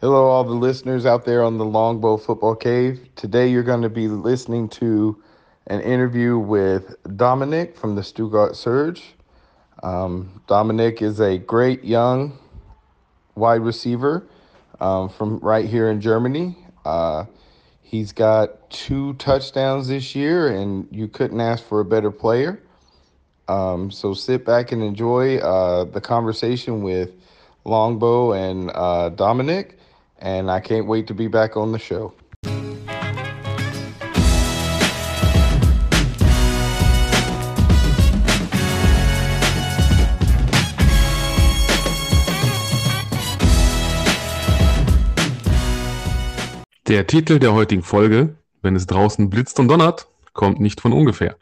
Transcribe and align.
Hello, 0.00 0.28
all 0.28 0.44
the 0.44 0.54
listeners 0.54 1.06
out 1.06 1.24
there 1.24 1.42
on 1.42 1.58
the 1.58 1.64
Longbow 1.64 2.18
Football 2.18 2.54
Cave. 2.54 3.08
Today, 3.16 3.48
you're 3.48 3.64
going 3.64 3.82
to 3.82 3.88
be 3.88 4.06
listening 4.06 4.68
to 4.68 5.20
an 5.66 5.80
interview 5.80 6.38
with 6.38 6.94
Dominic 7.16 7.76
from 7.76 7.96
the 7.96 8.04
Stuttgart 8.04 8.54
Surge. 8.54 9.02
Um, 9.82 10.40
Dominic 10.46 11.02
is 11.02 11.18
a 11.18 11.36
great 11.36 11.82
young 11.82 12.38
wide 13.34 13.62
receiver 13.62 14.28
um, 14.78 15.08
from 15.08 15.40
right 15.40 15.64
here 15.64 15.90
in 15.90 16.00
Germany. 16.00 16.56
Uh, 16.84 17.24
he's 17.82 18.12
got 18.12 18.70
two 18.70 19.14
touchdowns 19.14 19.88
this 19.88 20.14
year, 20.14 20.46
and 20.46 20.86
you 20.92 21.08
couldn't 21.08 21.40
ask 21.40 21.64
for 21.64 21.80
a 21.80 21.84
better 21.84 22.12
player. 22.12 22.62
Um, 23.48 23.90
so 23.90 24.14
sit 24.14 24.44
back 24.44 24.70
and 24.70 24.80
enjoy 24.80 25.38
uh, 25.38 25.86
the 25.86 26.00
conversation 26.00 26.82
with 26.84 27.10
Longbow 27.64 28.34
and 28.34 28.70
uh, 28.72 29.08
Dominic 29.08 29.74
and 30.20 30.50
I 30.50 30.60
can't 30.60 30.86
wait 30.86 31.06
to 31.08 31.14
be 31.14 31.28
back 31.28 31.56
on 31.56 31.72
the 31.72 31.78
show. 31.78 32.12
Der 46.86 47.06
Titel 47.06 47.38
der 47.38 47.52
heutigen 47.52 47.82
Folge, 47.82 48.36
wenn 48.62 48.74
es 48.74 48.86
draußen 48.86 49.28
blitzt 49.28 49.60
und 49.60 49.68
donnert, 49.68 50.08
kommt 50.32 50.58
nicht 50.58 50.80
von 50.80 50.94
ungefähr. 50.94 51.36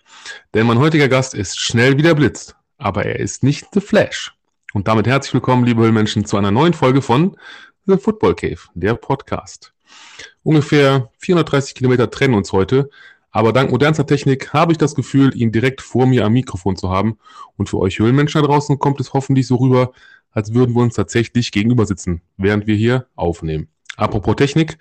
Denn 0.54 0.66
mein 0.66 0.80
heutiger 0.80 1.08
Gast 1.08 1.34
ist 1.34 1.60
schnell 1.60 1.96
wie 1.96 2.02
der 2.02 2.16
Blitz, 2.16 2.56
aber 2.78 3.04
er 3.04 3.20
ist 3.20 3.44
nicht 3.44 3.68
The 3.72 3.80
Flash. 3.80 4.34
Und 4.72 4.88
damit 4.88 5.06
herzlich 5.06 5.34
willkommen, 5.34 5.64
liebe 5.64 5.82
Höllmenschen, 5.82 6.24
zu 6.24 6.36
einer 6.36 6.50
neuen 6.50 6.72
Folge 6.72 7.00
von 7.00 7.36
The 7.88 7.98
Football 7.98 8.34
Cave, 8.34 8.58
der 8.74 8.94
Podcast. 8.94 9.72
Ungefähr 10.42 11.08
430 11.18 11.76
Kilometer 11.76 12.10
trennen 12.10 12.34
uns 12.34 12.52
heute, 12.52 12.90
aber 13.30 13.52
dank 13.52 13.70
modernster 13.70 14.04
Technik 14.04 14.52
habe 14.52 14.72
ich 14.72 14.78
das 14.78 14.96
Gefühl, 14.96 15.36
ihn 15.36 15.52
direkt 15.52 15.82
vor 15.82 16.06
mir 16.06 16.24
am 16.24 16.32
Mikrofon 16.32 16.74
zu 16.74 16.90
haben. 16.90 17.18
Und 17.56 17.68
für 17.68 17.78
euch 17.78 18.00
Höhlenmenschen 18.00 18.42
da 18.42 18.48
draußen 18.48 18.80
kommt 18.80 18.98
es 18.98 19.12
hoffentlich 19.12 19.46
so 19.46 19.54
rüber, 19.54 19.92
als 20.32 20.52
würden 20.52 20.74
wir 20.74 20.82
uns 20.82 20.96
tatsächlich 20.96 21.52
gegenüber 21.52 21.86
sitzen, 21.86 22.22
während 22.36 22.66
wir 22.66 22.74
hier 22.74 23.06
aufnehmen. 23.14 23.68
Apropos 23.96 24.34
Technik, 24.34 24.78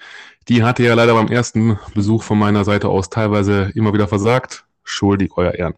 die 0.48 0.64
hatte 0.64 0.82
ja 0.82 0.96
leider 0.96 1.14
beim 1.14 1.28
ersten 1.28 1.78
Besuch 1.94 2.24
von 2.24 2.40
meiner 2.40 2.66
Seite 2.66 2.90
aus 2.90 3.12
teilweise 3.12 3.72
immer 3.76 3.94
wieder 3.94 4.08
versagt. 4.08 4.66
Schuldig, 4.84 5.32
euer 5.36 5.54
Ehren. 5.54 5.76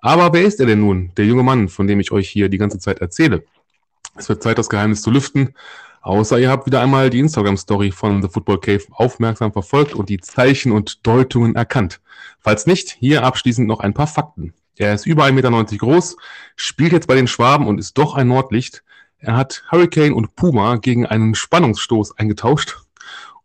Aber 0.00 0.32
wer 0.32 0.42
ist 0.42 0.60
er 0.60 0.66
denn 0.66 0.80
nun, 0.80 1.10
der 1.16 1.26
junge 1.26 1.42
Mann, 1.42 1.68
von 1.68 1.88
dem 1.88 1.98
ich 1.98 2.12
euch 2.12 2.28
hier 2.28 2.48
die 2.48 2.58
ganze 2.58 2.78
Zeit 2.78 3.00
erzähle? 3.00 3.42
Es 4.16 4.28
wird 4.28 4.42
Zeit, 4.42 4.58
das 4.58 4.68
Geheimnis 4.68 5.02
zu 5.02 5.10
lüften. 5.10 5.54
Außer 6.04 6.38
ihr 6.38 6.50
habt 6.50 6.66
wieder 6.66 6.82
einmal 6.82 7.08
die 7.08 7.18
Instagram-Story 7.18 7.90
von 7.90 8.20
The 8.20 8.28
Football 8.28 8.60
Cave 8.60 8.82
aufmerksam 8.90 9.54
verfolgt 9.54 9.94
und 9.94 10.10
die 10.10 10.20
Zeichen 10.20 10.70
und 10.70 11.06
Deutungen 11.06 11.56
erkannt. 11.56 12.02
Falls 12.40 12.66
nicht, 12.66 12.94
hier 13.00 13.24
abschließend 13.24 13.66
noch 13.66 13.80
ein 13.80 13.94
paar 13.94 14.06
Fakten. 14.06 14.52
Er 14.76 14.92
ist 14.92 15.06
über 15.06 15.24
1,90 15.24 15.32
Meter 15.32 15.76
groß, 15.78 16.18
spielt 16.56 16.92
jetzt 16.92 17.08
bei 17.08 17.14
den 17.14 17.26
Schwaben 17.26 17.66
und 17.66 17.78
ist 17.78 17.96
doch 17.96 18.16
ein 18.16 18.28
Nordlicht. 18.28 18.84
Er 19.16 19.34
hat 19.34 19.64
Hurricane 19.72 20.12
und 20.12 20.36
Puma 20.36 20.76
gegen 20.76 21.06
einen 21.06 21.34
Spannungsstoß 21.34 22.18
eingetauscht. 22.18 22.76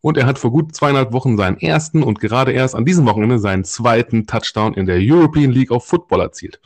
Und 0.02 0.18
er 0.18 0.26
hat 0.26 0.38
vor 0.38 0.50
gut 0.50 0.74
zweieinhalb 0.74 1.14
Wochen 1.14 1.38
seinen 1.38 1.56
ersten 1.56 2.02
und 2.02 2.20
gerade 2.20 2.52
erst 2.52 2.74
an 2.74 2.84
diesem 2.84 3.06
Wochenende 3.06 3.38
seinen 3.38 3.64
zweiten 3.64 4.26
Touchdown 4.26 4.74
in 4.74 4.84
der 4.84 4.98
European 5.00 5.50
League 5.50 5.70
of 5.70 5.86
Football 5.86 6.20
erzielt. 6.20 6.60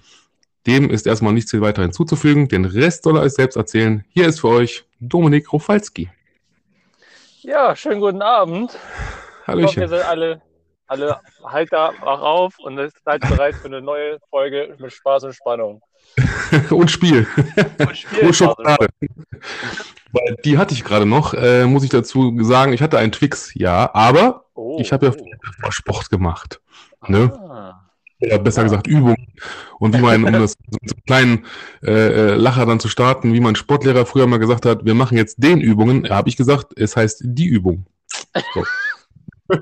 Dem 0.66 0.90
ist 0.90 1.06
erstmal 1.06 1.32
nichts 1.32 1.50
viel 1.50 1.60
weiter 1.60 1.82
hinzuzufügen. 1.82 2.48
Den 2.48 2.64
Rest 2.64 3.04
soll 3.04 3.16
er 3.16 3.22
euch 3.22 3.32
selbst 3.32 3.56
erzählen. 3.56 4.04
Hier 4.08 4.28
ist 4.28 4.40
für 4.40 4.48
euch 4.48 4.84
Dominik 5.00 5.52
Rofalski. 5.52 6.10
Ja, 7.42 7.76
schönen 7.76 8.00
guten 8.00 8.22
Abend. 8.22 8.78
Hallöchen. 9.46 9.68
Ich 9.68 9.76
hoffe, 9.76 9.80
ihr 9.80 9.88
seid 9.88 10.08
alle, 10.08 10.42
alle 10.86 11.20
Halter 11.44 11.92
wach 12.00 12.20
auf 12.20 12.54
und 12.58 12.76
seid 13.04 13.20
bereit 13.20 13.54
für 13.56 13.66
eine 13.66 13.82
neue 13.82 14.18
Folge 14.30 14.74
mit 14.78 14.92
Spaß 14.92 15.24
und 15.24 15.34
Spannung. 15.34 15.82
und 16.70 16.91
Spiel. 16.91 17.26
Und 17.78 17.97
Spiel. 17.97 18.26
und 18.26 18.34
Schokolade. 18.34 18.86
Weil 20.12 20.36
die 20.44 20.56
hatte 20.56 20.72
ich 20.72 20.84
gerade 20.84 21.04
noch, 21.04 21.34
äh, 21.34 21.66
muss 21.66 21.84
ich 21.84 21.91
dazu 21.91 22.34
sagen, 22.42 22.72
ich 22.72 22.80
hatte 22.80 22.98
einen 22.98 23.12
Twix, 23.12 23.53
ja, 23.54 23.91
aber 23.92 24.44
Oh, 24.54 24.78
ich 24.80 24.92
habe 24.92 25.06
ja 25.06 25.12
oh. 25.66 25.70
Sport 25.70 26.10
gemacht. 26.10 26.60
Ne? 27.08 27.32
Ah. 27.32 27.84
Oder 28.26 28.38
besser 28.38 28.62
gesagt 28.62 28.86
Übung. 28.86 29.16
Und 29.78 29.96
wie 29.96 30.00
man, 30.00 30.24
um 30.24 30.32
das 30.32 30.52
so 30.70 30.78
einen 30.80 31.04
kleinen 31.06 31.44
äh, 31.82 31.92
äh, 31.92 32.34
Lacher 32.34 32.66
dann 32.66 32.80
zu 32.80 32.88
starten, 32.88 33.32
wie 33.32 33.40
mein 33.40 33.56
Sportlehrer 33.56 34.06
früher 34.06 34.26
mal 34.26 34.38
gesagt 34.38 34.66
hat, 34.66 34.84
wir 34.84 34.94
machen 34.94 35.16
jetzt 35.16 35.42
den 35.42 35.60
Übungen, 35.60 36.08
habe 36.08 36.28
ich 36.28 36.36
gesagt, 36.36 36.72
es 36.76 36.96
heißt 36.96 37.22
die 37.24 37.46
Übung. 37.46 37.86
So. 38.54 38.64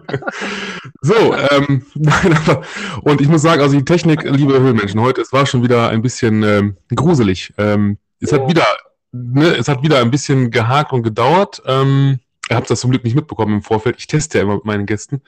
so, 1.02 1.34
ähm, 1.34 1.84
nein, 1.94 2.38
aber, 2.46 2.62
und 3.02 3.20
ich 3.20 3.28
muss 3.28 3.42
sagen, 3.42 3.62
also 3.62 3.76
die 3.76 3.84
Technik, 3.84 4.22
liebe 4.22 4.60
Höhlenmenschen, 4.60 5.00
heute, 5.00 5.20
es 5.20 5.32
war 5.32 5.46
schon 5.46 5.62
wieder 5.62 5.88
ein 5.88 6.02
bisschen 6.02 6.42
ähm, 6.42 6.76
gruselig. 6.94 7.52
Ähm, 7.58 7.98
es 8.20 8.32
hat 8.32 8.42
Oh. 8.42 8.48
wieder, 8.48 8.66
ne, 9.10 9.56
es 9.56 9.68
hat 9.68 9.82
wieder 9.82 10.00
ein 10.00 10.10
bisschen 10.10 10.50
gehakt 10.50 10.92
und 10.92 11.02
gedauert. 11.02 11.62
Ähm, 11.66 12.20
ihr 12.48 12.56
habt 12.56 12.70
das 12.70 12.80
zum 12.80 12.90
Glück 12.90 13.04
nicht 13.04 13.16
mitbekommen 13.16 13.56
im 13.56 13.62
Vorfeld. 13.62 13.96
Ich 13.98 14.06
teste 14.06 14.38
ja 14.38 14.44
immer 14.44 14.54
mit 14.54 14.64
meinen 14.64 14.86
Gästen. 14.86 15.22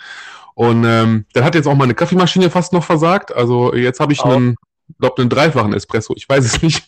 Und 0.54 0.84
ähm, 0.84 1.26
dann 1.32 1.44
hat 1.44 1.54
jetzt 1.54 1.66
auch 1.66 1.75
meine 1.75 1.94
Kaffeemaschine 1.94 2.48
fast 2.50 2.72
noch 2.72 2.84
versagt. 2.84 3.34
Also 3.34 3.75
jetzt 3.75 4.00
habe 4.00 4.12
ich 4.12 4.20
Auch. 4.20 4.34
einen, 4.37 4.56
glaube 5.00 5.20
einen 5.20 5.31
dreifachen 5.31 5.72
Espresso. 5.72 6.15
Ich 6.16 6.28
weiß 6.28 6.44
es 6.44 6.62
nicht. 6.62 6.87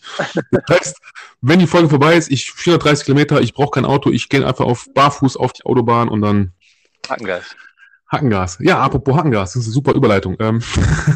Das 0.51 0.63
heißt, 0.79 0.97
wenn 1.41 1.59
die 1.59 1.67
Folge 1.67 1.89
vorbei 1.89 2.15
ist, 2.15 2.31
ich 2.31 2.51
430 2.51 3.05
Kilometer, 3.05 3.41
ich 3.41 3.53
brauche 3.53 3.71
kein 3.71 3.85
Auto, 3.85 4.09
ich 4.09 4.29
gehe 4.29 4.45
einfach 4.45 4.65
auf 4.65 4.87
barfuß 4.93 5.35
auf 5.37 5.53
die 5.53 5.65
Autobahn 5.65 6.07
und 6.09 6.21
dann 6.21 6.53
Hackengeist. 7.09 7.55
Hackengas. 8.09 8.57
Ja, 8.61 8.79
apropos 8.79 9.17
Hackengas, 9.17 9.51
das 9.53 9.63
ist 9.63 9.67
eine 9.67 9.73
super 9.73 9.93
Überleitung. 9.93 10.37
Ähm, 10.39 10.61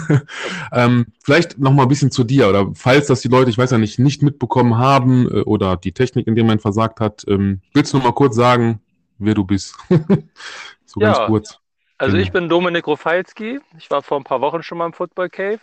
ähm, 0.73 1.06
vielleicht 1.23 1.57
noch 1.57 1.72
mal 1.72 1.84
ein 1.84 1.88
bisschen 1.88 2.11
zu 2.11 2.25
dir 2.25 2.50
oder 2.50 2.69
falls 2.75 3.07
das 3.07 3.22
die 3.22 3.29
Leute, 3.29 3.50
ich 3.50 3.57
weiß 3.57 3.72
ja 3.72 3.78
nicht, 3.78 3.97
nicht 3.97 4.22
mitbekommen 4.23 4.78
haben 4.78 5.25
äh, 5.29 5.41
oder 5.41 5.78
die 5.78 5.94
Technik 5.94 6.28
in 6.28 6.35
dem 6.35 6.45
Moment 6.47 6.61
versagt 6.61 7.00
hat, 7.00 7.23
ähm, 7.29 7.61
willst 7.73 7.94
du 7.94 7.97
noch 7.97 8.03
mal 8.06 8.11
kurz 8.11 8.35
sagen, 8.35 8.81
wer 9.19 9.34
du 9.35 9.45
bist? 9.45 9.75
so 10.85 11.00
ganz 11.00 11.17
Ja. 11.17 11.28
kurz. 11.28 11.57
Also 12.01 12.13
Genau. 12.13 12.23
ich 12.25 12.31
bin 12.31 12.50
Dominik 12.50 12.88
Rofalski. 12.88 13.59
Ich 13.78 13.91
war 13.91 14.01
vor 14.01 14.19
ein 14.19 14.23
paar 14.23 14.41
Wochen 14.41 14.63
schon 14.63 14.79
mal 14.79 14.88
im 14.88 14.94
Football 14.94 15.29
Cave. 15.29 15.59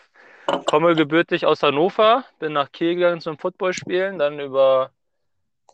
Komme 0.66 0.94
gebürtig 0.94 1.44
aus 1.44 1.64
Hannover, 1.64 2.24
bin 2.38 2.52
nach 2.52 2.70
Kiel 2.70 2.94
gegangen 2.94 3.20
zum 3.20 3.38
Footballspielen, 3.38 4.20
dann 4.20 4.38
über, 4.38 4.92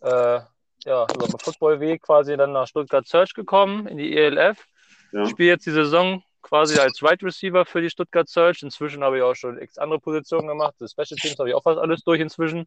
äh, 0.00 0.40
ja, 0.86 1.06
über 1.14 1.26
den 1.26 1.38
Footballweg 1.38 2.00
quasi 2.00 2.38
dann 2.38 2.52
nach 2.52 2.66
Stuttgart 2.66 3.06
Search 3.06 3.34
gekommen, 3.34 3.86
in 3.86 3.98
die 3.98 4.16
ELF. 4.16 4.64
Ja. 5.12 5.26
Spiele 5.26 5.50
jetzt 5.50 5.66
die 5.66 5.70
Saison 5.70 6.22
quasi 6.40 6.78
als 6.78 7.02
Wide 7.02 7.26
Receiver 7.26 7.66
für 7.66 7.82
die 7.82 7.90
Stuttgart 7.90 8.26
Search. 8.26 8.62
Inzwischen 8.62 9.04
habe 9.04 9.18
ich 9.18 9.22
auch 9.22 9.34
schon 9.34 9.60
x 9.60 9.76
andere 9.76 10.00
Positionen 10.00 10.48
gemacht. 10.48 10.76
Das 10.78 10.92
Special 10.92 11.18
Teams 11.20 11.38
habe 11.38 11.50
ich 11.50 11.54
auch 11.54 11.62
fast 11.62 11.78
alles 11.78 12.02
durch 12.04 12.20
inzwischen. 12.20 12.66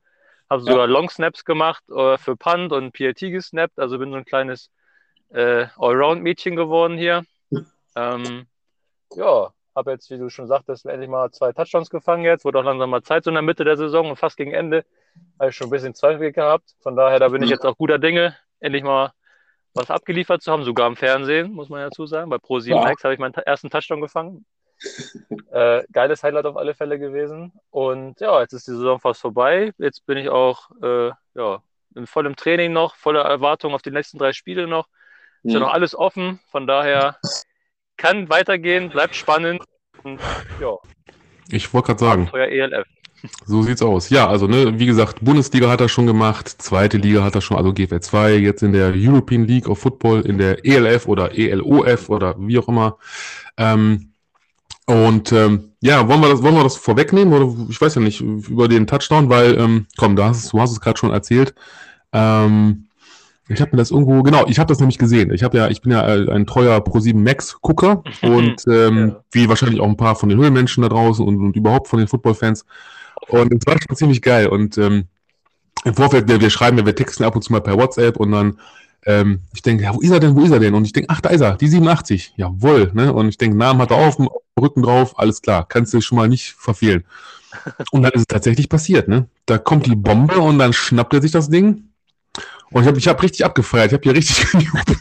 Habe 0.51 0.61
Ja. 0.61 0.71
sogar 0.71 0.85
Long 0.85 1.09
Snaps 1.09 1.43
gemacht 1.45 1.83
äh, 1.89 2.19
für 2.19 2.35
Punt 2.35 2.71
und 2.73 2.91
PLT 2.91 3.31
gesnappt. 3.31 3.79
Also 3.79 3.97
bin 3.97 4.11
so 4.11 4.17
ein 4.17 4.25
kleines 4.25 4.69
äh, 5.29 5.65
Allround-Mädchen 5.77 6.55
geworden 6.55 6.95
hier. 6.95 7.23
Ähm, 7.97 8.47
ja, 9.15 9.51
habe 9.75 9.91
jetzt, 9.91 10.09
wie 10.09 10.17
du 10.17 10.29
schon 10.29 10.47
sagtest, 10.47 10.85
endlich 10.85 11.09
mal 11.09 11.31
zwei 11.31 11.51
Touchdowns 11.53 11.89
gefangen 11.89 12.23
jetzt. 12.23 12.45
Wurde 12.45 12.59
auch 12.59 12.63
langsam 12.63 12.89
mal 12.89 13.03
Zeit 13.03 13.23
so 13.23 13.29
in 13.31 13.35
der 13.35 13.41
Mitte 13.43 13.63
der 13.63 13.77
Saison 13.77 14.09
und 14.09 14.15
fast 14.17 14.37
gegen 14.37 14.51
Ende. 14.53 14.85
Habe 15.39 15.49
ich 15.49 15.55
schon 15.55 15.67
ein 15.67 15.71
bisschen 15.71 15.93
Zweifel 15.93 16.31
gehabt. 16.31 16.75
Von 16.81 16.95
daher, 16.95 17.19
da 17.19 17.29
bin 17.29 17.41
ich 17.43 17.49
jetzt 17.49 17.65
auch 17.65 17.77
guter 17.77 17.99
Dinge, 17.99 18.35
endlich 18.59 18.83
mal 18.83 19.11
was 19.73 19.91
abgeliefert 19.91 20.41
zu 20.41 20.51
haben, 20.51 20.63
sogar 20.63 20.87
im 20.87 20.95
Fernsehen, 20.95 21.51
muss 21.51 21.69
man 21.69 21.79
ja 21.79 21.85
dazu 21.87 22.05
sagen. 22.07 22.29
Bei 22.29 22.37
Pro7 22.37 22.69
Ja. 22.69 22.81
Max 22.83 23.03
habe 23.03 23.13
ich 23.13 23.19
meinen 23.19 23.33
ersten 23.35 23.69
Touchdown 23.69 24.01
gefangen. 24.01 24.45
Äh, 25.51 25.83
geiles 25.91 26.23
Highlight 26.23 26.45
auf 26.45 26.57
alle 26.57 26.73
Fälle 26.73 26.97
gewesen. 26.99 27.51
Und 27.69 28.19
ja, 28.19 28.41
jetzt 28.41 28.53
ist 28.53 28.67
die 28.67 28.71
Saison 28.71 28.99
fast 28.99 29.21
vorbei. 29.21 29.73
Jetzt 29.77 30.05
bin 30.05 30.17
ich 30.17 30.29
auch 30.29 30.69
äh, 30.81 31.11
ja, 31.35 31.61
in 31.95 32.07
vollem 32.07 32.35
Training 32.35 32.73
noch, 32.73 32.95
voller 32.95 33.21
Erwartung 33.23 33.73
auf 33.73 33.81
die 33.81 33.91
nächsten 33.91 34.17
drei 34.17 34.33
Spiele 34.33 34.67
noch. 34.67 34.87
Ist 35.43 35.53
ja 35.53 35.59
Mhm. 35.59 35.65
noch 35.65 35.73
alles 35.73 35.95
offen. 35.95 36.39
Von 36.49 36.65
daher 36.67 37.17
kann 37.97 38.29
weitergehen, 38.29 38.89
bleibt 38.89 39.15
spannend. 39.15 39.61
Und 40.03 40.19
ja, 40.61 40.73
Ich 41.49 41.73
wollte 41.73 41.87
gerade 41.87 41.99
sagen, 41.99 42.21
Abenteuer 42.27 42.47
ELF. 42.47 42.87
so 43.45 43.61
sieht's 43.63 43.81
aus. 43.81 44.09
Ja, 44.09 44.27
also 44.27 44.47
ne, 44.47 44.79
wie 44.79 44.85
gesagt, 44.85 45.23
Bundesliga 45.23 45.69
hat 45.69 45.81
er 45.81 45.89
schon 45.89 46.07
gemacht, 46.07 46.47
zweite 46.61 46.97
Liga 46.97 47.23
hat 47.23 47.35
er 47.35 47.41
schon, 47.41 47.57
also 47.57 47.73
GFL 47.73 47.99
2, 47.99 48.35
jetzt 48.37 48.63
in 48.63 48.73
der 48.73 48.93
European 48.95 49.45
League 49.45 49.67
of 49.67 49.79
Football, 49.79 50.21
in 50.21 50.37
der 50.37 50.63
ELF 50.65 51.07
oder 51.07 51.37
ELOF 51.37 52.09
oder 52.09 52.35
wie 52.39 52.59
auch 52.59 52.67
immer. 52.67 52.97
Ähm, 53.57 54.13
und 54.85 55.31
ähm, 55.33 55.73
ja, 55.81 56.07
wollen 56.07 56.21
wir 56.21 56.29
das, 56.29 56.41
wollen 56.43 56.55
wir 56.55 56.63
das 56.63 56.77
vorwegnehmen 56.77 57.33
oder 57.33 57.69
ich 57.69 57.79
weiß 57.81 57.95
ja 57.95 58.01
nicht 58.01 58.21
über 58.21 58.67
den 58.69 58.87
Touchdown, 58.87 59.29
weil 59.29 59.57
ähm, 59.59 59.87
komm, 59.97 60.15
da 60.15 60.29
hast, 60.29 60.53
du 60.53 60.61
hast 60.61 60.71
es 60.71 60.79
gerade 60.79 60.97
schon 60.97 61.11
erzählt. 61.11 61.53
Ähm, 62.13 62.86
ich 63.49 63.61
habe 63.61 63.71
mir 63.71 63.77
das 63.77 63.91
irgendwo, 63.91 64.23
genau, 64.23 64.45
ich 64.47 64.59
habe 64.59 64.67
das 64.67 64.79
nämlich 64.79 64.97
gesehen. 64.97 65.31
Ich 65.33 65.43
habe 65.43 65.57
ja, 65.57 65.67
ich 65.69 65.81
bin 65.81 65.91
ja 65.91 66.07
äh, 66.07 66.29
ein 66.31 66.45
treuer 66.45 66.77
Pro7 66.79 67.15
Max 67.15 67.57
Gucker 67.61 68.03
und 68.21 68.63
ähm, 68.67 69.07
Ja. 69.09 69.23
wie 69.31 69.49
wahrscheinlich 69.49 69.79
auch 69.79 69.87
ein 69.87 69.97
paar 69.97 70.15
von 70.15 70.29
den 70.29 70.37
Höhlenmenschen 70.37 70.83
da 70.83 70.89
draußen 70.89 71.25
und, 71.25 71.37
und 71.39 71.55
überhaupt 71.55 71.87
von 71.87 71.99
den 71.99 72.07
Footballfans. 72.07 72.65
Und 73.29 73.53
es 73.53 73.65
war 73.65 73.77
schon 73.81 73.95
ziemlich 73.95 74.21
geil. 74.21 74.47
Und 74.47 74.77
ähm, 74.77 75.05
im 75.85 75.93
Vorfeld, 75.93 76.27
wir, 76.27 76.41
wir 76.41 76.49
schreiben 76.49 76.77
ja, 76.77 76.85
wir 76.85 76.95
texten 76.95 77.23
ab 77.23 77.35
und 77.35 77.41
zu 77.43 77.51
mal 77.51 77.61
per 77.61 77.77
WhatsApp 77.77 78.17
und 78.17 78.31
dann 78.31 78.57
Ähm, 79.05 79.41
ich 79.53 79.61
denke, 79.61 79.83
ja, 79.83 79.93
wo 79.95 80.01
ist 80.01 80.11
er 80.11 80.19
denn, 80.19 80.35
wo 80.35 80.41
ist 80.41 80.51
er 80.51 80.59
denn? 80.59 80.73
Und 80.73 80.83
ich 80.83 80.91
denke, 80.91 81.09
ach, 81.09 81.21
da 81.21 81.29
ist 81.29 81.39
er, 81.41 81.55
die 81.55 81.67
87. 81.67 82.33
Jawohl, 82.35 82.91
ne? 82.93 83.13
Und 83.13 83.29
ich 83.29 83.37
denke, 83.37 83.55
Namen 83.55 83.79
hat 83.81 83.91
er 83.91 83.97
auf 83.97 84.17
Rücken 84.59 84.81
drauf, 84.81 85.17
alles 85.17 85.41
klar, 85.41 85.65
kannst 85.67 85.93
du 85.93 86.01
schon 86.01 86.17
mal 86.17 86.27
nicht 86.27 86.53
verfehlen. 86.57 87.05
Und 87.91 88.03
dann 88.03 88.11
ist 88.13 88.21
es 88.21 88.27
tatsächlich 88.27 88.67
passiert, 88.69 89.07
ne? 89.07 89.27
Da 89.45 89.57
kommt 89.59 89.85
die 89.85 89.95
Bombe 89.95 90.39
und 90.39 90.59
dann 90.59 90.73
schnappt 90.73 91.13
er 91.13 91.21
sich 91.21 91.31
das 91.31 91.49
Ding. 91.49 91.89
Und 92.71 92.81
ich 92.81 92.87
habe 92.87 92.97
ich 92.97 93.07
hab 93.07 93.21
richtig 93.23 93.45
abgefeiert. 93.45 93.87
Ich 93.87 93.93
habe 93.93 94.03
hier 94.03 94.15
richtig 94.15 94.51
gejubelt. 94.51 94.97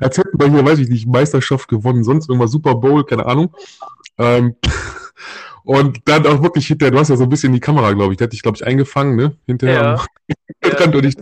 Als 0.00 0.18
hätten 0.18 0.38
wir 0.38 0.48
hier, 0.50 0.64
weiß 0.64 0.78
ich 0.78 0.88
nicht, 0.88 1.06
Meisterschaft 1.06 1.68
gewonnen, 1.68 2.04
sonst 2.04 2.28
irgendwas 2.28 2.52
Super 2.52 2.74
Bowl, 2.74 3.04
keine 3.04 3.26
Ahnung. 3.26 3.54
Ähm, 4.18 4.56
und 5.64 6.00
dann 6.04 6.26
auch 6.26 6.42
wirklich 6.42 6.66
hinterher, 6.66 6.92
du 6.92 6.98
hast 6.98 7.08
ja 7.08 7.16
so 7.16 7.24
ein 7.24 7.28
bisschen 7.28 7.52
die 7.52 7.60
Kamera, 7.60 7.92
glaube 7.92 8.12
ich, 8.12 8.18
der 8.18 8.26
hat 8.26 8.32
dich, 8.32 8.42
glaube 8.42 8.56
ich, 8.56 8.66
eingefangen, 8.66 9.16
ne? 9.16 9.36
Hinterher. 9.46 9.82
Ja. 9.82 10.04
Und 10.84 11.04
ich, 11.04 11.16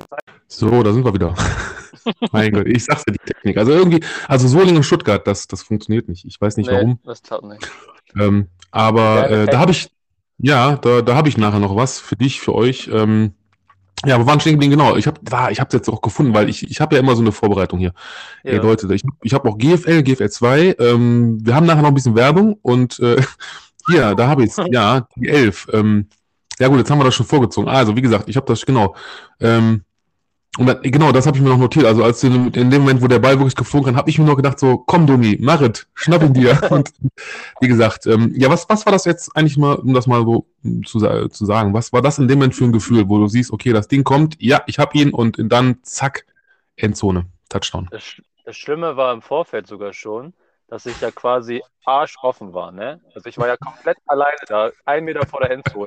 so, 0.49 0.83
da 0.83 0.93
sind 0.93 1.05
wir 1.05 1.15
wieder. 1.15 1.35
mein 2.33 2.53
Gott, 2.53 2.67
ich 2.67 2.85
sag's 2.85 3.05
dir, 3.05 3.13
die 3.13 3.33
Technik. 3.33 3.57
Also 3.57 3.73
irgendwie, 3.73 4.01
also 4.27 4.49
Solingen 4.49 4.79
und 4.79 4.83
Stuttgart, 4.83 5.27
das, 5.27 5.47
das 5.47 5.63
funktioniert 5.63 6.09
nicht. 6.09 6.25
Ich 6.25 6.41
weiß 6.41 6.57
nicht 6.57 6.69
Nee, 6.69 6.77
warum. 6.77 6.99
Das 7.05 7.23
klappt 7.23 7.45
nicht. 7.45 7.71
Ähm, 8.19 8.49
aber 8.71 9.31
Ja, 9.31 9.43
äh, 9.43 9.47
da 9.47 9.59
habe 9.59 9.73
ich, 9.73 9.91
ja, 10.39 10.77
da, 10.77 11.03
da 11.03 11.15
habe 11.15 11.29
ich 11.29 11.37
nachher 11.37 11.61
noch 11.61 11.77
was 11.77 12.01
für 12.01 12.17
dich, 12.17 12.41
für 12.41 12.55
euch. 12.55 12.89
Ähm, 12.93 13.35
ja, 14.07 14.15
aber 14.15 14.27
waren 14.27 14.41
stehen 14.41 14.55
geblieben, 14.55 14.77
genau. 14.77 14.97
Ich 14.97 15.07
habe 15.07 15.21
ich 15.51 15.61
habe 15.61 15.77
jetzt 15.77 15.89
auch 15.89 16.01
gefunden, 16.01 16.35
weil 16.35 16.49
ich, 16.49 16.69
ich 16.71 16.81
habe 16.81 16.95
ja 16.95 17.01
immer 17.01 17.17
so 17.17 17.23
eine 17.23 17.33
Vorbereitung 17.33 17.79
hier. 17.79 17.93
Ja. 18.45 18.53
Ey 18.53 18.59
Leute, 18.59 18.93
ich, 18.95 19.03
ich 19.23 19.35
habe 19.35 19.49
auch 19.49 19.59
GFL, 19.59 20.03
GFL 20.03 20.31
2. 20.31 20.77
Ähm, 20.79 21.39
wir 21.45 21.55
haben 21.55 21.67
nachher 21.67 21.83
noch 21.83 21.89
ein 21.89 21.95
bisschen 21.95 22.15
Werbung 22.15 22.57
und 22.63 22.99
äh, 23.01 23.21
hier, 23.91 24.15
da 24.15 24.29
habe 24.29 24.45
ich 24.45 24.53
ja, 24.71 25.09
die 25.17 25.29
11. 25.29 25.69
Ähm, 25.73 26.07
ja 26.59 26.69
gut, 26.69 26.79
jetzt 26.79 26.91
haben 26.91 26.99
wir 26.99 27.05
das 27.05 27.15
schon 27.15 27.27
vorgezogen. 27.27 27.69
Also, 27.69 27.97
wie 27.97 28.03
gesagt, 28.03 28.29
ich 28.29 28.37
habe 28.37 28.47
das, 28.47 28.65
genau. 28.67 28.95
Ähm, 29.41 29.85
und 30.59 30.67
dann, 30.67 30.83
genau, 30.83 31.13
das 31.13 31.27
habe 31.27 31.37
ich 31.37 31.43
mir 31.43 31.49
noch 31.49 31.59
notiert. 31.59 31.87
Also, 31.87 32.05
als 32.05 32.23
in, 32.25 32.53
in 32.53 32.71
dem 32.71 32.83
Moment, 32.83 33.01
wo 33.01 33.07
der 33.07 33.19
Ball 33.21 33.39
wirklich 33.39 33.55
geflogen 33.55 33.93
hat, 33.93 33.97
habe 33.97 34.11
ich 34.11 34.19
mir 34.19 34.25
noch 34.27 34.37
gedacht, 34.37 34.59
so, 34.59 34.79
komm, 34.79 35.07
Domi, 35.07 35.39
mach 35.41 35.61
es, 35.63 35.87
schnapp 35.95 36.23
ihn 36.23 36.35
dir. 36.35 36.59
und 36.71 36.93
wie 37.61 37.69
gesagt, 37.69 38.07
ähm, 38.07 38.33
ja, 38.37 38.51
was, 38.51 38.69
was 38.69 38.85
war 38.85 38.93
das 38.93 39.05
jetzt 39.05 39.35
eigentlich 39.37 39.57
mal, 39.57 39.77
um 39.77 39.95
das 39.95 40.07
mal 40.07 40.23
so 40.25 40.47
zu, 40.85 40.99
zu 41.29 41.45
sagen, 41.47 41.73
was 41.75 41.93
war 41.93 42.03
das 42.03 42.19
in 42.19 42.29
dem 42.29 42.39
Moment 42.39 42.55
für 42.55 42.65
ein 42.65 42.73
Gefühl, 42.73 43.09
wo 43.09 43.19
du 43.19 43.29
siehst, 43.29 43.53
okay, 43.53 43.73
das 43.73 43.89
Ding 43.89 44.05
kommt, 44.05 44.37
ja, 44.41 44.63
ich 44.67 44.79
habe 44.79 44.99
ihn 44.99 45.11
und 45.15 45.39
dann 45.41 45.79
zack, 45.83 46.27
Endzone, 46.77 47.27
Touchdown. 47.49 47.89
Das, 47.91 48.03
Sch- 48.03 48.23
das 48.45 48.57
Schlimme 48.57 48.97
war 48.97 49.13
im 49.13 49.23
Vorfeld 49.23 49.67
sogar 49.67 49.93
schon, 49.93 50.33
dass 50.69 50.87
ich 50.87 51.01
ja 51.01 51.11
quasi 51.11 51.63
arschoffen 51.85 52.53
war, 52.53 52.73
ne? 52.73 53.01
Also 53.15 53.29
ich 53.29 53.39
war 53.39 53.47
ja 53.47 53.57
komplett 53.57 53.97
alleine 54.07 54.39
da, 54.47 54.71
ein 54.85 55.05
Meter 55.05 55.27
vor 55.27 55.41
der 55.41 55.53
Endzone. 55.53 55.87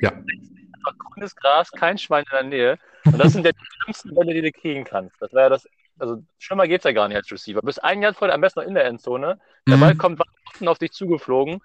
Ja. 0.00 0.10
Einfach 0.10 0.98
grünes 1.10 1.34
Gras, 1.34 1.70
kein 1.70 1.96
Schwein 1.98 2.24
in 2.24 2.30
der 2.32 2.42
Nähe. 2.44 2.78
Und 3.12 3.18
das 3.18 3.32
sind 3.32 3.44
ja 3.46 3.52
die 3.52 3.66
schlimmsten 3.82 4.14
Bälle, 4.14 4.34
die 4.34 4.42
du 4.42 4.52
kriegen 4.52 4.84
kannst. 4.84 5.20
Das 5.20 5.32
wäre 5.32 5.44
ja 5.44 5.48
das, 5.50 5.66
also 5.98 6.22
schlimmer 6.38 6.66
geht's 6.68 6.84
ja 6.84 6.92
gar 6.92 7.08
nicht 7.08 7.16
als 7.16 7.30
Receiver. 7.30 7.60
Bis 7.62 7.78
ein 7.78 8.02
Jahr 8.02 8.14
vor 8.14 8.28
der, 8.28 8.34
am 8.34 8.40
besten 8.40 8.60
noch 8.60 8.66
in 8.66 8.74
der 8.74 8.84
Endzone. 8.86 9.38
Der 9.68 9.76
Mhm. 9.76 9.80
Ball 9.80 9.94
kommt 9.96 10.20
offen 10.54 10.68
auf 10.68 10.78
dich 10.78 10.92
zugeflogen 10.92 11.60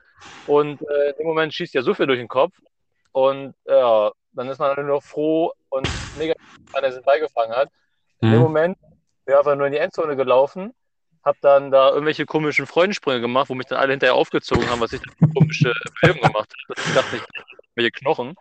und 0.45 0.81
äh, 0.81 1.13
dem 1.17 1.27
Moment 1.27 1.53
schießt 1.53 1.73
ja 1.73 1.81
so 1.81 1.93
viel 1.93 2.07
durch 2.07 2.19
den 2.19 2.27
Kopf. 2.27 2.53
Und 3.11 3.53
ja, 3.65 4.11
dann 4.33 4.47
ist 4.49 4.59
man 4.59 4.75
nur 4.75 4.85
noch 4.85 5.03
froh 5.03 5.51
und 5.69 5.93
mega, 6.13 6.33
dass 6.73 6.83
er 6.83 6.91
den 7.01 7.03
Ball 7.03 7.19
gefangen 7.19 7.53
hat. 7.53 7.69
In 8.21 8.29
dem 8.31 8.37
Mhm. 8.37 8.43
Moment 8.43 8.77
bin 9.25 9.33
ich 9.33 9.35
einfach 9.37 9.55
nur 9.55 9.65
in 9.67 9.73
die 9.73 9.79
Endzone 9.79 10.15
gelaufen, 10.15 10.73
habe 11.23 11.37
dann 11.41 11.71
da 11.71 11.89
irgendwelche 11.89 12.25
komischen 12.25 12.65
Freudensprünge 12.67 13.21
gemacht, 13.21 13.49
wo 13.49 13.55
mich 13.55 13.67
dann 13.67 13.79
alle 13.79 13.91
hinterher 13.91 14.15
aufgezogen 14.15 14.69
haben, 14.69 14.81
was 14.81 14.93
ich 14.93 15.01
da 15.01 15.11
für 15.19 15.27
komische 15.33 15.73
Bewegung 16.01 16.21
gemacht 16.21 16.53
habe. 16.69 16.81
Ich 16.85 16.93
dachte 16.93 17.15
nicht, 17.15 17.25
welche 17.75 17.91
Knochen. 17.91 18.35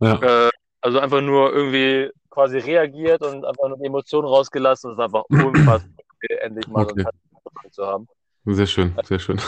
Ja. 0.00 0.46
Äh, 0.46 0.50
also 0.80 0.98
einfach 0.98 1.20
nur 1.20 1.52
irgendwie 1.52 2.10
quasi 2.32 2.58
reagiert 2.58 3.22
und 3.22 3.44
einfach 3.44 3.68
nur 3.68 3.78
die 3.78 3.84
Emotionen 3.86 4.26
rausgelassen. 4.26 4.90
Das 4.90 4.98
ist 4.98 5.04
einfach 5.04 5.24
unfassbar, 5.28 6.04
endlich 6.40 6.66
mal 6.66 6.84
so 6.84 6.90
Okay. 6.92 7.04
einen 7.04 7.42
Touchdown 7.44 7.72
zu 7.72 7.86
haben. 7.86 8.08
Sehr 8.46 8.66
schön, 8.66 8.92
sehr 9.04 9.18
schön. 9.18 9.40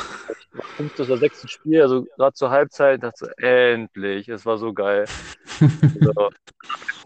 Fünftes 0.77 1.09
oder 1.09 1.19
sechstes 1.19 1.51
Spiel, 1.51 1.83
also 1.83 2.05
gerade 2.17 2.33
zur 2.35 2.51
Halbzeit, 2.51 3.03
dachte 3.03 3.27
so, 3.27 3.27
endlich, 3.45 4.29
es 4.29 4.45
war 4.47 4.59
so 4.59 4.73
geil. 4.73 5.07
So. 5.95 6.31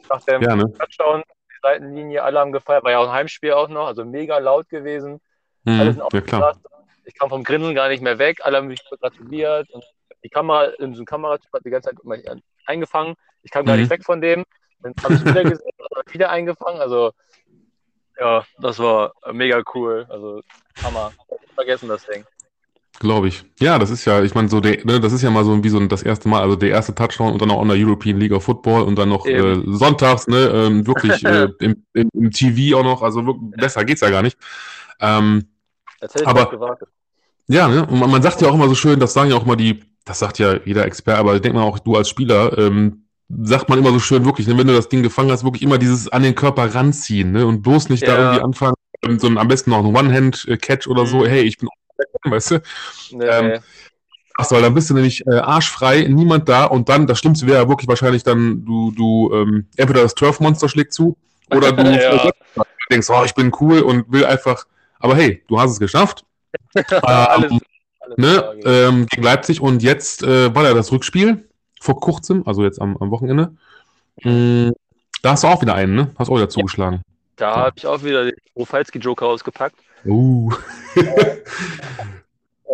Nach 0.09 0.23
dem 0.25 0.43
Ja, 0.43 0.57
ne? 0.57 0.65
Touchdown, 0.79 1.23
die 1.51 1.57
Seitenlinie, 1.63 2.23
alle 2.23 2.41
haben 2.41 2.53
gefeiert, 2.53 2.85
war 2.85 2.91
ja 2.93 2.99
auch 2.99 3.09
ein 3.09 3.13
Heimspiel 3.13 3.53
auch 3.53 3.69
noch, 3.69 3.87
also 3.87 4.05
mega 4.05 4.39
laut 4.39 4.69
gewesen. 4.69 5.21
Mhm. 5.65 5.81
in 5.81 6.03
Ja, 6.13 6.21
klar. 6.21 6.57
Ich 7.05 7.15
kam 7.15 7.29
vom 7.31 7.45
Grinsen 7.45 7.75
gar 7.75 7.89
nicht 7.89 8.03
mehr 8.03 8.19
weg, 8.19 8.39
alle 8.43 8.59
haben 8.59 8.69
mich 8.69 8.81
gratuliert 9.01 9.69
und 9.71 9.85
die 10.25 10.29
Kamera, 10.29 10.65
in 10.65 10.95
so 10.95 11.01
einem 11.01 11.07
Kameratyp 11.07 11.53
hat 11.53 11.65
die 11.65 11.71
ganze 11.71 11.91
Zeit 11.91 11.99
eingefangen. 12.67 13.15
Ich 13.43 13.51
kam 13.51 13.65
gar 13.67 13.77
Mhm. 13.77 13.83
nicht 13.83 13.91
weg 13.91 14.05
von 14.05 14.21
dem. 14.21 14.45
Dann 14.83 14.95
habe 15.03 15.15
ich 15.15 15.25
wieder 15.25 15.43
gesehen, 15.45 15.71
wieder 16.13 16.31
eingefangen. 16.31 16.81
Also 16.81 17.13
ja, 18.19 18.45
das 18.61 18.79
war 18.79 19.13
mega 19.33 19.63
cool. 19.75 20.07
Also 20.09 20.43
Hammer. 20.83 21.13
Vergessen 21.55 21.89
das 21.89 22.05
Ding. 22.07 22.25
Glaube 23.01 23.29
ich. 23.29 23.45
Ja, 23.61 23.79
das 23.79 23.91
ist 23.91 24.05
ja, 24.05 24.23
ich 24.23 24.35
meine, 24.35 24.49
so 24.49 24.61
der, 24.61 24.85
ne, 24.85 24.99
das 24.99 25.13
ist 25.13 25.23
ja 25.23 25.31
mal 25.31 25.45
so 25.45 25.63
wie 25.63 25.69
so 25.69 25.79
das 25.87 26.03
erste 26.03 26.29
Mal, 26.29 26.43
also 26.43 26.57
der 26.57 26.71
erste 26.71 26.95
Touchdown 26.95 27.33
und 27.33 27.41
dann 27.41 27.51
auch 27.51 27.63
in 27.63 27.69
der 27.69 27.77
European 27.79 28.19
League 28.19 28.33
of 28.33 28.43
Football 28.43 28.83
und 28.83 28.97
dann 28.97 29.09
noch 29.09 29.25
äh, 29.25 29.63
sonntags, 29.67 30.27
ne, 30.27 30.39
ähm, 30.53 30.85
wirklich 30.87 31.25
äh, 31.25 31.49
im, 31.61 31.85
im, 31.93 32.11
im 32.13 32.31
TV 32.33 32.77
auch 32.77 32.83
noch, 32.83 33.03
also 33.03 33.25
wirklich, 33.25 33.53
besser 33.53 33.85
geht's 33.85 34.01
ja 34.01 34.11
gar 34.11 34.23
nicht. 34.23 34.37
Ähm, 35.01 35.47
Aber- 36.25 36.77
ja, 37.47 37.69
ne, 37.69 37.87
und 37.87 38.01
man, 38.01 38.11
man 38.11 38.23
sagt 38.23 38.43
ja 38.43 38.49
auch 38.49 38.55
immer 38.55 38.69
so 38.69 38.75
schön, 38.75 38.99
das 38.99 39.13
sagen 39.13 39.31
ja 39.31 39.37
auch 39.37 39.47
mal 39.47 39.57
die, 39.57 39.81
das 40.05 40.19
sagt 40.19 40.41
ja 40.41 40.59
jeder 40.65 40.85
Experte, 40.85 41.21
aber 41.21 41.37
ich 41.37 41.41
denke 41.41 41.57
mal 41.59 41.65
auch 41.65 41.79
du 41.79 41.95
als 41.95 42.09
Spieler, 42.09 42.59
ähm, 42.59 43.05
sagt 43.29 43.69
man 43.69 43.79
immer 43.79 43.91
so 43.93 43.99
schön 43.99 44.25
wirklich, 44.25 44.47
ne, 44.47 44.57
wenn 44.57 44.67
du 44.67 44.75
das 44.75 44.89
Ding 44.89 45.03
gefangen 45.03 45.31
hast, 45.31 45.45
wirklich 45.45 45.63
immer 45.63 45.79
dieses 45.79 46.09
an 46.09 46.23
den 46.23 46.35
Körper 46.35 46.75
ranziehen, 46.75 47.33
ne, 47.33 47.47
und 47.47 47.63
bloß 47.63 47.89
nicht 47.91 48.07
da 48.07 48.15
Ja. 48.15 48.19
irgendwie 48.33 48.43
anfangen, 48.43 48.75
so 49.19 49.27
ein, 49.29 49.39
am 49.39 49.49
besten 49.49 49.71
noch 49.71 49.85
ein 49.85 49.95
One-Hand-Catch 49.95 50.87
oder 50.89 51.07
so, 51.07 51.19
Mhm. 51.21 51.27
hey, 51.27 51.43
ich 51.43 51.59
bin, 51.59 51.69
weißt 52.25 52.53
du, 52.53 52.63
Nee, 53.13 53.25
Ähm, 53.27 53.47
nee. 53.49 53.59
Ach 54.41 54.45
so, 54.45 54.61
dann 54.61 54.73
bist 54.73 54.89
du 54.89 54.95
nämlich 54.95 55.27
äh, 55.27 55.35
arschfrei, 55.35 56.03
niemand 56.09 56.49
da 56.49 56.65
und 56.67 56.89
dann, 56.89 57.09
das 57.09 57.19
Schlimmste 57.19 57.47
wäre 57.49 57.69
wirklich 57.69 57.89
wahrscheinlich 57.89 58.23
dann, 58.23 58.65
du, 58.65 58.93
du, 58.93 59.33
ähm, 59.35 59.67
entweder 59.77 60.03
das 60.03 60.15
Turfmonster 60.15 60.69
schlägt 60.69 60.93
zu 60.93 61.17
oder 61.51 61.73
du 61.73 61.83
Ja. 62.01 62.31
denkst, 62.91 63.11
oh, 63.11 63.23
ich 63.25 63.35
bin 63.35 63.51
cool 63.61 63.81
und 63.81 64.11
will 64.13 64.25
einfach, 64.25 64.65
aber 65.01 65.17
hey, 65.17 65.43
du 65.49 65.59
hast 65.61 65.73
es 65.73 65.81
geschafft. 65.81 66.25
alles, 67.03 67.51
ähm, 67.51 67.61
alles 68.01 68.17
ne, 68.17 68.33
klar 68.39 68.55
geht. 68.55 68.65
ähm, 68.67 69.07
gegen 69.11 69.23
Leipzig 69.25 69.61
und 69.61 69.83
jetzt 69.83 70.23
äh, 70.23 70.55
war 70.55 70.63
ja 70.65 70.73
das 70.75 70.93
Rückspiel 70.93 71.48
vor 71.81 72.01
kurzem, 72.01 72.43
also 72.47 72.63
jetzt 72.65 72.81
am, 72.81 72.97
am 72.99 73.11
Wochenende. 73.11 73.57
Mm, 74.23 74.71
da 75.23 75.33
hast 75.33 75.45
du 75.45 75.49
auch 75.49 75.63
wieder 75.63 75.75
einen, 75.75 75.95
ne? 75.95 76.11
Hast 76.19 76.31
auch 76.31 76.37
wieder 76.37 76.49
zugeschlagen. 76.49 77.03
Da 77.37 77.57
habe 77.57 77.75
ich 77.77 77.87
auch 77.87 78.03
wieder 78.03 78.25
den 78.25 78.35
Profalski-Joker 78.55 79.27
ausgepackt. 79.27 79.77
Uh. 80.05 80.53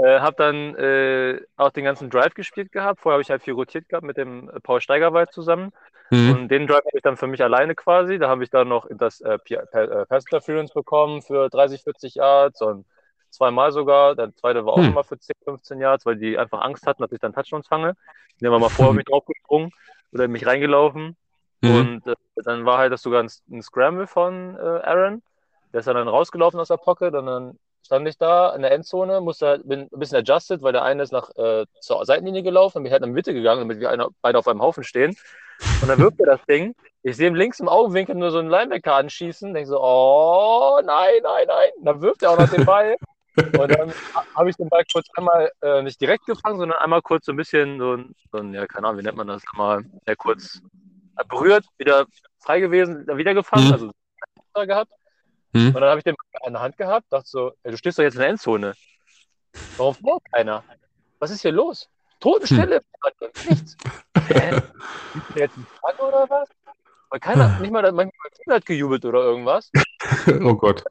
Äh, 0.03 0.19
hab 0.19 0.37
dann 0.37 0.75
äh, 0.75 1.41
auch 1.57 1.71
den 1.71 1.85
ganzen 1.85 2.11
Drive 2.11 2.35
gespielt 2.35 2.73
gehabt. 2.73 3.01
Vorher 3.01 3.15
habe 3.15 3.23
ich 3.23 3.31
halt 3.31 3.43
viel 3.43 3.55
rotiert 3.55 3.89
gehabt 3.89 4.05
mit 4.05 4.17
dem 4.17 4.51
äh, 4.51 4.59
Paul 4.61 4.81
Steigerwald 4.81 5.33
zusammen. 5.33 5.73
Mhm. 6.11 6.33
Und 6.33 6.49
den 6.49 6.67
Drive 6.67 6.85
habe 6.85 6.97
ich 6.97 7.03
dann 7.03 7.17
für 7.17 7.29
mich 7.29 7.43
alleine 7.43 7.77
quasi. 7.77 8.19
Da 8.19 8.29
habe 8.29 8.43
ich 8.43 8.51
dann 8.51 8.69
noch 8.69 8.89
das 8.91 9.21
äh, 9.21 9.39
äh, 9.51 10.07
Pass 10.07 10.25
Interference 10.25 10.73
bekommen 10.73 11.23
für 11.23 11.49
30, 11.49 11.83
40 11.83 12.17
Yards 12.17 12.61
und 12.61 12.87
zweimal 13.35 13.73
sogar. 13.73 14.15
Der 14.15 14.35
zweite 14.35 14.65
war 14.65 14.75
auch 14.75 14.79
Hm. 14.79 14.87
nochmal 14.87 15.05
für 15.05 15.19
10, 15.19 15.35
15 15.45 15.81
Yards, 15.81 16.07
weil 16.07 16.17
die 16.17 16.39
einfach 16.39 16.61
Angst 16.63 16.87
hatten, 16.87 17.03
dass 17.03 17.13
ich 17.13 17.21
dann 17.21 17.33
Touchdowns 17.33 17.67
fange. 17.67 17.97
Die 18.41 18.47
haben 18.47 18.61
mal 18.61 18.69
vorher 18.69 18.95
mich 18.95 19.05
draufgesprungen 19.07 19.71
oder 20.13 20.29
mich 20.29 20.47
reingelaufen. 20.47 21.17
Mhm. 21.61 21.71
Und 21.77 22.07
äh, 22.07 22.15
dann 22.37 22.65
war 22.65 22.79
halt 22.79 22.93
das 22.93 23.03
sogar 23.03 23.23
ein, 23.23 23.31
ein 23.51 23.63
Scramble 23.63 24.07
von 24.07 24.57
äh, 24.57 24.61
Aaron. 24.61 25.23
Der 25.73 25.81
ist 25.81 25.87
dann, 25.87 25.97
dann 25.97 26.09
rausgelaufen 26.09 26.61
aus 26.61 26.69
der 26.69 26.77
Pocket 26.77 27.15
und 27.15 27.27
dann 27.27 27.59
stand 27.85 28.09
ich 28.09 28.17
da 28.17 28.55
in 28.55 28.63
der 28.63 28.73
Endzone, 28.73 29.21
musste 29.21 29.47
halt, 29.47 29.69
bin 29.69 29.89
ein 29.93 29.99
bisschen 29.99 30.19
adjusted, 30.19 30.63
weil 30.63 30.73
der 30.73 30.83
eine 30.85 31.03
ist 31.03 31.13
nach 31.13 31.31
äh, 31.37 31.67
zur 31.81 32.05
Seitenlinie 32.07 32.43
gelaufen 32.43 32.79
und 32.79 32.85
bin 32.85 32.93
halt 32.93 33.03
in 33.03 33.11
die 33.11 33.15
Mitte 33.15 33.35
gegangen, 33.35 33.61
damit 33.61 33.81
wir 33.81 33.91
einer, 33.91 34.09
beide 34.23 34.39
auf 34.39 34.49
einem 34.49 34.63
Haufen 34.63 34.85
stehen. 34.85 35.17
Und 35.83 35.89
dann 35.89 35.99
wirft 35.99 36.21
er 36.21 36.27
das 36.27 36.45
Ding. 36.47 36.75
Ich 37.03 37.17
sehe 37.17 37.29
ihm 37.29 37.35
links 37.35 37.61
im 37.61 37.69
Augenwinkel 37.69 38.15
nur 38.15 38.31
so 38.31 38.39
einen 38.39 38.49
Linebacker 38.49 38.95
anschießen. 38.95 39.53
Denke 39.53 39.69
so, 39.69 39.81
oh 39.81 40.81
nein, 40.85 41.13
nein, 41.23 41.45
nein. 41.47 41.71
Und 41.77 41.85
dann 41.85 42.03
wirft 42.03 42.23
er 42.23 42.31
auch 42.31 42.39
noch 42.39 42.49
den 42.49 42.65
Ball. 42.65 42.97
Und 43.37 43.69
dann 43.73 43.93
habe 44.37 44.51
ich 44.51 44.57
den 44.57 44.69
Ball 44.69 44.85
kurz 44.93 45.09
einmal 45.17 45.51
äh, 45.61 45.83
nicht 45.83 46.01
direkt 46.01 46.27
gefangen, 46.27 46.59
sondern 46.59 46.79
einmal 46.79 47.03
kurz 47.03 47.27
so 47.27 47.33
ein 47.33 47.37
bisschen 47.37 47.79
so 47.79 47.97
ein, 47.97 48.15
so 48.31 48.39
ein 48.39 48.55
ja, 48.55 48.67
keine 48.67 48.87
Ahnung, 48.87 49.01
wie 49.01 49.05
nennt 49.05 49.17
man 49.17 49.27
das, 49.27 49.43
einmal 49.53 49.85
ja, 50.07 50.15
kurz 50.15 50.61
berührt, 51.29 51.65
wieder 51.79 52.07
frei 52.41 52.61
gewesen, 52.61 53.07
dann 53.07 53.17
wieder 53.17 53.35
gefangen, 53.35 53.67
Mhm. 53.67 53.73
also 54.53 54.67
gehabt. 54.67 54.93
Mhm. 55.53 55.69
Und 55.69 55.75
dann 55.75 55.85
habe 55.85 55.99
ich 55.99 56.05
den 56.05 56.15
Ball 56.15 56.47
in 56.49 56.53
der 56.53 56.63
Hand 56.63 56.77
gehabt, 56.77 57.07
dachte 57.13 57.29
so, 57.29 57.53
ey, 57.63 57.73
du 57.73 57.77
stehst 57.77 57.99
doch 57.99 58.03
jetzt 58.03 58.15
in 58.15 58.21
der 58.21 58.29
Endzone. 58.31 58.75
Warum 59.77 59.95
fährt 59.95 60.23
keiner? 60.33 60.63
Was 61.19 61.31
ist 61.31 61.43
hier 61.43 61.53
los? 61.53 61.89
Totenstelle, 62.21 62.81
nichts. 63.49 63.77
Hä? 64.29 64.61
Jetzt 65.35 65.57
ein 65.57 65.67
Tag 65.83 66.01
oder 66.01 66.27
was? 66.29 66.49
Weil 67.11 67.21
keiner, 67.21 67.59
nicht 67.61 67.71
mal 67.71 67.83
Team 67.93 68.53
hat 68.53 68.67
gejubelt 68.67 69.05
oder 69.05 69.21
irgendwas. 69.21 69.71
oh 70.43 70.55
Gott. 70.55 70.85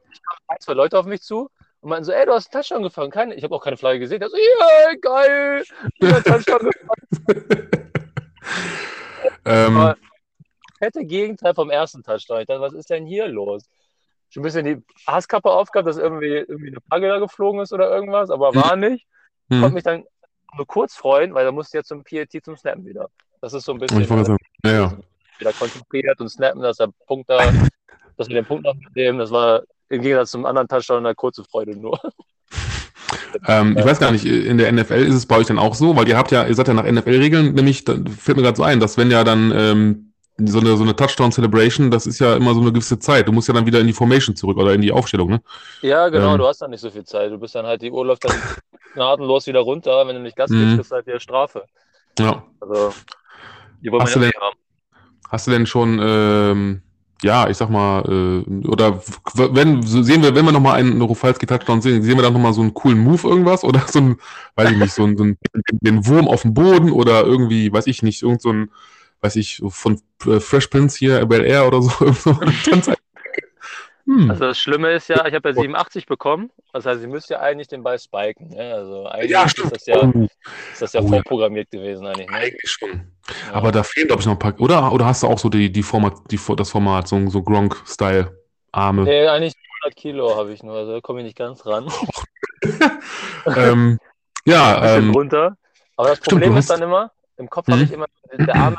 Ein, 0.47 0.57
zwei 0.59 0.73
Leute 0.73 0.99
auf 0.99 1.05
mich 1.05 1.21
zu 1.21 1.49
und 1.83 1.89
meinten 1.89 2.05
so, 2.05 2.11
ey, 2.13 2.25
du 2.25 2.31
hast 2.33 2.53
einen 2.53 2.61
Touchdown 2.61 2.83
gefangen. 2.83 3.11
Keine, 3.11 3.35
ich 3.35 3.43
habe 3.43 3.53
auch 3.55 3.63
keine 3.63 3.77
Flagge 3.77 3.99
gesehen. 3.99 4.19
Der 4.19 4.29
so, 4.29 4.37
yeah, 4.37 4.93
geil, 5.01 5.63
einen 6.01 6.23
Touchdown 6.23 6.59
gefangen. 6.69 7.69
ähm, 9.45 9.77
Aber- 9.77 9.97
Fette 10.79 11.05
Gegenteil 11.05 11.53
vom 11.53 11.69
ersten 11.69 12.03
Touchdown. 12.03 12.41
Ich 12.41 12.47
dachte, 12.47 12.59
was 12.61 12.73
ist 12.73 12.89
denn 12.89 13.05
hier 13.05 13.27
los? 13.27 13.63
schon 14.29 14.41
ein 14.41 14.45
bisschen 14.45 14.65
die 14.65 14.83
Hasskappe 15.05 15.49
aufgehabt, 15.51 15.87
dass 15.87 15.97
irgendwie, 15.97 16.37
irgendwie 16.37 16.69
eine 16.69 16.81
Flagge 16.87 17.07
da 17.07 17.19
geflogen 17.19 17.61
ist 17.61 17.71
oder 17.71 17.89
irgendwas, 17.89 18.31
aber 18.31 18.53
war 18.55 18.75
nicht. 18.75 19.05
Mhm. 19.49 19.61
Konnte 19.61 19.75
mich 19.75 19.83
dann 19.83 20.03
nur 20.57 20.65
kurz 20.65 20.95
freuen, 20.95 21.35
weil 21.35 21.45
da 21.45 21.51
musste 21.51 21.77
jetzt 21.77 21.87
zum 21.89 22.03
PLT 22.03 22.43
zum 22.43 22.57
Snappen 22.57 22.83
wieder. 22.83 23.09
Das 23.41 23.53
ist 23.53 23.63
so 23.65 23.73
ein 23.73 23.79
bisschen 23.79 24.01
Ich 24.01 24.09
wollte 24.09 24.25
sagen, 24.25 24.37
ja, 24.65 24.71
ja. 24.71 24.97
wieder 25.37 25.53
konzentriert 25.53 26.19
und 26.19 26.29
snappen, 26.29 26.61
dass 26.63 26.77
der 26.77 26.89
Punkt 27.05 27.29
da, 27.29 27.37
dass 28.17 28.27
wir 28.27 28.35
den 28.35 28.45
Punkt 28.45 28.63
noch 28.65 28.73
mitnehmen. 28.73 29.19
Das 29.19 29.29
war 29.29 29.61
im 29.93 30.01
Gegensatz 30.01 30.31
zum 30.31 30.45
anderen 30.45 30.67
Touchdown 30.67 31.05
eine 31.05 31.15
kurze 31.15 31.43
Freude 31.43 31.77
nur. 31.77 31.99
Ähm, 33.47 33.75
ich 33.77 33.83
weiß 33.85 33.99
gar 33.99 34.11
nicht, 34.11 34.25
in 34.25 34.57
der 34.57 34.71
NFL 34.71 34.93
ist 34.93 35.15
es 35.15 35.25
bei 35.25 35.37
euch 35.37 35.47
dann 35.47 35.57
auch 35.59 35.73
so, 35.75 35.95
weil 35.95 36.07
ihr 36.07 36.17
habt 36.17 36.31
ja, 36.31 36.45
ihr 36.45 36.53
seid 36.55 36.67
ja 36.67 36.73
nach 36.73 36.85
NFL-Regeln, 36.89 37.53
nämlich, 37.53 37.83
da 37.83 37.93
fällt 38.17 38.37
mir 38.37 38.43
gerade 38.43 38.57
so 38.57 38.63
ein, 38.63 38.79
dass 38.79 38.97
wenn 38.97 39.09
ja 39.11 39.23
dann 39.23 39.51
ähm, 39.55 40.13
so 40.37 40.59
eine, 40.59 40.75
so 40.77 40.83
eine 40.83 40.95
Touchdown-Celebration, 40.95 41.91
das 41.91 42.05
ist 42.07 42.19
ja 42.19 42.35
immer 42.35 42.53
so 42.53 42.61
eine 42.61 42.71
gewisse 42.71 42.99
Zeit. 42.99 43.27
Du 43.27 43.31
musst 43.31 43.47
ja 43.47 43.53
dann 43.53 43.65
wieder 43.65 43.79
in 43.79 43.87
die 43.87 43.93
Formation 43.93 44.35
zurück 44.35 44.57
oder 44.57 44.73
in 44.73 44.81
die 44.81 44.91
Aufstellung, 44.91 45.29
ne? 45.29 45.41
Ja, 45.81 46.09
genau, 46.09 46.33
Ähm. 46.33 46.37
du 46.39 46.47
hast 46.47 46.61
dann 46.61 46.71
nicht 46.71 46.81
so 46.81 46.89
viel 46.91 47.03
Zeit. 47.03 47.31
Du 47.31 47.37
bist 47.39 47.55
dann 47.55 47.65
halt, 47.65 47.81
die 47.81 47.91
Uhr 47.91 48.05
läuft 48.05 48.23
dann 48.25 48.35
gnadenlos 48.93 49.47
wieder 49.47 49.59
runter. 49.61 50.07
Wenn 50.07 50.15
du 50.15 50.21
nicht 50.21 50.35
Gas 50.35 50.49
Mhm. 50.49 50.59
gibst, 50.59 50.75
kriegst 50.75 50.91
du 50.91 50.95
halt 50.95 51.07
wieder 51.07 51.19
Strafe. 51.19 51.63
Ja. 52.19 52.43
Also, 52.61 52.93
die 53.81 53.91
wollen 53.91 54.01
Hast 54.03 54.15
wir 54.15 54.21
du 54.21 54.25
nicht 54.27 54.39
haben. 54.41 54.55
Hast 55.29 55.47
du 55.47 55.51
denn 55.51 55.65
schon, 55.65 55.99
ähm, 56.01 56.81
ja, 57.23 57.49
ich 57.49 57.57
sag 57.57 57.69
mal, 57.69 58.03
äh, 58.05 58.67
oder 58.67 59.01
wenn, 59.35 59.81
sehen 59.83 60.21
wir, 60.21 60.35
wenn 60.35 60.45
wir 60.45 60.51
nochmal 60.51 60.79
einen 60.79 61.01
Rufalski-Touchdown 61.01 61.81
sehen, 61.81 62.03
sehen 62.03 62.17
wir 62.17 62.23
dann 62.23 62.33
nochmal 62.33 62.53
so 62.53 62.61
einen 62.61 62.73
coolen 62.73 62.99
Move 62.99 63.27
irgendwas 63.27 63.63
oder 63.63 63.79
so 63.87 63.99
ein, 63.99 64.17
weiß 64.55 64.71
ich 64.71 64.77
nicht, 64.77 64.93
so 64.93 65.03
ein, 65.05 65.17
so 65.17 65.23
ein 65.23 65.37
den 65.71 66.05
Wurm 66.05 66.27
auf 66.27 66.41
dem 66.43 66.53
Boden 66.53 66.91
oder 66.91 67.23
irgendwie, 67.23 67.71
weiß 67.71 67.87
ich 67.87 68.03
nicht, 68.03 68.21
irgend 68.23 68.41
so 68.41 68.51
ein, 68.51 68.71
weiß 69.21 69.35
ich, 69.37 69.61
von 69.69 70.01
äh, 70.25 70.39
Fresh 70.39 70.67
Prince 70.67 70.97
hier, 70.97 71.25
Bel 71.25 71.45
Air 71.45 71.67
oder 71.67 71.81
so, 71.81 71.91
hm. 74.05 74.29
Also 74.29 74.45
das 74.47 74.59
Schlimme 74.59 74.91
ist 74.91 75.07
ja, 75.07 75.25
ich 75.25 75.33
habe 75.33 75.49
ja 75.49 75.55
87 75.55 76.05
bekommen. 76.07 76.51
Das 76.73 76.85
heißt, 76.85 77.01
ich 77.01 77.07
müsste 77.07 77.35
ja 77.35 77.39
eigentlich 77.39 77.69
den 77.69 77.83
Ball 77.83 77.97
spiken. 77.97 78.49
Ne? 78.49 78.73
Also 78.73 79.05
eigentlich 79.05 79.31
ja, 79.31 79.43
ist 79.45 79.51
stimmt. 79.51 79.71
das 79.73 79.85
ja, 79.85 80.01
Oh, 80.01 80.27
ist 80.73 80.81
das 80.81 80.93
ja 80.93 80.99
Oh, 80.99 81.03
ja. 81.05 81.09
vorprogrammiert 81.09 81.71
gewesen 81.71 82.05
eigentlich. 82.05 82.29
Ne? 82.29 82.35
eigentlich 82.35 82.69
schon. 82.69 83.12
Ja. 83.47 83.53
Aber 83.53 83.71
da 83.71 83.83
fehlen, 83.83 84.07
glaube 84.07 84.21
ich, 84.21 84.25
noch 84.25 84.33
ein 84.33 84.39
paar, 84.39 84.59
oder? 84.59 84.91
Oder 84.91 85.05
hast 85.05 85.23
du 85.23 85.27
auch 85.27 85.39
so 85.39 85.49
die, 85.49 85.71
die 85.71 85.83
Format, 85.83 86.15
die, 86.29 86.39
das 86.57 86.69
Format, 86.69 87.07
so, 87.07 87.29
so 87.29 87.41
Gronk-Style, 87.41 88.37
Arme? 88.71 89.03
Nee, 89.03 89.27
eigentlich 89.27 89.53
100 89.83 89.95
Kilo 89.95 90.35
habe 90.35 90.51
ich 90.53 90.61
nur, 90.63 90.75
also 90.75 90.93
da 90.93 91.01
komme 91.01 91.19
ich 91.19 91.25
nicht 91.25 91.37
ganz 91.37 91.65
ran. 91.65 91.89
ähm, 93.55 93.99
ja, 94.45 94.75
Ein 94.75 94.81
bisschen 94.81 95.03
ähm, 95.05 95.11
runter. 95.11 95.57
Aber 95.95 96.09
das 96.09 96.17
stimmt, 96.17 96.29
Problem 96.31 96.53
du 96.53 96.59
ist 96.59 96.69
hast- 96.69 96.77
dann 96.77 96.81
immer, 96.87 97.11
im 97.37 97.49
Kopf 97.49 97.67
Mhm. 97.67 97.71
habe 97.73 97.83
ich 97.83 97.91
immer, 97.91 98.05
der 98.33 98.55
arme 98.55 98.77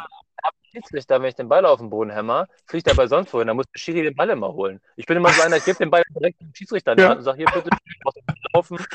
Schiedsrichter, 0.73 1.21
wenn 1.23 1.29
ich 1.29 1.37
den 1.37 1.49
Ball 1.49 1.65
auf 1.67 1.79
den 1.79 1.89
Boden 1.89 2.11
hämmer, 2.11 2.49
fliegt 2.67 2.89
er 2.89 2.95
bei 2.97 3.07
sonst 3.07 3.33
wohin. 3.33 3.47
Da 3.47 3.55
muss 3.55 3.67
der 3.73 3.79
Schiri 3.79 4.03
den 4.03 4.15
Ball 4.17 4.29
immer 4.31 4.53
holen. 4.53 4.81
Ich 4.97 5.07
bin 5.07 5.17
immer 5.17 5.31
so 5.31 5.41
einer, 5.43 5.57
ich 5.57 5.65
gebe 5.65 5.79
den 5.79 5.91
Ball 5.91 6.03
direkt 6.11 6.41
dem 6.41 6.53
Schiedsrichter 6.53 6.93
in 6.93 6.97
die 6.99 7.03
Ja. 7.05 7.11
Hand 7.11 7.19
und 7.19 7.25
sage, 7.25 7.39
hier 7.39 7.47
bitte 7.47 7.71
auf 8.05 8.15
den 8.15 8.25
Boden 8.27 8.41
laufen, 8.53 8.87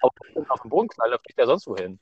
auf, 0.00 0.12
auf 0.48 0.60
den 0.62 0.70
Boden 0.70 0.88
knallen, 0.88 1.10
dann 1.10 1.20
fliegt 1.20 1.38
er 1.38 1.46
sonst 1.46 1.66
wohin. 1.66 1.98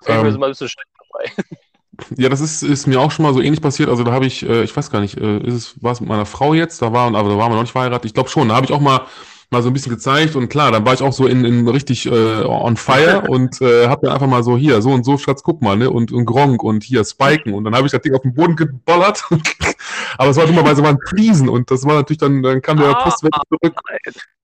Deswegen 0.00 0.18
Ähm, 0.18 0.22
bin 0.22 0.30
ich 0.30 0.36
immer 0.36 0.46
ein 0.46 0.50
bisschen 0.52 0.68
schlecht 0.68 0.88
dabei. 1.10 1.32
Ja, 2.16 2.28
das 2.28 2.40
ist, 2.40 2.62
ist 2.62 2.86
mir 2.86 3.00
auch 3.00 3.10
schon 3.10 3.24
mal 3.24 3.34
so 3.34 3.40
ähnlich 3.40 3.60
passiert. 3.60 3.88
Also 3.88 4.04
da 4.04 4.12
habe 4.12 4.26
ich, 4.26 4.48
äh, 4.48 4.62
ich 4.62 4.76
weiß 4.76 4.90
gar 4.90 5.00
nicht, 5.00 5.18
äh, 5.18 5.38
ist 5.38 5.54
es, 5.54 5.82
war 5.82 5.92
es 5.92 6.00
mit 6.00 6.08
meiner 6.08 6.26
Frau 6.26 6.54
jetzt? 6.54 6.80
Da 6.82 6.92
war, 6.92 7.14
aber 7.14 7.28
da 7.28 7.36
waren 7.36 7.50
wir 7.50 7.56
noch 7.56 7.62
nicht 7.62 7.72
verheiratet. 7.72 8.06
Ich 8.06 8.14
glaube 8.14 8.28
schon. 8.28 8.48
Da 8.48 8.56
habe 8.56 8.66
ich 8.66 8.72
auch 8.72 8.80
mal, 8.80 9.02
mal 9.50 9.62
so 9.62 9.68
ein 9.68 9.72
bisschen 9.72 9.92
gezeigt 9.92 10.36
und 10.36 10.48
klar, 10.48 10.70
dann 10.70 10.86
war 10.86 10.94
ich 10.94 11.02
auch 11.02 11.12
so 11.12 11.26
in, 11.26 11.44
in 11.44 11.68
richtig 11.68 12.06
äh, 12.06 12.44
on 12.44 12.76
fire 12.76 13.22
und 13.28 13.60
äh, 13.60 13.88
habe 13.88 14.06
dann 14.06 14.14
einfach 14.14 14.28
mal 14.28 14.44
so 14.44 14.56
hier, 14.56 14.80
so 14.80 14.90
und 14.90 15.04
so, 15.04 15.18
Schatz, 15.18 15.42
guck 15.42 15.60
mal, 15.60 15.76
ne? 15.76 15.90
Und, 15.90 16.12
und 16.12 16.24
Gronk 16.24 16.62
und 16.62 16.84
hier 16.84 17.04
Spiken 17.04 17.52
und 17.52 17.64
dann 17.64 17.74
habe 17.74 17.86
ich 17.86 17.92
das 17.92 18.00
Ding 18.00 18.14
auf 18.14 18.22
den 18.22 18.34
Boden 18.34 18.54
gebollert. 18.54 19.24
aber 20.18 20.30
es 20.30 20.36
war 20.36 20.46
dummerweise 20.46 20.82
waren 20.82 20.98
Fliesen 21.08 21.48
und 21.48 21.70
das 21.70 21.84
war 21.84 21.94
natürlich 21.94 22.18
dann, 22.18 22.42
dann 22.42 22.62
kam 22.62 22.78
der 22.78 22.90
Ah. 22.90 23.02
Postweg 23.02 23.32
zurück. 23.48 23.74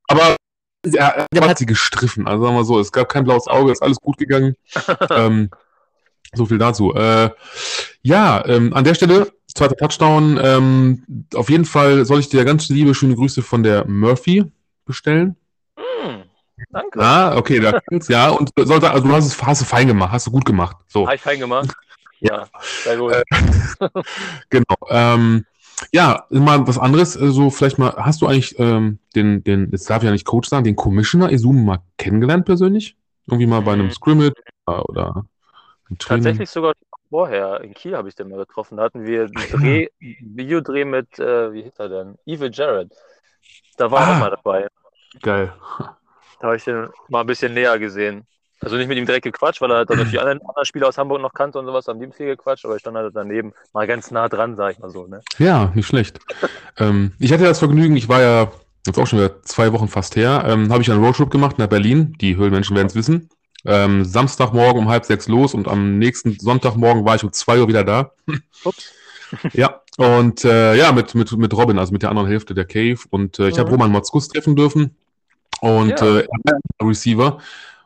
Aber 0.08 0.36
ja, 0.84 1.26
der 1.32 1.48
hat 1.48 1.58
sie 1.58 1.66
gestriffen. 1.66 2.26
Also 2.26 2.44
sagen 2.44 2.56
wir 2.56 2.64
so, 2.64 2.78
es 2.78 2.92
gab 2.92 3.08
kein 3.08 3.24
blaues 3.24 3.48
Auge, 3.48 3.72
ist 3.72 3.82
alles 3.82 3.98
gut 4.00 4.18
gegangen. 4.18 4.54
ähm, 5.10 5.50
so 6.34 6.46
viel 6.46 6.58
dazu. 6.58 6.94
Äh, 6.94 7.30
ja, 8.02 8.44
ähm, 8.46 8.72
an 8.74 8.84
der 8.84 8.94
Stelle, 8.94 9.32
zweiter 9.46 9.76
Touchdown. 9.76 10.38
Ähm, 10.42 11.26
auf 11.34 11.50
jeden 11.50 11.64
Fall 11.64 12.04
soll 12.04 12.20
ich 12.20 12.28
dir 12.28 12.44
ganz 12.44 12.68
liebe, 12.68 12.94
schöne 12.94 13.14
Grüße 13.14 13.42
von 13.42 13.62
der 13.62 13.86
Murphy 13.88 14.44
bestellen. 14.84 15.36
Hm, 15.76 16.22
danke. 16.70 17.00
Ah, 17.00 17.36
okay, 17.36 17.60
da 17.60 17.80
ja, 18.08 18.30
und 18.30 18.50
soll, 18.56 18.80
sagen, 18.80 18.94
also 18.94 19.08
du 19.08 19.14
hast 19.14 19.26
es 19.26 19.42
hast 19.42 19.60
du 19.62 19.64
fein 19.64 19.86
gemacht, 19.88 20.12
hast 20.12 20.26
du 20.26 20.30
gut 20.30 20.44
gemacht. 20.44 20.76
So, 20.88 21.06
Habe 21.06 21.16
ich 21.16 21.22
fein 21.22 21.38
gemacht? 21.38 21.74
Ja, 22.20 22.46
sehr 22.84 22.96
gut. 22.96 23.12
Äh, 23.12 23.22
genau. 24.50 24.76
Ähm, 24.88 25.44
ja, 25.92 26.24
mal 26.30 26.66
was 26.66 26.78
anderes, 26.78 27.16
äh, 27.16 27.30
so 27.30 27.50
vielleicht 27.50 27.78
mal, 27.78 27.94
hast 27.96 28.22
du 28.22 28.26
eigentlich 28.26 28.58
ähm, 28.58 28.98
den, 29.14 29.44
den, 29.44 29.70
jetzt 29.72 29.88
darf 29.90 30.02
ich 30.02 30.06
ja 30.06 30.12
nicht 30.12 30.24
Coach 30.24 30.48
sagen, 30.48 30.64
den 30.64 30.76
Commissioner 30.76 31.30
Izum 31.30 31.64
mal 31.64 31.80
kennengelernt 31.98 32.46
persönlich? 32.46 32.96
Irgendwie 33.26 33.46
mal 33.46 33.60
bei 33.60 33.72
einem 33.72 33.86
Mhm. 33.86 33.92
Scrimmage 33.92 34.34
oder? 34.66 35.26
Tatsächlich 35.98 36.50
sogar 36.50 36.72
vorher. 37.10 37.60
In 37.60 37.74
Kiel 37.74 37.96
habe 37.96 38.08
ich 38.08 38.14
den 38.14 38.28
mal 38.28 38.38
getroffen. 38.38 38.76
Da 38.76 38.84
hatten 38.84 39.04
wir 39.04 39.22
einen 39.24 39.32
Dreh, 39.52 39.88
Videodreh 40.20 40.84
mit, 40.84 41.18
äh, 41.18 41.52
wie 41.52 41.62
hieß 41.62 41.78
er 41.78 41.88
denn? 41.88 42.14
Evil 42.26 42.50
Jared. 42.52 42.92
Da 43.76 43.90
war 43.90 44.00
er 44.00 44.06
Ah. 44.08 44.14
auch 44.16 44.20
mal 44.20 44.30
dabei. 44.30 44.66
Geil. 45.22 45.52
Da 46.40 46.46
habe 46.48 46.56
ich 46.56 46.64
den 46.64 46.88
mal 47.08 47.20
ein 47.20 47.26
bisschen 47.26 47.54
näher 47.54 47.78
gesehen. 47.78 48.26
Also 48.60 48.76
nicht 48.76 48.88
mit 48.88 48.96
ihm 48.96 49.04
direkt 49.06 49.24
gequatscht, 49.24 49.60
weil 49.60 49.70
er 49.70 49.76
halt 49.78 49.90
noch 49.90 50.08
die 50.10 50.18
anderen, 50.18 50.40
anderen 50.40 50.64
Spieler 50.64 50.88
aus 50.88 50.96
Hamburg 50.96 51.20
noch 51.20 51.32
kannte 51.34 51.58
und 51.58 51.66
sowas, 51.66 51.86
haben 51.88 52.00
die 52.00 52.10
viel 52.10 52.26
gequatscht, 52.26 52.64
aber 52.64 52.74
ich 52.76 52.80
stand 52.80 52.96
halt 52.96 53.14
daneben, 53.14 53.52
mal 53.74 53.86
ganz 53.86 54.10
nah 54.10 54.28
dran, 54.30 54.56
sag 54.56 54.72
ich 54.72 54.78
mal 54.78 54.88
so, 54.90 55.06
ne? 55.06 55.20
Ja, 55.38 55.70
nicht 55.74 55.86
schlecht. 55.86 56.18
ähm, 56.78 57.12
ich 57.18 57.32
hatte 57.32 57.44
das 57.44 57.58
Vergnügen, 57.58 57.96
ich 57.96 58.08
war 58.08 58.22
ja 58.22 58.50
jetzt 58.86 58.98
auch 58.98 59.06
schon 59.06 59.18
wieder 59.18 59.42
zwei 59.42 59.72
Wochen 59.74 59.88
fast 59.88 60.16
her, 60.16 60.44
ähm, 60.46 60.72
habe 60.72 60.80
ich 60.82 60.90
einen 60.90 61.04
Roadtrip 61.04 61.28
gemacht 61.30 61.58
nach 61.58 61.66
Berlin. 61.66 62.14
Die 62.20 62.36
Höhlenmenschen 62.36 62.74
werden 62.74 62.86
es 62.86 62.94
wissen. 62.94 63.28
Ähm, 63.66 64.04
Samstagmorgen 64.04 64.82
um 64.82 64.88
halb 64.88 65.04
sechs 65.04 65.28
los 65.28 65.54
und 65.54 65.68
am 65.68 65.98
nächsten 65.98 66.38
Sonntagmorgen 66.38 67.04
war 67.04 67.16
ich 67.16 67.24
um 67.24 67.32
zwei 67.32 67.60
Uhr 67.60 67.68
wieder 67.68 67.84
da. 67.84 68.12
Ups. 68.64 68.92
ja, 69.52 69.80
und 69.96 70.44
äh, 70.44 70.76
ja, 70.76 70.92
mit, 70.92 71.14
mit, 71.14 71.32
mit 71.32 71.52
Robin, 71.54 71.78
also 71.78 71.92
mit 71.92 72.02
der 72.02 72.10
anderen 72.10 72.28
Hälfte 72.28 72.54
der 72.54 72.64
Cave. 72.64 72.98
Und 73.10 73.38
äh, 73.38 73.48
ich 73.48 73.58
habe 73.58 73.68
Mhm. 73.70 73.74
Roman 73.74 73.90
Motzkus 73.92 74.28
treffen 74.28 74.54
dürfen. 74.56 74.94
Und 75.60 75.88
Ja. 76.00 76.18
äh, 76.18 76.26
er 76.44 76.86
Receiver. 76.86 77.38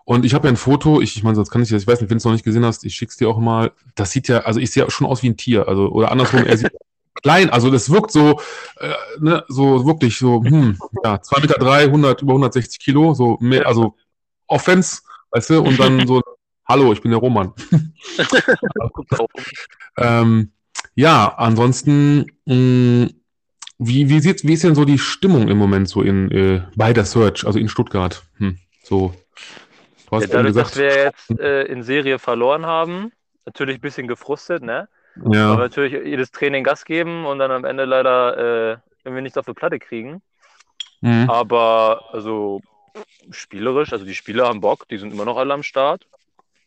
Und 0.05 0.25
ich 0.25 0.35
habe 0.35 0.49
ja 0.49 0.53
ein 0.53 0.57
Foto, 0.57 1.01
ich, 1.01 1.17
ich 1.17 1.23
meine, 1.23 1.37
sonst 1.37 1.51
kann 1.51 1.63
ich 1.63 1.69
das, 1.69 1.83
ich 1.83 1.89
weiß 1.89 2.01
nicht, 2.01 2.11
wenn 2.11 2.17
du 2.17 2.21
es 2.21 2.25
noch 2.25 2.33
nicht 2.33 2.45
gesehen 2.45 2.65
hast, 2.65 2.85
ich 2.85 2.95
schick's 2.97 3.17
dir 3.17 3.29
auch 3.29 3.39
mal. 3.39 3.71
Das 3.95 4.11
sieht 4.11 4.27
ja, 4.29 4.41
also 4.41 4.59
ich 4.59 4.73
sehe 4.73 4.91
schon 4.91 5.07
aus 5.07 5.23
wie 5.23 5.31
ein 5.31 5.37
Tier, 5.37 5.69
also 5.69 5.89
oder 5.89 6.11
andersrum, 6.11 6.45
er 6.45 6.57
sieht 6.57 6.73
klein, 7.23 7.49
also 7.51 7.71
das 7.71 7.91
wirkt 7.91 8.11
so, 8.11 8.41
äh, 8.81 8.93
ne, 9.21 9.45
so 9.49 9.87
wirklich 9.87 10.19
so, 10.19 10.43
hm, 10.43 10.79
ja, 11.05 11.21
2 11.23 11.41
Meter 11.43 11.59
drei, 11.61 11.85
100, 11.85 12.23
über 12.23 12.33
160 12.33 12.81
Kilo, 12.81 13.15
so 13.15 13.37
mehr, 13.41 13.67
also 13.69 13.95
Offense, 14.49 15.03
weißt 15.33 15.51
du, 15.51 15.63
und 15.63 15.79
dann 15.79 16.07
so, 16.07 16.21
hallo, 16.69 16.93
ich 16.93 17.01
bin 17.03 17.11
der 17.11 17.21
Roman. 17.21 17.53
Ähm, 19.97 20.53
ja, 20.95 21.35
ansonsten, 21.37 22.27
mh, 22.47 23.09
wie, 23.79 24.09
wie, 24.09 24.21
sieht, 24.21 24.45
wie 24.45 24.53
ist 24.55 24.65
denn 24.65 24.75
so 24.75 24.85
die 24.85 24.99
Stimmung 24.99 25.49
im 25.49 25.59
Moment 25.59 25.89
so 25.89 26.03
in, 26.03 26.31
äh, 26.31 26.63
bei 26.77 26.93
der 26.93 27.05
Search, 27.05 27.47
also 27.47 27.59
in 27.59 27.69
Stuttgart? 27.69 28.23
Hm, 28.39 28.59
so, 28.83 29.15
du 30.11 30.17
hast 30.17 30.23
Ja, 30.23 30.29
dadurch, 30.29 30.55
gesagt, 30.55 30.71
dass 30.73 30.77
wir 30.77 31.05
jetzt 31.05 31.41
äh, 31.41 31.63
in 31.65 31.83
Serie 31.83 32.19
verloren 32.19 32.67
haben, 32.67 33.13
natürlich 33.47 33.79
ein 33.79 33.81
bisschen 33.81 34.09
gefrustet, 34.09 34.63
ne? 34.63 34.89
Ja, 35.33 35.57
natürlich 35.57 35.93
jedes 35.93 36.31
Training 36.31 36.65
Gas 36.65 36.85
geben 36.85 37.27
und 37.27 37.39
dann 37.39 37.51
am 37.51 37.65
Ende 37.65 37.85
leider 37.85 38.73
äh, 38.73 38.77
irgendwie 39.05 39.23
nichts 39.23 39.37
auf 39.39 39.47
die 39.47 39.55
Platte 39.55 39.79
kriegen. 39.79 40.23
mhm. 41.01 41.29
Aber 41.29 42.05
also 42.13 42.61
spielerisch, 43.31 43.93
also 43.93 44.05
die 44.05 44.15
Spieler 44.15 44.49
haben 44.49 44.61
Bock, 44.61 44.89
die 44.89 44.99
sind 44.99 45.13
immer 45.13 45.25
noch 45.25 45.37
alle 45.37 45.55
am 45.55 45.63
Start. 45.63 46.07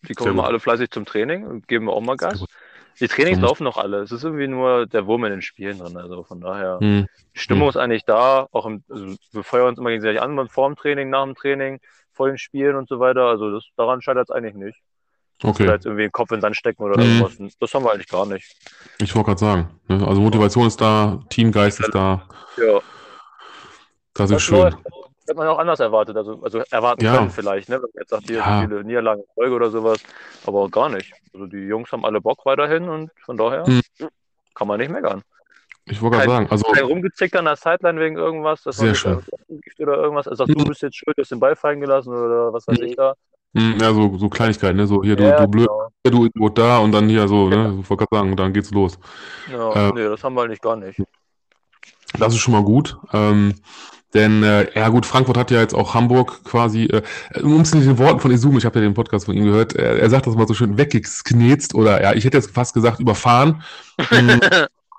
Die 0.07 0.13
kommen 0.15 0.31
immer 0.31 0.45
alle 0.45 0.59
fleißig 0.59 0.89
zum 0.91 1.05
Training 1.05 1.45
und 1.45 1.67
geben 1.67 1.89
auch 1.89 2.01
mal 2.01 2.17
Gas. 2.17 2.43
Die 2.99 3.07
Trainings 3.07 3.39
muss- 3.39 3.49
laufen 3.49 3.63
noch 3.63 3.77
alle. 3.77 3.99
Es 4.01 4.11
ist 4.11 4.23
irgendwie 4.23 4.47
nur 4.47 4.85
der 4.85 5.07
Wurm 5.07 5.23
in 5.25 5.31
den 5.31 5.41
Spielen 5.41 5.79
drin. 5.79 5.97
Also 5.97 6.23
von 6.23 6.41
daher, 6.41 6.79
Hm. 6.81 7.07
die 7.35 7.39
Stimmung 7.39 7.63
Mhm. 7.63 7.69
ist 7.69 7.77
eigentlich 7.77 8.03
da. 8.05 8.47
Auch 8.51 8.65
im, 8.65 8.83
also 8.89 9.15
wir 9.31 9.43
feuern 9.43 9.69
uns 9.69 9.79
immer 9.79 9.89
gegenseitig 9.89 10.21
an 10.21 10.47
vor 10.49 10.67
dem 10.69 10.75
Training, 10.75 11.09
nach 11.09 11.23
dem 11.23 11.35
Training, 11.35 11.79
vor 12.11 12.27
den 12.27 12.37
Spielen 12.37 12.75
und 12.75 12.87
so 12.89 12.99
weiter. 12.99 13.25
Also 13.27 13.49
das, 13.51 13.63
daran 13.77 14.01
scheitert 14.01 14.29
es 14.29 14.35
eigentlich 14.35 14.55
nicht. 14.55 14.77
Okay, 15.41 15.65
jetzt 15.67 15.85
irgendwie 15.85 16.03
den 16.03 16.11
Kopf 16.11 16.29
in 16.31 16.37
den 16.37 16.41
Sand 16.41 16.55
stecken 16.57 16.83
oder 16.83 16.97
Mhm. 16.97 17.21
irgendwas. 17.21 17.55
Das 17.59 17.73
haben 17.73 17.83
wir 17.85 17.91
eigentlich 17.93 18.07
gar 18.09 18.25
nicht. 18.25 18.55
ich 18.99 19.15
wollte 19.15 19.27
gerade 19.27 19.39
sagen, 19.39 19.79
ne, 19.87 20.05
also 20.07 20.21
Motivation 20.21 20.67
ist 20.67 20.79
da, 20.79 21.19
Teamgeist 21.29 21.79
ist 21.79 21.93
da, 21.95 22.27
Ja, 22.57 22.73
das 22.73 24.29
das 24.29 24.31
ist 24.31 24.43
schön. 24.43 24.57
läuft. 24.59 24.77
Hätte 25.25 25.37
man 25.37 25.47
auch 25.47 25.57
anders 25.59 25.79
erwartet. 25.79 26.17
Also, 26.17 26.41
also 26.43 26.61
erwarten 26.69 27.03
Ja. 27.03 27.15
können 27.15 27.29
vielleicht, 27.29 27.69
ne? 27.69 27.75
Wenn 27.75 27.81
man 27.83 27.89
jetzt 27.95 28.09
sagt, 28.09 28.25
hier 28.25 28.37
Ja. 28.39 28.61
so 28.61 28.67
viele 28.67 28.83
Niederlagen 28.83 29.21
in 29.21 29.27
Folge 29.35 29.55
oder 29.55 29.69
sowas. 29.71 29.97
Aber 30.45 30.69
gar 30.69 30.89
nicht. 30.89 31.13
Also 31.33 31.45
die 31.45 31.57
Jungs 31.65 31.91
haben 31.91 32.03
alle 32.05 32.19
Bock 32.19 32.45
weiterhin 32.45 32.89
und 32.89 33.09
von 33.23 33.37
daher 33.37 33.67
Mhm. 33.67 33.81
kann 34.53 34.67
man 34.67 34.79
nicht 34.79 34.91
meckern. 34.91 35.21
Ich 35.85 36.01
wollte 36.01 36.17
gerade 36.17 36.29
sagen, 36.29 36.47
also, 36.49 36.63
Kein 36.65 36.85
rumgezickt 36.85 37.35
an 37.35 37.45
der 37.45 37.55
Sideline 37.55 37.99
wegen 37.99 38.17
irgendwas, 38.17 38.63
dass 38.63 38.77
Sehr 38.77 38.95
schön. 38.95 39.19
oder 39.79 39.95
irgendwas. 39.97 40.27
Also 40.27 40.45
du 40.45 40.63
bist 40.65 40.81
jetzt 40.81 40.95
schuld, 40.97 41.17
du 41.17 41.21
hast 41.21 41.31
den 41.31 41.39
Ball 41.39 41.55
fallen 41.55 41.79
gelassen 41.81 42.13
oder 42.13 42.53
was 42.53 42.67
weiß 42.67 42.79
ich 42.81 42.95
da. 42.95 43.13
hm, 43.55 43.77
ja, 43.79 43.93
so, 43.93 44.17
so 44.17 44.29
Kleinigkeiten, 44.29 44.77
ne, 44.77 44.87
so 44.87 45.03
hier, 45.03 45.15
du, 45.15 45.23
ja, 45.23 45.37
du 45.37 45.47
blöd, 45.47 45.67
genau. 45.67 45.87
hier, 46.03 46.11
du 46.11 46.25
Idiot 46.25 46.57
da 46.57 46.79
und 46.79 46.91
dann 46.91 47.07
hier 47.09 47.27
so, 47.27 47.49
ne, 47.49 47.77
ich 47.81 47.89
wollte 47.89 48.05
gerade 48.05 48.23
sagen, 48.23 48.35
dann 48.35 48.53
geht's 48.53 48.71
los. 48.71 48.97
Ja, 49.47 49.89
Äh, 49.89 49.91
nee, 49.93 50.03
das 50.03 50.23
haben 50.23 50.35
wir 50.35 50.43
eigentlich 50.43 50.61
gar 50.61 50.75
nicht. 50.75 51.01
Das 52.17 52.33
ist 52.33 52.39
schon 52.39 52.53
mal 52.53 52.63
gut. 52.63 52.97
Ähm, 53.11 53.55
Denn, 54.13 54.43
äh, 54.43 54.67
ja 54.75 54.89
gut, 54.89 55.05
Frankfurt 55.05 55.37
hat 55.37 55.51
ja 55.51 55.59
jetzt 55.59 55.73
auch 55.73 55.93
Hamburg 55.93 56.43
quasi, 56.43 56.83
äh, 56.83 57.01
um 57.41 57.61
es 57.61 57.73
in 57.73 57.81
den 57.81 57.97
Worten 57.97 58.19
von 58.19 58.31
Izum, 58.31 58.57
ich 58.57 58.65
habe 58.65 58.79
ja 58.79 58.85
den 58.85 58.93
Podcast 58.93 59.25
von 59.25 59.35
ihm 59.35 59.45
gehört, 59.45 59.75
äh, 59.75 59.97
er 59.97 60.09
sagt 60.09 60.27
das 60.27 60.35
mal 60.35 60.47
so 60.47 60.53
schön 60.53 60.77
weggeknetzt 60.77 61.73
oder 61.73 62.01
ja, 62.01 62.13
ich 62.13 62.23
hätte 62.23 62.37
jetzt 62.37 62.51
fast 62.51 62.73
gesagt 62.73 62.99
überfahren. 62.99 63.63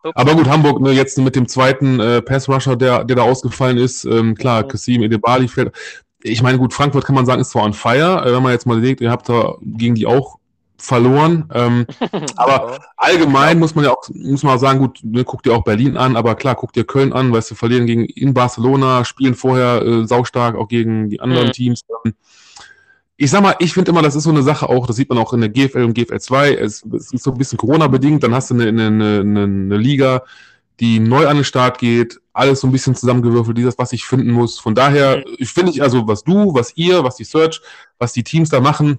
Mhm. 0.05 0.13
Aber 0.15 0.35
gut, 0.35 0.49
Hamburg 0.49 0.83
ne, 0.83 0.91
jetzt 0.91 1.17
mit 1.19 1.35
dem 1.35 1.49
zweiten 1.49 1.99
äh, 1.99 2.21
Pass-Rusher, 2.21 2.77
der, 2.77 3.05
der 3.05 3.17
da 3.17 3.23
ausgefallen 3.23 3.79
ist, 3.79 4.05
ähm, 4.05 4.35
klar, 4.35 4.63
mhm. 4.63 4.69
Kassim 4.69 5.03
Edebali 5.03 5.49
fällt. 5.49 5.75
Ich 6.23 6.43
meine, 6.43 6.59
gut, 6.59 6.75
Frankfurt 6.75 7.07
kann 7.07 7.15
man 7.15 7.25
sagen, 7.25 7.41
ist 7.41 7.51
zwar 7.51 7.65
on 7.65 7.73
fire, 7.73 8.23
äh, 8.25 8.33
wenn 8.33 8.43
man 8.43 8.53
jetzt 8.53 8.67
mal 8.67 8.81
denkt, 8.81 9.01
ihr 9.01 9.11
habt 9.11 9.29
da 9.31 9.55
gegen 9.63 9.95
die 9.95 10.07
auch 10.07 10.39
verloren. 10.85 11.49
Ähm, 11.53 11.87
aber 12.37 12.79
allgemein 12.97 13.59
muss 13.59 13.75
man 13.75 13.85
ja 13.85 13.93
auch, 13.93 14.09
muss 14.11 14.43
man 14.43 14.57
auch 14.57 14.61
sagen, 14.61 14.79
gut, 14.79 15.01
ne, 15.03 15.25
guckt 15.25 15.47
ihr 15.47 15.55
auch 15.55 15.65
Berlin 15.65 15.97
an, 15.97 16.17
aber 16.17 16.35
klar, 16.35 16.55
guckt 16.55 16.77
ihr 16.77 16.85
Köln 16.85 17.13
an, 17.13 17.33
weißt 17.33 17.53
du, 17.53 17.55
verlieren 17.55 17.87
gegen 17.87 18.05
in 18.05 18.35
Barcelona, 18.35 19.05
spielen 19.05 19.35
vorher 19.35 19.83
äh, 19.83 20.07
saustark 20.07 20.57
auch 20.57 20.69
gegen 20.69 21.11
die 21.11 21.21
anderen 21.21 21.49
mhm. 21.49 21.53
Teams. 21.53 21.83
Ähm, 22.05 22.15
ich 23.17 23.31
sag 23.31 23.43
mal, 23.43 23.55
ich 23.61 23.73
finde 23.73 23.93
immer, 23.93 24.03
das 24.03 24.17
ist 24.17 24.25
so 24.25 24.31
eine 24.31 24.43
Sache 24.43 24.69
auch, 24.69 24.87
das 24.87 24.97
sieht 24.97 25.09
man 25.09 25.19
auch 25.19 25.33
in 25.33 25.41
der 25.41 25.51
GFL 25.51 25.85
und 25.85 25.95
GFL 25.95 26.21
2, 26.21 26.55
es, 26.55 26.85
es 26.85 27.13
ist 27.13 27.23
so 27.23 27.31
ein 27.31 27.39
bisschen 27.39 27.59
Corona-bedingt, 27.59 28.23
dann 28.23 28.35
hast 28.35 28.51
du 28.51 28.55
eine, 28.55 28.69
eine, 28.69 28.87
eine, 28.87 29.43
eine 29.45 29.77
Liga, 29.77 30.23
die 30.81 30.99
neu 30.99 31.29
an 31.29 31.37
den 31.37 31.45
Start 31.45 31.79
geht, 31.79 32.21
alles 32.33 32.61
so 32.61 32.67
ein 32.67 32.73
bisschen 32.73 32.97
zusammengewürfelt, 32.97 33.57
dieses, 33.57 33.79
was 33.79 33.93
ich 33.93 34.05
finden 34.05 34.33
muss. 34.33 34.59
Von 34.59 34.75
daher, 34.75 35.19
mhm. 35.19 35.37
ich 35.39 35.51
finde 35.51 35.71
ich 35.71 35.83
also, 35.83 36.07
was 36.09 36.25
du, 36.25 36.53
was 36.55 36.77
ihr, 36.77 37.05
was 37.05 37.17
die 37.17 37.25
Search, 37.25 37.61
was 37.99 38.13
die 38.13 38.25
Teams 38.25 38.49
da 38.49 38.61
machen, 38.61 38.99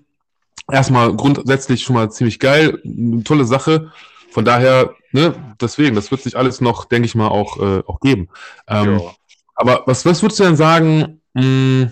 erstmal 0.71 1.15
grundsätzlich 1.15 1.83
schon 1.83 1.95
mal 1.95 2.11
ziemlich 2.11 2.39
geil, 2.39 2.81
eine 2.83 3.23
tolle 3.23 3.45
Sache. 3.45 3.91
Von 4.31 4.45
daher, 4.45 4.93
ne, 5.11 5.55
deswegen, 5.61 5.95
das 5.95 6.11
wird 6.11 6.21
sich 6.21 6.37
alles 6.37 6.61
noch, 6.61 6.85
denke 6.85 7.05
ich 7.05 7.15
mal, 7.15 7.27
auch, 7.27 7.57
äh, 7.57 7.83
auch 7.87 7.99
geben. 7.99 8.29
Ähm, 8.67 9.01
aber 9.55 9.83
was, 9.85 10.05
was 10.05 10.21
würdest 10.21 10.39
du 10.39 10.43
denn 10.43 10.57
sagen, 10.57 11.21
mh, 11.33 11.43
hm, 11.43 11.91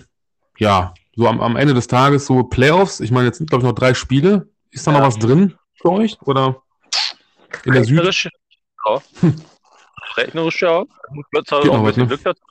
ja, 0.58 0.94
so 1.16 1.28
am, 1.28 1.40
am 1.40 1.56
Ende 1.56 1.74
des 1.74 1.86
Tages, 1.86 2.26
so 2.26 2.42
Playoffs, 2.44 3.00
ich 3.00 3.10
meine, 3.10 3.26
jetzt 3.26 3.38
sind, 3.38 3.48
glaube 3.48 3.62
ich, 3.62 3.68
noch 3.68 3.74
drei 3.74 3.94
Spiele. 3.94 4.48
Ist 4.70 4.86
da 4.86 4.92
ja. 4.92 4.98
noch 4.98 5.06
was 5.06 5.18
drin 5.18 5.54
für 5.80 5.92
euch? 5.92 6.20
Oder 6.22 6.62
in 7.64 7.74
der 7.74 7.84
Süd? 7.84 8.30
Ja. 8.86 9.00
Hm. 9.20 9.36
Rechnerisch 10.16 10.62
ja. 10.62 10.84
Wird 11.32 11.50
halt 11.50 11.68
auch 11.68 11.78
ein 11.78 11.84
bisschen? 11.84 12.08
Glück 12.08 12.24
dazu. 12.24 12.42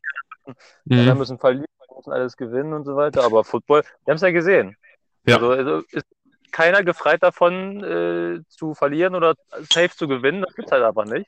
Mhm. 0.85 1.05
Wir 1.05 1.15
müssen 1.15 1.37
verlieren, 1.37 1.65
wir 1.87 1.97
müssen 1.97 2.11
alles 2.11 2.37
gewinnen 2.37 2.73
und 2.73 2.85
so 2.85 2.95
weiter. 2.95 3.23
Aber 3.23 3.43
Football, 3.43 3.83
wir 4.05 4.11
haben 4.11 4.15
es 4.15 4.21
ja 4.21 4.31
gesehen. 4.31 4.75
Ja. 5.25 5.35
Also, 5.35 5.51
also, 5.51 5.83
ist 5.91 6.05
keiner 6.51 6.83
gefreit 6.83 7.23
davon, 7.23 7.83
äh, 7.83 8.41
zu 8.47 8.73
verlieren 8.75 9.15
oder 9.15 9.35
safe 9.73 9.89
zu 9.95 10.07
gewinnen. 10.07 10.43
Das 10.43 10.53
gibt 10.55 10.67
es 10.67 10.71
halt 10.71 10.83
einfach 10.83 11.05
nicht. 11.05 11.27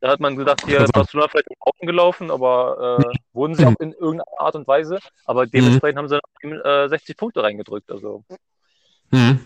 Da 0.00 0.10
hat 0.10 0.20
man 0.20 0.36
gedacht, 0.36 0.62
hier 0.66 0.80
ist 0.80 0.92
Barcelona 0.92 1.28
vielleicht 1.28 1.48
Augen 1.60 1.86
gelaufen, 1.86 2.30
aber 2.30 2.98
äh, 3.00 3.18
wurden 3.32 3.54
sie 3.54 3.64
auch 3.64 3.74
in 3.80 3.92
irgendeiner 3.92 4.24
Art 4.38 4.54
und 4.54 4.66
Weise. 4.66 4.98
Aber 5.24 5.46
mhm. 5.46 5.50
dementsprechend 5.50 5.98
haben 5.98 6.08
sie 6.08 6.18
äh, 6.46 6.88
60 6.88 7.16
Punkte 7.16 7.42
reingedrückt. 7.42 7.90
Also 7.90 8.22
mhm. 9.10 9.40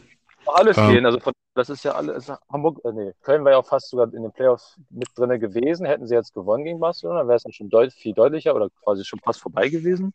alles 0.46 0.76
ähm. 0.76 0.90
gehen. 0.90 1.06
Also 1.06 1.20
von, 1.20 1.32
das 1.54 1.70
ist 1.70 1.84
ja 1.84 1.92
alles. 1.92 2.32
Hamburg, 2.50 2.80
äh, 2.84 2.92
nee, 2.92 3.12
Köln 3.22 3.44
war 3.44 3.52
ja 3.52 3.58
auch 3.58 3.66
fast 3.66 3.90
sogar 3.90 4.12
in 4.12 4.22
den 4.22 4.32
Playoffs 4.32 4.76
mit 4.90 5.08
drin 5.16 5.38
gewesen. 5.38 5.86
Hätten 5.86 6.06
sie 6.06 6.14
jetzt 6.14 6.34
gewonnen 6.34 6.64
gegen 6.64 6.80
Barcelona, 6.80 7.26
wäre 7.28 7.36
es 7.36 7.44
dann 7.44 7.52
schon 7.52 7.68
deut 7.68 7.92
viel 7.92 8.14
deutlicher 8.14 8.54
oder 8.54 8.70
quasi 8.82 9.04
schon 9.04 9.20
fast 9.20 9.40
vorbei 9.40 9.68
gewesen. 9.68 10.12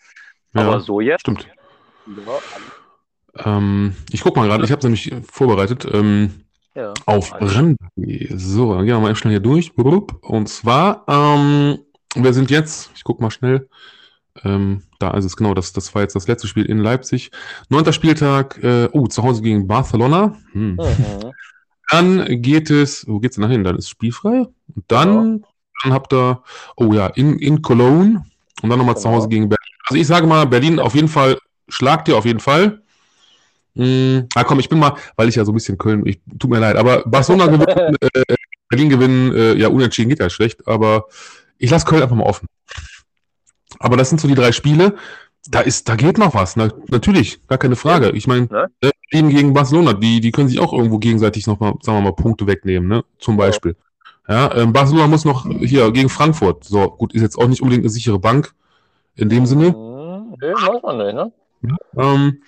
Ja, 0.53 0.63
aber 0.63 0.81
so 0.81 0.99
jetzt. 0.99 1.21
Stimmt. 1.21 1.47
Ja, 2.07 2.39
ähm, 3.43 3.95
ich 4.11 4.21
guck 4.21 4.35
mal 4.35 4.47
gerade, 4.47 4.63
ich 4.63 4.71
habe 4.71 4.79
es 4.79 4.83
nämlich 4.83 5.13
vorbereitet. 5.29 5.87
Ähm, 5.91 6.45
ja, 6.75 6.93
auf 7.05 7.33
Rand. 7.39 7.77
So, 8.35 8.73
dann 8.73 8.85
gehen 8.85 8.95
wir 8.95 8.99
mal 8.99 9.15
schnell 9.15 9.33
hier 9.33 9.39
durch. 9.39 9.71
Und 9.77 10.49
zwar, 10.49 11.05
ähm, 11.07 11.79
wir 12.15 12.33
sind 12.33 12.51
jetzt, 12.51 12.91
ich 12.95 13.03
guck 13.03 13.21
mal 13.21 13.31
schnell, 13.31 13.69
ähm, 14.43 14.83
da 14.99 15.11
ist 15.11 15.25
es 15.25 15.37
genau, 15.37 15.53
das, 15.53 15.71
das 15.71 15.95
war 15.95 16.01
jetzt 16.01 16.15
das 16.15 16.27
letzte 16.27 16.47
Spiel 16.47 16.65
in 16.65 16.79
Leipzig. 16.79 17.31
Neunter 17.69 17.93
Spieltag, 17.93 18.61
äh, 18.61 18.89
oh, 18.91 19.07
zu 19.07 19.23
Hause 19.23 19.41
gegen 19.41 19.67
Barcelona. 19.67 20.35
Hm. 20.51 20.75
Mhm. 20.75 21.31
Dann 21.89 22.41
geht 22.41 22.69
es, 22.69 23.07
wo 23.07 23.19
geht's 23.19 23.37
denn 23.37 23.49
hin? 23.49 23.63
Dann 23.63 23.77
ist 23.77 23.89
spielfrei. 23.89 24.41
Und 24.41 24.83
dann, 24.87 25.39
ja. 25.39 25.47
dann 25.83 25.93
habt 25.93 26.13
ihr, 26.13 26.41
oh 26.75 26.91
ja, 26.93 27.07
in, 27.07 27.39
in 27.39 27.61
Cologne 27.61 28.25
und 28.61 28.69
dann 28.69 28.79
nochmal 28.79 28.95
genau. 28.95 29.03
zu 29.03 29.09
Hause 29.09 29.29
gegen 29.29 29.47
Berlin. 29.47 29.75
Also 29.87 30.01
ich 30.01 30.07
sage 30.07 30.27
mal, 30.27 30.45
Berlin 30.45 30.79
auf 30.79 30.95
jeden 30.95 31.07
Fall, 31.07 31.37
schlagt 31.69 32.07
ihr 32.07 32.17
auf 32.17 32.25
jeden 32.25 32.39
Fall. 32.39 32.81
Hm, 33.75 34.27
ah, 34.35 34.43
komm, 34.43 34.59
ich 34.59 34.69
bin 34.69 34.79
mal, 34.79 34.95
weil 35.15 35.29
ich 35.29 35.35
ja 35.35 35.45
so 35.45 35.51
ein 35.51 35.55
bisschen 35.55 35.77
Köln, 35.77 36.05
ich, 36.05 36.19
tut 36.39 36.49
mir 36.49 36.59
leid, 36.59 36.77
aber 36.77 37.03
Barcelona 37.05 37.47
gewinnen, 37.47 37.97
äh, 38.13 38.35
Berlin 38.69 38.89
gewinnen, 38.89 39.33
äh, 39.35 39.53
ja, 39.55 39.67
unentschieden 39.67 40.09
geht 40.09 40.19
ja 40.19 40.29
schlecht, 40.29 40.67
aber 40.67 41.05
ich 41.57 41.69
lasse 41.69 41.85
Köln 41.85 42.01
einfach 42.01 42.15
mal 42.15 42.25
offen. 42.25 42.47
Aber 43.79 43.97
das 43.97 44.09
sind 44.09 44.21
so 44.21 44.27
die 44.27 44.35
drei 44.35 44.51
Spiele. 44.51 44.95
Da 45.47 45.59
ist, 45.59 45.87
da 45.89 45.95
geht 45.95 46.17
noch 46.17 46.33
was. 46.33 46.55
Na, 46.55 46.69
natürlich, 46.87 47.45
gar 47.47 47.57
keine 47.57 47.75
Frage. 47.75 48.09
Ich 48.11 48.25
meine, 48.25 48.47
ne? 48.47 48.67
Berlin 49.11 49.29
gegen 49.29 49.53
Barcelona, 49.53 49.93
die, 49.93 50.19
die 50.19 50.31
können 50.31 50.47
sich 50.47 50.59
auch 50.59 50.73
irgendwo 50.73 50.97
gegenseitig 50.97 51.45
noch 51.45 51.59
mal, 51.59 51.73
sagen 51.81 51.99
wir 51.99 52.01
mal, 52.01 52.13
Punkte 52.13 52.47
wegnehmen, 52.47 52.87
ne? 52.87 53.03
Zum 53.19 53.37
Beispiel. 53.37 53.75
Ja, 54.27 54.55
ähm, 54.55 54.73
Barcelona 54.73 55.07
muss 55.07 55.23
noch 55.23 55.45
hier 55.59 55.91
gegen 55.91 56.09
Frankfurt. 56.09 56.63
So, 56.63 56.89
gut, 56.89 57.13
ist 57.13 57.21
jetzt 57.21 57.37
auch 57.37 57.47
nicht 57.47 57.61
unbedingt 57.61 57.83
eine 57.83 57.91
sichere 57.91 58.17
Bank 58.17 58.55
in 59.15 59.29
dem 59.29 59.45
Sinne. 59.45 59.69
Mhm. 59.69 60.35
Nee, 60.41 60.53
weiß 60.53 60.81
man 60.81 60.97
nicht, 60.97 61.13
ne? 61.13 61.31
Ähm, 61.97 62.41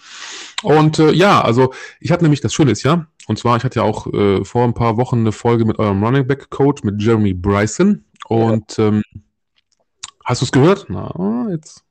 und 0.63 0.99
äh, 0.99 1.11
ja, 1.11 1.41
also 1.41 1.73
ich 1.99 2.11
hatte 2.11 2.23
nämlich 2.23 2.41
das 2.41 2.53
Schöne 2.53 2.71
ist 2.71 2.83
ja, 2.83 3.07
und 3.27 3.37
zwar, 3.37 3.57
ich 3.57 3.63
hatte 3.63 3.79
ja 3.79 3.85
auch 3.85 4.07
äh, 4.07 4.43
vor 4.45 4.63
ein 4.63 4.73
paar 4.73 4.97
Wochen 4.97 5.19
eine 5.19 5.33
Folge 5.33 5.65
mit 5.65 5.79
eurem 5.79 6.01
Running 6.03 6.25
Back 6.25 6.49
Coach, 6.49 6.83
mit 6.83 7.01
Jeremy 7.01 7.33
Bryson. 7.33 8.05
Und 8.27 8.77
ja. 8.77 8.87
ähm, 8.87 9.03
hast 10.23 10.41
du 10.41 10.45
es 10.45 10.51
gehört? 10.51 10.85
Na, 10.87 11.47
jetzt. 11.51 11.83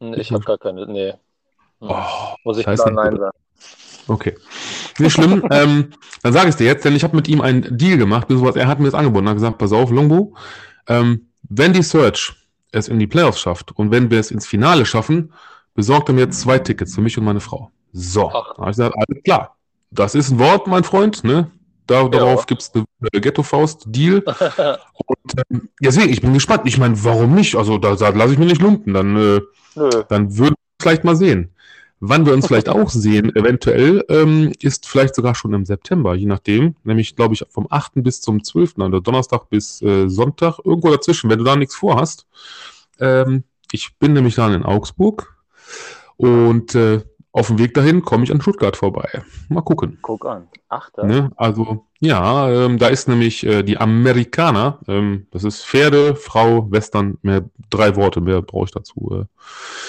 Ich 0.00 0.32
habe 0.32 0.44
gar 0.44 0.58
keine, 0.58 0.86
nee. 0.86 1.12
Oh, 1.80 1.94
Muss 2.44 2.58
ich 2.58 2.64
klar 2.64 2.90
Nein 2.90 3.18
sagen. 3.18 3.38
Okay. 4.06 4.34
Nicht 4.98 5.12
schlimm. 5.12 5.46
ähm, 5.50 5.90
dann 6.22 6.32
sage 6.32 6.46
ich 6.46 6.54
es 6.54 6.56
dir 6.56 6.66
jetzt, 6.66 6.84
denn 6.84 6.96
ich 6.96 7.04
habe 7.04 7.14
mit 7.14 7.28
ihm 7.28 7.42
einen 7.42 7.76
Deal 7.76 7.98
gemacht, 7.98 8.28
er 8.30 8.66
hat 8.66 8.78
mir 8.78 8.86
das 8.86 8.94
angeboten, 8.94 9.26
er 9.26 9.30
hat 9.30 9.36
gesagt, 9.36 9.58
pass 9.58 9.72
auf, 9.72 9.90
Longbo, 9.90 10.34
ähm, 10.86 11.28
wenn 11.42 11.74
die 11.74 11.82
Search 11.82 12.34
es 12.72 12.88
in 12.88 12.98
die 12.98 13.06
Playoffs 13.06 13.40
schafft 13.40 13.72
und 13.72 13.90
wenn 13.90 14.10
wir 14.10 14.18
es 14.18 14.30
ins 14.30 14.46
Finale 14.46 14.86
schaffen, 14.86 15.32
besorgt 15.74 16.08
er 16.08 16.14
mir 16.14 16.30
zwei 16.30 16.58
Tickets 16.58 16.94
für 16.94 17.02
mich 17.02 17.18
und 17.18 17.24
meine 17.24 17.40
Frau. 17.40 17.70
So, 17.92 18.32
habe 18.32 18.54
ich 18.60 18.66
gesagt, 18.76 18.94
alles 18.96 19.22
klar. 19.24 19.56
Das 19.90 20.14
ist 20.14 20.30
ein 20.30 20.38
Wort, 20.38 20.66
mein 20.66 20.84
Freund, 20.84 21.24
ne? 21.24 21.50
Da, 21.86 22.02
ja. 22.02 22.08
Darauf 22.08 22.46
gibt 22.46 22.62
es 22.62 22.72
eine 22.74 23.20
Ghetto-Faust-Deal. 23.20 24.22
und 25.06 25.34
ähm, 25.50 25.68
deswegen, 25.80 26.12
ich 26.12 26.20
bin 26.20 26.34
gespannt. 26.34 26.62
Ich 26.66 26.78
meine, 26.78 27.02
warum 27.02 27.34
nicht? 27.34 27.56
Also 27.56 27.78
da, 27.78 27.96
da 27.96 28.10
lasse 28.10 28.34
ich 28.34 28.38
mich 28.38 28.48
nicht 28.48 28.60
lumpen. 28.60 28.92
Dann, 28.92 29.16
äh, 29.16 29.40
dann 30.08 30.36
würden 30.36 30.54
wir 30.54 30.82
vielleicht 30.82 31.04
mal 31.04 31.16
sehen. 31.16 31.54
Wann 32.00 32.26
wir 32.26 32.34
uns 32.34 32.46
vielleicht 32.46 32.68
auch 32.68 32.90
sehen, 32.90 33.34
eventuell, 33.34 34.04
ähm, 34.08 34.52
ist 34.60 34.86
vielleicht 34.86 35.16
sogar 35.16 35.34
schon 35.34 35.52
im 35.54 35.64
September, 35.64 36.14
je 36.14 36.26
nachdem. 36.26 36.76
Nämlich, 36.84 37.16
glaube 37.16 37.34
ich, 37.34 37.44
vom 37.48 37.66
8. 37.70 37.92
bis 37.96 38.20
zum 38.20 38.44
12., 38.44 38.74
also 38.78 39.00
Donnerstag 39.00 39.48
bis 39.50 39.82
äh, 39.82 40.08
Sonntag, 40.08 40.58
irgendwo 40.64 40.90
dazwischen, 40.90 41.28
wenn 41.28 41.38
du 41.38 41.44
da 41.44 41.56
nichts 41.56 41.74
vorhast. 41.74 42.26
Ähm, 43.00 43.44
ich 43.72 43.96
bin 43.98 44.12
nämlich 44.12 44.36
dann 44.36 44.52
in 44.52 44.62
Augsburg 44.62 45.34
und 46.16 46.74
äh, 46.74 47.02
auf 47.38 47.46
dem 47.46 47.58
Weg 47.58 47.74
dahin 47.74 48.02
komme 48.02 48.24
ich 48.24 48.32
an 48.32 48.40
Stuttgart 48.40 48.76
vorbei. 48.76 49.22
Mal 49.48 49.62
gucken. 49.62 49.98
Guck 50.02 50.26
an. 50.26 50.48
Achter. 50.68 51.04
Ne? 51.04 51.30
Also, 51.36 51.86
ja, 52.00 52.50
ähm, 52.50 52.78
da 52.78 52.88
ist 52.88 53.08
nämlich 53.08 53.44
äh, 53.46 53.62
die 53.62 53.78
Amerikaner. 53.78 54.78
Ähm, 54.88 55.26
das 55.30 55.44
ist 55.44 55.64
Pferde, 55.64 56.16
Frau, 56.16 56.70
Western. 56.70 57.18
Mehr 57.22 57.44
drei 57.70 57.96
Worte, 57.96 58.20
mehr 58.20 58.42
brauche 58.42 58.64
ich 58.64 58.72
dazu. 58.72 59.26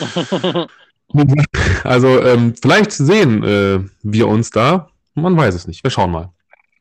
Äh. 0.02 0.66
also, 1.84 2.22
ähm, 2.22 2.54
vielleicht 2.62 2.92
sehen 2.92 3.44
äh, 3.44 3.80
wir 4.04 4.28
uns 4.28 4.52
da. 4.52 4.90
Man 5.16 5.36
weiß 5.36 5.56
es 5.56 5.68
nicht. 5.68 5.84
Wir 5.84 5.92
schauen 5.92 6.12
mal. 6.12 6.30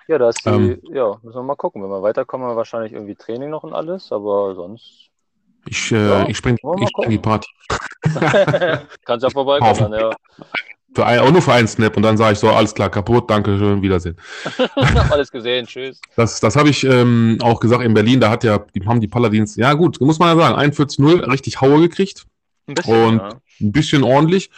Ja, 0.07 0.19
da 0.19 0.29
ist 0.31 0.45
die, 0.45 0.51
ähm, 0.51 0.81
ja, 0.93 1.17
müssen 1.23 1.37
wir 1.37 1.43
mal 1.43 1.57
gucken. 1.57 1.83
Wenn 1.83 1.91
wir 1.91 2.03
weiterkommen, 2.03 2.57
wahrscheinlich 2.57 2.93
irgendwie 2.93 3.15
Training 3.15 3.51
noch 3.51 3.63
und 3.63 3.75
alles, 3.75 4.11
aber 4.13 4.55
sonst 4.55 5.08
ich, 5.69 5.93
äh, 5.93 6.09
ja, 6.09 6.29
ich 6.29 6.37
spring, 6.37 6.57
ich 6.81 6.89
spring 6.89 7.11
die 7.11 7.19
Party. 7.19 7.49
Kannst 9.05 9.25
ja 9.25 9.31
vorbeikommen, 9.31 9.93
ja. 9.93 10.11
Für 10.95 11.05
ein, 11.05 11.21
auch 11.21 11.31
nur 11.31 11.43
für 11.43 11.53
einen 11.53 11.69
Snap 11.69 11.97
und 11.97 12.03
dann 12.03 12.17
sage 12.17 12.33
ich 12.33 12.39
so, 12.39 12.49
alles 12.49 12.75
klar, 12.75 12.89
kaputt, 12.89 13.31
danke 13.31 13.57
schön, 13.59 13.83
Wiedersehen. 13.83 14.17
alles 15.11 15.31
gesehen, 15.31 15.67
tschüss. 15.67 16.01
Das, 16.17 16.41
das 16.41 16.57
habe 16.57 16.71
ich 16.71 16.83
ähm, 16.85 17.39
auch 17.43 17.61
gesagt 17.61 17.85
in 17.85 17.95
Berlin, 17.95 18.21
da 18.21 18.31
hat 18.31 18.43
ja, 18.43 18.59
die, 18.75 18.85
haben 18.87 19.01
die 19.01 19.09
Paladins, 19.09 19.57
ja 19.57 19.75
gut, 19.75 20.01
muss 20.01 20.19
man 20.19 20.37
ja 20.37 20.43
sagen, 20.43 20.73
41-0, 20.73 21.31
richtig 21.31 21.61
Haue 21.61 21.81
gekriegt. 21.81 22.27
Ein 22.67 22.75
bisschen, 22.75 23.05
und 23.05 23.19
ja. 23.19 23.29
ein 23.61 23.73
bisschen 23.73 24.03
ordentlich. 24.03 24.51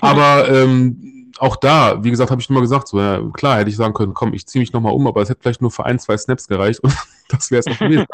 Aber 0.00 0.48
ähm, 0.52 1.32
auch 1.38 1.56
da, 1.56 2.02
wie 2.02 2.10
gesagt, 2.10 2.30
habe 2.30 2.40
ich 2.40 2.50
immer 2.50 2.60
gesagt, 2.60 2.88
so, 2.88 3.00
ja, 3.00 3.20
klar, 3.32 3.58
hätte 3.58 3.70
ich 3.70 3.76
sagen 3.76 3.94
können, 3.94 4.14
komm, 4.14 4.34
ich 4.34 4.46
ziehe 4.46 4.60
mich 4.60 4.72
nochmal 4.72 4.92
um, 4.92 5.06
aber 5.06 5.22
es 5.22 5.28
hätte 5.28 5.40
vielleicht 5.42 5.62
nur 5.62 5.70
für 5.70 5.84
ein, 5.86 5.98
zwei 5.98 6.16
Snaps 6.16 6.48
gereicht 6.48 6.80
und 6.80 6.94
das 7.28 7.50
wäre 7.50 7.60
es 7.60 7.66
auch 7.66 7.78
gewesen. 7.78 8.06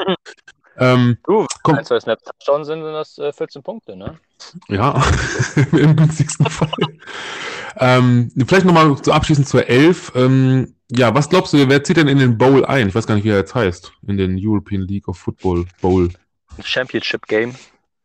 Ähm, 0.77 1.17
du, 1.25 1.45
komm. 1.63 1.75
ein, 1.75 1.85
zwei 1.85 1.99
Snaps 1.99 2.23
Touchdown 2.23 2.65
sind, 2.65 2.83
sind 2.83 2.93
das 2.93 3.17
äh, 3.17 3.31
14 3.31 3.63
Punkte, 3.63 3.95
ne? 3.95 4.19
Ja, 4.67 5.01
im 5.71 5.95
günstigsten 5.95 6.47
Fall. 6.47 6.69
ähm, 7.77 8.31
vielleicht 8.45 8.65
nochmal 8.65 8.95
zu 9.01 9.13
abschließend 9.13 9.47
zur 9.47 9.67
11. 9.67 10.11
Ähm, 10.15 10.75
ja, 10.91 11.13
was 11.15 11.29
glaubst 11.29 11.53
du, 11.53 11.69
wer 11.69 11.83
zieht 11.83 11.97
denn 11.97 12.07
in 12.07 12.19
den 12.19 12.37
Bowl 12.37 12.65
ein? 12.65 12.89
Ich 12.89 12.95
weiß 12.95 13.07
gar 13.07 13.15
nicht, 13.15 13.23
wie 13.23 13.29
er 13.29 13.37
jetzt 13.37 13.55
heißt. 13.55 13.93
In 14.07 14.17
den 14.17 14.37
European 14.39 14.81
League 14.81 15.07
of 15.07 15.17
Football 15.17 15.65
Bowl. 15.81 16.09
Championship 16.61 17.25
Game. 17.27 17.55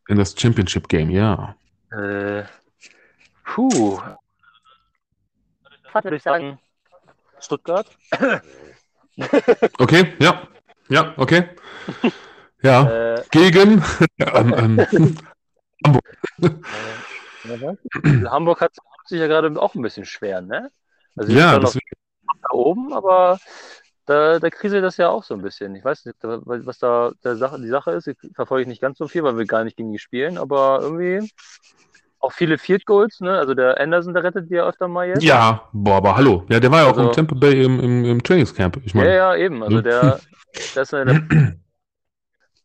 In 0.08 0.16
das 0.16 0.34
Championship 0.38 0.88
Game, 0.88 1.10
ja. 1.10 1.54
Äh, 1.92 2.44
puh. 3.44 4.00
Würde 6.02 6.16
ich 6.16 6.22
sagen, 6.22 6.58
Stuttgart. 7.40 7.86
Okay, 9.78 10.14
ja. 10.20 10.48
Ja, 10.88 11.14
okay. 11.16 11.48
Ja. 12.62 13.14
Äh, 13.14 13.22
Gegen 13.30 13.82
ähm, 14.18 14.86
ähm, 14.92 15.16
äh, 16.42 18.26
Hamburg 18.28 18.60
hat 18.60 18.72
sich 19.06 19.20
ja 19.20 19.26
gerade 19.26 19.60
auch 19.60 19.74
ein 19.74 19.82
bisschen 19.82 20.04
schwer, 20.04 20.40
ne? 20.40 20.70
Also 21.16 21.32
ja, 21.32 21.52
ja, 21.52 21.58
noch 21.58 21.64
deswegen, 21.64 21.86
da 22.42 22.54
oben, 22.54 22.92
aber 22.92 23.38
da, 24.06 24.38
da 24.38 24.50
kriselt 24.50 24.84
das 24.84 24.96
ja 24.96 25.08
auch 25.08 25.24
so 25.24 25.34
ein 25.34 25.42
bisschen. 25.42 25.74
Ich 25.74 25.84
weiß 25.84 26.04
nicht, 26.04 26.16
was 26.22 26.78
da 26.78 27.12
Sache, 27.22 27.60
die 27.60 27.68
Sache 27.68 27.92
ist. 27.92 28.06
Ich 28.08 28.16
verfolge 28.34 28.62
ich 28.62 28.68
nicht 28.68 28.80
ganz 28.82 28.98
so 28.98 29.08
viel, 29.08 29.22
weil 29.22 29.38
wir 29.38 29.46
gar 29.46 29.64
nicht 29.64 29.76
gegen 29.76 29.92
die 29.92 29.98
spielen, 29.98 30.38
aber 30.38 30.78
irgendwie 30.82 31.30
auch 32.20 32.32
viele 32.32 32.58
Field 32.58 32.84
Goals, 32.86 33.20
ne? 33.20 33.38
Also 33.38 33.54
der 33.54 33.80
Anderson, 33.80 34.12
der 34.12 34.22
rettet 34.22 34.50
die 34.50 34.54
ja 34.54 34.66
öfter 34.68 34.88
mal 34.88 35.08
jetzt. 35.08 35.22
ja, 35.22 35.62
boah, 35.72 35.96
aber 35.96 36.16
hallo. 36.16 36.44
Ja, 36.50 36.60
der 36.60 36.70
war 36.70 36.80
ja 36.82 36.84
auch 36.86 36.96
Also- 36.96 37.08
im 37.08 37.12
Tampa 37.12 37.34
Bay 37.34 37.62
im, 37.64 37.80
im, 37.80 38.04
im 38.04 38.22
Trainingscamp. 38.22 38.76
Ich 38.84 38.92
Ja, 38.92 39.00
meine, 39.00 39.14
ja, 39.16 39.34
eben. 39.36 39.62
Also 39.62 39.78
Hm. 39.78 39.84
der, 39.84 40.20
der 40.74 40.82
ist 40.82 40.92
ja 40.92 41.04
der 41.04 41.22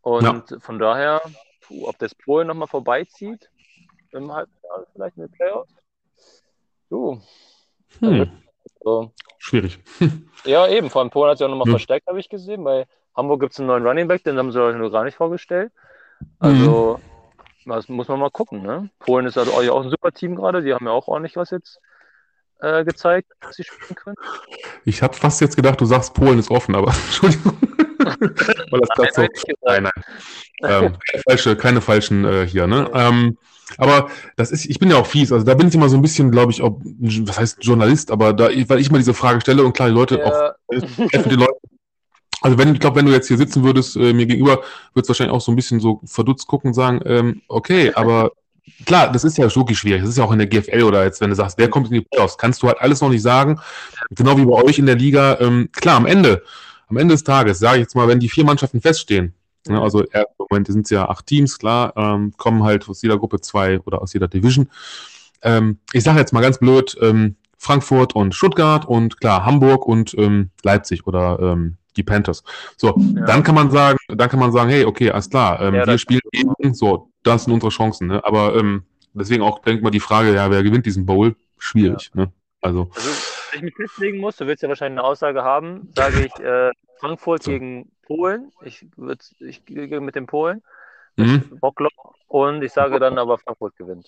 Und 0.05 0.55
von 0.59 0.77
daher, 0.77 1.19
puh, 1.61 1.87
ob 1.87 1.97
das 1.97 2.13
Polen 2.13 2.45
nochmal 2.47 2.67
vorbeizieht 2.67 3.49
im 4.11 4.31
Halbfinale, 4.31 4.85
vielleicht 4.93 5.17
in 5.17 5.23
den 5.23 5.31
Playoffs. 5.31 5.73
Du, 6.91 7.19
hm, 8.01 8.29
so. 8.83 9.11
schwierig. 9.39 9.79
Ja, 10.45 10.67
eben. 10.67 10.91
Vor 10.91 11.01
allem 11.01 11.09
Polen 11.09 11.31
hat 11.31 11.39
sich 11.39 11.45
auch 11.45 11.49
nochmal 11.49 11.65
Ja. 11.67 11.71
verstärkt, 11.71 12.05
habe 12.05 12.19
ich 12.19 12.29
gesehen. 12.29 12.63
Bei 12.63 12.85
Hamburg 13.15 13.39
gibt 13.39 13.53
es 13.53 13.59
einen 13.59 13.65
neuen 13.65 13.83
Running 13.83 14.07
Back, 14.07 14.23
den 14.23 14.37
haben 14.37 14.51
sie 14.51 14.61
euch 14.61 14.75
noch 14.75 14.91
gar 14.91 15.03
nicht 15.03 15.17
vorgestellt. 15.17 15.71
Also, 16.37 16.99
das 17.65 17.89
muss 17.89 18.07
man 18.07 18.19
mal 18.19 18.29
gucken. 18.29 18.61
Ne? 18.61 18.91
Polen 18.99 19.25
ist 19.25 19.39
also 19.39 19.53
auch 19.53 19.83
ein 19.83 19.89
super 19.89 20.11
Team 20.11 20.35
gerade. 20.35 20.61
Die 20.61 20.71
haben 20.71 20.85
ja 20.85 20.91
auch 20.91 21.07
ordentlich 21.07 21.35
was 21.35 21.49
jetzt 21.49 21.79
äh, 22.59 22.85
gezeigt, 22.85 23.31
dass 23.41 23.55
sie 23.55 23.63
spielen 23.63 23.95
können. 23.95 24.17
Ich 24.83 25.01
habe 25.01 25.15
fast 25.15 25.41
jetzt 25.41 25.55
gedacht, 25.55 25.81
du 25.81 25.85
sagst, 25.85 26.13
Polen 26.13 26.37
ist 26.37 26.51
offen, 26.51 26.75
aber 26.75 26.89
Entschuldigung. 27.07 27.57
Weil 28.71 28.79
das 28.79 28.89
grad 28.89 29.13
so, 29.13 29.21
Nein, 29.65 29.83
nein. 29.83 29.91
Ähm, 30.63 30.97
keine, 31.11 31.23
falsche, 31.27 31.55
keine 31.55 31.81
falschen 31.81 32.25
äh, 32.25 32.47
hier, 32.47 32.67
ne? 32.67 32.89
Ähm, 32.93 33.37
aber 33.77 34.09
das 34.35 34.51
ist, 34.51 34.65
ich 34.65 34.79
bin 34.79 34.89
ja 34.89 34.97
auch 34.97 35.07
fies, 35.07 35.31
also 35.31 35.45
da 35.45 35.53
bin 35.55 35.67
ich 35.67 35.75
immer 35.75 35.89
so 35.89 35.97
ein 35.97 36.01
bisschen, 36.01 36.31
glaube 36.31 36.51
ich, 36.51 36.61
ob, 36.61 36.81
was 36.83 37.39
heißt 37.39 37.57
Journalist, 37.61 38.11
aber 38.11 38.31
da, 38.31 38.49
weil 38.67 38.79
ich 38.79 38.91
mal 38.91 38.99
diese 38.99 39.13
Frage 39.13 39.41
stelle 39.41 39.63
und 39.63 39.73
klar, 39.73 39.89
die 39.89 39.95
Leute 39.95 40.23
auch 40.23 40.31
Ja, 40.31 40.55
helfen 41.11 41.29
die 41.29 41.35
Leute. 41.35 41.55
Also 42.41 42.57
wenn, 42.59 42.73
ich 42.73 42.79
glaube, 42.79 42.97
wenn 42.97 43.07
du 43.07 43.11
jetzt 43.11 43.27
hier 43.27 43.37
sitzen 43.37 43.63
würdest, 43.63 43.95
äh, 43.95 44.13
mir 44.13 44.27
gegenüber, 44.27 44.61
würdest 44.93 45.09
du 45.09 45.09
wahrscheinlich 45.09 45.35
auch 45.35 45.41
so 45.41 45.51
ein 45.51 45.55
bisschen 45.55 45.79
so 45.79 46.01
verdutzt 46.05 46.47
gucken 46.47 46.69
und 46.69 46.73
sagen, 46.75 47.01
ähm, 47.05 47.41
okay, 47.47 47.91
aber 47.95 48.31
klar, 48.85 49.11
das 49.11 49.23
ist 49.23 49.37
ja 49.37 49.53
wirklich 49.55 49.79
schwierig. 49.79 50.01
Das 50.01 50.09
ist 50.09 50.17
ja 50.17 50.23
auch 50.23 50.31
in 50.31 50.39
der 50.39 50.47
GFL 50.47 50.83
oder 50.83 51.03
jetzt, 51.03 51.21
wenn 51.21 51.29
du 51.29 51.35
sagst, 51.35 51.57
wer 51.57 51.69
kommt 51.69 51.87
in 51.87 51.93
die 51.93 52.01
Playoffs, 52.01 52.37
kannst 52.37 52.61
du 52.61 52.67
halt 52.67 52.79
alles 52.79 53.01
noch 53.01 53.09
nicht 53.09 53.21
sagen. 53.21 53.59
Genau 54.11 54.37
wie 54.37 54.45
bei 54.45 54.63
euch 54.63 54.77
in 54.77 54.85
der 54.85 54.95
Liga. 54.95 55.39
Ähm, 55.39 55.69
klar, 55.71 55.97
am 55.97 56.05
Ende, 56.05 56.43
am 56.87 56.97
Ende 56.97 57.13
des 57.13 57.23
Tages, 57.23 57.59
sage 57.59 57.77
ich 57.77 57.81
jetzt 57.81 57.95
mal, 57.95 58.07
wenn 58.07 58.19
die 58.19 58.29
vier 58.29 58.45
Mannschaften 58.45 58.81
feststehen, 58.81 59.33
ne, 59.67 59.81
also 59.81 60.03
äh, 60.03 60.19
im 60.21 60.45
Moment 60.49 60.67
sind 60.67 60.81
es 60.85 60.89
ja 60.89 61.09
acht 61.09 61.25
Teams, 61.25 61.57
klar, 61.57 61.93
ähm, 61.95 62.33
kommen 62.37 62.63
halt 62.63 62.87
aus 62.87 63.01
jeder 63.01 63.17
Gruppe 63.17 63.41
zwei 63.41 63.79
oder 63.81 64.01
aus 64.01 64.13
jeder 64.13 64.27
Division. 64.27 64.69
Ähm, 65.41 65.79
ich 65.93 66.03
sage 66.03 66.19
jetzt 66.19 66.33
mal 66.33 66.41
ganz 66.41 66.57
blöd, 66.59 66.95
ähm, 67.01 67.35
Frankfurt 67.57 68.15
und 68.15 68.35
Stuttgart 68.35 68.85
und 68.85 69.19
klar, 69.19 69.45
Hamburg 69.45 69.87
und 69.87 70.15
ähm, 70.17 70.51
Leipzig 70.63 71.07
oder 71.07 71.39
ähm, 71.39 71.77
die 71.97 72.03
Panthers. 72.03 72.43
So, 72.77 72.95
Ja. 73.15 73.25
dann 73.25 73.41
kann 73.43 73.55
man 73.55 73.71
sagen, 73.71 73.97
dann 74.07 74.29
kann 74.29 74.39
man 74.39 74.51
sagen, 74.51 74.69
hey, 74.69 74.85
okay, 74.85 75.09
alles 75.09 75.29
klar, 75.29 75.61
ähm, 75.61 75.75
Ja, 75.75 75.87
wir 75.87 75.97
spielen 75.97 76.21
gegen, 76.31 76.73
so, 76.73 77.09
das 77.23 77.45
sind 77.45 77.53
unsere 77.53 77.71
Chancen, 77.71 78.07
ne? 78.07 78.23
Aber 78.23 78.61
deswegen 79.13 79.41
auch, 79.41 79.59
denkt 79.59 79.81
mal 79.81 79.89
die 79.89 79.99
Frage, 79.99 80.33
ja, 80.33 80.51
wer 80.51 80.61
gewinnt 80.61 80.85
diesen 80.85 81.05
Bowl? 81.05 81.35
Schwierig, 81.57 82.11
ne? 82.13 82.31
Also, 82.61 82.89
Also, 82.93 83.09
ich 83.55 83.61
mich 83.63 83.75
festlegen 83.75 84.19
muss, 84.19 84.37
du 84.37 84.47
willst 84.47 84.63
ja 84.63 84.69
wahrscheinlich 84.69 84.99
eine 84.99 85.07
Aussage 85.07 85.43
haben, 85.43 85.91
sage 85.95 86.25
ich 86.25 86.39
äh, 86.43 86.71
Frankfurt 86.99 87.43
So. 87.43 87.51
gegen 87.51 87.91
Polen. 88.05 88.51
Ich, 88.63 88.85
würd, 88.95 89.21
ich 89.39 89.65
gehe 89.65 89.99
mit 90.01 90.15
den 90.15 90.27
Polen, 90.27 90.61
mhm. 91.15 91.57
Bockloch. 91.59 92.15
Und 92.27 92.63
ich 92.63 92.73
sage 92.73 92.99
dann 92.99 93.17
aber, 93.17 93.37
Frankfurt 93.37 93.75
gewinnt. 93.77 94.07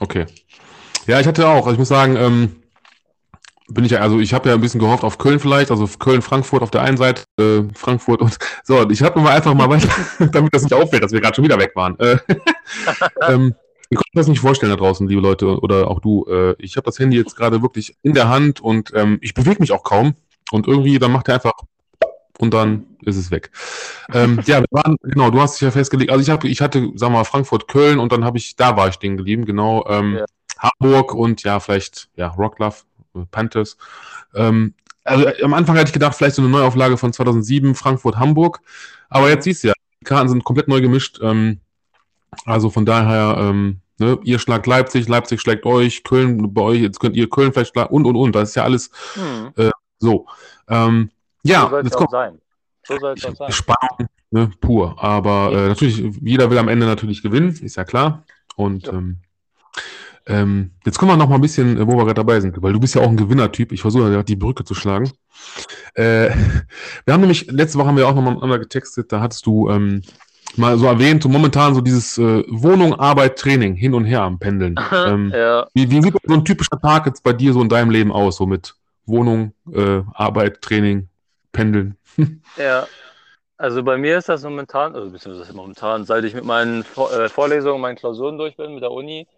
Okay. 0.00 0.26
Ja, 1.06 1.20
ich 1.20 1.26
hatte 1.26 1.46
auch, 1.46 1.66
also 1.66 1.72
ich 1.72 1.78
muss 1.78 1.88
sagen, 1.88 2.16
ähm, 2.16 2.62
bin 3.68 3.84
ich 3.84 3.92
ja, 3.92 4.00
also 4.00 4.20
ich 4.20 4.34
habe 4.34 4.48
ja 4.48 4.54
ein 4.54 4.60
bisschen 4.60 4.80
gehofft 4.80 5.04
auf 5.04 5.18
Köln 5.18 5.38
vielleicht, 5.38 5.70
also 5.70 5.86
Köln-Frankfurt 5.86 6.62
auf 6.62 6.70
der 6.70 6.82
einen 6.82 6.96
Seite, 6.96 7.24
äh, 7.38 7.62
Frankfurt 7.74 8.20
und 8.20 8.36
so, 8.64 8.88
ich 8.90 9.02
habe 9.02 9.20
mal 9.20 9.34
einfach 9.34 9.54
mal 9.54 9.68
weiter, 9.68 9.88
damit 10.32 10.54
das 10.54 10.62
nicht 10.62 10.74
auffällt, 10.74 11.02
dass 11.02 11.12
wir 11.12 11.20
gerade 11.20 11.34
schon 11.34 11.44
wieder 11.44 11.58
weg 11.58 11.72
waren. 11.74 11.98
Äh, 11.98 12.18
ähm, 13.28 13.54
ihr 13.92 13.96
könnt 13.96 14.06
euch 14.06 14.20
das 14.20 14.28
nicht 14.28 14.40
vorstellen 14.40 14.70
da 14.70 14.76
draußen, 14.76 15.06
liebe 15.06 15.20
Leute, 15.20 15.60
oder 15.60 15.88
auch 15.88 16.00
du. 16.00 16.24
Äh, 16.26 16.54
ich 16.58 16.76
habe 16.76 16.86
das 16.86 16.98
Handy 16.98 17.18
jetzt 17.18 17.36
gerade 17.36 17.60
wirklich 17.60 17.94
in 18.02 18.14
der 18.14 18.30
Hand 18.30 18.60
und 18.60 18.90
ähm, 18.94 19.18
ich 19.20 19.34
bewege 19.34 19.60
mich 19.60 19.70
auch 19.72 19.84
kaum. 19.84 20.14
Und 20.50 20.66
irgendwie, 20.66 20.98
dann 20.98 21.12
macht 21.12 21.28
er 21.28 21.34
einfach 21.34 21.52
und 22.38 22.54
dann 22.54 22.86
ist 23.02 23.16
es 23.16 23.30
weg. 23.30 23.50
Ähm, 24.12 24.40
ja, 24.46 24.60
wir 24.60 24.66
waren, 24.70 24.96
genau, 25.02 25.30
du 25.30 25.40
hast 25.40 25.54
dich 25.54 25.60
ja 25.62 25.70
festgelegt. 25.70 26.10
Also 26.10 26.22
ich 26.22 26.30
habe, 26.30 26.48
ich 26.48 26.62
hatte, 26.62 26.80
sagen 26.94 27.12
wir 27.12 27.18
mal, 27.18 27.24
Frankfurt, 27.24 27.68
Köln 27.68 27.98
und 27.98 28.12
dann 28.12 28.24
habe 28.24 28.38
ich, 28.38 28.56
da 28.56 28.76
war 28.76 28.88
ich 28.88 28.94
stehen 28.94 29.16
geblieben, 29.18 29.44
genau. 29.44 29.86
Ähm, 29.88 30.16
Ja. 30.16 30.24
Hamburg 30.58 31.12
und 31.12 31.42
ja, 31.42 31.58
vielleicht, 31.60 32.08
ja, 32.16 32.28
Rocklove, 32.28 32.84
äh, 33.14 33.20
Panthers. 33.30 33.76
Ähm, 34.34 34.74
also 35.04 35.26
äh, 35.26 35.42
am 35.42 35.54
Anfang 35.54 35.76
hatte 35.76 35.88
ich 35.88 35.92
gedacht, 35.92 36.14
vielleicht 36.16 36.36
so 36.36 36.42
eine 36.42 36.50
Neuauflage 36.50 36.96
von 36.96 37.12
2007, 37.12 37.74
Frankfurt, 37.74 38.16
Hamburg. 38.16 38.60
Aber 39.08 39.28
jetzt 39.28 39.44
siehst 39.44 39.64
du 39.64 39.68
ja, 39.68 39.74
die 40.00 40.04
Karten 40.04 40.28
sind 40.28 40.44
komplett 40.44 40.68
neu 40.68 40.80
gemischt. 40.80 41.18
Ähm, 41.22 41.60
also 42.44 42.70
von 42.70 42.86
daher, 42.86 43.36
ähm, 43.38 43.81
ne, 44.02 44.18
ihr 44.24 44.38
schlagt 44.38 44.66
Leipzig, 44.66 45.08
Leipzig 45.08 45.40
schlägt 45.40 45.64
euch, 45.66 46.02
Köln 46.04 46.52
bei 46.52 46.62
euch, 46.62 46.80
jetzt 46.80 47.00
könnt 47.00 47.16
ihr 47.16 47.28
Köln 47.28 47.52
vielleicht 47.52 47.72
schlagen 47.72 47.94
und 47.94 48.04
und 48.06 48.16
und. 48.16 48.34
Das 48.34 48.50
ist 48.50 48.54
ja 48.54 48.64
alles 48.64 48.90
Hm. 49.14 49.70
so. 49.98 50.26
Ähm, 50.68 51.10
ja, 51.44 51.68
so 51.70 51.76
auch 51.76 51.90
kommt 51.90 52.10
sein. 52.10 52.38
So 52.86 52.98
soll 52.98 53.14
es 53.14 53.22
sein. 53.22 53.52
Spannung, 53.52 54.08
ne, 54.30 54.50
pur. 54.60 55.02
Aber 55.02 55.52
äh, 55.52 55.68
natürlich, 55.68 56.02
jeder 56.20 56.50
will 56.50 56.58
am 56.58 56.68
Ende 56.68 56.86
natürlich 56.86 57.22
gewinnen, 57.22 57.50
ist 57.62 57.76
ja 57.76 57.84
klar. 57.84 58.24
Und 58.56 58.86
Ja. 58.86 58.92
ähm, 58.92 59.16
ähm, 60.26 60.70
jetzt 60.84 60.98
kommen 60.98 61.10
wir 61.10 61.16
noch 61.16 61.28
mal 61.28 61.34
ein 61.36 61.40
bisschen, 61.40 61.76
äh, 61.76 61.86
wo 61.86 61.92
wir 61.96 62.04
gerade 62.04 62.14
dabei 62.14 62.40
sind, 62.40 62.60
weil 62.62 62.72
du 62.72 62.78
bist 62.80 62.94
ja 62.94 63.02
auch 63.02 63.08
ein 63.08 63.16
Gewinnertyp. 63.16 63.72
Ich 63.72 63.80
versuche 63.82 64.12
ja 64.12 64.22
die 64.22 64.36
Brücke 64.36 64.64
zu 64.64 64.74
schlagen. 64.74 65.10
Äh, 65.94 66.30
wir 67.04 67.14
haben 67.14 67.20
nämlich, 67.20 67.50
letzte 67.50 67.78
Woche 67.78 67.88
haben 67.88 67.96
wir 67.96 68.06
auch 68.06 68.14
noch 68.14 68.22
mal 68.22 68.30
miteinander 68.30 68.60
getextet, 68.60 69.10
da 69.10 69.20
hattest 69.20 69.46
du 69.46 69.68
ähm, 69.68 70.02
mal 70.56 70.78
so 70.78 70.86
erwähnt, 70.86 71.22
so 71.22 71.28
momentan 71.28 71.74
so 71.74 71.80
dieses 71.80 72.18
äh, 72.18 72.44
Wohnung, 72.48 72.94
Arbeit, 72.94 73.38
Training, 73.38 73.74
hin 73.74 73.94
und 73.94 74.04
her 74.04 74.22
am 74.22 74.38
Pendeln. 74.38 74.76
ähm, 75.06 75.32
Ja, 75.32 75.66
wie, 75.74 75.90
wie 75.90 76.02
sieht 76.02 76.14
so 76.24 76.34
ein 76.34 76.44
typischer 76.44 76.80
Tag 76.80 77.06
jetzt 77.06 77.22
bei 77.22 77.32
dir 77.32 77.52
so 77.52 77.62
in 77.62 77.68
deinem 77.68 77.90
Leben 77.90 78.12
aus, 78.12 78.36
so 78.36 78.46
mit 78.46 78.74
Wohnung, 79.06 79.52
äh, 79.72 80.02
Arbeit, 80.14 80.62
Training, 80.62 81.08
Pendeln? 81.52 81.96
ja. 82.56 82.86
Also 83.58 83.82
bei 83.84 83.96
mir 83.96 84.18
ist 84.18 84.28
das 84.28 84.42
momentan, 84.42 84.94
also 84.96 85.10
beziehungsweise 85.10 85.54
momentan, 85.54 86.04
seit 86.04 86.24
ich 86.24 86.34
mit 86.34 86.44
meinen 86.44 86.82
Vor 86.82 87.12
äh, 87.12 87.28
Vorlesungen, 87.28 87.80
meinen 87.80 87.96
Klausuren 87.96 88.36
durch 88.36 88.56
bin 88.56 88.74
mit 88.74 88.82
der 88.82 88.90
Uni, 88.90 89.28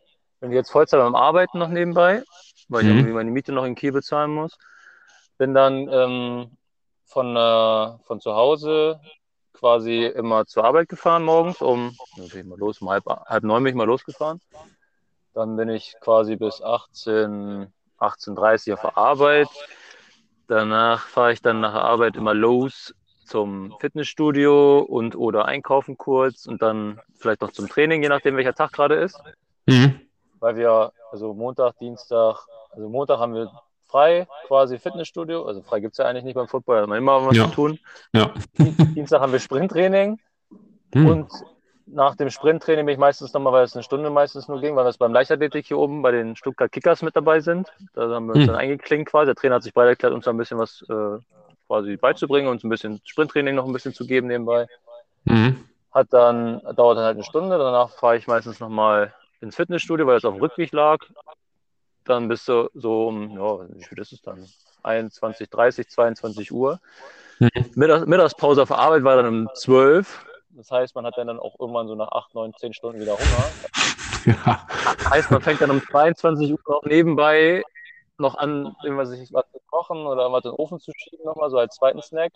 bin 0.41 0.51
ich 0.51 0.57
jetzt 0.57 0.71
Vollzeit 0.71 1.01
beim 1.01 1.15
Arbeiten 1.15 1.59
noch 1.59 1.69
nebenbei, 1.69 2.23
weil 2.69 2.83
ich 2.83 2.89
Mhm. 2.89 2.99
irgendwie 2.99 3.13
meine 3.13 3.31
Miete 3.31 3.53
noch 3.53 3.65
in 3.65 3.75
Kiel 3.75 3.93
bezahlen 3.93 4.33
muss. 4.33 4.57
Bin 5.37 5.53
dann 5.53 5.89
ähm, 5.91 6.51
von, 7.07 7.37
äh, 7.37 7.99
von 8.07 8.21
zu 8.21 8.35
Hause 8.35 9.01
quasi 9.55 10.05
immer 10.05 10.47
zur 10.47 10.65
Arbeit 10.65 10.89
gefahren 10.89 11.25
morgens, 11.25 11.63
um, 11.63 11.97
bin 12.17 12.27
ich 12.27 12.45
mal 12.45 12.59
los, 12.59 12.83
um 12.83 12.91
halb, 12.91 13.07
halb 13.07 13.45
neun 13.45 13.63
bin 13.65 13.71
ich 13.71 13.77
mal 13.77 13.87
losgefahren. 13.87 14.41
Dann 15.33 15.57
bin 15.57 15.69
ich 15.69 15.95
quasi 16.01 16.37
bis 16.37 16.61
18, 16.61 17.73
18.30 17.99 18.69
Uhr 18.69 18.75
auf 18.75 18.81
der 18.83 18.99
Arbeit. 18.99 19.49
Danach 20.47 21.07
fahre 21.07 21.33
ich 21.33 21.41
dann 21.41 21.61
nach 21.61 21.73
der 21.73 21.83
Arbeit 21.83 22.17
immer 22.17 22.35
los 22.35 22.95
zum 23.25 23.75
Fitnessstudio 23.81 24.81
und 24.81 25.17
oder 25.17 25.47
einkaufen 25.47 25.97
kurz 25.97 26.47
und 26.47 26.61
dann 26.61 27.01
vielleicht 27.17 27.41
noch 27.41 27.53
zum 27.53 27.69
Training, 27.69 28.03
je 28.03 28.11
nachdem 28.11 28.37
welcher 28.37 28.55
Tag 28.55 28.73
gerade 28.73 28.97
ist. 28.97 29.19
Mhm. 29.67 30.01
Weil 30.41 30.57
wir, 30.57 30.93
also 31.11 31.33
Montag, 31.33 31.79
Dienstag, 31.79 32.47
also 32.71 32.89
Montag 32.89 33.19
haben 33.19 33.35
wir 33.35 33.51
frei, 33.95 34.27
quasi 34.49 34.79
Fitnessstudio. 34.79 35.45
Also 35.47 35.63
frei 35.63 35.79
gibt 35.79 35.93
es 35.93 35.99
ja 35.99 36.07
eigentlich 36.07 36.25
nicht 36.25 36.35
beim 36.35 36.49
Football, 36.49 36.77
da 36.77 36.83
hat 36.83 36.89
man 36.89 36.99
immer 36.99 37.25
was 37.25 37.37
Ja. 37.37 37.45
zu 37.45 37.51
tun. 37.53 37.79
Ja. 38.13 38.35
Dienstag 38.59 39.21
haben 39.21 39.31
wir 39.33 39.39
Sprinttraining 39.39 40.19
Hm. 40.95 41.07
und 41.07 41.31
nach 41.87 42.17
dem 42.17 42.31
Sprinttraining 42.31 42.87
bin 42.87 42.95
ich 42.95 42.99
meistens 42.99 43.33
nochmal, 43.35 43.53
weil 43.53 43.65
es 43.65 43.75
eine 43.75 43.83
Stunde 43.85 44.11
meistens 44.11 44.49
nur 44.49 44.61
ging, 44.61 44.75
weil 44.75 44.85
wir 44.85 44.89
es 44.89 44.99
beim 44.99 45.13
Leichtathletik 45.13 45.67
hier 45.67 45.79
oben 45.79 46.03
bei 46.03 46.11
den 46.11 46.35
Stuttgart 46.35 46.73
Kickers 46.73 47.03
mit 47.03 47.15
dabei 47.15 47.39
sind. 47.41 47.73
Da 47.95 48.09
haben 48.09 48.27
wir 48.27 48.33
uns 48.35 48.41
Hm. 48.43 48.47
dann 48.49 48.57
eingeklinkt 48.57 49.11
quasi. 49.11 49.27
Der 49.27 49.35
Trainer 49.37 49.57
hat 49.57 49.63
sich 49.63 49.73
bereit 49.75 49.91
erklärt, 49.91 50.13
uns 50.13 50.25
da 50.25 50.33
ein 50.33 50.37
bisschen 50.39 50.59
was 50.59 50.85
äh, 50.89 51.19
quasi 51.69 51.97
beizubringen, 51.97 52.49
uns 52.49 52.65
ein 52.65 52.71
bisschen 52.71 53.01
Sprinttraining 53.05 53.55
noch 53.55 53.67
ein 53.67 53.73
bisschen 53.73 53.93
zu 53.95 54.07
geben 54.07 54.27
nebenbei. 54.29 54.67
Mhm. 55.25 55.69
Hat 55.93 56.09
dann, 56.11 56.61
dauert 56.75 56.97
dann 56.99 57.05
halt 57.05 57.17
eine 57.17 57.23
Stunde. 57.25 57.59
Danach 57.59 57.91
fahre 57.91 58.17
ich 58.17 58.27
meistens 58.27 58.59
nochmal 58.61 59.15
ins 59.41 59.55
Fitnessstudio, 59.55 60.05
weil 60.07 60.17
es 60.17 60.25
auf 60.25 60.35
dem 60.35 60.41
Rückweg 60.43 60.73
lag. 60.73 60.99
Dann 62.05 62.29
bist 62.29 62.49
du 62.49 62.69
so 62.75 63.09
um, 63.09 63.31
ja, 63.31 63.69
wie 63.75 63.85
viel 63.85 63.99
ist 63.99 64.13
es 64.13 64.23
dann? 64.23 64.47
21, 64.83 65.49
30, 65.49 65.89
22 65.89 66.53
Uhr. 66.53 66.81
Mhm. 67.39 67.51
Mittags, 67.75 68.07
Mittagspause 68.07 68.63
auf 68.63 68.69
der 68.69 68.79
Arbeit 68.79 69.05
war 69.05 69.17
dann 69.17 69.27
um 69.27 69.49
12. 69.55 70.27
Das 70.51 70.71
heißt, 70.71 70.95
man 70.95 71.07
hat 71.07 71.17
dann 71.17 71.39
auch 71.39 71.59
irgendwann 71.59 71.89
so 71.89 71.95
nach 71.95 72.13
8, 72.13 72.35
9, 72.35 72.53
10 72.55 72.75
Stunden 72.75 73.01
wieder 73.01 73.13
Hunger. 73.13 73.51
Ja. 74.27 74.67
Das 74.99 75.11
heißt, 75.11 75.31
man 75.31 75.43
fängt 75.43 75.61
dann 75.61 75.71
um 75.71 75.83
22 75.83 76.53
Uhr 76.53 76.77
auch 76.77 76.85
nebenbei 76.85 77.63
noch 78.19 78.37
an, 78.37 78.75
irgendwas 78.85 79.09
sich 79.09 79.33
was 79.33 79.45
zu 79.51 79.59
kochen 79.67 80.07
oder 80.07 80.31
was 80.31 80.45
in 80.45 80.53
den 80.53 80.57
Ofen 80.57 80.79
zu 80.79 80.93
schieben, 80.97 81.25
nochmal 81.25 81.51
so 81.51 81.59
als 81.59 81.75
zweiten 81.75 82.01
Snack. 82.01 82.33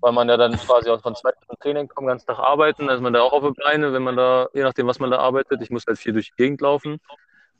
Weil 0.00 0.12
man 0.12 0.28
ja 0.28 0.36
dann 0.36 0.56
quasi 0.56 0.88
auch 0.88 1.00
von 1.02 1.14
zwei 1.14 1.30
Stunden 1.30 1.60
Training 1.60 1.88
kommt, 1.88 2.06
den 2.06 2.08
ganzen 2.08 2.26
Tag 2.26 2.38
arbeiten, 2.38 2.86
da 2.86 2.94
ist 2.94 3.02
man 3.02 3.12
da 3.12 3.20
auch 3.20 3.32
auf 3.32 3.42
der 3.42 3.62
Beine, 3.62 3.92
wenn 3.92 4.02
man 4.02 4.16
da, 4.16 4.48
je 4.54 4.62
nachdem, 4.62 4.86
was 4.86 4.98
man 4.98 5.10
da 5.10 5.18
arbeitet. 5.18 5.60
Ich 5.62 5.70
muss 5.70 5.86
halt 5.86 5.98
viel 5.98 6.14
durch 6.14 6.30
die 6.30 6.42
Gegend 6.42 6.62
laufen, 6.62 7.00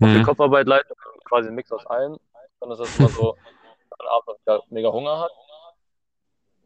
auch 0.01 0.07
die 0.07 0.19
Mhm. 0.19 0.23
Kopfarbeit 0.25 0.67
leiten, 0.67 0.95
quasi 1.25 1.49
ein 1.49 1.55
Mix 1.55 1.71
aus 1.73 1.87
allem. 1.87 2.17
Dann 2.61 2.71
ist 2.73 2.79
das 2.79 2.99
immer 2.99 3.09
so, 3.09 3.37
dass 3.91 3.99
man 3.99 4.09
abends 4.09 4.41
wieder 4.43 4.63
mega 4.71 4.91
Hunger 4.93 5.21
hat. 5.21 5.31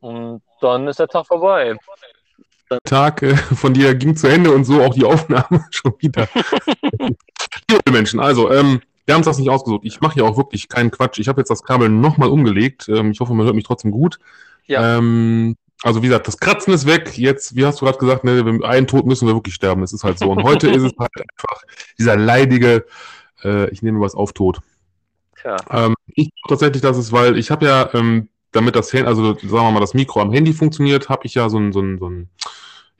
Und 0.00 0.42
dann 0.60 0.86
ist 0.88 0.98
der 0.98 1.08
Tag 1.08 1.26
vorbei. 1.26 1.76
Tag 2.84 3.22
äh, 3.22 3.36
von 3.36 3.72
dir 3.74 3.94
ging 3.94 4.16
zu 4.16 4.26
Ende 4.26 4.50
und 4.52 4.64
so 4.64 4.82
auch 4.82 4.94
die 4.94 5.04
Aufnahme 5.04 5.66
schon 5.70 5.94
wieder. 5.98 6.26
Liebe 7.70 7.90
Menschen, 7.92 8.20
also, 8.20 8.50
ähm, 8.50 8.80
wir 9.06 9.14
haben 9.14 9.20
uns 9.20 9.26
das 9.26 9.38
nicht 9.38 9.50
ausgesucht. 9.50 9.82
Ich 9.84 10.00
mache 10.00 10.14
hier 10.14 10.24
auch 10.24 10.36
wirklich 10.36 10.68
keinen 10.68 10.90
Quatsch. 10.90 11.18
Ich 11.18 11.28
habe 11.28 11.40
jetzt 11.40 11.50
das 11.50 11.62
Kabel 11.62 11.88
nochmal 11.90 12.30
umgelegt. 12.30 12.88
Ähm, 12.88 13.10
ich 13.10 13.20
hoffe, 13.20 13.34
man 13.34 13.44
hört 13.46 13.54
mich 13.54 13.64
trotzdem 13.64 13.90
gut. 13.90 14.18
Ja. 14.66 14.96
Ähm, 14.98 15.56
also, 15.82 16.02
wie 16.02 16.06
gesagt, 16.06 16.26
das 16.26 16.38
Kratzen 16.38 16.72
ist 16.72 16.86
weg. 16.86 17.16
Jetzt, 17.18 17.54
wie 17.54 17.66
hast 17.66 17.80
du 17.80 17.84
gerade 17.84 17.98
gesagt, 17.98 18.24
ne, 18.24 18.44
wenn- 18.46 18.64
einen 18.64 18.86
Tod 18.86 19.04
müssen 19.04 19.28
wir 19.28 19.34
wirklich 19.34 19.54
sterben. 19.54 19.82
Das 19.82 19.92
ist 19.92 20.04
halt 20.04 20.18
so. 20.18 20.30
Und 20.30 20.42
heute 20.42 20.68
ist 20.70 20.82
es 20.82 20.92
halt 20.98 21.10
einfach 21.16 21.62
dieser 21.98 22.16
leidige, 22.16 22.86
äh, 23.44 23.70
ich 23.70 23.82
nehme 23.82 24.00
was 24.00 24.14
auf 24.14 24.32
Tod. 24.32 24.60
Tja. 25.40 25.56
Ähm, 25.70 25.94
ich 26.08 26.30
glaube 26.30 26.48
tatsächlich, 26.48 26.82
dass 26.82 26.96
es, 26.96 27.12
weil 27.12 27.38
ich 27.38 27.50
habe 27.50 27.66
ja, 27.66 27.90
ähm, 27.94 28.28
damit 28.52 28.76
das 28.76 28.92
Handy, 28.92 29.06
also 29.08 29.34
sagen 29.34 29.50
wir 29.50 29.70
mal, 29.72 29.80
das 29.80 29.94
Mikro 29.94 30.20
am 30.20 30.32
Handy 30.32 30.52
funktioniert, 30.52 31.08
habe 31.08 31.26
ich 31.26 31.34
ja 31.34 31.48
so 31.48 31.58
ein, 31.58 31.72
so 31.72 31.80
ein, 31.80 31.98
so 31.98 32.08
ein 32.08 32.28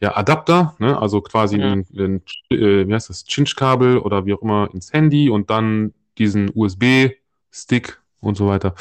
ja, 0.00 0.16
Adapter, 0.16 0.74
ne? 0.78 1.00
also 1.00 1.20
quasi 1.20 1.56
Mhm. 1.56 1.62
ein, 1.62 1.86
ein 1.96 2.22
äh, 2.50 2.86
wie 2.86 2.92
heißt 2.94 3.08
das, 3.08 3.24
Cinch-Kabel 3.24 3.98
oder 3.98 4.26
wie 4.26 4.34
auch 4.34 4.42
immer 4.42 4.68
ins 4.74 4.92
Handy 4.92 5.30
und 5.30 5.50
dann 5.50 5.94
diesen 6.18 6.50
USB-Stick 6.54 8.00
und 8.20 8.36
so 8.36 8.48
weiter. 8.48 8.74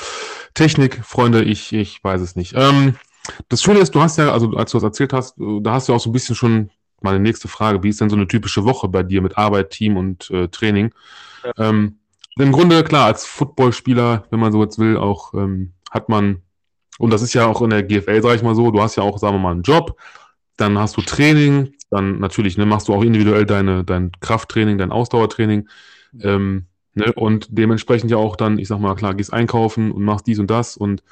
Technik, 0.54 1.04
Freunde, 1.04 1.44
ich, 1.44 1.74
ich 1.74 2.04
weiß 2.04 2.22
es 2.22 2.36
nicht. 2.36 2.54
Ähm, 2.58 2.96
das 3.50 3.62
Schöne 3.62 3.80
ist, 3.80 3.96
du 3.96 4.02
hast 4.02 4.18
ja, 4.18 4.32
also 4.34 4.52
als 4.52 4.72
du 4.72 4.78
das 4.78 4.84
erzählt 4.84 5.14
hast, 5.14 5.36
da 5.38 5.74
hast 5.74 5.88
du 5.88 5.94
auch 5.94 6.00
so 6.00 6.10
ein 6.10 6.14
bisschen 6.14 6.36
schon 6.36 6.70
meine 7.02 7.20
nächste 7.20 7.48
Frage, 7.48 7.84
wie 7.84 7.90
ist 7.90 8.02
denn 8.02 8.10
so 8.10 8.16
eine 8.16 8.28
typische 8.28 8.64
Woche 8.66 8.88
bei 8.88 9.04
dir 9.04 9.22
mit 9.22 9.38
Arbeit, 9.38 9.70
Team 9.72 9.98
und 9.98 10.30
äh, 10.32 10.48
Training? 10.48 10.94
Ähm, 11.58 11.98
im 12.38 12.52
Grunde, 12.52 12.84
klar, 12.84 13.06
als 13.06 13.26
Footballspieler, 13.26 14.26
wenn 14.30 14.40
man 14.40 14.52
so 14.52 14.64
jetzt 14.64 14.80
will, 14.80 14.98
auch 14.98 15.34
ähm, 15.34 15.74
hat 15.92 16.10
man, 16.10 16.42
und 16.98 17.12
das 17.14 17.22
ist 17.22 17.34
ja 17.34 17.46
auch 17.46 17.62
in 17.62 17.70
der 17.70 17.84
GFL, 17.84 18.22
sag 18.22 18.36
ich 18.36 18.44
mal 18.44 18.56
so, 18.56 18.72
du 18.72 18.82
hast 18.82 18.96
ja 18.96 19.04
auch, 19.04 19.18
sagen 19.20 19.36
wir 19.36 19.40
mal, 19.40 19.52
einen 19.52 19.62
Job, 19.64 20.00
dann 20.58 20.78
hast 20.78 20.98
du 20.98 21.02
Training, 21.02 21.74
dann 21.90 22.20
natürlich, 22.20 22.58
ne, 22.58 22.66
machst 22.66 22.88
du 22.88 22.94
auch 22.94 23.04
individuell 23.04 23.46
deine, 23.46 23.84
dein 23.84 24.12
Krafttraining, 24.20 24.78
dein 24.78 24.92
Ausdauertraining, 24.92 25.70
ähm, 26.22 26.66
ne, 26.96 27.14
und 27.14 27.48
dementsprechend 27.52 28.10
ja 28.10 28.18
auch 28.18 28.36
dann, 28.36 28.58
ich 28.58 28.68
sag 28.68 28.80
mal, 28.80 28.96
klar, 28.96 29.14
gehst 29.14 29.34
einkaufen 29.34 29.92
und 29.92 30.04
machst 30.04 30.26
dies 30.26 30.40
und 30.40 30.50
das 30.50 30.78
und 30.78 31.04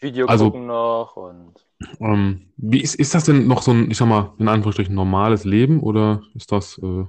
Video 0.00 0.26
Also- 0.26 0.50
gucken 0.50 0.66
noch 0.66 1.16
und 1.16 1.54
ähm, 2.00 2.46
wie 2.56 2.80
ist, 2.80 2.94
ist 2.94 3.14
das 3.14 3.24
denn 3.24 3.46
noch 3.46 3.62
so 3.62 3.70
ein, 3.70 3.90
ich 3.90 3.96
sag 3.96 4.06
mal, 4.06 4.34
in 4.38 4.48
Anführungsstrichen 4.48 4.94
normales 4.94 5.44
Leben 5.44 5.80
oder 5.80 6.22
ist 6.34 6.52
das 6.52 6.78
äh, 6.82 7.04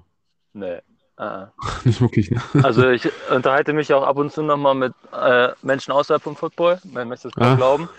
nee. 0.54 0.80
Äh. 1.22 1.48
nicht 1.86 2.02
wirklich, 2.02 2.32
ne? 2.32 2.42
Also 2.62 2.88
ich 2.90 3.10
unterhalte 3.30 3.74
mich 3.74 3.92
auch 3.94 4.04
ab 4.04 4.18
und 4.18 4.32
zu 4.32 4.44
nochmal 4.44 4.76
mit 4.76 4.94
äh, 5.12 5.50
Menschen 5.62 5.92
außerhalb 5.92 6.22
vom 6.22 6.36
Football, 6.36 6.80
man 6.84 7.08
möchte 7.08 7.28
es 7.28 7.36
kaum 7.36 7.56
Ah. 7.56 7.58
glauben. 7.58 7.90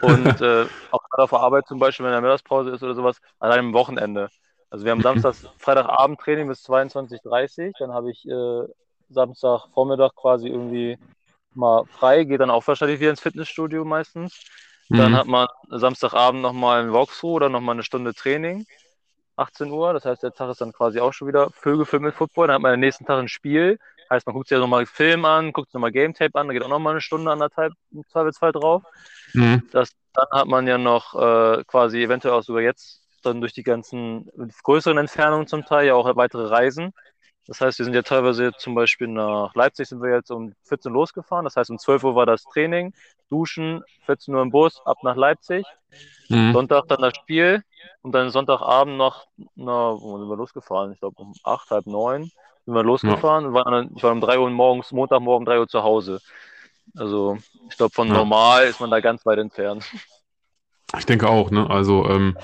Und 0.00 0.40
äh, 0.42 0.66
auch 0.90 1.00
gerade 1.10 1.24
auf 1.24 1.30
der 1.30 1.40
Arbeit 1.40 1.66
zum 1.68 1.78
Beispiel, 1.80 2.06
wenn 2.06 2.12
eine 2.12 2.22
Mittagspause 2.22 2.70
ist 2.70 2.82
oder 2.82 2.94
sowas, 2.94 3.20
an 3.40 3.52
einem 3.52 3.74
Wochenende. 3.74 4.30
Also 4.70 4.84
wir 4.84 4.92
haben 4.92 5.02
Samstags, 5.02 5.46
Freitagabend 5.58 6.20
Training 6.20 6.48
bis 6.48 6.62
22.30 6.62 7.68
Uhr, 7.68 7.72
dann 7.80 7.92
habe 7.94 8.10
ich 8.10 8.26
äh, 8.28 8.64
Samstagvormittag 9.10 10.14
quasi 10.16 10.48
irgendwie 10.48 10.98
mal 11.54 11.84
frei, 11.90 12.24
gehe 12.24 12.38
dann 12.38 12.50
auch 12.50 12.66
wahrscheinlich 12.66 13.00
wieder 13.00 13.10
ins 13.10 13.20
Fitnessstudio 13.20 13.84
meistens. 13.84 14.40
Dann 14.96 15.12
Mhm. 15.12 15.16
hat 15.16 15.26
man 15.26 15.48
Samstagabend 15.70 16.42
nochmal 16.42 16.82
ein 16.82 16.92
Walkthrough 16.92 17.36
oder 17.36 17.48
nochmal 17.48 17.74
eine 17.76 17.82
Stunde 17.84 18.14
Training. 18.14 18.66
18 19.40 19.70
Uhr, 19.70 19.92
das 19.92 20.04
heißt, 20.04 20.22
der 20.22 20.32
Tag 20.32 20.50
ist 20.50 20.60
dann 20.60 20.72
quasi 20.72 21.00
auch 21.00 21.12
schon 21.12 21.28
wieder 21.28 21.50
Vögelfilm 21.50 22.04
mit 22.04 22.14
Football. 22.14 22.48
Dann 22.48 22.54
hat 22.54 22.62
man 22.62 22.74
am 22.74 22.80
nächsten 22.80 23.04
Tag 23.06 23.18
ein 23.18 23.28
Spiel. 23.28 23.78
Heißt, 24.10 24.26
man 24.26 24.34
guckt 24.34 24.48
sich 24.48 24.56
ja 24.56 24.60
nochmal 24.60 24.86
Film 24.86 25.24
an, 25.24 25.52
guckt 25.52 25.68
sich 25.68 25.74
nochmal 25.74 25.92
Game 25.92 26.14
Tape 26.14 26.38
an, 26.38 26.48
da 26.48 26.52
geht 26.52 26.62
auch 26.62 26.68
nochmal 26.68 26.94
eine 26.94 27.00
Stunde, 27.00 27.30
anderthalb 27.30 27.72
im 27.92 28.04
Zweifelsfall 28.08 28.52
drauf. 28.52 28.82
Mhm. 29.34 29.62
Das, 29.70 29.92
dann 30.12 30.26
hat 30.32 30.48
man 30.48 30.66
ja 30.66 30.78
noch 30.78 31.14
äh, 31.14 31.64
quasi 31.64 32.02
eventuell 32.02 32.34
auch 32.34 32.42
sogar 32.42 32.62
jetzt 32.62 33.00
dann 33.22 33.40
durch 33.40 33.52
die 33.52 33.62
ganzen 33.62 34.30
größeren 34.62 34.98
Entfernungen 34.98 35.46
zum 35.46 35.64
Teil 35.64 35.86
ja 35.86 35.94
auch 35.94 36.16
weitere 36.16 36.46
Reisen. 36.46 36.92
Das 37.50 37.60
heißt, 37.60 37.80
wir 37.80 37.84
sind 37.84 37.94
ja 37.94 38.02
teilweise 38.02 38.52
zum 38.58 38.76
Beispiel 38.76 39.08
nach 39.08 39.52
Leipzig 39.56 39.88
sind 39.88 40.00
wir 40.00 40.14
jetzt 40.14 40.30
um 40.30 40.54
14 40.66 40.92
Uhr 40.92 40.98
losgefahren. 40.98 41.42
Das 41.42 41.56
heißt, 41.56 41.68
um 41.68 41.80
12 41.80 42.04
Uhr 42.04 42.14
war 42.14 42.24
das 42.24 42.44
Training, 42.44 42.94
Duschen, 43.28 43.82
14 44.06 44.32
Uhr 44.32 44.42
im 44.42 44.52
Bus, 44.52 44.80
ab 44.84 44.98
nach 45.02 45.16
Leipzig. 45.16 45.66
Mhm. 46.28 46.52
Sonntag 46.52 46.86
dann 46.86 47.00
das 47.00 47.16
Spiel 47.16 47.64
und 48.02 48.12
dann 48.12 48.30
Sonntagabend 48.30 48.96
noch, 48.96 49.26
na, 49.56 50.00
wo 50.00 50.16
sind 50.20 50.28
wir 50.28 50.36
losgefahren? 50.36 50.92
Ich 50.92 51.00
glaube 51.00 51.20
um 51.20 51.34
acht, 51.42 51.68
halb 51.72 51.86
neun 51.86 52.30
sind 52.66 52.72
wir 52.72 52.84
losgefahren 52.84 53.46
und 53.46 53.52
waren 53.52 53.72
dann, 53.72 53.90
ich 53.96 54.02
war 54.04 54.12
um 54.12 54.20
drei 54.20 54.38
Uhr 54.38 54.48
morgens, 54.48 54.92
Montagmorgen 54.92 55.42
um 55.42 55.44
drei 55.44 55.58
Uhr 55.58 55.66
zu 55.66 55.82
Hause. 55.82 56.20
Also 56.96 57.36
ich 57.68 57.76
glaube 57.76 57.92
von 57.92 58.06
Ja. 58.06 58.14
normal 58.14 58.66
ist 58.68 58.78
man 58.78 58.92
da 58.92 59.00
ganz 59.00 59.26
weit 59.26 59.40
entfernt. 59.40 59.84
Ich 60.96 61.06
denke 61.06 61.28
auch, 61.28 61.50
ne? 61.50 61.68
Also, 61.68 62.08
ähm, 62.08 62.36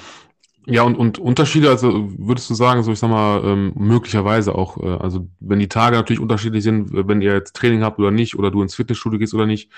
ja, 0.66 0.83
und, 0.83 0.96
und 0.96 1.18
Unterschiede, 1.20 1.68
also 1.70 2.11
würdest 2.18 2.50
du 2.50 2.55
sagen, 2.55 2.83
so 2.83 2.90
ich 2.90 2.98
sag 2.98 3.09
mal, 3.09 3.40
ähm, 3.44 3.72
möglicherweise 3.76 4.55
auch, 4.55 4.76
äh, 4.83 4.96
also 5.00 5.29
wenn 5.38 5.61
die 5.61 5.68
Tage 5.68 5.96
natürlich 5.96 6.20
unterschiedlich 6.20 6.64
sind, 6.64 6.90
wenn 6.92 7.22
ihr 7.22 7.35
jetzt 7.35 7.55
Training 7.55 7.85
habt 7.85 8.00
oder 8.00 8.11
nicht, 8.11 8.37
oder 8.37 8.50
du 8.50 8.62
ins 8.62 8.74
Fitnessstudio 8.74 9.20
gehst 9.20 9.33
oder 9.33 9.46
nicht, 9.46 9.70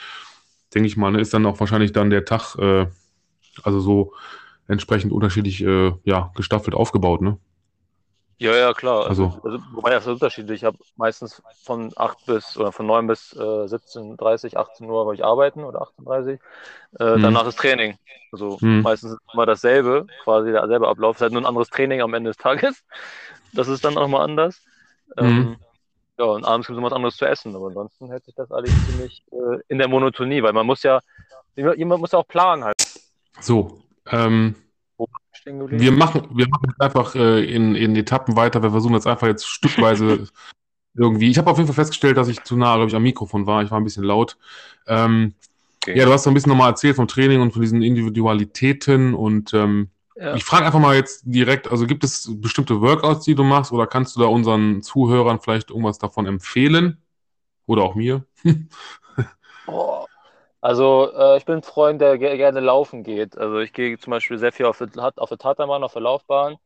denke 0.75 0.87
ich 0.87 0.97
mal, 0.97 1.11
ne, 1.11 1.21
ist 1.21 1.35
dann 1.35 1.45
auch 1.45 1.61
wahrscheinlich 1.61 1.93
dann 1.93 2.09
der 2.09 2.25
Tag, 2.25 2.57
äh, 2.57 2.87
also 3.63 3.81
so 3.81 4.15
entsprechend 4.67 5.13
unterschiedlich, 5.13 5.63
äh, 5.63 5.93
ja, 6.05 6.33
gestaffelt 6.35 6.75
aufgebaut, 6.75 7.21
ne? 7.21 7.39
Ja, 8.41 8.55
ja, 8.57 8.73
klar. 8.73 9.07
Also, 9.07 9.25
Also- 9.25 9.41
also, 9.43 9.59
wobei 9.73 9.91
das 9.91 10.05
ist 10.07 10.13
unterschiedlich. 10.13 10.61
Ich 10.61 10.65
habe 10.65 10.79
meistens 10.97 11.43
von 11.65 11.93
8 11.97 12.25
bis 12.27 12.57
oder 12.57 12.71
von 12.71 12.87
9 12.87 13.07
bis 13.09 13.33
äh, 13.35 13.39
17.30, 13.67 14.57
18 14.57 14.89
Uhr 14.89 15.05
wollte 15.07 15.21
ich 15.21 15.25
arbeiten 15.27 15.65
oder 15.65 15.83
18.30 15.83 16.39
Äh, 16.99 17.17
Mhm. 17.17 17.23
Danach 17.23 17.47
ist 17.47 17.59
Training. 17.59 17.99
Also 18.33 18.59
Mhm. 18.61 18.83
meistens 18.83 19.13
ist 19.13 19.19
immer 19.33 19.45
dasselbe, 19.47 20.07
quasi 20.23 20.53
derselbe 20.53 20.87
Ablauf. 20.89 21.17
Es 21.17 21.19
ist 21.19 21.23
halt 21.23 21.33
nur 21.33 21.43
ein 21.43 21.47
anderes 21.47 21.69
Training 21.69 22.01
am 22.01 22.15
Ende 22.15 22.31
des 22.31 22.37
Tages. 22.37 22.83
Das 23.53 23.67
ist 23.69 23.83
dann 23.85 23.97
auch 23.99 24.09
mal 24.09 24.23
anders. 24.23 24.63
Mhm. 25.17 25.25
Ähm, 25.25 25.57
ja, 26.19 26.25
und 26.27 26.45
abends 26.45 26.67
gibt 26.67 26.79
es 26.79 26.85
was 26.85 26.93
anderes 26.93 27.17
zu 27.17 27.25
essen. 27.27 27.57
Aber 27.57 27.69
ansonsten 27.69 28.09
hält 28.11 28.25
sich 28.25 28.35
das 28.35 28.51
alles 28.53 28.71
ziemlich 28.85 29.23
äh, 29.33 29.59
in 29.69 29.79
der 29.79 29.89
Monotonie, 29.89 30.43
weil 30.43 30.53
man 30.53 30.67
muss 30.67 30.83
ja, 30.83 31.01
jemand 31.57 32.01
muss 32.01 32.13
ja 32.13 32.19
auch 32.19 32.29
planen 32.29 32.65
halt. 32.65 32.77
So, 33.41 33.81
ähm? 34.07 34.55
Wir 35.45 35.93
machen, 35.93 36.29
wir 36.35 36.49
machen 36.49 36.65
jetzt 36.69 36.81
einfach 36.81 37.15
äh, 37.15 37.45
in, 37.45 37.75
in 37.75 37.97
Etappen 37.97 38.37
weiter. 38.37 38.63
Wir 38.63 38.71
versuchen 38.71 38.95
jetzt 38.95 39.07
einfach 39.07 39.27
jetzt 39.27 39.47
stückweise 39.47 40.29
irgendwie. 40.95 41.31
Ich 41.31 41.39
habe 41.39 41.51
auf 41.51 41.57
jeden 41.57 41.69
Fall 41.69 41.75
festgestellt, 41.75 42.17
dass 42.17 42.29
ich 42.29 42.43
zu 42.43 42.57
nah, 42.57 42.75
glaube 42.75 42.89
ich, 42.89 42.97
am 42.97 43.03
Mikrofon 43.03 43.47
war. 43.47 43.63
Ich 43.63 43.71
war 43.71 43.79
ein 43.79 43.85
bisschen 43.85 44.05
laut. 44.05 44.37
Ähm, 44.87 45.35
Okay. 45.89 45.99
Ja, 45.99 46.05
du 46.05 46.13
hast 46.13 46.25
so 46.25 46.31
ein 46.31 46.35
bisschen 46.35 46.51
nochmal 46.51 46.71
erzählt 46.71 46.97
vom 46.97 47.09
Training 47.09 47.41
und 47.41 47.53
von 47.53 47.63
diesen 47.63 47.81
Individualitäten 47.83 49.15
und 49.15 49.55
ähm, 49.55 49.89
Ja. 50.17 50.35
ich 50.35 50.45
frage 50.45 50.67
einfach 50.67 50.81
mal 50.81 50.95
jetzt 50.95 51.23
direkt, 51.25 51.71
also 51.71 51.87
gibt 51.87 52.05
es 52.05 52.31
bestimmte 52.41 52.81
Workouts, 52.83 53.25
die 53.25 53.35
du 53.35 53.43
machst 53.45 53.73
oder 53.73 53.87
kannst 53.87 54.15
du 54.17 54.21
da 54.21 54.27
unseren 54.27 54.83
Zuhörern 54.83 55.41
vielleicht 55.41 55.71
irgendwas 55.71 55.99
davon 55.99 56.27
empfehlen? 56.27 56.99
Oder 57.67 57.83
auch 57.83 57.95
mir? 57.95 58.25
Oh. 59.71 60.07
Also, 60.61 61.13
äh, 61.15 61.37
ich 61.37 61.45
bin 61.45 61.57
ein 61.57 61.63
Freund, 61.63 62.01
der 62.01 62.19
ge 62.19 62.37
gerne 62.37 62.61
laufen 62.61 63.05
geht. 63.05 63.39
Also, 63.39 63.59
ich 63.59 63.73
gehe 63.73 63.99
zum 63.99 64.11
Beispiel 64.11 64.39
sehr 64.39 64.53
viel 64.53 64.67
auf 64.67 64.79
der, 64.79 65.13
auf 65.17 65.31
Tatanbahn, 65.31 65.85
auf 65.85 65.93
der 65.93 66.03
Laufbahn, 66.03 66.57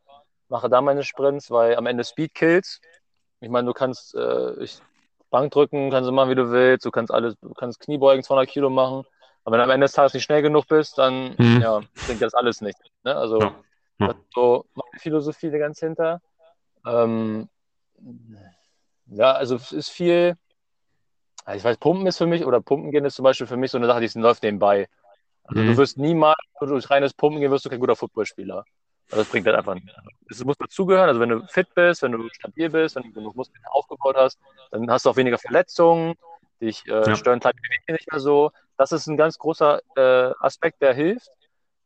mache 0.49 0.69
da 0.69 0.81
meine 0.81 1.03
Sprints, 1.05 1.51
weil 1.51 1.77
am 1.77 1.87
Ende 1.87 2.05
Speed 2.05 2.35
kills. 2.35 2.81
Ich 3.41 3.51
meine, 3.51 3.67
du 3.67 3.73
kannst 3.75 4.15
äh, 4.15 4.63
ich, 4.63 4.79
Bankdrücken, 5.31 5.91
kannst 5.91 6.09
du 6.09 6.13
machen, 6.13 6.31
wie 6.31 6.35
du 6.35 6.51
willst, 6.51 6.85
du 6.87 6.91
kannst 6.91 7.13
alles, 7.13 7.35
du 7.41 7.53
kannst 7.55 7.81
Kniebeugen 7.81 8.23
200 8.23 8.49
Kilo 8.49 8.71
machen. 8.71 9.05
Aber 9.45 9.55
wenn 9.55 9.59
du 9.59 9.65
am 9.65 9.71
Ende 9.71 9.87
des 9.87 9.93
Tages 9.93 10.15
nicht 10.15 10.25
schnell 10.25 10.43
genug 10.43 10.69
bist, 10.69 10.97
dann 10.99 11.35
Mhm. 11.39 11.61
ja, 11.61 11.81
bringt 12.07 12.23
das 12.23 12.35
alles 12.35 12.61
nicht. 12.61 12.79
Ne? 13.03 13.15
Also, 13.15 13.41
Ja. 13.41 13.55
Ja. 13.99 14.07
das 14.09 14.17
ist 14.17 14.33
so 14.35 14.65
meine 14.75 14.99
Philosophie 15.01 15.51
da 15.51 15.59
ganz 15.59 15.81
hinter. 15.81 16.21
Ähm, 16.87 17.49
ja, 19.07 19.33
also 19.33 19.57
es 19.57 19.73
ist 19.73 19.91
viel. 19.91 20.37
Also 21.45 21.59
ich 21.59 21.65
weiß, 21.65 21.79
Pumpen 21.79 22.07
ist 22.07 22.19
für 22.19 22.27
mich, 22.27 22.45
oder 22.45 22.61
Pumpen 22.61 22.91
gehen 22.91 23.05
ist 23.05 23.17
zum 23.17 23.25
Beispiel 23.25 23.47
für 23.47 23.57
mich 23.57 23.71
so 23.71 23.79
eine 23.79 23.87
Sache, 23.87 24.01
die 24.01 24.19
läuft 24.19 24.43
nebenbei. 24.43 24.89
Also 25.45 25.63
Mhm. 25.63 25.69
du 25.69 25.77
wirst 25.77 25.99
niemals, 25.99 26.37
wenn 26.61 26.69
du 26.69 26.75
durch 26.75 26.91
reines 26.91 27.15
Pumpen 27.15 27.41
gehen, 27.41 27.51
wirst 27.51 27.65
du 27.65 27.71
kein 27.71 27.81
guter 27.81 27.97
Footballspieler. 27.97 28.65
Also 29.11 29.23
das 29.25 29.29
bringt 29.29 29.47
halt 29.47 29.57
einfach 29.57 29.75
nicht. 29.75 29.89
Es 30.31 30.45
muss 30.45 30.57
dazugehören, 30.57 31.09
also 31.09 31.21
wenn 31.21 31.29
du 31.31 31.47
fit 31.49 31.69
bist, 31.75 32.03
wenn 32.03 32.13
du 32.13 32.29
stabil 32.33 32.71
bist, 32.71 32.97
wenn 32.97 33.03
du 33.05 33.13
genug 33.13 33.37
Muskeln 33.37 33.63
aufgebaut 33.71 34.17
hast, 34.17 34.39
dann 34.71 34.91
hast 34.91 35.05
du 35.05 35.11
auch 35.11 35.17
weniger 35.17 35.39
Verletzungen, 35.39 36.15
dich 36.61 36.87
äh, 36.87 36.91
Ja. 37.09 37.17
stören 37.17 37.41
kleine 37.41 37.55
Bewegungen 37.61 37.97
nicht 37.97 38.11
mehr 38.11 38.21
so. 38.21 38.51
Das 38.79 38.93
ist 38.93 39.07
ein 39.09 39.17
ganz 39.17 39.37
großer 39.39 39.81
äh, 39.97 40.33
Aspekt, 40.41 40.81
der 40.81 40.95
hilft. 40.95 41.31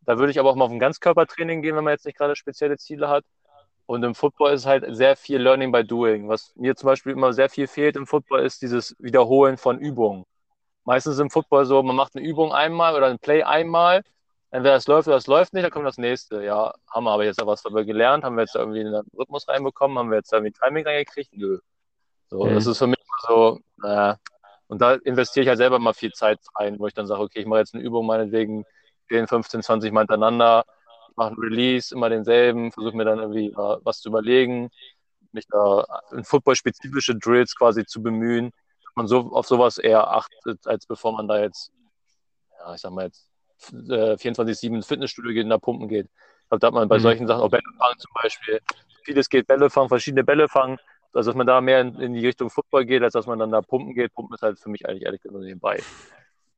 Da 0.03 0.19
würde 0.19 0.31
ich 0.31 0.39
aber 0.39 0.51
auch 0.51 0.55
mal 0.57 0.67
auf 0.67 0.71
ein 0.71 0.79
Ganzkörpertraining 0.79 1.63
gehen, 1.63 1.77
wenn 1.77 1.83
man 1.85 1.93
jetzt 1.93 2.07
nicht 2.07 2.17
gerade 2.19 2.37
spezielle 2.37 2.77
Ziele 2.79 3.09
hat. 3.09 3.25
Und 3.87 4.03
im 4.03 4.15
Football 4.15 4.53
ist 4.53 4.67
halt 4.67 4.85
sehr 4.97 5.17
viel 5.17 5.39
Learning 5.41 5.73
by 5.73 5.85
Doing. 5.85 6.29
Was 6.29 6.55
mir 6.57 6.75
zum 6.77 6.89
Beispiel 6.89 7.13
immer 7.13 7.33
sehr 7.33 7.49
viel 7.49 7.67
fehlt 7.69 7.97
im 7.97 8.07
Football, 8.07 8.41
ist 8.45 8.63
dieses 8.63 8.97
Wiederholen 8.99 9.59
von 9.59 9.79
Übungen. 9.79 10.25
Meistens 10.85 11.19
im 11.19 11.31
Football 11.31 11.67
so, 11.67 11.83
man 11.83 11.97
macht 11.97 12.17
eine 12.17 12.27
Übung 12.27 12.53
einmal 12.53 12.95
oder 12.97 13.07
ein 13.09 13.19
Play 13.19 13.43
einmal, 13.43 14.03
entweder 14.51 14.77
es 14.77 14.87
läuft 14.87 15.09
oder 15.09 15.17
es 15.17 15.27
läuft 15.27 15.53
nicht, 15.53 15.65
dann 15.65 15.73
kommt 15.73 15.87
das 15.87 15.99
nächste. 15.99 16.43
Ja, 16.45 16.75
haben 16.91 17.05
wir 17.05 17.11
aber 17.13 17.25
jetzt 17.25 17.45
was 17.45 17.63
darüber 17.63 17.85
gelernt, 17.85 18.25
haben 18.25 18.37
wir 18.37 18.43
jetzt 18.43 18.55
irgendwie 18.57 18.81
einen 18.81 18.95
Rhythmus 19.19 19.49
reinbekommen, 19.49 19.99
haben 19.99 20.11
wir 20.11 20.19
jetzt 20.19 20.33
irgendwie 20.33 20.53
Timing 20.53 20.87
reingekriegt? 20.87 21.33
Nö. 21.35 21.59
So, 22.31 22.47
Mhm. 22.47 22.55
das 22.55 22.67
ist 22.67 22.79
für 22.79 22.87
mich 22.87 22.99
so, 23.29 23.61
naja. 23.79 24.19
Und 24.69 24.81
da 24.83 24.95
investiere 24.95 25.45
ich 25.45 25.49
halt 25.49 25.59
selber 25.59 25.79
mal 25.79 25.95
viel 25.95 26.13
Zeit 26.13 26.41
rein, 26.57 26.79
wo 26.79 26.87
ich 26.87 26.95
dann 26.95 27.07
sage, 27.07 27.21
okay, 27.23 27.41
ich 27.41 27.47
mache 27.47 27.61
jetzt 27.61 27.75
eine 27.75 27.85
Übung 27.85 28.07
meinetwegen 28.07 28.65
10, 29.09 29.27
15, 29.29 29.63
20 29.63 29.93
Mal 29.93 30.01
hintereinander, 30.03 30.65
mache 31.17 31.29
einen 31.29 31.39
Release, 31.39 31.95
immer 31.95 32.09
denselben, 32.09 32.73
versuche 32.73 32.97
mir 32.97 33.05
dann 33.05 33.19
irgendwie 33.19 33.49
äh, 33.49 33.79
was 33.83 34.01
zu 34.01 34.09
überlegen, 34.11 34.71
mich 35.33 35.47
da 35.49 35.85
in 36.13 36.25
football-spezifische 36.25 37.17
Drills 37.17 37.55
quasi 37.57 37.85
zu 37.85 38.03
bemühen, 38.03 38.51
dass 38.85 38.93
man 38.95 39.07
so 39.07 39.33
auf 39.33 39.47
sowas 39.47 39.79
eher 39.79 40.09
achtet, 40.11 40.67
als 40.67 40.87
bevor 40.87 41.13
man 41.13 41.29
da 41.29 41.41
jetzt, 41.41 41.73
ja, 42.59 42.75
ich 42.75 42.81
sag 42.81 42.93
mal 42.93 43.07
jetzt, 43.07 43.31
äh, 43.73 44.17
24-7 44.17 44.75
ins 44.77 44.87
Fitnessstudio 44.87 45.33
geht 45.33 45.45
und 45.45 45.51
da 45.51 45.59
pumpen 45.59 45.89
geht. 45.89 46.07
Ich 46.07 46.49
glaube, 46.49 46.61
da 46.61 46.67
hat 46.69 46.75
man 46.75 46.89
bei 46.89 46.99
Mhm. 46.99 47.03
solchen 47.03 47.27
Sachen 47.27 47.41
auch 47.41 47.51
Bälle 47.51 47.63
fangen 47.79 47.99
zum 47.99 48.13
Beispiel. 48.23 48.61
Vieles 49.05 49.29
geht 49.29 49.47
Bälle 49.47 49.71
fangen, 49.71 49.89
verschiedene 49.89 50.25
Bälle 50.25 50.49
fangen. 50.49 50.79
Also, 51.13 51.31
dass 51.31 51.37
man 51.37 51.47
da 51.47 51.61
mehr 51.63 51.81
in, 51.81 51.95
in 52.01 52.13
die 52.13 52.27
Richtung 52.27 52.51
Football 52.51 52.85
geht, 52.85 53.03
als 53.03 53.15
dass 53.15 53.27
man 53.27 53.39
dann 53.39 53.51
da 53.51 53.63
pumpen 53.63 53.95
geht. 53.95 54.13
Pumpen 54.13 54.35
ist 54.35 54.43
halt 54.43 54.59
für 54.59 54.69
mich 54.69 54.87
eigentlich 54.87 55.05
ehrlich 55.05 55.23
gesagt 55.23 55.43
nebenbei. 55.43 55.83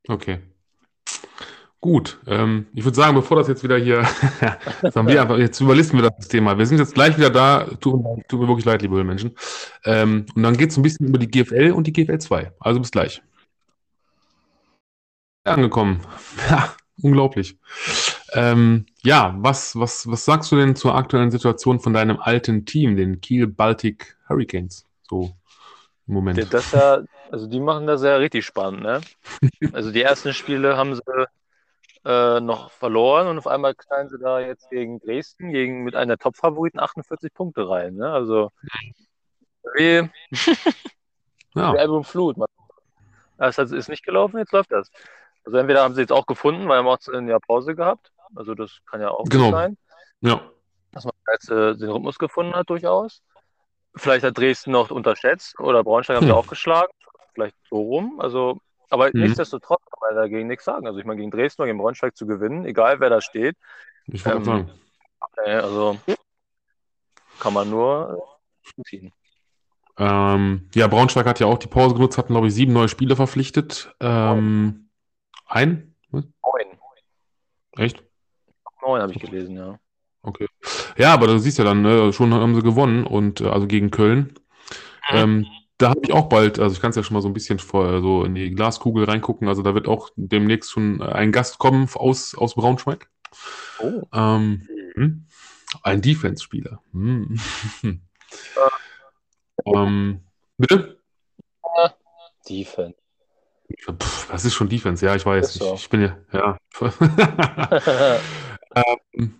Okay. 0.07 0.41
Gut, 1.81 2.19
ähm, 2.27 2.67
ich 2.73 2.83
würde 2.83 2.95
sagen, 2.95 3.15
bevor 3.15 3.37
das 3.37 3.47
jetzt 3.47 3.63
wieder 3.63 3.77
hier, 3.77 4.01
wir 4.81 5.21
einfach, 5.21 5.37
jetzt 5.37 5.61
überlisten 5.61 6.01
wir 6.01 6.09
das 6.09 6.27
Thema. 6.27 6.57
Wir 6.57 6.65
sind 6.65 6.77
jetzt 6.77 6.93
gleich 6.93 7.17
wieder 7.17 7.29
da. 7.29 7.65
Tut, 7.79 8.03
mir- 8.03 8.21
tut 8.27 8.41
mir 8.41 8.47
wirklich 8.49 8.65
leid, 8.65 8.81
liebe 8.81 9.01
Menschen. 9.05 9.33
Ähm, 9.85 10.25
und 10.35 10.43
dann 10.43 10.57
geht 10.57 10.71
es 10.71 10.77
ein 10.77 10.83
bisschen 10.83 11.07
über 11.07 11.17
die 11.17 11.31
GFL 11.31 11.71
und 11.71 11.87
die 11.87 11.93
GFL 11.93 12.19
2. 12.19 12.51
Also 12.59 12.81
bis 12.81 12.91
gleich. 12.91 13.21
Angekommen. 15.45 16.01
Ja, 16.49 16.73
unglaublich. 17.01 17.57
Ähm, 18.33 18.85
ja, 19.03 19.35
was, 19.37 19.79
was, 19.79 20.09
was 20.09 20.25
sagst 20.25 20.51
du 20.51 20.57
denn 20.57 20.75
zur 20.75 20.95
aktuellen 20.95 21.31
Situation 21.31 21.79
von 21.79 21.93
deinem 21.93 22.19
alten 22.19 22.65
Team, 22.65 22.97
den 22.97 23.21
Kiel 23.21 23.47
Baltic 23.47 24.17
Hurricanes? 24.27 24.85
So 25.09 25.31
im 26.07 26.13
Moment. 26.13 26.53
Das 26.53 26.71
ja, 26.73 27.03
also 27.31 27.47
die 27.47 27.59
machen 27.61 27.87
das 27.87 28.03
ja 28.03 28.17
richtig 28.17 28.45
spannend, 28.45 28.81
ne? 28.81 28.99
Also 29.71 29.91
die 29.91 30.01
ersten 30.01 30.33
Spiele 30.33 30.75
haben 30.75 30.93
sie 30.95 31.01
äh, 32.05 32.39
noch 32.39 32.71
verloren 32.71 33.27
und 33.27 33.37
auf 33.37 33.47
einmal 33.47 33.75
knallen 33.75 34.09
sie 34.09 34.17
da 34.19 34.39
jetzt 34.39 34.69
gegen 34.69 34.99
Dresden, 34.99 35.51
gegen 35.51 35.83
mit 35.83 35.95
einer 35.95 36.17
Top-Favoriten 36.17 36.79
48 36.79 37.33
Punkte 37.33 37.67
rein, 37.69 37.95
ne? 37.95 38.11
Also 38.11 38.51
wie, 39.75 40.09
Ja, 41.55 41.73
wie 41.73 41.79
Album 41.79 42.03
Flut. 42.03 42.37
Das 43.37 43.57
hat- 43.57 43.71
ist 43.71 43.89
nicht 43.89 44.03
gelaufen, 44.05 44.37
jetzt 44.37 44.51
läuft 44.53 44.71
das. 44.71 44.89
Also 45.45 45.57
entweder 45.57 45.83
haben 45.83 45.93
sie 45.95 46.01
jetzt 46.01 46.11
auch 46.11 46.25
gefunden, 46.25 46.61
weil 46.67 46.81
wir 46.83 46.89
haben 46.91 46.99
auch 46.99 47.13
ein 47.13 47.27
Jahr 47.27 47.39
Pause 47.39 47.75
gehabt. 47.75 48.11
Also 48.35 48.53
das 48.53 48.79
kann 48.89 49.01
ja 49.01 49.09
auch 49.09 49.25
Genau. 49.25 49.51
sein. 49.51 49.77
ja. 50.21 50.41
dass 50.91 51.05
man 51.05 51.13
jetzt 51.31 51.49
äh, 51.51 51.75
den 51.75 51.89
Rhythmus 51.89 52.17
gefunden 52.17 52.53
hat, 52.55 52.69
durchaus. 52.69 53.21
Vielleicht 53.95 54.23
hat 54.23 54.37
Dresden 54.37 54.71
noch 54.71 54.89
unterschätzt 54.91 55.59
oder 55.59 55.83
Braunschweig 55.83 56.17
haben 56.17 56.25
sie 56.25 56.31
Hm. 56.31 56.37
auch 56.37 56.47
geschlagen. 56.47 56.91
Vielleicht 57.33 57.55
so 57.69 57.77
rum. 57.81 58.19
Also, 58.19 58.59
aber 58.89 59.07
Mhm. 59.13 59.21
nichtsdestotrotz 59.21 59.81
kann 59.85 59.99
man 60.01 60.15
dagegen 60.15 60.47
nichts 60.47 60.65
sagen. 60.65 60.87
Also, 60.87 60.99
ich 60.99 61.05
meine, 61.05 61.19
gegen 61.19 61.31
Dresden 61.31 61.61
oder 61.61 61.67
gegen 61.67 61.79
Braunschweig 61.79 62.15
zu 62.15 62.25
gewinnen, 62.27 62.65
egal 62.65 62.99
wer 62.99 63.09
da 63.09 63.21
steht, 63.21 63.55
Ich 64.07 64.25
wollte 64.25 64.39
Ähm, 64.39 64.43
sagen. 64.45 64.71
äh, 65.45 65.51
also 65.55 65.97
kann 67.39 67.53
man 67.53 67.69
nur 67.69 68.17
äh, 68.77 68.81
ziehen. 68.83 69.13
Ähm, 69.97 70.69
ja, 70.73 70.87
Braunschweig 70.87 71.25
hat 71.25 71.39
ja 71.39 71.47
auch 71.47 71.57
die 71.57 71.67
Pause 71.67 71.95
genutzt, 71.95 72.17
hatten, 72.17 72.33
glaube 72.33 72.47
ich, 72.47 72.53
sieben 72.53 72.73
neue 72.73 72.87
Spieler 72.87 73.15
verpflichtet. 73.15 73.93
Ähm, 73.99 74.89
ein? 75.45 75.95
Was? 76.11 76.23
Neun. 76.23 76.79
Echt? 77.77 78.03
Neun 78.81 79.01
habe 79.01 79.11
ich 79.11 79.19
gelesen, 79.19 79.57
ja. 79.57 79.77
Okay. 80.21 80.47
Ja, 80.97 81.13
aber 81.13 81.27
du 81.27 81.37
siehst 81.39 81.57
ja 81.57 81.63
dann, 81.63 81.81
ne, 81.81 82.11
schon 82.13 82.33
haben 82.33 82.55
sie 82.55 82.61
gewonnen 82.61 83.05
und 83.05 83.41
äh, 83.41 83.47
also 83.47 83.67
gegen 83.67 83.91
Köln. 83.91 84.35
Ähm, 85.09 85.45
da 85.79 85.89
habe 85.89 86.01
ich 86.03 86.13
auch 86.13 86.27
bald, 86.27 86.59
also 86.59 86.75
ich 86.75 86.81
kann 86.81 86.91
es 86.91 86.97
ja 86.97 87.03
schon 87.03 87.15
mal 87.15 87.21
so 87.21 87.29
ein 87.29 87.33
bisschen 87.33 87.57
vor, 87.57 88.01
so 88.01 88.25
in 88.25 88.35
die 88.35 88.51
Glaskugel 88.51 89.05
reingucken. 89.05 89.47
Also 89.47 89.63
da 89.63 89.73
wird 89.73 89.87
auch 89.87 90.09
demnächst 90.15 90.71
schon 90.71 91.01
ein 91.01 91.31
Gast 91.31 91.57
kommen 91.57 91.89
aus, 91.93 92.35
aus 92.35 92.55
Braunschweig. 92.55 93.09
Oh. 93.79 94.03
Ähm, 94.13 94.67
hm, 94.95 95.25
ein 95.81 96.01
Defense-Spieler. 96.01 96.81
Hm. 96.91 97.39
ähm, 99.65 100.19
bitte? 100.57 100.99
Defense. 102.47 102.97
Pff, 103.87 104.27
das 104.29 104.45
ist 104.45 104.55
schon 104.55 104.67
Defense, 104.67 105.05
ja, 105.05 105.15
ich 105.15 105.25
weiß. 105.25 105.53
So. 105.53 105.75
Ich, 105.75 105.83
ich 105.83 105.89
bin 105.89 106.01
ja, 106.01 106.17
ja. 106.33 106.57
ähm, 109.15 109.38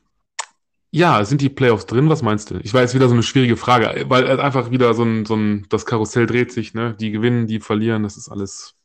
ja, 0.91 1.23
sind 1.25 1.41
die 1.41 1.49
Playoffs 1.49 1.85
drin? 1.85 2.09
Was 2.09 2.21
meinst 2.23 2.49
du? 2.51 2.57
Ich 2.63 2.73
weiß, 2.73 2.93
wieder 2.95 3.07
so 3.07 3.13
eine 3.13 3.23
schwierige 3.23 3.57
Frage, 3.57 4.05
weil 4.09 4.25
es 4.27 4.39
einfach 4.39 4.71
wieder 4.71 4.93
so 4.93 5.03
ein, 5.03 5.25
so 5.25 5.35
ein, 5.35 5.65
das 5.69 5.85
Karussell 5.85 6.25
dreht 6.25 6.51
sich, 6.51 6.73
ne? 6.73 6.95
Die 6.99 7.11
gewinnen, 7.11 7.47
die 7.47 7.59
verlieren, 7.59 8.03
das 8.03 8.17
ist 8.17 8.29
alles. 8.29 8.75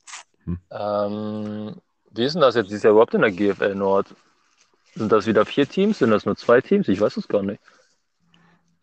ähm, 0.70 1.74
wie 2.10 2.24
ist 2.24 2.34
denn 2.34 2.42
das 2.42 2.54
jetzt 2.54 2.70
dieses 2.70 2.82
Jahr 2.82 2.92
überhaupt 2.92 3.14
in 3.14 3.22
der 3.22 3.32
GFL 3.32 3.74
Nord? 3.74 4.14
Sind 4.94 5.12
das 5.12 5.26
wieder 5.26 5.46
vier 5.46 5.68
Teams? 5.68 5.98
Sind 5.98 6.10
das 6.10 6.26
nur 6.26 6.36
zwei 6.36 6.60
Teams? 6.60 6.88
Ich 6.88 7.00
weiß 7.00 7.16
es 7.16 7.28
gar 7.28 7.42
nicht. 7.42 7.60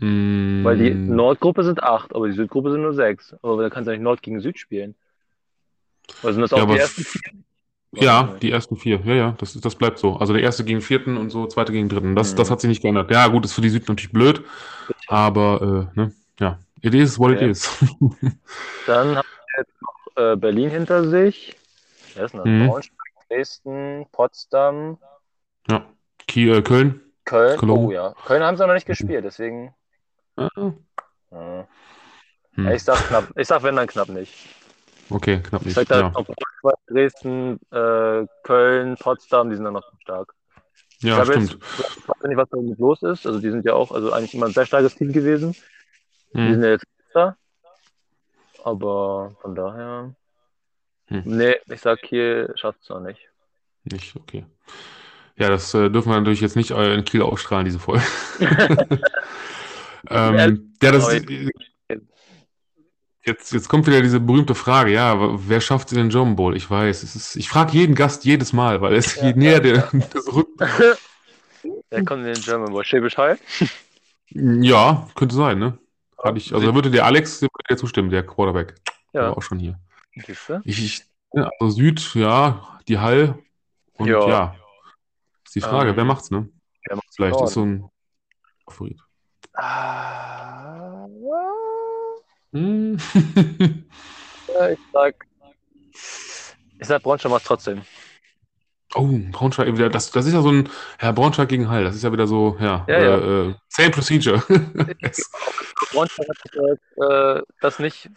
Mm, 0.02 0.64
Weil 0.64 0.78
die 0.78 1.00
Nordgruppe 1.06 1.64
sind 1.64 1.84
acht, 1.84 2.16
aber 2.16 2.28
die 2.28 2.34
Südgruppe 2.34 2.72
sind 2.72 2.82
nur 2.82 2.94
sechs. 2.96 3.36
Aber 3.44 3.62
da 3.62 3.70
kannst 3.70 3.88
du 3.88 3.92
nicht 3.92 4.02
Nord 4.02 4.22
gegen 4.24 4.40
Süd 4.42 4.58
spielen. 4.58 4.96
Oder 6.22 6.34
sind 6.34 6.42
das 6.42 6.54
auch 6.54 6.64
Ja, 6.64 6.66
die 6.66 6.78
ersten 6.78 7.06
vier? 7.06 7.22
Ja, 7.94 8.36
die 8.42 8.52
ersten 8.52 8.78
vier. 8.78 9.02
Ja, 9.04 9.14
ja, 9.14 9.32
das, 9.38 9.54
das 9.60 9.76
bleibt 9.76 10.00
so. 10.00 10.16
Also 10.16 10.32
der 10.34 10.42
erste 10.42 10.64
gegen 10.64 10.82
vierten 10.82 11.18
und 11.18 11.30
so, 11.30 11.46
zweite 11.48 11.74
gegen 11.74 11.90
dritten. 11.90 12.16
Das, 12.16 12.32
Mhm. 12.34 12.38
das 12.38 12.50
hat 12.50 12.62
sich 12.62 12.70
nicht 12.70 12.82
geändert. 12.82 13.12
Ja, 13.12 13.28
gut, 13.28 13.44
ist 13.44 13.54
für 13.54 13.62
die 13.62 13.70
Süd 13.70 13.88
natürlich 13.90 14.14
blöd, 14.14 14.44
aber 15.08 15.90
äh, 15.94 16.00
ne, 16.00 16.14
ja, 16.40 16.58
it 16.82 16.94
is 16.94 17.20
what 17.20 17.32
it 17.32 17.42
Ja. 17.42 17.48
is. 17.48 17.70
Dann 18.88 19.16
haben 19.18 19.28
wir 19.28 19.58
jetzt 19.60 19.82
noch 19.82 20.24
äh, 20.24 20.36
Berlin 20.38 20.70
hinter 20.70 21.08
sich. 21.10 21.58
Wer 22.16 22.26
ist 22.26 22.32
denn 22.34 22.40
das? 22.40 22.48
Mhm. 22.48 22.68
Braunschweig, 22.68 22.98
Dresden, 23.30 24.06
Potsdam, 24.14 24.98
ja, 25.70 25.86
Kiel, 26.28 26.56
äh, 26.56 26.62
Köln. 26.62 27.02
Köln. 27.26 27.58
Cologne. 27.58 27.88
Oh 27.88 27.92
ja, 27.92 28.14
Köln 28.26 28.42
haben 28.44 28.56
sie 28.58 28.66
noch 28.66 28.74
nicht 28.74 28.88
gespielt, 28.88 29.26
deswegen. 29.26 29.74
Ah, 30.38 30.50
Ja. 31.32 31.68
Ich 32.72 32.84
sag 32.84 32.98
knapp. 33.08 33.30
Ich 33.38 33.48
sag 33.48 33.64
wenn 33.64 33.76
dann 33.76 33.88
knapp 33.88 34.10
nicht. 34.10 34.34
Okay, 35.12 35.40
knapp 35.42 35.62
Ich 35.62 35.68
nicht. 35.68 35.76
sag 35.76 35.88
da 35.88 36.14
Ja, 36.64 36.72
Dresden, 36.88 37.60
äh, 37.72 38.26
Köln, 38.44 38.96
Potsdam, 38.98 39.50
die 39.50 39.56
sind 39.56 39.66
dann 39.66 39.74
noch 39.74 39.84
stark. 40.02 40.34
ja 41.02 41.22
ich 41.24 41.30
stimmt. 41.30 41.52
jetzt, 41.52 41.98
ich 41.98 42.08
weiß 42.08 42.24
nicht, 42.28 42.38
was 42.38 42.50
da 42.50 42.58
los 42.78 43.04
ist. 43.04 43.26
Also 43.28 43.40
die 43.40 43.50
sind 43.52 43.66
ja 43.66 43.74
auch, 43.74 43.92
also 43.92 44.12
eigentlich 44.14 44.34
immer 44.34 44.46
ein 44.48 44.54
sehr 44.54 44.66
starkes 44.66 44.96
Team 44.96 45.12
gewesen. 45.12 45.56
Die 46.34 46.40
Hm. 46.40 46.54
sind 46.54 46.64
ja 46.64 46.70
jetzt 46.72 46.86
da. 47.14 47.36
Aber 48.64 49.36
von 49.42 49.56
daher. 49.56 50.14
Hm. 51.08 51.24
Nee, 51.26 51.56
ich 51.68 51.82
sag 51.82 52.00
hier 52.06 52.52
schafft 52.56 52.80
es 52.84 52.90
noch 52.90 53.02
nicht. 53.02 53.20
Nicht, 53.84 54.16
okay. 54.16 54.46
Ja, 55.36 55.50
das 55.50 55.74
äh, 55.74 55.90
dürfen 55.90 56.10
wir 56.12 56.18
natürlich 56.20 56.42
jetzt 56.42 56.56
nicht 56.56 56.72
äh, 56.72 56.94
in 56.94 57.04
Kiel 57.04 57.24
ausstrahlen, 57.24 57.66
diese 57.66 57.80
Folge. 57.80 58.04
ähm, 60.10 60.74
ja, 60.82 60.92
das 60.92 61.12
ist, 61.12 61.26
jetzt, 63.26 63.54
jetzt 63.54 63.70
kommt 63.70 63.88
wieder 63.88 64.02
diese 64.02 64.20
berühmte 64.20 64.56
Frage, 64.56 64.92
ja, 64.92 65.16
wer 65.48 65.62
schafft 65.62 65.92
den 65.92 66.10
German 66.10 66.36
Bowl? 66.36 66.56
Ich 66.56 66.70
weiß, 66.70 67.04
ist, 67.04 67.36
ich 67.36 67.50
frage 67.50 67.74
jeden 67.74 67.96
Gast 67.96 68.26
jedes 68.26 68.54
Mal, 68.54 68.82
weil 68.82 68.96
es 68.96 69.16
Ja, 69.16 69.28
je 69.28 69.34
näher 69.34 69.54
ja, 69.54 69.60
der, 69.60 69.90
das 70.14 70.34
rückt. 70.34 70.60
Wer 71.90 72.04
kommt 72.06 72.22
in 72.22 72.34
den 72.34 72.42
German 72.42 72.72
Bowl? 72.72 72.84
Schäbisch 72.84 73.18
Hall? 73.18 73.38
Ja, 74.30 75.08
könnte 75.16 75.36
sein, 75.36 75.60
ne? 75.60 75.78
Hatte 76.24 76.38
ich, 76.38 76.54
also 76.54 76.68
da 76.68 76.74
würde 76.74 76.90
der 76.90 77.06
Alex 77.06 77.40
der 77.40 77.50
würde 77.50 77.80
zustimmen, 77.80 78.10
der 78.10 78.26
Quarterback. 78.26 78.76
Der 79.14 79.22
war 79.22 79.30
Ja, 79.30 79.34
auch 79.38 79.42
schon 79.42 79.60
hier. 79.60 79.80
Ich, 80.64 80.84
ich, 80.84 81.06
ja, 81.34 81.50
also 81.60 81.76
Süd, 81.76 82.16
ja, 82.16 82.80
die 82.88 82.98
Hall 82.98 83.38
und 83.94 84.08
Ja. 84.08 84.28
ja. 84.30 84.56
Ist 85.46 85.56
die 85.56 85.62
Frage, 85.62 85.92
Ähm, 85.92 85.98
wer 85.98 86.06
macht's, 86.06 86.32
ne? 86.32 86.50
wer 86.86 86.96
macht's 86.96 87.16
Vielleicht 87.16 87.42
ist 87.42 87.54
so 87.54 87.66
ein 87.66 87.90
Favorit. 88.68 89.00
Ah, 89.54 90.91
Hm. 92.54 92.98
ja, 94.48 94.70
ich 94.70 94.80
sag. 94.92 95.16
Ich 95.94 96.88
sag 96.88 97.04
Braunschweig 97.04 97.32
macht 97.32 97.46
trotzdem. 97.46 97.82
oh, 98.96 99.08
Braunschweig, 99.32 99.74
das, 99.92 100.12
das 100.12 100.26
ist 100.26 100.34
ja 100.34 100.42
so 100.42 100.52
ein, 100.52 100.70
ja, 101.02 101.12
Braunschweig 101.12 101.48
gegen 101.50 101.70
Hall, 101.70 101.84
das 101.84 101.96
ist 101.96 102.04
ja 102.04 102.12
wieder 102.12 102.28
so, 102.28 102.58
ja, 102.60 102.86
Ja, 102.88 102.96
äh, 102.96 103.50
Äh, 103.50 103.56
same 103.70 103.92
procedure. 103.92 104.42
yes. 105.02 105.32
Braunschweig 105.92 106.28
hat 106.28 106.38
jetzt, 106.54 106.98
äh, 106.98 107.42
das 107.62 107.80
nicht 107.80 108.10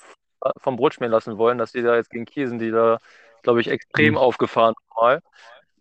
vom 0.59 0.77
Brot 0.77 0.95
schmieren 0.95 1.13
lassen 1.13 1.39
wollen, 1.39 1.59
dass 1.59 1.73
die 1.73 1.83
da 1.83 1.97
jetzt 1.97 2.11
gegen 2.11 2.25
Kiel 2.27 2.49
sind, 2.49 2.59
die 2.59 2.71
da, 2.71 2.99
glaube 3.43 3.61
ich, 3.61 3.69
extrem 3.69 4.13
Mhm. 4.13 4.19
aufgefahren 4.19 4.75
mal. 4.97 5.21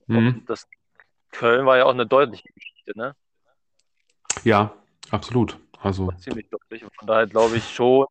Mhm. 0.08 0.43
Das 0.47 0.68
Köln 1.32 1.66
war 1.66 1.78
ja 1.78 1.86
auch 1.86 1.93
eine 1.93 2.06
deutliche 2.06 2.47
Geschichte, 2.54 2.97
ne? 2.97 3.16
Ja, 4.43 4.74
absolut. 5.12 5.58
Also, 5.82 6.12
Ziemlich 6.20 6.49
deutlich. 6.49 6.84
Von 6.97 7.08
daher 7.08 7.28
glaube 7.28 7.58
ich 7.58 7.74
schon, 7.74 8.06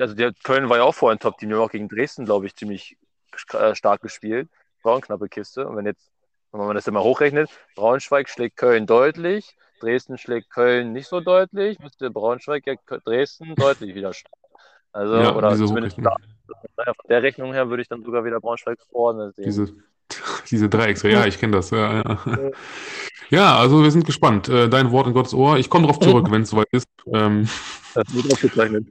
also 0.00 0.14
der 0.14 0.32
Köln 0.42 0.68
war 0.68 0.78
ja 0.78 0.82
auch 0.84 0.94
vorher 0.94 1.16
ein 1.16 1.20
Top-Team, 1.20 1.48
die 1.48 1.54
haben 1.54 1.62
auch 1.62 1.70
gegen 1.70 1.88
Dresden, 1.88 2.24
glaube 2.24 2.46
ich, 2.46 2.56
ziemlich 2.56 2.96
äh, 3.52 3.74
stark 3.74 4.02
gespielt. 4.02 4.48
War 4.82 4.92
auch 4.92 4.96
eine 4.96 5.02
knappe 5.02 5.28
Kiste. 5.28 5.66
Und 5.66 5.76
wenn 5.76 5.86
jetzt, 5.86 6.10
wenn 6.52 6.60
man 6.60 6.74
das 6.74 6.86
immer 6.86 7.02
hochrechnet, 7.02 7.50
Braunschweig 7.74 8.28
schlägt 8.28 8.56
Köln 8.56 8.86
deutlich, 8.86 9.56
Dresden 9.80 10.18
schlägt 10.18 10.50
Köln 10.50 10.92
nicht 10.92 11.08
so 11.08 11.20
deutlich, 11.20 11.78
müsste 11.78 12.10
Braunschweig 12.10 12.66
ja 12.66 12.74
Dresden 13.04 13.54
deutlich 13.54 13.94
wieder 13.94 14.12
schlagen. 14.12 14.34
Also, 14.92 15.16
ja, 15.16 15.34
oder 15.34 15.56
zumindest 15.56 15.98
da, 15.98 16.14
von 16.76 17.08
der 17.08 17.22
Rechnung 17.22 17.52
her 17.52 17.68
würde 17.68 17.82
ich 17.82 17.88
dann 17.88 18.04
sogar 18.04 18.24
wieder 18.24 18.40
Braunschweig 18.40 18.78
vorne 18.92 19.32
sehen. 19.32 19.44
Diese, 19.44 19.72
diese 20.50 20.68
Dreiecks, 20.68 21.02
ja, 21.02 21.26
ich 21.26 21.38
kenne 21.38 21.56
das. 21.56 21.70
Ja, 21.70 21.96
ja. 21.96 22.18
ja, 23.30 23.58
also 23.58 23.82
wir 23.82 23.90
sind 23.90 24.06
gespannt. 24.06 24.48
Äh, 24.48 24.68
Dein 24.68 24.92
Wort 24.92 25.08
in 25.08 25.14
Gottes 25.14 25.34
Ohr. 25.34 25.58
Ich 25.58 25.68
komme 25.68 25.86
darauf 25.88 25.98
zurück, 25.98 26.28
wenn 26.30 26.42
es 26.42 26.50
soweit 26.50 26.68
ist. 26.70 26.86
Ähm, 27.12 27.48
Das 27.94 28.14
wird 28.14 28.32
aufgezeichnet. 28.32 28.86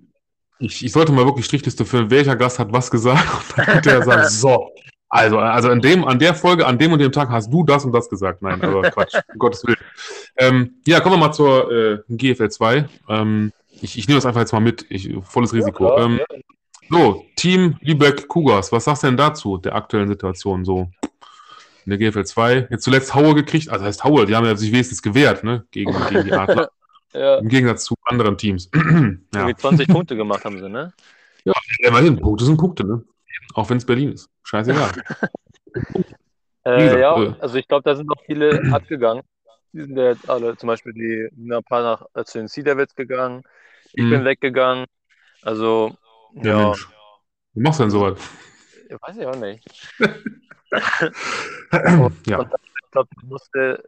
Ich, 0.64 0.86
ich 0.86 0.92
sollte 0.92 1.12
mal 1.12 1.26
wirklich 1.26 1.46
Strichliste 1.46 1.86
führen, 1.86 2.10
welcher 2.10 2.36
Gast 2.36 2.60
hat 2.60 2.72
was 2.72 2.90
gesagt. 2.90 3.26
Und 3.50 3.58
dann 3.58 3.66
könnte 3.66 3.92
er 3.92 4.04
sagen, 4.04 4.30
so. 4.30 4.72
Also, 5.10 5.38
also 5.38 5.70
an, 5.70 5.80
dem, 5.80 6.06
an 6.06 6.18
der 6.18 6.34
Folge, 6.34 6.66
an 6.66 6.80
dem 6.80 6.92
und 6.92 6.98
dem 6.98 7.12
Tag 7.12 7.30
hast 7.30 7.54
du 7.54 7.64
das 7.64 7.86
und 7.86 7.92
das 7.92 8.10
gesagt. 8.10 8.42
Nein, 8.42 8.60
also 8.60 8.82
Quatsch, 8.82 9.14
um 9.32 9.38
Gottes 9.38 9.64
Willen. 9.64 9.78
Ähm, 10.38 10.82
ja, 10.88 11.02
kommen 11.02 11.14
wir 11.14 11.20
mal 11.20 11.32
zur 11.32 11.72
äh, 11.72 12.00
GFL 12.10 12.50
2. 12.50 12.90
Ähm, 13.10 13.52
ich, 13.80 13.96
ich 14.00 14.08
nehme 14.08 14.18
das 14.18 14.26
einfach 14.26 14.42
jetzt 14.42 14.54
mal 14.54 14.60
mit. 14.60 14.88
Ich, 14.90 15.14
volles 15.22 15.54
Risiko. 15.54 15.86
klar, 15.86 16.06
ähm, 16.06 16.20
so, 16.90 17.26
Team 17.36 17.76
Lübeck 17.82 18.28
Cougars, 18.28 18.72
was 18.72 18.86
sagst 18.86 19.04
du 19.04 19.08
denn 19.08 19.18
dazu, 19.18 19.60
der 19.60 19.76
aktuellen 19.76 20.08
Situation 20.08 20.66
so? 20.66 20.90
In 21.86 21.96
der 21.96 22.00
GFL 22.00 22.26
2. 22.26 22.68
Jetzt 22.72 22.84
zuletzt 22.84 23.14
Haue 23.14 23.36
gekriegt, 23.36 23.70
also 23.70 23.86
heißt 23.86 24.04
Haue, 24.04 24.26
die 24.26 24.36
haben 24.36 24.46
ja 24.46 24.56
sich 24.56 24.72
wenigstens 24.72 25.04
gewehrt, 25.04 25.44
ne? 25.44 25.68
Gegen, 25.70 25.94
gegen 26.10 26.24
die 26.24 26.34
Adler. 26.34 26.72
Ja, 27.14 27.38
Im 27.40 27.48
Gegensatz 27.50 27.86
zu 27.86 27.96
anderen 28.06 28.38
Teams. 28.38 28.70
ja. 28.74 29.20
irgendwie 29.34 29.56
20 29.56 29.88
Punkte 29.88 30.16
gemacht 30.16 30.44
haben 30.46 30.60
sie, 30.60 30.70
ne? 30.70 30.94
ja, 31.46 31.54
immerhin, 31.80 32.20
Punkte 32.20 32.46
sind 32.46 32.58
Punkte, 32.58 32.86
ne? 32.86 33.04
Auch 33.54 33.70
wenn 33.70 33.78
es 33.78 33.86
Berlin 33.86 34.14
ist. 34.14 34.30
Scheißegal. 34.44 34.92
Wie 35.96 36.04
Äh, 36.66 36.84
gesagt, 36.86 37.02
ja, 37.02 37.24
äh, 37.24 37.34
also 37.42 37.58
ich 37.58 37.68
glaube, 37.68 37.84
da 37.84 37.96
sind 37.96 38.10
auch 38.10 38.24
viele 38.26 38.62
abgegangen. 38.72 39.24
Die 39.74 39.82
sind 39.82 39.98
ja 39.98 40.12
jetzt 40.12 40.30
alle, 40.30 40.56
zum 40.56 40.68
Beispiel 40.68 40.94
die 40.94 41.30
ein 41.36 41.64
paar 41.64 41.84
nach 41.84 42.06
äh, 42.14 42.24
zu 42.24 42.38
den 42.38 42.48
Sea 42.48 42.64
Devils 42.64 42.96
gegangen. 42.96 43.44
Ich 43.92 44.02
Mhm. 44.02 44.12
bin 44.12 44.26
weggegangen. 44.26 44.86
Also, 45.42 45.94
ja, 46.36 46.44
ja, 46.44 46.68
Mensch. 46.68 46.88
Wie 47.54 47.62
machst 47.62 47.80
du 47.80 47.84
denn 47.84 47.92
sowas? 47.92 48.20
weiß 49.02 49.18
ich 49.18 49.26
auch 49.26 49.36
nicht. 49.36 49.68
ja. 52.28 52.40
Ich 52.84 52.92
glaube, 52.92 53.10
musste. 53.24 53.84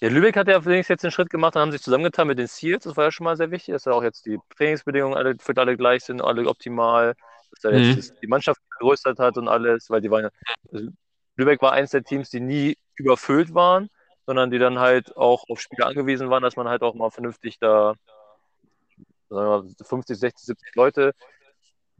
Ja, 0.00 0.10
Lübeck 0.10 0.36
hat 0.36 0.48
ja 0.48 0.56
allerdings 0.56 0.88
jetzt 0.88 1.04
den 1.04 1.10
Schritt 1.10 1.30
gemacht 1.30 1.56
und 1.56 1.62
haben 1.62 1.72
sich 1.72 1.82
zusammengetan 1.82 2.26
mit 2.26 2.38
den 2.38 2.46
Seals. 2.46 2.84
Das 2.84 2.96
war 2.96 3.04
ja 3.04 3.10
schon 3.10 3.24
mal 3.24 3.36
sehr 3.36 3.50
wichtig, 3.50 3.72
dass 3.72 3.84
da 3.84 3.92
auch 3.92 4.02
jetzt 4.02 4.26
die 4.26 4.38
Trainingsbedingungen 4.56 5.16
alle, 5.16 5.36
für 5.38 5.56
alle 5.56 5.76
gleich 5.76 6.04
sind, 6.04 6.20
alle 6.22 6.46
optimal, 6.48 7.14
dass 7.50 7.60
da 7.62 7.70
jetzt 7.70 7.90
Mhm. 7.90 7.96
das, 7.96 8.14
die 8.20 8.26
Mannschaft 8.26 8.60
vergrößert 8.72 9.18
hat 9.18 9.38
und 9.38 9.48
alles, 9.48 9.88
weil 9.88 10.02
die 10.02 10.10
waren 10.10 10.24
ja, 10.24 10.30
also 10.72 10.88
Lübeck 11.36 11.62
war 11.62 11.72
eins 11.72 11.90
der 11.90 12.02
Teams, 12.02 12.28
die 12.30 12.40
nie 12.40 12.76
überfüllt 12.96 13.54
waren, 13.54 13.88
sondern 14.26 14.50
die 14.50 14.58
dann 14.58 14.78
halt 14.78 15.16
auch 15.16 15.44
auf 15.48 15.60
Spieler 15.60 15.86
angewiesen 15.86 16.28
waren, 16.30 16.42
dass 16.42 16.56
man 16.56 16.68
halt 16.68 16.82
auch 16.82 16.94
mal 16.94 17.10
vernünftig 17.10 17.58
da 17.58 17.94
sagen 19.28 19.46
wir 19.50 19.62
mal, 19.62 19.74
50, 19.82 20.18
60, 20.18 20.46
70 20.46 20.74
Leute 20.74 21.12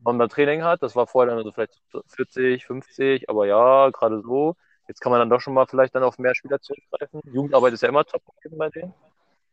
man 0.02 0.18
da 0.18 0.28
Training 0.28 0.62
hat. 0.62 0.82
Das 0.82 0.96
war 0.96 1.06
vorher 1.06 1.34
dann 1.34 1.44
so 1.44 1.52
vielleicht 1.52 1.80
40, 2.08 2.66
50, 2.66 3.28
aber 3.28 3.46
ja, 3.46 3.90
gerade 3.90 4.20
so. 4.20 4.54
Jetzt 4.88 5.00
kann 5.00 5.10
man 5.10 5.20
dann 5.20 5.30
doch 5.30 5.40
schon 5.40 5.54
mal 5.54 5.66
vielleicht 5.66 5.94
dann 5.94 6.02
auf 6.02 6.18
mehr 6.18 6.34
Spieler 6.34 6.60
zurückgreifen. 6.60 7.20
Jugendarbeit 7.24 7.72
ist 7.72 7.82
ja 7.82 7.88
immer 7.88 8.04
top 8.04 8.22
bei 8.50 8.68
denen. 8.70 8.94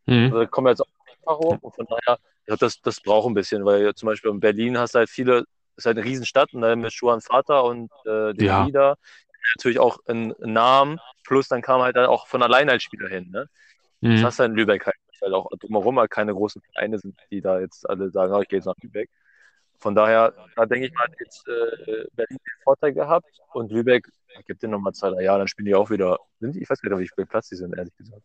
Mhm. 0.06 0.26
Also 0.26 0.40
da 0.40 0.46
kommen 0.46 0.66
wir 0.68 0.72
jetzt 0.72 0.82
auch 0.82 0.88
ein 0.88 1.26
paar 1.26 1.38
hoch. 1.38 1.58
Und 1.62 1.76
von 1.76 1.86
daher, 1.88 2.20
ja, 2.48 2.56
das, 2.56 2.82
das 2.82 3.02
braucht 3.02 3.28
ein 3.28 3.34
bisschen, 3.34 3.66
weil 3.66 3.94
zum 3.96 4.08
Beispiel 4.08 4.32
in 4.32 4.40
Berlin 4.40 4.78
hast 4.78 4.94
du 4.96 5.00
halt 5.00 5.10
viele, 5.10 5.46
ist 5.76 5.86
halt 5.86 5.98
eine 5.98 6.06
Riesenstadt 6.06 6.54
und 6.54 6.62
dann 6.62 6.80
mit 6.80 6.94
Schuhan 6.94 7.22
Vater 7.22 7.64
und 7.64 7.92
äh, 8.06 8.34
den 8.34 8.46
Ja. 8.46 8.66
Lieder 8.66 8.98
natürlich 9.56 9.80
auch 9.80 10.00
einen 10.06 10.34
Namen, 10.40 11.00
plus 11.26 11.48
dann 11.48 11.62
kam 11.62 11.82
halt 11.82 11.96
dann 11.96 12.06
auch 12.06 12.28
von 12.28 12.42
allein 12.42 12.70
als 12.70 12.84
Spieler 12.84 13.10
hin. 13.10 13.30
Ne? 13.32 13.50
Das 14.02 14.22
Mhm. 14.22 14.26
hast 14.26 14.40
du 14.40 14.44
in 14.44 14.54
Lübeck 14.56 14.86
halt, 14.86 14.96
weil 15.22 15.34
auch 15.34 15.50
drumherum 15.60 16.00
halt 16.00 16.12
keine 16.12 16.34
großen 16.34 16.62
Vereine 16.62 17.00
sind, 17.00 17.18
die 17.32 17.42
da 17.42 17.60
jetzt 17.60 17.90
alle 17.90 18.10
sagen, 18.10 18.34
oh, 18.34 18.42
ich 18.42 18.48
gehe 18.48 18.60
jetzt 18.60 18.66
nach 18.66 18.76
Lübeck. 18.82 19.10
Von 19.80 19.96
daher, 19.96 20.34
da 20.56 20.66
denke 20.66 20.88
ich 20.88 20.94
mal, 20.94 21.04
hat 21.04 21.14
jetzt 21.20 21.46
äh, 21.48 22.06
Berlin 22.14 22.38
den 22.38 22.64
Vorteil 22.64 22.94
gehabt 22.94 23.28
und 23.54 23.72
Lübeck 23.72 24.08
gibt 24.48 24.64
den 24.64 24.72
nochmal 24.72 24.94
zwei, 24.94 25.10
drei 25.10 25.24
Jahre, 25.24 25.40
dann 25.40 25.48
spielen 25.48 25.66
die 25.66 25.76
auch 25.76 25.90
wieder. 25.90 26.18
Sind 26.40 26.56
die? 26.56 26.64
Ich 26.64 26.70
weiß 26.70 26.82
gar 26.82 26.98
nicht, 26.98 27.12
wie 27.12 27.16
viel 27.16 27.26
Platz 27.26 27.50
die 27.50 27.56
sind, 27.56 27.76
ehrlich 27.78 27.96
gesagt. 27.98 28.22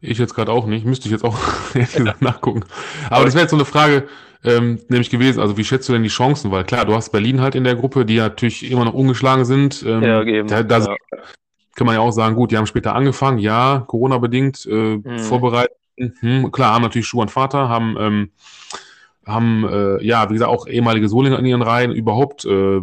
Ich 0.00 0.18
jetzt 0.18 0.34
gerade 0.34 0.52
auch 0.52 0.66
nicht, 0.66 0.84
müsste 0.84 1.06
ich 1.06 1.12
jetzt 1.12 1.24
auch 1.24 1.38
ehrlich 1.74 1.94
gesagt 1.94 2.22
nachgucken. 2.22 2.64
Aber 3.08 3.24
das 3.24 3.34
wäre 3.34 3.42
jetzt 3.44 3.50
so 3.52 3.56
eine 3.56 3.64
Frage, 3.64 4.08
ähm, 4.44 4.80
nämlich 4.88 5.10
gewesen, 5.10 5.40
also 5.40 5.56
wie 5.56 5.64
schätzt 5.64 5.88
du 5.88 5.92
denn 5.94 6.02
die 6.02 6.08
Chancen? 6.08 6.50
Weil 6.50 6.64
klar, 6.64 6.84
du 6.84 6.94
hast 6.94 7.10
Berlin 7.10 7.40
halt 7.40 7.54
in 7.54 7.64
der 7.64 7.74
Gruppe, 7.76 8.04
die 8.04 8.18
natürlich 8.18 8.70
immer 8.70 8.84
noch 8.84 8.94
ungeschlagen 8.94 9.44
sind. 9.44 9.82
Ähm, 9.86 10.02
Ja, 10.02 10.22
eben. 10.22 10.48
Da, 10.48 10.62
da 10.62 10.78
Ja. 10.80 10.96
kann 11.74 11.86
man 11.86 11.94
ja 11.94 12.00
auch 12.00 12.10
sagen, 12.10 12.36
gut, 12.36 12.50
die 12.50 12.56
haben 12.58 12.66
später 12.66 12.94
angefangen, 12.94 13.38
ja, 13.38 13.84
Corona-bedingt, 13.86 14.66
äh, 14.66 14.96
Mhm. 14.96 15.18
vorbereitet. 15.18 15.76
Hm, 15.98 16.52
klar, 16.52 16.74
haben 16.74 16.82
natürlich 16.82 17.06
Schuh 17.06 17.22
und 17.22 17.30
Vater, 17.30 17.70
haben, 17.70 17.96
ähm, 17.98 18.30
haben 19.26 19.68
äh, 19.68 20.02
ja, 20.04 20.28
wie 20.30 20.34
gesagt, 20.34 20.50
auch 20.50 20.66
ehemalige 20.66 21.08
Solinger 21.08 21.38
in 21.38 21.46
ihren 21.46 21.62
Reihen, 21.62 21.92
überhaupt, 21.92 22.44
äh, 22.44 22.80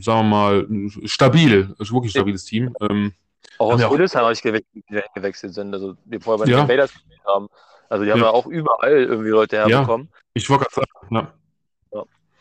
sagen 0.00 0.02
wir 0.04 0.22
mal, 0.22 0.66
stabil, 1.04 1.74
ist 1.78 1.92
wirklich 1.92 2.10
stabiles 2.12 2.44
Team. 2.44 2.74
Ähm, 2.80 3.12
Auch 3.58 3.74
aus 3.74 3.80
ja 3.80 3.88
Hildesheim 3.88 4.22
habe 4.24 4.32
ich 4.34 4.42
gewechselt, 4.42 4.84
die 4.90 4.94
da 4.94 5.02
gewechselt 5.14 5.54
sind, 5.54 5.72
also 5.74 5.94
die 6.04 6.20
vorher 6.20 6.38
bei 6.40 6.44
den 6.44 6.54
Ja. 6.58 6.62
Invaders 6.62 6.92
gespielt 6.92 7.20
haben. 7.26 7.48
Also 7.88 8.04
die 8.04 8.10
haben 8.12 8.18
Ja. 8.20 8.26
ja 8.26 8.30
auch 8.32 8.46
überall 8.46 8.92
irgendwie 8.92 9.30
Leute 9.30 9.56
Ja. 9.56 9.66
herbekommen. 9.68 10.08
ich 10.34 10.48
wollte 10.50 10.66
gerade 10.66 10.86
sagen, 11.10 11.14
ja. 11.14 11.32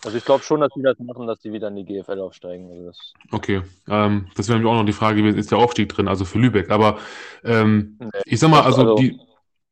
Also 0.04 0.18
ich 0.20 0.26
glaube 0.26 0.44
schon, 0.44 0.60
dass 0.60 0.70
die 0.76 0.84
das 0.84 1.00
machen, 1.00 1.26
dass 1.26 1.40
die 1.40 1.52
wieder 1.52 1.68
in 1.70 1.78
die 1.78 1.84
GFL 1.86 2.20
aufsteigen. 2.20 2.70
Also 2.70 2.86
das, 2.86 3.14
Okay, 3.32 3.64
ähm, 3.90 4.28
das 4.36 4.48
wäre 4.48 4.60
nämlich 4.60 4.72
auch 4.72 4.78
noch 4.78 4.86
die 4.86 4.94
Frage 4.94 5.18
gewesen, 5.18 5.40
ist 5.40 5.50
der 5.50 5.58
Aufstieg 5.58 5.90
drin, 5.90 6.08
also 6.08 6.26
für 6.26 6.38
Lübeck, 6.38 6.70
aber 6.70 7.00
ähm, 7.44 7.98
Nee, 8.00 8.10
ich 8.26 8.40
sag 8.40 8.52
mal, 8.52 8.62
also, 8.62 8.82
also- 8.82 8.96
die, 8.98 9.20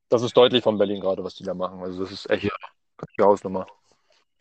das 0.10 0.24
ist 0.24 0.36
deutlich 0.36 0.64
von 0.64 0.78
Berlin 0.80 1.02
gerade, 1.02 1.24
was 1.24 1.36
die 1.36 1.44
da 1.44 1.54
machen. 1.54 1.82
Also 1.82 2.02
das 2.02 2.12
ist 2.12 2.30
echt 2.32 2.50
eine 3.18 3.28
Hausnummer. 3.28 3.68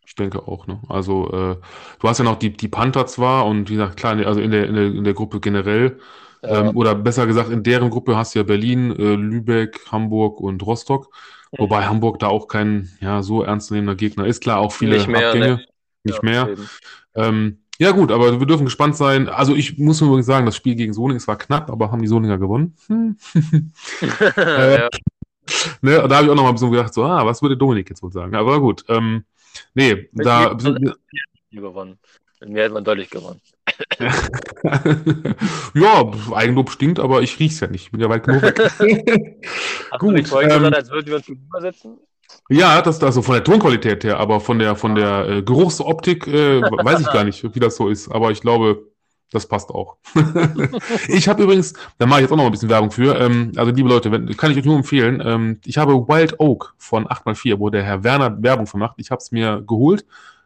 ich 0.04 0.14
denke 0.16 0.46
auch, 0.48 0.66
ne, 0.66 0.80
also 0.88 1.28
äh, 1.30 1.56
du 2.00 2.08
hast 2.08 2.18
ja 2.18 2.24
noch 2.24 2.36
die, 2.38 2.52
die 2.52 2.68
Panther 2.68 3.06
zwar 3.06 3.46
und 3.46 3.68
wie 3.70 3.74
gesagt, 3.74 3.96
klar, 3.96 4.16
also 4.26 4.40
in 4.40 4.50
der, 4.50 4.66
in 4.66 4.74
der, 4.74 4.84
in 4.86 5.04
der 5.04 5.14
Gruppe 5.14 5.40
generell, 5.40 5.98
Ja. 6.42 6.60
ähm, 6.60 6.76
oder 6.76 6.94
besser 6.96 7.26
gesagt, 7.26 7.50
in 7.50 7.62
deren 7.62 7.88
Gruppe 7.90 8.16
hast 8.16 8.34
du 8.34 8.40
ja 8.40 8.42
Berlin, 8.42 8.90
äh, 8.90 9.14
Lübeck, 9.14 9.80
Hamburg 9.92 10.40
und 10.40 10.64
Rostock, 10.66 11.08
wobei 11.56 11.86
Hamburg 11.86 12.18
da 12.18 12.26
auch 12.28 12.48
kein, 12.48 12.90
ja, 13.00 13.22
so 13.22 13.42
ernstzunehmender 13.42 13.94
Gegner 13.94 14.26
ist, 14.26 14.42
klar, 14.42 14.58
auch 14.58 14.72
viele 14.72 14.96
Nicht 14.96 15.08
mehr, 15.08 15.28
Abgänge, 15.28 15.46
ne. 15.46 15.64
nicht 16.02 16.16
Ja, 16.16 16.22
mehr. 16.22 16.48
Ähm, 17.14 17.58
ja, 17.78 17.90
gut, 17.92 18.12
aber 18.12 18.38
wir 18.40 18.46
dürfen 18.46 18.64
gespannt 18.64 18.96
sein. 18.96 19.28
Also, 19.28 19.54
ich 19.54 19.78
muss 19.78 20.00
übrigens 20.00 20.26
sagen, 20.26 20.46
das 20.46 20.56
Spiel 20.56 20.74
gegen 20.76 20.92
Solingen 20.92 21.16
es 21.16 21.26
war 21.28 21.38
knapp, 21.38 21.70
aber 21.70 21.90
haben 21.90 22.02
die 22.02 22.08
Solinger 22.08 22.38
gewonnen? 22.38 22.76
Hm. 22.88 23.16
ja. 24.56 24.88
Ne, 25.80 26.06
da 26.08 26.16
habe 26.16 26.24
ich 26.24 26.30
auch 26.30 26.34
noch 26.34 26.42
mal 26.42 26.48
ein 26.50 26.54
bisschen 26.54 26.70
gedacht, 26.70 26.94
so, 26.94 27.04
ah, 27.04 27.24
was 27.26 27.42
würde 27.42 27.56
Dominik 27.56 27.88
jetzt 27.88 28.02
wohl 28.02 28.12
sagen? 28.12 28.34
Aber 28.34 28.60
gut, 28.60 28.84
ähm, 28.88 29.24
nee, 29.74 30.08
da. 30.12 30.54
Die 30.54 31.56
gewonnen. 31.56 31.98
Mir 32.44 32.64
hätte 32.64 32.74
man 32.74 32.84
deutlich 32.84 33.10
gewonnen. 33.10 33.40
ja, 35.74 36.10
Eigenlob 36.32 36.70
stinkt, 36.70 36.98
aber 36.98 37.22
ich 37.22 37.38
riech's 37.38 37.60
ja 37.60 37.68
nicht. 37.68 37.84
Ich 37.84 37.90
bin 37.90 38.00
ja 38.00 38.08
weit 38.08 38.24
genug 38.24 38.42
weg. 38.42 38.58
Hast 39.90 40.00
Gut, 40.00 40.10
du 40.10 40.14
nicht 40.14 40.28
vorhin 40.28 40.50
ähm, 40.50 40.58
gesagt, 40.58 40.76
als 40.76 40.90
würden 40.90 41.06
wir 41.06 41.16
uns 41.16 41.28
übersetzen? 41.28 41.98
ja, 42.48 42.82
das 42.82 42.96
ist 42.96 43.04
also 43.04 43.22
von 43.22 43.34
der 43.34 43.44
Tonqualität 43.44 44.04
her, 44.04 44.18
aber 44.18 44.40
von 44.40 44.58
der, 44.58 44.74
von 44.74 44.94
der 44.94 45.28
äh, 45.28 45.42
Geruchsoptik 45.42 46.26
äh, 46.26 46.62
weiß 46.62 47.00
ich 47.00 47.12
gar 47.12 47.24
nicht, 47.24 47.54
wie 47.54 47.60
das 47.60 47.76
so 47.76 47.88
ist. 47.88 48.10
Aber 48.10 48.30
ich 48.30 48.40
glaube, 48.40 48.91
das 49.32 49.46
passt 49.46 49.70
auch. 49.70 49.96
ich 51.08 51.26
habe 51.26 51.42
übrigens, 51.42 51.72
da 51.98 52.06
mache 52.06 52.20
ich 52.20 52.24
jetzt 52.24 52.32
auch 52.32 52.36
noch 52.36 52.44
ein 52.44 52.52
bisschen 52.52 52.68
Werbung 52.68 52.90
für. 52.90 53.18
Ähm, 53.18 53.52
also, 53.56 53.72
liebe 53.72 53.88
Leute, 53.88 54.12
wenn, 54.12 54.36
kann 54.36 54.50
ich 54.50 54.58
euch 54.58 54.64
nur 54.64 54.76
empfehlen. 54.76 55.22
Ähm, 55.24 55.58
ich 55.64 55.78
habe 55.78 55.94
Wild 56.06 56.38
Oak 56.38 56.74
von 56.76 57.06
8x4, 57.06 57.58
wo 57.58 57.70
der 57.70 57.82
Herr 57.82 58.04
Werner 58.04 58.42
Werbung 58.42 58.66
für 58.66 58.76
macht. 58.76 58.96
Ich 58.98 59.10
habe 59.10 59.20
es 59.20 59.32
mir 59.32 59.62
geholt. 59.66 60.04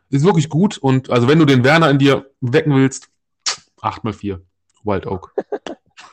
Ist 0.09 0.25
wirklich 0.25 0.49
gut. 0.49 0.79
Und 0.79 1.11
also, 1.11 1.27
wenn 1.27 1.39
du 1.39 1.45
den 1.45 1.65
Werner 1.65 1.91
in 1.91 1.99
dir 1.99 2.31
wecken 2.41 2.75
willst, 2.75 3.09
8x4, 3.83 4.39
Wild 4.85 5.07
Oak. 5.07 5.35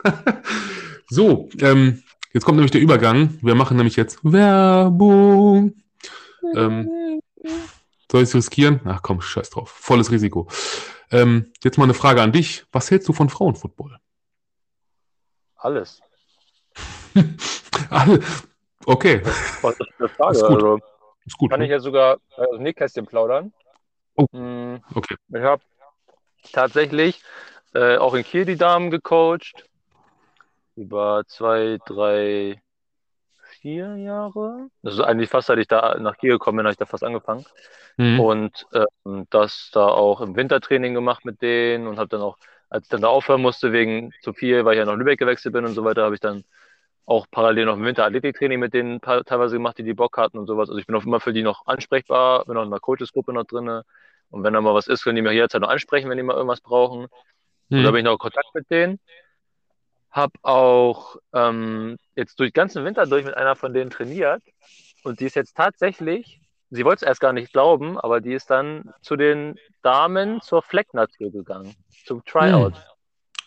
so, 1.09 1.49
ähm, 1.59 2.01
jetzt 2.33 2.43
kommt 2.43 2.55
nämlich 2.55 2.71
der 2.71 2.81
Übergang. 2.81 3.37
Wir 3.41 3.53
machen 3.53 3.77
nämlich 3.77 3.95
jetzt 3.95 4.17
Werbung. 4.23 5.75
Ähm, 6.55 6.89
soll 8.11 8.23
ich 8.23 8.29
es 8.29 8.35
riskieren? 8.35 8.79
Ach 8.85 9.01
komm, 9.03 9.21
scheiß 9.21 9.51
drauf. 9.51 9.69
Volles 9.69 10.11
Risiko. 10.11 10.47
Ähm, 11.13 11.53
jetzt 11.63 11.77
mal 11.77 11.83
eine 11.83 11.93
Frage 11.93 12.21
an 12.23 12.31
dich. 12.31 12.65
Was 12.71 12.89
hältst 12.89 13.07
du 13.07 13.13
von 13.13 13.29
Frauenfootball? 13.29 13.99
Alles. 15.55 16.01
Alle- 17.91 18.19
okay, 18.87 19.21
Was 19.61 19.79
ist 19.79 19.87
eine 19.99 20.09
Frage? 20.09 20.37
Ist 20.37 20.43
gut. 20.45 20.55
Also, 20.55 20.79
ist 21.25 21.37
gut. 21.37 21.51
kann 21.51 21.61
ich 21.61 21.69
ne? 21.69 21.75
jetzt 21.75 21.83
sogar 21.83 22.17
aus 22.35 22.49
dem 22.55 22.63
Nähkästchen 22.63 23.05
plaudern? 23.05 23.53
Oh. 24.15 24.25
Hm, 24.31 24.83
Okay. 24.95 25.15
Ich 25.29 25.41
habe 25.41 25.61
tatsächlich 26.51 27.21
äh, 27.75 27.97
auch 27.97 28.15
in 28.15 28.23
Kiel 28.23 28.45
die 28.45 28.57
Damen 28.57 28.89
gecoacht. 28.89 29.69
über 30.75 31.23
zwei, 31.27 31.77
drei, 31.85 32.59
vier 33.63 33.95
Jahre. 33.95 34.67
Das 34.83 34.93
ist 34.93 34.99
eigentlich 34.99 35.29
fast, 35.29 35.47
seit 35.47 35.57
ich 35.57 35.67
da 35.67 35.97
nach 35.97 36.17
Kiel 36.17 36.31
gekommen 36.31 36.57
bin, 36.57 36.65
habe 36.65 36.73
ich 36.73 36.77
da 36.77 36.85
fast 36.85 37.03
angefangen. 37.03 37.45
Mhm. 37.97 38.19
Und 38.19 38.67
ähm, 38.73 39.25
das 39.29 39.71
da 39.73 39.87
auch 39.87 40.21
im 40.21 40.35
Wintertraining 40.35 40.93
gemacht 40.93 41.25
mit 41.25 41.41
denen 41.41 41.87
und 41.87 41.97
habe 41.97 42.09
dann 42.09 42.21
auch, 42.21 42.37
als 42.69 42.83
ich 42.83 42.89
dann 42.89 43.01
da 43.01 43.07
aufhören 43.07 43.41
musste 43.41 43.71
wegen 43.71 44.11
zu 44.21 44.33
viel, 44.33 44.65
weil 44.65 44.73
ich 44.73 44.79
ja 44.79 44.85
nach 44.85 44.95
Lübeck 44.95 45.17
gewechselt 45.17 45.53
bin 45.53 45.65
und 45.65 45.73
so 45.73 45.83
weiter, 45.85 46.03
habe 46.03 46.13
ich 46.13 46.21
dann 46.21 46.43
auch 47.05 47.25
parallel 47.31 47.65
noch 47.65 47.77
im 47.77 47.85
Winter 47.85 48.05
Athletiktraining 48.05 48.59
mit 48.59 48.73
denen 48.73 48.99
teilweise 49.01 49.55
gemacht, 49.55 49.77
die 49.77 49.83
die 49.83 49.93
Bock 49.93 50.17
hatten 50.17 50.37
und 50.37 50.47
sowas. 50.47 50.69
Also 50.69 50.79
ich 50.79 50.85
bin 50.85 50.95
auch 50.95 51.05
immer 51.05 51.19
für 51.21 51.33
die 51.33 51.43
noch 51.43 51.65
ansprechbar, 51.65 52.45
bin 52.45 52.57
auch 52.57 52.63
in 52.63 52.67
einer 52.67 52.79
Coachesgruppe 52.79 53.33
noch 53.33 53.45
drin. 53.45 53.81
Und 54.29 54.43
wenn 54.43 54.53
da 54.53 54.61
mal 54.61 54.73
was 54.73 54.87
ist, 54.87 55.03
können 55.03 55.15
die 55.15 55.21
mir 55.21 55.31
jederzeit 55.31 55.61
noch 55.61 55.69
ansprechen, 55.69 56.09
wenn 56.09 56.17
die 56.17 56.23
mal 56.23 56.35
irgendwas 56.35 56.61
brauchen. 56.61 57.07
Mhm. 57.69 57.77
Und 57.77 57.83
da 57.83 57.91
bin 57.91 57.99
ich 57.99 58.05
noch 58.05 58.13
in 58.13 58.17
Kontakt 58.17 58.53
mit 58.53 58.69
denen. 58.69 58.99
Hab 60.13 60.31
auch 60.43 61.17
ähm, 61.33 61.97
jetzt 62.15 62.39
durch 62.39 62.51
den 62.51 62.61
ganzen 62.61 62.85
Winter 62.85 63.05
durch 63.05 63.25
mit 63.25 63.35
einer 63.35 63.55
von 63.55 63.73
denen 63.73 63.89
trainiert. 63.89 64.41
Und 65.03 65.19
die 65.19 65.25
ist 65.25 65.35
jetzt 65.35 65.57
tatsächlich, 65.57 66.39
sie 66.69 66.85
wollte 66.85 67.03
es 67.03 67.07
erst 67.09 67.19
gar 67.19 67.33
nicht 67.33 67.51
glauben, 67.51 67.99
aber 67.99 68.21
die 68.21 68.33
ist 68.33 68.49
dann 68.49 68.93
zu 69.01 69.15
den 69.15 69.59
Damen 69.81 70.39
zur 70.41 70.61
Flecknatur 70.61 71.31
gegangen, 71.31 71.75
zum 72.05 72.23
Tryout. 72.23 72.73
Mhm. 72.73 72.77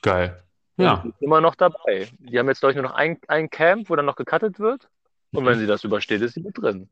Geil. 0.03 0.43
Ja. 0.77 1.01
Die 1.05 1.09
ist 1.09 1.23
immer 1.23 1.41
noch 1.41 1.55
dabei. 1.55 2.09
Die 2.19 2.39
haben 2.39 2.49
jetzt, 2.49 2.61
glaube 2.61 2.73
ich, 2.73 2.77
nur 2.77 2.85
noch 2.85 2.95
ein, 2.95 3.19
ein 3.29 3.49
Camp, 3.49 3.89
wo 3.89 3.97
dann 3.97 4.05
noch 4.05 4.17
gecuttet 4.17 4.59
wird. 4.59 4.89
Und 5.33 5.47
wenn 5.47 5.59
sie 5.59 5.67
das 5.67 5.85
übersteht, 5.85 6.21
ist 6.23 6.35
sie 6.35 6.41
mit 6.41 6.59
drin. 6.59 6.89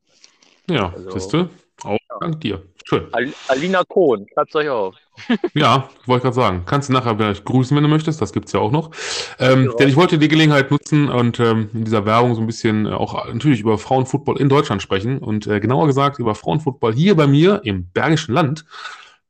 Ja, 0.69 0.93
also, 0.93 1.11
siehst 1.11 1.33
du? 1.33 1.49
Auch 1.83 1.99
ja. 2.11 2.19
dank 2.21 2.41
dir. 2.41 2.63
Schön. 2.87 3.07
Al 3.13 3.33
Alina 3.49 3.83
Kohn, 3.89 4.27
schreibt 4.33 4.55
euch 4.57 4.69
auf. 4.69 4.95
ja, 5.55 5.89
wollte 6.07 6.25
gerade 6.25 6.35
sagen. 6.35 6.63
Kannst 6.67 6.89
du 6.89 6.93
nachher 6.93 7.17
vielleicht 7.17 7.45
grüßen, 7.45 7.75
wenn 7.75 7.83
du 7.83 7.89
möchtest. 7.89 8.21
Das 8.21 8.33
gibt 8.33 8.47
es 8.47 8.53
ja 8.53 8.61
auch 8.61 8.71
noch. 8.71 8.91
Ähm, 9.39 9.73
denn 9.79 9.89
ich 9.89 9.97
wollte 9.97 10.19
die 10.19 10.29
Gelegenheit 10.29 10.71
nutzen 10.71 11.09
und 11.09 11.41
ähm, 11.41 11.71
in 11.73 11.85
dieser 11.85 12.05
Werbung 12.05 12.35
so 12.35 12.43
ein 12.43 12.47
bisschen 12.47 12.87
äh, 12.87 12.91
auch 12.91 13.27
natürlich 13.27 13.61
über 13.61 13.79
Frauenfootball 13.79 14.39
in 14.39 14.49
Deutschland 14.49 14.83
sprechen. 14.83 15.19
Und 15.19 15.47
äh, 15.47 15.61
genauer 15.61 15.87
gesagt 15.87 16.19
über 16.19 16.35
Frauenfootball 16.35 16.93
hier 16.93 17.17
bei 17.17 17.27
mir 17.27 17.63
im 17.65 17.89
Bergischen 17.91 18.35
Land. 18.35 18.67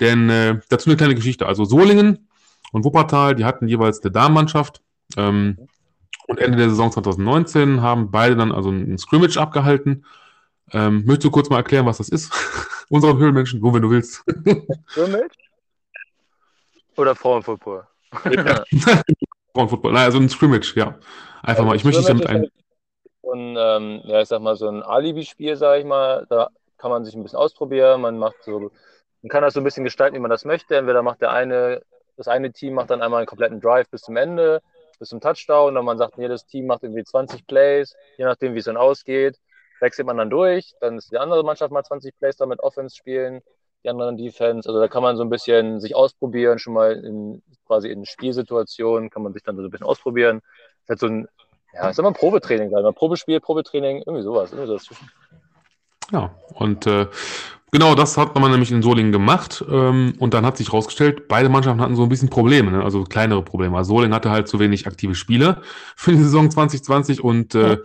Denn 0.01 0.29
äh, 0.31 0.59
dazu 0.69 0.91
eine 0.91 0.97
kleine 0.97 1.15
Geschichte. 1.15 1.47
Also 1.47 1.65
Solingen 1.65 2.29
und 2.73 2.85
Wuppertal, 2.85 3.37
die 3.37 3.45
hatten 3.45 3.69
jeweils 3.69 4.03
eine 4.03 4.11
Damenmannschaft. 4.11 4.81
Ähm, 5.17 5.69
und 6.27 6.41
Ende 6.41 6.59
der 6.59 6.71
Saison 6.71 6.91
2019 6.91 7.83
haben 7.83 8.11
beide 8.11 8.35
dann 8.35 8.51
also 8.51 8.71
ein 8.71 8.99
Scrimmage 8.99 9.37
abgehalten. 9.37 10.05
Ähm, 10.73 11.05
möchtest 11.05 11.25
du 11.25 11.31
kurz 11.31 11.51
mal 11.51 11.59
erklären, 11.59 11.87
was 11.87 11.99
das 11.99 12.09
ist? 12.09 12.33
Unseren 12.89 13.19
Höhlenmenschen, 13.19 13.63
wo 13.63 13.73
wenn 13.73 13.83
du 13.83 13.91
willst. 13.91 14.25
Scrimmage? 14.91 15.35
Oder 16.97 17.15
Frauenfootball? 17.15 17.87
Ja. 18.31 18.65
Frauenfootball, 19.55 19.93
nein, 19.93 20.05
also 20.05 20.19
ein 20.19 20.29
Scrimmage, 20.29 20.75
ja. 20.77 20.99
Einfach 21.43 21.61
also 21.61 21.65
mal, 21.65 21.77
ich 21.77 21.85
möchte 21.85 22.01
dich 22.01 22.09
damit 22.09 22.27
ein. 22.27 22.49
Und, 23.21 23.57
ähm, 23.59 24.01
ja, 24.05 24.21
ich 24.21 24.29
sag 24.29 24.41
mal, 24.41 24.57
so 24.57 24.69
ein 24.69 24.83
Alibi-Spiel, 24.83 25.57
sag 25.57 25.79
ich 25.79 25.85
mal, 25.85 26.27
da 26.29 26.49
kann 26.79 26.91
man 26.91 27.05
sich 27.05 27.15
ein 27.15 27.23
bisschen 27.23 27.39
ausprobieren. 27.39 28.01
Man 28.01 28.19
macht 28.19 28.43
so, 28.43 28.71
man 29.23 29.29
kann 29.29 29.43
das 29.43 29.55
so 29.55 29.61
ein 29.61 29.65
bisschen 29.65 29.85
gestalten, 29.85 30.17
wie 30.17 30.21
man 30.21 30.31
das 30.31 30.45
möchte. 30.45 30.77
Entweder 30.77 31.03
macht 31.03 31.21
der 31.21 31.33
eine 31.33 31.81
das 32.17 32.29
eine 32.29 32.53
Team 32.53 32.75
macht 32.75 32.91
dann 32.91 33.03
einmal 33.03 33.19
einen 33.19 33.27
kompletten 33.27 33.61
Drive 33.61 33.89
bis 33.91 34.03
zum 34.03 34.17
Ende, 34.17 34.63
bis 34.99 35.09
zum 35.09 35.21
Touchdown. 35.21 35.77
Und 35.77 35.85
man 35.85 35.99
sagt, 35.99 36.17
jedes 36.19 36.47
Team 36.47 36.67
macht 36.67 36.83
irgendwie 36.83 37.05
20 37.05 37.47
Plays, 37.47 37.95
je 38.17 38.25
nachdem, 38.25 38.55
wie 38.55 38.59
es 38.59 38.67
dann 38.67 38.77
ausgeht. 38.77 39.39
Wechselt 39.85 40.07
man 40.07 40.17
dann 40.17 40.31
durch, 40.31 40.75
dann 40.81 40.97
ist 40.97 41.13
die 41.13 41.19
andere 41.19 41.45
Mannschaft 41.45 41.71
mal 41.71 41.85
20 41.85 42.17
Plays 42.17 42.37
damit 42.37 42.61
Offense 42.61 42.97
spielen, 42.97 43.43
die 43.85 43.91
anderen 43.91 44.17
Defense. 44.17 44.67
Also 44.67 44.81
da 44.81 44.89
kann 44.89 45.03
man 45.03 45.17
so 45.17 45.23
ein 45.23 45.29
bisschen 45.29 45.79
sich 45.79 45.95
ausprobieren, 45.95 46.59
schon 46.59 46.73
mal 46.73 46.93
in, 46.93 47.43
quasi 47.67 47.91
in 47.91 48.07
Spielsituationen 48.07 49.11
kann 49.11 49.23
man 49.23 49.35
sich 49.35 49.43
dann 49.43 49.57
so 49.57 49.63
ein 49.63 49.71
bisschen 49.71 49.87
ausprobieren. 49.87 50.41
Das 50.41 50.83
ist 50.83 50.89
halt 50.89 51.01
so 51.01 51.07
ein, 51.07 51.29
ja, 51.75 51.91
ist 51.91 51.99
immer 51.99 52.09
ein 52.09 52.15
Probetraining, 52.15 52.75
ein 52.75 52.95
Probespiel, 52.95 53.41
Probetraining, 53.41 53.99
irgendwie 54.07 54.23
sowas. 54.23 54.53
Irgendwie 54.53 54.69
sowas. 54.69 54.89
Ja, 56.11 56.35
und 56.55 56.87
äh, 56.87 57.07
Genau, 57.75 57.97
das 57.97 58.17
hat 58.17 58.37
man 58.37 58.53
nämlich 58.53 58.71
in 58.71 58.83
Solingen 58.83 59.11
gemacht. 59.11 59.65
Ähm, 59.69 60.15
und 60.21 60.33
dann 60.33 60.47
hat 60.47 60.57
sich 60.57 60.69
herausgestellt, 60.69 61.27
beide 61.27 61.49
Mannschaften 61.49 61.81
hatten 61.81 61.97
so 61.97 62.05
ein 62.05 62.09
bisschen 62.09 62.31
Probleme, 62.31 62.71
ne? 62.71 62.85
also 62.85 63.03
kleinere 63.03 63.43
Probleme. 63.43 63.77
Also 63.77 63.97
Solingen 63.97 64.15
hatte 64.15 64.31
halt 64.31 64.47
zu 64.47 64.61
wenig 64.61 64.87
aktive 64.87 65.17
Spieler 65.17 65.61
für 65.97 66.13
die 66.13 66.19
Saison 66.19 66.49
2020 66.49 67.25
und 67.25 67.57
äh, 67.57 67.79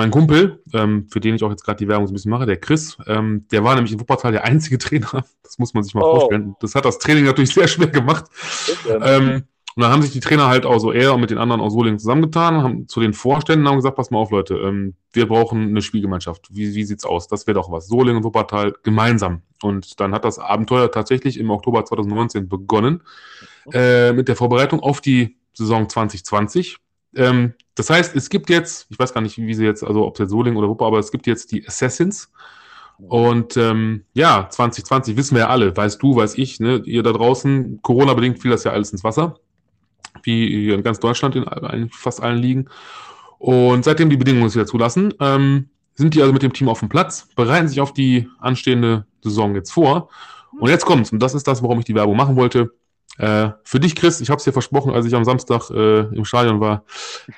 mein 0.00 0.10
Kumpel, 0.10 0.62
ähm, 0.72 1.06
für 1.10 1.20
den 1.20 1.34
ich 1.34 1.44
auch 1.44 1.50
jetzt 1.50 1.62
gerade 1.62 1.76
die 1.76 1.86
Werbung 1.86 2.06
so 2.06 2.12
ein 2.12 2.14
bisschen 2.14 2.30
mache, 2.30 2.46
der 2.46 2.56
Chris, 2.56 2.96
ähm, 3.06 3.46
der 3.52 3.64
war 3.64 3.74
nämlich 3.74 3.92
in 3.92 4.00
Wuppertal 4.00 4.32
der 4.32 4.44
einzige 4.44 4.78
Trainer. 4.84 5.24
Das 5.42 5.58
muss 5.58 5.74
man 5.74 5.82
sich 5.82 5.92
mal 5.94 6.02
oh. 6.02 6.20
vorstellen. 6.20 6.56
Das 6.60 6.74
hat 6.74 6.86
das 6.86 6.98
Training 6.98 7.24
natürlich 7.24 7.52
sehr 7.52 7.68
schwer 7.68 7.88
gemacht. 7.88 8.24
Ähm, 8.88 9.44
und 9.76 9.82
dann 9.82 9.92
haben 9.92 10.00
sich 10.00 10.12
die 10.12 10.20
Trainer 10.20 10.48
halt 10.48 10.64
auch 10.64 10.78
so 10.78 10.90
er 10.90 11.14
und 11.14 11.20
mit 11.20 11.30
den 11.30 11.36
anderen 11.36 11.60
aus 11.60 11.74
Solingen 11.74 11.98
zusammengetan, 11.98 12.62
haben 12.62 12.88
zu 12.88 13.00
den 13.00 13.12
Vorständen 13.12 13.68
haben 13.68 13.76
gesagt, 13.76 13.96
pass 13.96 14.10
mal 14.10 14.18
auf, 14.18 14.30
Leute, 14.30 14.54
ähm, 14.54 14.94
wir 15.12 15.28
brauchen 15.28 15.68
eine 15.68 15.82
Spielgemeinschaft. 15.82 16.48
Wie, 16.50 16.74
wie 16.74 16.84
sieht's 16.84 17.04
aus? 17.04 17.28
Das 17.28 17.46
wäre 17.46 17.56
doch 17.56 17.70
was. 17.70 17.86
Solingen 17.86 18.18
und 18.18 18.24
Wuppertal 18.24 18.72
gemeinsam. 18.82 19.42
Und 19.62 20.00
dann 20.00 20.14
hat 20.14 20.24
das 20.24 20.38
Abenteuer 20.38 20.90
tatsächlich 20.90 21.38
im 21.38 21.50
Oktober 21.50 21.84
2019 21.84 22.48
begonnen 22.48 23.02
äh, 23.72 24.12
mit 24.12 24.28
der 24.28 24.36
Vorbereitung 24.36 24.80
auf 24.80 25.02
die 25.02 25.36
Saison 25.52 25.88
2020. 25.88 26.78
Ähm, 27.14 27.54
das 27.74 27.90
heißt, 27.90 28.14
es 28.14 28.28
gibt 28.28 28.50
jetzt, 28.50 28.86
ich 28.90 28.98
weiß 28.98 29.14
gar 29.14 29.20
nicht, 29.20 29.38
wie 29.38 29.54
sie 29.54 29.64
jetzt, 29.64 29.82
also 29.82 30.06
ob 30.06 30.14
es 30.14 30.20
jetzt 30.20 30.30
Solingen 30.30 30.58
oder 30.58 30.68
Wupper, 30.68 30.86
aber 30.86 30.98
es 30.98 31.10
gibt 31.10 31.26
jetzt 31.26 31.52
die 31.52 31.66
Assassins. 31.66 32.30
Und 32.98 33.56
ähm, 33.56 34.04
ja, 34.12 34.48
2020 34.50 35.16
wissen 35.16 35.34
wir 35.34 35.44
ja 35.44 35.48
alle, 35.48 35.74
weißt 35.74 36.02
du, 36.02 36.16
weiß 36.16 36.36
ich, 36.36 36.60
ne, 36.60 36.82
ihr 36.84 37.02
da 37.02 37.12
draußen, 37.12 37.80
Corona-bedingt 37.82 38.40
fiel 38.40 38.50
das 38.50 38.64
ja 38.64 38.72
alles 38.72 38.92
ins 38.92 39.04
Wasser 39.04 39.36
wie 40.22 40.70
in 40.70 40.82
ganz 40.82 41.00
Deutschland 41.00 41.36
in 41.36 41.90
fast 41.90 42.22
allen 42.22 42.38
Ligen. 42.38 42.68
Und 43.38 43.84
seitdem 43.84 44.10
die 44.10 44.16
Bedingungen 44.16 44.46
es 44.46 44.54
wieder 44.54 44.66
zulassen, 44.66 45.14
ähm, 45.20 45.70
sind 45.94 46.14
die 46.14 46.20
also 46.20 46.32
mit 46.32 46.42
dem 46.42 46.52
Team 46.52 46.68
auf 46.68 46.80
dem 46.80 46.88
Platz, 46.88 47.28
bereiten 47.36 47.68
sich 47.68 47.80
auf 47.80 47.92
die 47.92 48.28
anstehende 48.38 49.06
Saison 49.22 49.54
jetzt 49.54 49.72
vor. 49.72 50.08
Und 50.58 50.68
jetzt 50.68 50.84
kommt's, 50.84 51.12
und 51.12 51.20
das 51.20 51.34
ist 51.34 51.46
das, 51.46 51.62
warum 51.62 51.78
ich 51.78 51.84
die 51.84 51.94
Werbung 51.94 52.16
machen 52.16 52.36
wollte. 52.36 52.72
Äh, 53.18 53.50
für 53.64 53.80
dich, 53.80 53.94
Chris, 53.96 54.20
ich 54.20 54.30
habe 54.30 54.38
es 54.38 54.44
dir 54.44 54.52
versprochen, 54.52 54.92
als 54.94 55.06
ich 55.06 55.14
am 55.14 55.24
Samstag 55.24 55.70
äh, 55.70 56.00
im 56.14 56.24
Stadion 56.24 56.60
war. 56.60 56.84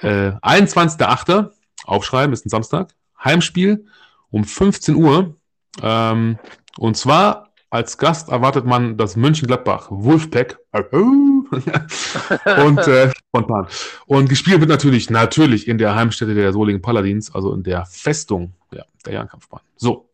Äh, 0.01 0.33
21.8. 0.43 1.51
Aufschreiben, 1.85 2.33
ist 2.33 2.47
ein 2.47 2.51
Samstag. 2.51 2.95
Heimspiel 3.23 3.87
um 4.31 4.45
15 4.45 4.95
Uhr. 4.95 5.37
Ähm, 5.83 6.39
und 6.79 6.97
zwar 6.97 7.53
als 7.70 7.97
Gast 7.97 8.29
erwartet 8.29 8.66
man 8.66 8.99
das 8.99 9.16
Mönchengladbach 9.16 9.87
Wolfpack. 9.91 10.59
und 12.62 12.79
äh, 12.79 13.11
spontan. 13.29 13.66
Und 14.07 14.29
gespielt 14.29 14.61
wird 14.61 14.68
natürlich, 14.68 15.09
natürlich 15.09 15.66
in 15.66 15.79
der 15.79 15.95
Heimstätte 15.95 16.35
der 16.35 16.53
Solingen 16.53 16.83
Paladins, 16.83 17.35
also 17.35 17.55
in 17.55 17.62
der 17.62 17.87
Festung 17.87 18.53
ja, 18.73 18.85
der 19.07 19.14
Jahrenkampfbahn. 19.14 19.62
So. 19.77 20.09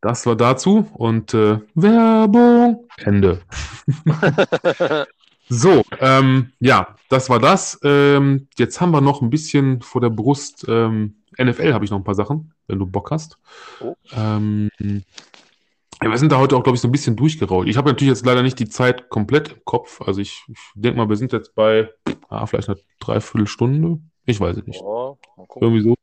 Das 0.00 0.26
war 0.26 0.36
dazu 0.36 0.88
und 0.94 1.34
äh, 1.34 1.58
Werbung. 1.74 2.86
Ende. 2.98 3.40
so, 5.48 5.82
ähm, 5.98 6.52
ja, 6.60 6.94
das 7.08 7.28
war 7.28 7.40
das. 7.40 7.80
Ähm, 7.82 8.48
jetzt 8.56 8.80
haben 8.80 8.92
wir 8.92 9.00
noch 9.00 9.22
ein 9.22 9.30
bisschen 9.30 9.82
vor 9.82 10.00
der 10.00 10.10
Brust. 10.10 10.64
Ähm, 10.68 11.16
NFL 11.36 11.72
habe 11.72 11.84
ich 11.84 11.90
noch 11.90 11.98
ein 11.98 12.04
paar 12.04 12.14
Sachen, 12.14 12.52
wenn 12.68 12.78
du 12.78 12.86
Bock 12.86 13.10
hast. 13.10 13.38
Oh. 13.80 13.96
Ähm, 14.12 14.70
ja, 14.80 16.10
wir 16.10 16.18
sind 16.18 16.30
da 16.30 16.38
heute 16.38 16.56
auch, 16.56 16.62
glaube 16.62 16.76
ich, 16.76 16.80
so 16.80 16.86
ein 16.86 16.92
bisschen 16.92 17.16
durchgerollt. 17.16 17.68
Ich 17.68 17.76
habe 17.76 17.88
natürlich 17.88 18.12
jetzt 18.12 18.24
leider 18.24 18.42
nicht 18.42 18.58
die 18.60 18.68
Zeit 18.68 19.08
komplett 19.08 19.48
im 19.48 19.64
Kopf. 19.64 20.00
Also 20.02 20.20
ich, 20.20 20.44
ich 20.48 20.58
denke 20.74 20.96
mal, 20.96 21.08
wir 21.08 21.16
sind 21.16 21.32
jetzt 21.32 21.56
bei 21.56 21.90
ah, 22.28 22.46
vielleicht 22.46 22.68
eine 22.68 22.78
Dreiviertelstunde. 23.00 23.98
Ich 24.26 24.40
weiß 24.40 24.58
es 24.58 24.66
nicht. 24.66 24.80
Oh, 24.80 25.18
Irgendwie 25.60 25.80
so. 25.80 25.94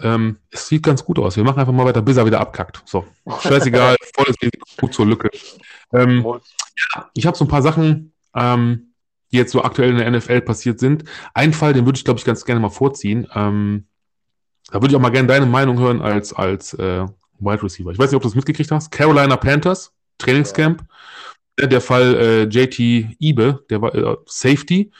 Ähm, 0.00 0.38
es 0.50 0.68
sieht 0.68 0.82
ganz 0.82 1.04
gut 1.04 1.18
aus. 1.18 1.36
Wir 1.36 1.44
machen 1.44 1.58
einfach 1.58 1.72
mal 1.72 1.86
weiter, 1.86 2.02
bis 2.02 2.16
er 2.16 2.26
wieder 2.26 2.40
abkackt. 2.40 2.82
So, 2.84 3.06
scheißegal, 3.40 3.96
volles 4.14 4.36
Risiko 4.42 4.88
zur 4.88 5.06
Lücke. 5.06 5.30
Ähm, 5.92 6.24
ich 7.14 7.26
habe 7.26 7.36
so 7.36 7.44
ein 7.44 7.48
paar 7.48 7.62
Sachen, 7.62 8.12
ähm, 8.34 8.92
die 9.32 9.38
jetzt 9.38 9.52
so 9.52 9.62
aktuell 9.62 9.90
in 9.90 9.98
der 9.98 10.10
NFL 10.10 10.42
passiert 10.42 10.78
sind. 10.80 11.04
Ein 11.34 11.52
Fall, 11.52 11.72
den 11.72 11.86
würde 11.86 11.96
ich, 11.96 12.04
glaube 12.04 12.18
ich, 12.18 12.24
ganz 12.24 12.44
gerne 12.44 12.60
mal 12.60 12.70
vorziehen. 12.70 13.26
Ähm, 13.34 13.86
da 14.70 14.74
würde 14.74 14.88
ich 14.88 14.96
auch 14.96 15.00
mal 15.00 15.10
gerne 15.10 15.28
deine 15.28 15.46
Meinung 15.46 15.78
hören 15.78 16.02
als, 16.02 16.32
als 16.32 16.74
äh, 16.74 17.06
Wide 17.38 17.62
Receiver. 17.62 17.90
Ich 17.90 17.98
weiß 17.98 18.10
nicht, 18.10 18.16
ob 18.16 18.22
du 18.22 18.28
es 18.28 18.34
mitgekriegt 18.34 18.70
hast. 18.70 18.90
Carolina 18.90 19.36
Panthers, 19.36 19.92
Trainingscamp. 20.18 20.82
Ja. 21.58 21.66
Der 21.66 21.80
Fall 21.80 22.14
äh, 22.16 22.42
JT 22.44 22.78
Ibe, 23.18 23.64
der 23.70 23.80
war 23.80 23.94
äh, 23.94 24.16
Safety, 24.26 24.92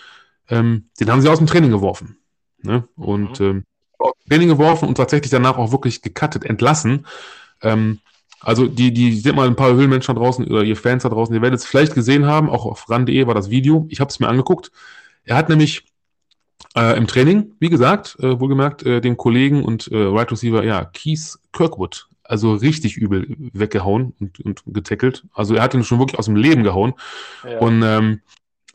ähm, 0.49 0.89
den 0.99 1.11
haben 1.11 1.21
sie 1.21 1.29
aus 1.29 1.37
dem 1.37 1.47
Training 1.47 1.71
geworfen. 1.71 2.17
Ne? 2.63 2.89
Und 2.97 3.41
mhm. 3.41 3.47
ähm, 3.47 3.65
Training 4.29 4.49
geworfen 4.49 4.89
und 4.89 4.97
tatsächlich 4.97 5.31
danach 5.31 5.59
auch 5.59 5.73
wirklich 5.73 6.03
gecuttet, 6.03 6.45
entlassen. 6.45 7.07
Ähm, 7.63 8.01
also 8.41 8.67
die, 8.67 8.93
die 8.93 9.13
sind 9.13 9.37
mal 9.37 9.47
ein 9.47 9.57
paar 9.57 9.73
Höhlenmenschen 9.73 10.15
da 10.15 10.21
draußen 10.21 10.47
oder 10.47 10.63
ihr 10.63 10.77
Fans 10.77 11.03
da 11.03 11.09
draußen, 11.09 11.35
die 11.35 11.43
werden 11.43 11.55
es 11.55 11.65
vielleicht 11.65 11.95
gesehen 11.95 12.27
haben, 12.27 12.51
auch 12.51 12.67
auf 12.67 12.89
ran.de 12.89 13.27
war 13.27 13.35
das 13.35 13.51
Video. 13.51 13.87
Ich 13.89 14.01
habe 14.01 14.11
es 14.11 14.21
mir 14.21 14.29
angeguckt. 14.29 14.71
Er 15.25 15.37
hat 15.37 15.49
nämlich 15.49 15.85
äh, 16.77 16.97
im 16.97 17.07
Training, 17.07 17.53
wie 17.59 17.71
gesagt, 17.71 18.17
äh, 18.21 18.39
wohlgemerkt, 18.39 18.85
äh, 18.85 19.01
dem 19.01 19.17
Kollegen 19.17 19.65
und 19.65 19.89
äh, 19.89 19.97
Right 19.97 20.31
Receiver, 20.31 20.63
ja, 20.65 20.85
Keith 20.85 21.39
Kirkwood 21.53 22.09
also 22.29 22.55
richtig 22.55 22.97
übel 22.97 23.27
weggehauen 23.53 24.15
und, 24.21 24.41
und 24.41 24.63
getackelt. 24.67 25.25
Also 25.33 25.55
er 25.55 25.63
hat 25.63 25.75
ihn 25.75 25.85
schon 25.85 25.99
wirklich 25.99 26.19
aus 26.19 26.27
dem 26.27 26.37
Leben 26.37 26.63
gehauen. 26.63 26.95
Ja. 27.49 27.59
Und 27.59 27.83
ähm, 27.83 28.21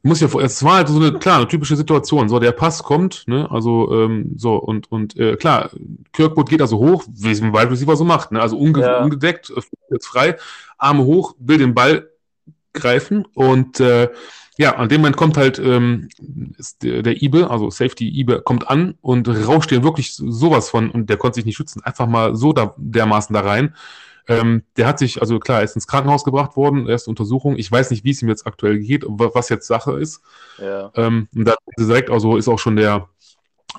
muss 0.04 0.20
ja, 0.20 0.28
es 0.40 0.64
war 0.64 0.76
halt 0.78 0.88
so 0.88 1.00
eine, 1.00 1.14
klar, 1.20 1.38
eine 1.38 1.48
typische 1.48 1.76
Situation. 1.76 2.28
So, 2.30 2.40
der 2.40 2.52
Pass 2.54 2.84
kommt, 2.84 3.24
ne, 3.28 3.50
also, 3.52 3.92
ähm, 3.94 4.34
so, 4.36 4.56
und, 4.56 4.92
und, 4.92 5.18
äh, 5.18 5.36
klar, 5.36 5.70
Kirkwood 6.14 6.50
geht 6.50 6.62
also 6.62 6.78
hoch, 6.80 7.04
wie 7.08 7.32
es 7.32 7.42
ein 7.42 7.54
Wide 7.54 7.70
Receiver 7.70 7.96
so 7.96 8.04
macht, 8.04 8.32
ne, 8.32 8.42
also 8.42 8.58
unge 8.58 8.82
Ja. 8.82 9.04
ungedeckt, 9.04 9.52
äh, 9.52 9.62
jetzt 9.92 10.08
frei, 10.08 10.38
Arme 10.78 11.04
hoch, 11.04 11.36
will 11.40 11.58
den 11.60 11.74
Ball 11.74 12.10
greifen 12.74 13.26
und, 13.34 13.80
äh, 13.80 14.10
ja, 14.58 14.76
an 14.76 14.90
dem 14.90 15.02
Moment 15.02 15.18
kommt 15.18 15.38
halt 15.38 15.60
ähm, 15.60 16.10
der, 16.84 17.02
der 17.02 17.22
Ibe, 17.22 17.50
also 17.50 17.70
Safety 17.70 18.08
Ibe, 18.08 18.42
kommt 18.42 18.70
an 18.70 18.96
und 19.02 19.28
rauscht 19.28 19.72
den 19.72 19.84
wirklich 19.84 20.14
sowas 20.16 20.70
von, 20.70 20.92
und 20.92 21.10
der 21.10 21.18
konnte 21.18 21.36
sich 21.36 21.46
nicht 21.46 21.56
schützen, 21.56 21.82
einfach 21.84 22.06
mal 22.06 22.36
so 22.36 22.54
da, 22.54 22.76
dermaßen 22.78 23.34
da 23.34 23.40
rein. 23.42 23.74
Ähm, 24.28 24.64
der 24.78 24.88
hat 24.88 25.00
sich, 25.00 25.20
also 25.22 25.40
klar, 25.40 25.60
er 25.60 25.64
ist 25.64 25.76
ins 25.76 25.88
Krankenhaus 25.88 26.24
gebracht 26.24 26.56
worden, 26.56 26.88
erste 26.88 27.10
Untersuchung. 27.10 27.58
Ich 27.58 27.72
weiß 27.72 27.90
nicht, 27.92 28.04
wie 28.04 28.12
es 28.12 28.22
ihm 28.22 28.30
jetzt 28.30 28.46
aktuell 28.48 28.80
geht, 28.80 29.04
wa- 29.08 29.32
was 29.34 29.50
jetzt 29.50 29.68
Sache 29.68 29.94
ist. 30.00 30.22
Ja. 30.60 30.92
Ähm, 30.96 31.28
und 31.36 31.46
da 31.46 31.56
ist 31.78 31.88
direkt, 31.90 32.10
also 32.10 32.38
ist 32.38 32.48
auch 32.48 32.60
schon 32.60 32.76
der, 32.76 33.08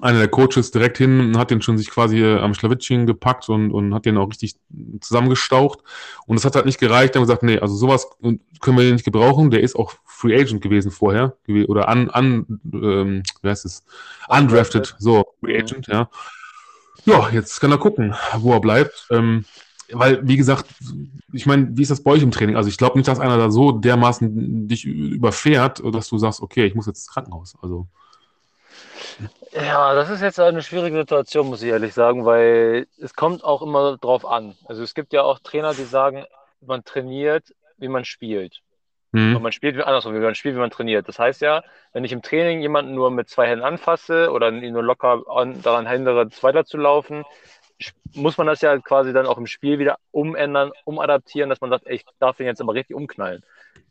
einer 0.00 0.18
der 0.18 0.28
Coaches 0.28 0.70
direkt 0.70 0.96
hin 0.98 1.20
und 1.20 1.38
hat 1.38 1.50
den 1.50 1.60
schon 1.60 1.76
sich 1.76 1.90
quasi 1.90 2.18
äh, 2.18 2.38
am 2.38 2.54
Schlawittchen 2.54 3.06
gepackt 3.06 3.48
und, 3.50 3.70
und 3.72 3.94
hat 3.94 4.06
den 4.06 4.16
auch 4.16 4.28
richtig 4.30 4.56
zusammengestaucht. 5.00 5.80
Und 6.26 6.36
das 6.36 6.44
hat 6.46 6.56
halt 6.56 6.64
nicht 6.66 6.80
gereicht. 6.80 7.14
Dann 7.14 7.22
gesagt, 7.22 7.42
nee, 7.42 7.58
also 7.58 7.74
sowas 7.76 8.08
können 8.60 8.78
wir 8.78 8.84
den 8.84 8.94
nicht 8.94 9.04
gebrauchen. 9.04 9.50
Der 9.50 9.60
ist 9.60 9.76
auch 9.76 9.92
Free 10.06 10.34
Agent 10.40 10.62
gewesen 10.62 10.90
vorher. 10.90 11.36
Oder 11.68 11.88
un, 11.88 12.08
un, 12.08 12.60
ähm, 12.72 13.22
wie 13.42 13.48
heißt 13.48 13.66
es? 13.66 13.84
Undrafted. 14.28 14.94
So, 14.98 15.24
Free 15.40 15.52
Mhm. 15.58 15.60
Agent, 15.62 15.86
ja. 15.88 16.08
Ja, 17.04 17.28
jetzt 17.30 17.60
kann 17.60 17.70
er 17.72 17.78
gucken, 17.78 18.14
wo 18.38 18.52
er 18.54 18.60
bleibt. 18.60 19.08
Ähm, 19.10 19.44
weil, 19.92 20.26
wie 20.26 20.36
gesagt, 20.36 20.66
ich 21.32 21.46
meine, 21.46 21.68
wie 21.76 21.82
ist 21.82 21.90
das 21.90 22.02
bei 22.02 22.12
euch 22.12 22.22
im 22.22 22.30
Training? 22.30 22.56
Also 22.56 22.68
ich 22.68 22.78
glaube 22.78 22.98
nicht, 22.98 23.08
dass 23.08 23.20
einer 23.20 23.38
da 23.38 23.50
so 23.50 23.72
dermaßen 23.72 24.68
dich 24.68 24.84
überfährt, 24.84 25.82
dass 25.94 26.08
du 26.08 26.18
sagst, 26.18 26.40
okay, 26.42 26.66
ich 26.66 26.74
muss 26.74 26.86
jetzt 26.86 26.98
ins 26.98 27.08
Krankenhaus. 27.08 27.56
Also, 27.62 27.88
Ja, 29.52 29.94
das 29.94 30.08
ist 30.10 30.22
jetzt 30.22 30.40
eine 30.40 30.62
schwierige 30.62 30.96
Situation, 30.98 31.48
muss 31.48 31.62
ich 31.62 31.68
ehrlich 31.70 31.92
sagen, 31.94 32.24
weil 32.24 32.86
es 32.98 33.14
kommt 33.14 33.44
auch 33.44 33.62
immer 33.62 33.98
drauf 33.98 34.24
an. 34.24 34.56
Also 34.64 34.82
es 34.82 34.94
gibt 34.94 35.12
ja 35.12 35.22
auch 35.22 35.38
Trainer, 35.40 35.74
die 35.74 35.84
sagen, 35.84 36.24
man 36.60 36.84
trainiert, 36.84 37.54
wie 37.76 37.88
man 37.88 38.04
spielt. 38.04 38.60
Und 39.30 39.42
hm, 39.42 39.42
man 39.42 39.52
spielt 39.52 39.76
wie 39.76 39.82
andersrum, 39.82 40.14
wie 40.14 40.20
man 40.20 40.34
spielt, 40.34 40.56
wie 40.56 40.60
man 40.60 40.70
trainiert. 40.70 41.08
Das 41.08 41.18
heißt 41.18 41.42
ja, 41.42 41.62
wenn 41.92 42.04
ich 42.04 42.12
im 42.12 42.22
Training 42.22 42.60
jemanden 42.62 42.94
nur 42.94 43.10
mit 43.10 43.28
zwei 43.30 43.48
Händen 43.48 43.64
anfasse 43.64 44.30
oder 44.32 44.50
ihn 44.52 44.72
nur 44.74 44.82
locker 44.84 45.22
an, 45.28 45.62
daran 45.62 45.88
hindere, 45.88 46.28
weiter 46.42 46.64
zu 46.66 46.78
laufen, 46.78 47.24
sch- 47.24 47.61
muss 48.14 48.38
man 48.38 48.46
das 48.46 48.60
ja 48.60 48.78
quasi 48.78 49.12
dann 49.12 49.26
auch 49.26 49.38
im 49.38 49.46
Spiel 49.46 49.78
wieder 49.78 49.96
umändern, 50.10 50.72
umadaptieren, 50.84 51.48
dass 51.50 51.60
man 51.60 51.70
sagt, 51.70 51.86
ey, 51.86 51.96
ich 51.96 52.04
darf 52.18 52.36
den 52.36 52.46
jetzt 52.46 52.60
aber 52.60 52.74
richtig 52.74 52.96
umknallen. 52.96 53.42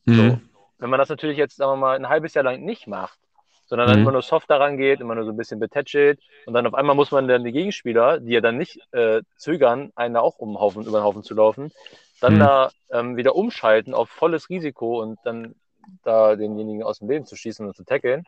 So. 0.07 0.37
hm, 0.37 0.49
Wenn 0.77 0.89
man 0.89 0.99
das 0.99 1.09
natürlich 1.09 1.37
jetzt, 1.37 1.55
sagen 1.57 1.71
wir 1.73 1.77
mal, 1.77 1.95
ein 1.95 2.09
halbes 2.09 2.33
Jahr 2.33 2.43
lang 2.43 2.61
nicht 2.63 2.87
macht, 2.87 3.19
sondern 3.65 3.87
dann 3.87 3.97
Mhm. 3.97 3.99
immer 3.99 4.11
nur 4.11 4.21
soft 4.23 4.49
daran 4.49 4.77
geht, 4.77 4.99
immer 4.99 5.15
nur 5.15 5.25
so 5.25 5.31
ein 5.31 5.37
bisschen 5.37 5.59
betätschelt 5.59 6.19
und 6.45 6.53
dann 6.53 6.67
auf 6.67 6.73
einmal 6.73 6.95
muss 6.95 7.11
man 7.11 7.27
dann 7.27 7.43
die 7.43 7.51
Gegenspieler, 7.53 8.19
die 8.19 8.33
ja 8.33 8.41
dann 8.41 8.57
nicht 8.57 8.79
äh, 8.91 9.21
zögern, 9.37 9.91
einen 9.95 10.15
da 10.15 10.21
auch 10.21 10.39
um 10.39 10.49
den 10.53 10.59
Haufen, 10.59 10.85
über 10.85 10.99
den 10.99 11.03
Haufen 11.05 11.23
zu 11.23 11.35
laufen, 11.35 11.71
dann 12.19 12.37
Mhm. 12.37 12.39
da 12.39 12.71
ähm, 12.91 13.15
wieder 13.17 13.35
umschalten 13.35 13.93
auf 13.93 14.09
volles 14.09 14.49
Risiko 14.49 15.01
und 15.01 15.19
dann 15.23 15.55
da 16.03 16.35
denjenigen 16.35 16.83
aus 16.83 16.99
dem 16.99 17.09
Leben 17.09 17.25
zu 17.25 17.35
schießen 17.35 17.65
und 17.65 17.75
zu 17.75 17.83
tackeln. 17.85 18.25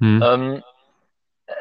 hm, 0.00 0.20
Ähm, 0.20 0.62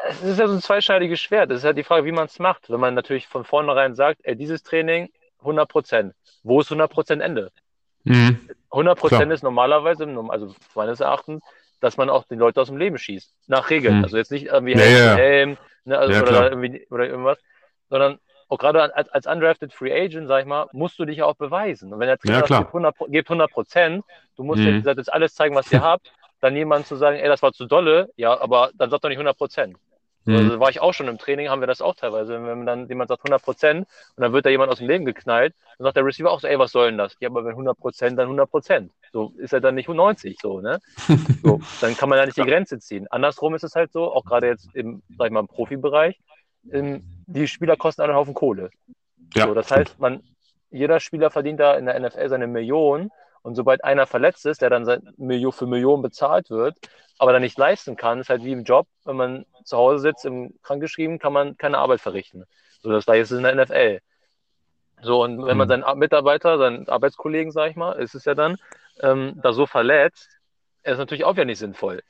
es 0.09 0.21
ist 0.23 0.39
ja 0.39 0.47
so 0.47 0.53
ein 0.53 0.61
zweischneidiges 0.61 1.19
Schwert. 1.19 1.51
Es 1.51 1.59
ist 1.59 1.63
halt 1.65 1.77
die 1.77 1.83
Frage, 1.83 2.05
wie 2.05 2.11
man 2.11 2.25
es 2.25 2.39
macht. 2.39 2.69
Wenn 2.69 2.79
man 2.79 2.93
natürlich 2.93 3.27
von 3.27 3.45
vornherein 3.45 3.95
sagt, 3.95 4.21
ey, 4.23 4.35
dieses 4.35 4.63
Training 4.63 5.09
100 5.39 5.69
Prozent. 5.69 6.13
Wo 6.43 6.61
ist 6.61 6.69
100 6.69 6.91
Prozent 6.91 7.21
Ende? 7.21 7.51
hm, 8.05 8.37
100 8.71 8.99
Prozent 8.99 9.31
ist 9.31 9.43
normalerweise, 9.43 10.05
also 10.29 10.53
meines 10.75 10.99
Erachtens, 10.99 11.43
dass 11.79 11.97
man 11.97 12.09
auch 12.09 12.25
die 12.25 12.35
Leute 12.35 12.61
aus 12.61 12.67
dem 12.67 12.77
Leben 12.77 12.97
schießt. 12.97 13.33
Nach 13.47 13.69
Regeln. 13.69 13.97
Hm. 13.97 14.03
Also 14.03 14.17
jetzt 14.17 14.31
nicht 14.31 14.45
irgendwie 14.47 14.73
Ja, 14.73 14.79
Helm, 14.79 14.95
ja, 15.07 15.15
Helm 15.15 15.57
ne, 15.85 15.97
also, 15.97 16.13
Ja, 16.13 16.21
oder, 16.21 16.49
irgendwie, 16.51 16.87
oder 16.89 17.07
irgendwas, 17.07 17.37
sondern 17.89 18.19
auch 18.49 18.57
gerade 18.57 18.93
als, 18.95 19.09
als 19.09 19.27
undrafted 19.27 19.73
Free 19.73 19.93
Agent, 19.93 20.27
sag 20.27 20.41
ich 20.41 20.45
mal, 20.45 20.67
musst 20.73 20.99
du 20.99 21.05
dich 21.05 21.23
auch 21.23 21.35
beweisen. 21.35 21.91
Und 21.93 21.99
wenn 21.99 22.07
der 22.07 22.17
Trainer 22.17 22.35
Ja, 22.35 22.41
sagt, 22.41 22.47
klar. 22.47 22.61
gibt 22.63 22.73
100, 22.73 22.95
Pro- 22.97 23.05
gebt 23.05 23.29
100 23.29 23.51
Prozent, 23.51 24.03
du 24.35 24.43
musst 24.43 24.63
Mhm. 24.63 24.83
jetzt 24.85 25.11
alles 25.11 25.33
zeigen, 25.33 25.55
was 25.55 25.71
ihr 25.71 25.81
habt, 25.81 26.11
dann 26.41 26.55
jemand 26.55 26.87
zu 26.87 26.95
sagen, 26.95 27.17
ey, 27.17 27.27
das 27.27 27.41
war 27.41 27.53
zu 27.53 27.65
dolle, 27.65 28.09
ja, 28.17 28.39
aber 28.39 28.71
dann 28.75 28.89
sagt 28.89 29.03
doch 29.03 29.09
nicht 29.09 29.17
100 29.19 29.37
Prozent. 29.37 29.77
hm, 30.25 30.35
Also 30.35 30.59
war 30.59 30.69
ich 30.69 30.81
auch 30.81 30.93
schon 30.93 31.07
im 31.07 31.17
Training, 31.17 31.49
haben 31.49 31.61
wir 31.61 31.67
das 31.67 31.81
auch 31.81 31.95
teilweise. 31.95 32.43
Wenn 32.45 32.65
dann 32.65 32.87
jemand 32.89 33.09
sagt 33.09 33.23
100 33.23 33.41
Prozent 33.41 33.87
und 34.15 34.21
dann 34.23 34.33
wird 34.33 34.45
da 34.45 34.49
jemand 34.49 34.71
aus 34.71 34.79
dem 34.79 34.87
Leben 34.87 35.05
geknallt, 35.05 35.55
dann 35.77 35.85
sagt 35.85 35.97
der 35.97 36.05
Receiver 36.05 36.31
auch 36.31 36.39
so, 36.39 36.47
ey, 36.47 36.59
was 36.59 36.71
soll 36.71 36.87
denn 36.89 36.97
das? 36.97 37.15
Ja, 37.19 37.29
aber 37.29 37.45
wenn 37.45 37.53
100 37.55 37.77
Prozent, 37.77 38.17
dann 38.19 38.25
100 38.27 38.49
Prozent. 38.49 38.91
So 39.13 39.33
ist 39.37 39.53
er 39.53 39.61
dann 39.61 39.75
nicht 39.75 39.89
90, 39.89 40.39
so, 40.41 40.61
ne? 40.61 40.79
So, 41.43 41.61
dann 41.79 41.95
kann 41.97 42.09
man 42.09 42.19
ja 42.19 42.25
nicht 42.25 42.37
die 42.37 42.45
Grenze 42.45 42.79
ziehen. 42.79 43.07
Andersrum 43.09 43.55
ist 43.55 43.63
es 43.63 43.75
halt 43.75 43.91
so, 43.91 44.13
auch 44.13 44.25
gerade 44.25 44.47
jetzt 44.47 44.69
im, 44.75 45.01
sag 45.17 45.27
ich 45.27 45.31
mal, 45.33 45.39
im 45.41 45.47
Profibereich, 45.47 46.19
ähm, 46.71 47.03
die 47.25 47.47
Spieler 47.47 47.77
kosten 47.77 48.01
einen 48.03 48.13
Haufen 48.15 48.33
Kohle. 48.33 48.69
ja, 49.35 49.47
so, 49.47 49.53
das 49.53 49.69
stimmt. 49.69 49.89
heißt, 49.89 49.99
man, 49.99 50.23
jeder 50.69 50.99
Spieler 50.99 51.31
verdient 51.31 51.59
da 51.59 51.75
in 51.75 51.85
der 51.85 51.99
NFL 51.99 52.29
seine 52.29 52.47
Million 52.47 53.11
und 53.43 53.55
sobald 53.55 53.83
einer 53.83 54.07
verletzt 54.07 54.45
ist, 54.45 54.61
der 54.61 54.69
dann 54.69 54.85
für 54.85 55.65
Millionen 55.67 56.01
bezahlt 56.01 56.49
wird, 56.49 56.77
aber 57.17 57.33
dann 57.33 57.41
nicht 57.41 57.57
leisten 57.57 57.95
kann, 57.95 58.19
ist 58.19 58.29
halt 58.29 58.43
wie 58.43 58.51
im 58.51 58.63
Job, 58.63 58.87
wenn 59.05 59.15
man 59.15 59.45
zu 59.63 59.77
Hause 59.77 59.99
sitzt, 59.99 60.25
im 60.25 60.53
krankgeschrieben, 60.63 61.19
kann 61.19 61.33
man 61.33 61.57
keine 61.57 61.77
Arbeit 61.77 62.01
verrichten. 62.01 62.45
So, 62.81 62.91
das 62.91 63.05
gleiche 63.05 63.21
ist 63.21 63.31
in 63.31 63.43
der 63.43 63.51
NFL. 63.53 63.99
So, 65.01 65.23
und 65.23 65.45
wenn 65.45 65.57
man 65.57 65.67
Mhm. 65.67 65.69
seinen 65.69 65.83
Ar- 65.83 65.95
Mitarbeiter, 65.95 66.57
seinen 66.57 66.87
Arbeitskollegen, 66.89 67.51
sag 67.51 67.71
ich 67.71 67.75
mal, 67.75 67.93
ist 67.93 68.15
es 68.15 68.25
ja 68.25 68.35
dann, 68.35 68.57
ähm, 69.01 69.33
da 69.41 69.53
so 69.53 69.65
verletzt, 69.65 70.29
ist 70.83 70.97
natürlich 70.97 71.23
auch 71.23 71.33
wieder 71.33 71.45
nicht 71.45 71.59
sinnvoll. 71.59 72.01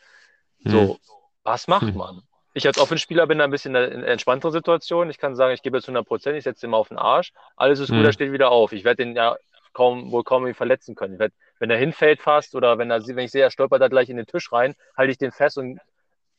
So, 0.66 1.00
was 1.44 1.68
macht 1.68 1.94
Hm. 1.94 1.98
man? 1.98 2.22
Ich 2.54 2.68
als 2.68 2.78
Offenspieler 2.78 3.28
bin 3.28 3.38
da 3.38 3.46
ein 3.46 3.52
bisschen 3.52 3.76
in 3.76 3.82
einer 3.94 4.08
entspannteren 4.08 4.52
Situation. 4.52 5.10
Ich 5.10 5.18
kann 5.18 5.36
sagen, 5.36 5.54
ich 5.54 5.62
gebe 5.62 5.78
jetzt 5.78 5.88
100 5.88 6.06
Prozent, 6.06 6.38
ich 6.38 6.44
setze 6.44 6.68
ihn 6.68 6.70
mal 6.72 6.78
auf 6.78 6.90
den 6.90 6.98
Arsch. 6.98 7.32
Alles 7.56 7.80
ist 7.80 7.90
gut, 7.90 8.00
Mhm. 8.00 8.06
er 8.06 8.14
steht 8.14 8.32
wieder 8.34 8.52
auf. 8.52 8.74
Ich 8.74 8.84
werde 8.84 9.06
den 9.06 9.16
ja 9.16 9.38
kaum, 9.74 10.12
wohl 10.12 10.24
kaum 10.24 10.44
irgendwie 10.44 10.58
verletzen 10.58 10.96
können. 10.96 11.20
Wenn 11.60 11.70
er 11.70 11.78
hinfällt 11.78 12.22
fast 12.22 12.56
oder 12.56 12.78
wenn, 12.78 12.92
er, 12.92 13.06
wenn 13.06 13.26
ich 13.26 13.32
sehe, 13.32 13.44
er 13.44 13.52
stolpert 13.52 13.82
da 13.82 13.88
gleich 13.88 14.10
in 14.10 14.18
den 14.18 14.26
Tisch 14.26 14.52
rein, 14.52 14.76
halte 14.98 15.12
ich 15.12 15.18
den 15.18 15.32
fest 15.32 15.58
und 15.58 15.80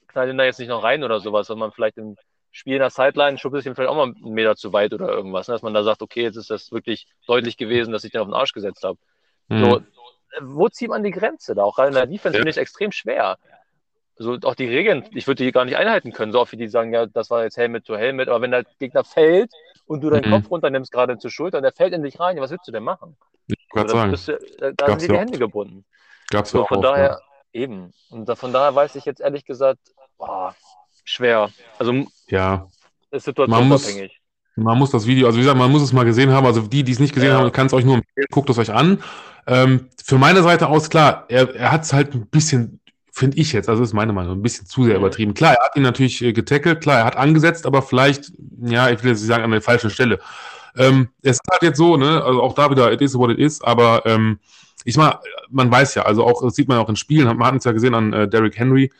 knall 0.08 0.26
den 0.26 0.38
da 0.38 0.44
jetzt 0.44 0.58
nicht 0.58 0.68
noch 0.68 0.82
rein 0.82 1.04
oder 1.04 1.20
sowas, 1.20 1.46
sondern 1.46 1.72
vielleicht 1.72 1.98
im 1.98 2.16
Spiel 2.50 2.74
in 2.74 2.80
der 2.80 2.90
Sideline 2.90 3.38
schubst 3.38 3.60
ich 3.60 3.66
ihn 3.66 3.74
vielleicht 3.74 3.90
auch 3.90 3.96
mal 3.96 4.14
einen 4.14 4.34
Meter 4.34 4.56
zu 4.56 4.72
weit 4.72 4.92
oder 4.92 5.08
irgendwas. 5.08 5.48
Ne? 5.48 5.54
Dass 5.54 5.62
man 5.62 5.72
da 5.74 5.82
sagt, 5.82 6.02
okay, 6.02 6.22
jetzt 6.22 6.36
ist 6.36 6.50
das 6.50 6.70
wirklich 6.70 7.06
deutlich 7.26 7.56
gewesen, 7.56 7.92
dass 7.92 8.04
ich 8.04 8.12
den 8.12 8.20
auf 8.20 8.28
den 8.28 8.34
Arsch 8.34 8.52
gesetzt 8.52 8.84
habe. 8.84 8.98
Hm, 9.48 9.58
So, 9.58 9.80
wo 10.40 10.68
zieht 10.68 10.90
man 10.90 11.02
die 11.02 11.10
Grenze 11.10 11.54
da? 11.54 11.62
Auch 11.62 11.76
gerade 11.76 11.88
in 11.88 11.94
der 11.94 12.06
Defense 12.06 12.36
Ja. 12.36 12.40
finde 12.40 12.50
ich 12.50 12.56
es 12.56 12.60
extrem 12.60 12.92
schwer. 12.92 13.38
So, 14.16 14.36
auch 14.42 14.54
die 14.54 14.68
Regeln, 14.68 15.08
ich 15.14 15.26
würde 15.26 15.42
die 15.42 15.52
gar 15.52 15.64
nicht 15.64 15.76
einhalten 15.76 16.12
können, 16.12 16.32
so 16.32 16.40
oft 16.40 16.52
wie 16.52 16.56
die 16.58 16.68
sagen, 16.68 16.92
ja, 16.92 17.06
das 17.06 17.30
war 17.30 17.42
jetzt 17.44 17.56
Helmet 17.56 17.86
to 17.86 17.96
Helmet, 17.96 18.28
aber 18.28 18.42
wenn 18.42 18.50
der 18.50 18.64
Gegner 18.78 19.04
fällt 19.04 19.50
und 19.92 20.00
du 20.00 20.10
deinen 20.10 20.28
Mhm. 20.28 20.34
Kopf 20.34 20.50
runternimmst, 20.50 20.90
gerade 20.92 21.18
zur 21.18 21.30
Schulter, 21.30 21.58
und 21.58 21.62
der 21.64 21.72
fällt 21.72 21.92
in 21.92 22.02
dich 22.02 22.18
rein, 22.18 22.36
ja, 22.36 22.42
was 22.42 22.50
willst 22.50 22.66
du 22.66 22.72
denn 22.72 22.82
machen? 22.84 23.16
ich 23.46 23.56
So, 23.72 23.76
wollte 23.78 24.10
das 24.10 24.24
sagen, 24.26 24.38
du, 24.40 24.56
da, 24.58 24.70
da 24.72 24.86
Gab's 24.86 24.90
sind 24.90 25.00
dir 25.02 25.06
die 25.08 25.14
ja 25.14 25.20
Hände 25.20 25.38
gebunden. 25.38 25.84
gab's 26.30 26.52
ja 26.52 26.58
So, 26.58 26.64
auch 26.64 26.68
von 26.68 26.82
daher, 26.82 27.20
ja. 27.54 27.60
eben. 27.60 27.92
Und 28.10 28.28
da, 28.28 28.34
von 28.34 28.52
daher 28.52 28.74
weiß 28.74 28.94
ich 28.96 29.04
jetzt 29.04 29.20
ehrlich 29.20 29.44
gesagt, 29.44 29.80
boah, 30.18 30.54
schwer. 31.04 31.50
Also 31.78 31.92
ja. 32.28 32.66
ist 33.10 33.26
Man 33.36 33.68
muss- 33.68 33.82
situationsabhängig. 33.82 34.18
Man 34.54 34.78
muss 34.78 34.90
das 34.90 35.06
Video, 35.06 35.26
also 35.26 35.38
wie 35.38 35.42
gesagt, 35.42 35.58
man 35.58 35.70
muss 35.70 35.80
es 35.82 35.94
mal 35.94 36.04
gesehen 36.04 36.30
haben. 36.30 36.44
Also 36.44 36.60
die, 36.60 36.84
die 36.84 36.92
es 36.92 36.98
nicht 37.00 37.14
gesehen 37.14 37.30
Ja. 37.30 37.38
haben, 37.38 37.50
kann 37.52 37.68
es 37.68 37.72
euch 37.72 37.86
nur 37.86 37.94
empfehlen, 37.96 38.26
guckt 38.30 38.50
es 38.50 38.58
euch 38.58 38.70
an. 38.70 39.02
Ähm, 39.46 39.88
für 40.04 40.18
meine 40.18 40.42
Seite 40.42 40.68
aus, 40.68 40.90
klar, 40.90 41.24
er, 41.28 41.54
er 41.54 41.72
hat 41.72 41.84
es 41.84 41.92
halt 41.94 42.14
ein 42.14 42.26
bisschen, 42.28 42.78
finde 43.12 43.36
ich 43.36 43.52
jetzt, 43.52 43.68
also 43.68 43.82
ist 43.82 43.92
meine 43.92 44.12
Meinung, 44.12 44.38
ein 44.38 44.42
bisschen 44.42 44.66
zu 44.66 44.84
sehr 44.84 44.96
übertrieben. 44.96 45.34
Klar, 45.34 45.54
er 45.54 45.64
hat 45.64 45.76
ihn 45.76 45.82
natürlich 45.82 46.22
äh, 46.22 46.32
getackelt, 46.32 46.80
klar, 46.80 46.98
er 47.00 47.04
hat 47.04 47.16
angesetzt, 47.16 47.66
aber 47.66 47.82
vielleicht, 47.82 48.32
ja, 48.62 48.88
ich 48.90 49.02
will 49.04 49.10
jetzt 49.10 49.20
nicht 49.20 49.28
sagen, 49.28 49.44
an 49.44 49.50
der 49.50 49.62
falschen 49.62 49.90
Stelle. 49.90 50.18
Ähm, 50.76 51.08
es 51.22 51.32
ist 51.32 51.42
halt 51.50 51.62
jetzt 51.62 51.76
so, 51.76 51.96
ne, 51.98 52.24
also 52.24 52.42
auch 52.42 52.54
da 52.54 52.70
wieder, 52.70 52.90
it 52.90 53.02
is 53.02 53.14
what 53.14 53.30
it 53.30 53.38
is, 53.38 53.62
aber 53.62 54.02
ähm, 54.06 54.38
ich 54.84 54.96
mal, 54.96 55.20
man 55.50 55.70
weiß 55.70 55.94
ja, 55.94 56.02
also 56.02 56.24
auch, 56.24 56.42
das 56.42 56.54
sieht 56.56 56.68
man 56.68 56.78
auch 56.78 56.88
in 56.88 56.96
Spielen, 56.96 57.26
man 57.36 57.46
hat 57.46 57.54
es 57.56 57.64
ja 57.64 57.72
gesehen 57.72 57.94
an 57.94 58.12
äh, 58.12 58.26
Derrick 58.26 58.58
Henry, 58.58 58.90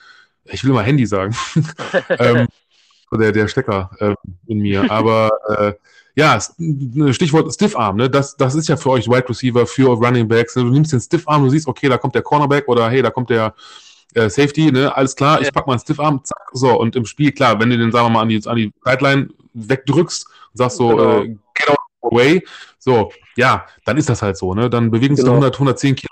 ich 0.45 0.63
will 0.65 0.73
mal 0.73 0.85
Handy 0.85 1.07
sagen. 1.07 1.35
ähm, 2.19 2.47
der, 3.19 3.33
der 3.33 3.49
Stecker 3.49 3.91
äh, 3.99 4.15
in 4.47 4.59
mir. 4.59 4.91
Aber 4.91 5.31
äh, 5.59 5.73
ja, 6.15 6.37
s- 6.37 6.55
Stichwort 7.15 7.53
Stiffarm, 7.53 7.97
ne? 7.97 8.11
Das, 8.11 8.37
das 8.37 8.55
ist 8.55 8.69
ja 8.69 8.77
für 8.77 8.91
euch 8.91 9.09
Wide 9.09 9.29
Receiver, 9.29 9.67
für 9.67 9.89
Running 9.89 10.29
Backs. 10.29 10.57
Ne? 10.57 10.65
Du 10.65 10.71
nimmst 10.71 10.93
den 10.93 11.01
Stiffarm, 11.01 11.45
du 11.45 11.51
siehst, 11.51 11.67
okay, 11.67 11.89
da 11.89 11.99
kommt 11.99 12.15
der 12.15 12.23
Cornerback 12.23 12.69
oder 12.69 12.89
hey, 12.89 13.03
da 13.03 13.11
kommt 13.11 13.31
der 13.31 13.55
äh, 14.15 14.29
Safety, 14.31 14.71
ne? 14.73 14.95
Alles 14.95 15.15
klar, 15.17 15.41
ich 15.41 15.47
Ja. 15.47 15.53
pack 15.53 15.67
mal 15.67 15.75
einen 15.75 15.81
Stiffarm, 15.81 16.25
zack, 16.25 16.49
so. 16.53 16.79
Und 16.79 16.97
im 16.97 17.05
Spiel, 17.07 17.33
klar, 17.33 17.59
wenn 17.61 17.71
du 17.71 17.79
den, 17.79 17.93
sagen 17.93 18.07
wir 18.07 18.11
mal, 18.11 18.23
an 18.23 18.29
die, 18.29 18.41
an 18.47 18.57
die 18.57 18.73
Sideline 18.85 19.29
wegdrückst 19.55 20.27
und 20.27 20.57
sagst 20.59 20.77
so, 20.79 20.89
Genau. 20.89 21.21
äh, 21.23 21.29
get 21.55 21.71
out 21.71 21.79
of 22.01 22.11
the 22.11 22.17
way, 22.17 22.45
so, 22.79 23.13
ja, 23.37 23.67
dann 23.85 23.97
ist 23.97 24.09
das 24.09 24.23
halt 24.23 24.37
so, 24.37 24.55
ne? 24.55 24.69
Dann 24.71 24.91
bewegen 24.91 25.17
sich 25.17 25.25
Genau. 25.25 25.35
100, 25.37 25.59
110 25.59 25.95
Kilo. 25.97 26.11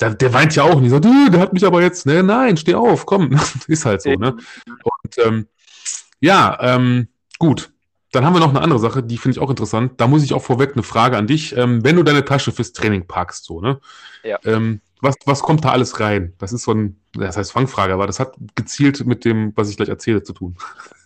Der, 0.00 0.14
der 0.14 0.32
weint 0.34 0.54
ja 0.54 0.62
auch 0.64 0.78
nicht, 0.80 0.90
so, 0.90 0.98
"Du, 1.00 1.30
der 1.30 1.40
hat 1.40 1.52
mich 1.54 1.64
aber 1.64 1.80
jetzt, 1.82 2.04
ne? 2.06 2.22
Nein, 2.22 2.56
steh 2.58 2.74
auf, 2.74 3.06
komm. 3.06 3.30
ist 3.68 3.86
halt 3.86 4.02
so, 4.02 4.10
ne? 4.10 4.36
Und 4.66 5.18
ähm, 5.24 5.46
ja, 6.20 6.56
ähm, 6.60 7.08
gut. 7.38 7.70
Dann 8.12 8.24
haben 8.24 8.34
wir 8.34 8.40
noch 8.40 8.50
eine 8.50 8.60
andere 8.62 8.78
Sache, 8.78 9.02
die 9.02 9.18
finde 9.18 9.36
ich 9.36 9.42
auch 9.42 9.50
interessant. 9.50 9.94
Da 10.00 10.06
muss 10.06 10.22
ich 10.22 10.32
auch 10.32 10.42
vorweg 10.42 10.72
eine 10.74 10.82
Frage 10.82 11.16
an 11.18 11.26
dich. 11.26 11.54
Ähm, 11.56 11.84
wenn 11.84 11.96
du 11.96 12.02
deine 12.02 12.24
Tasche 12.24 12.52
fürs 12.52 12.72
Training 12.72 13.06
packst, 13.06 13.44
so, 13.44 13.60
ne? 13.60 13.80
Ja. 14.22 14.38
Ähm, 14.44 14.80
was, 15.00 15.16
was 15.24 15.42
kommt 15.42 15.64
da 15.64 15.70
alles 15.70 16.00
rein? 16.00 16.34
Das 16.38 16.52
ist 16.52 16.64
so 16.64 16.72
ein, 16.72 17.00
das 17.14 17.36
heißt 17.36 17.52
Fangfrage, 17.52 17.92
aber 17.92 18.06
das 18.06 18.20
hat 18.20 18.36
gezielt 18.54 19.04
mit 19.06 19.24
dem, 19.24 19.52
was 19.56 19.68
ich 19.68 19.76
gleich 19.76 19.88
erzähle, 19.88 20.22
zu 20.22 20.32
tun. 20.32 20.56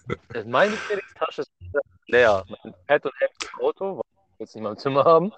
Meine 0.47 0.75
Trainingstasche 0.77 1.43
ist 1.43 1.51
leer. 2.07 2.45
Mein 2.49 2.75
Pad 2.87 3.05
und 3.05 3.13
im 3.21 3.61
Auto, 3.65 3.97
weil 3.97 4.03
wir 4.39 4.45
jetzt 4.45 4.55
nicht 4.55 4.63
mal 4.63 4.71
im 4.71 4.79
Zimmer 4.79 5.05
haben. 5.05 5.33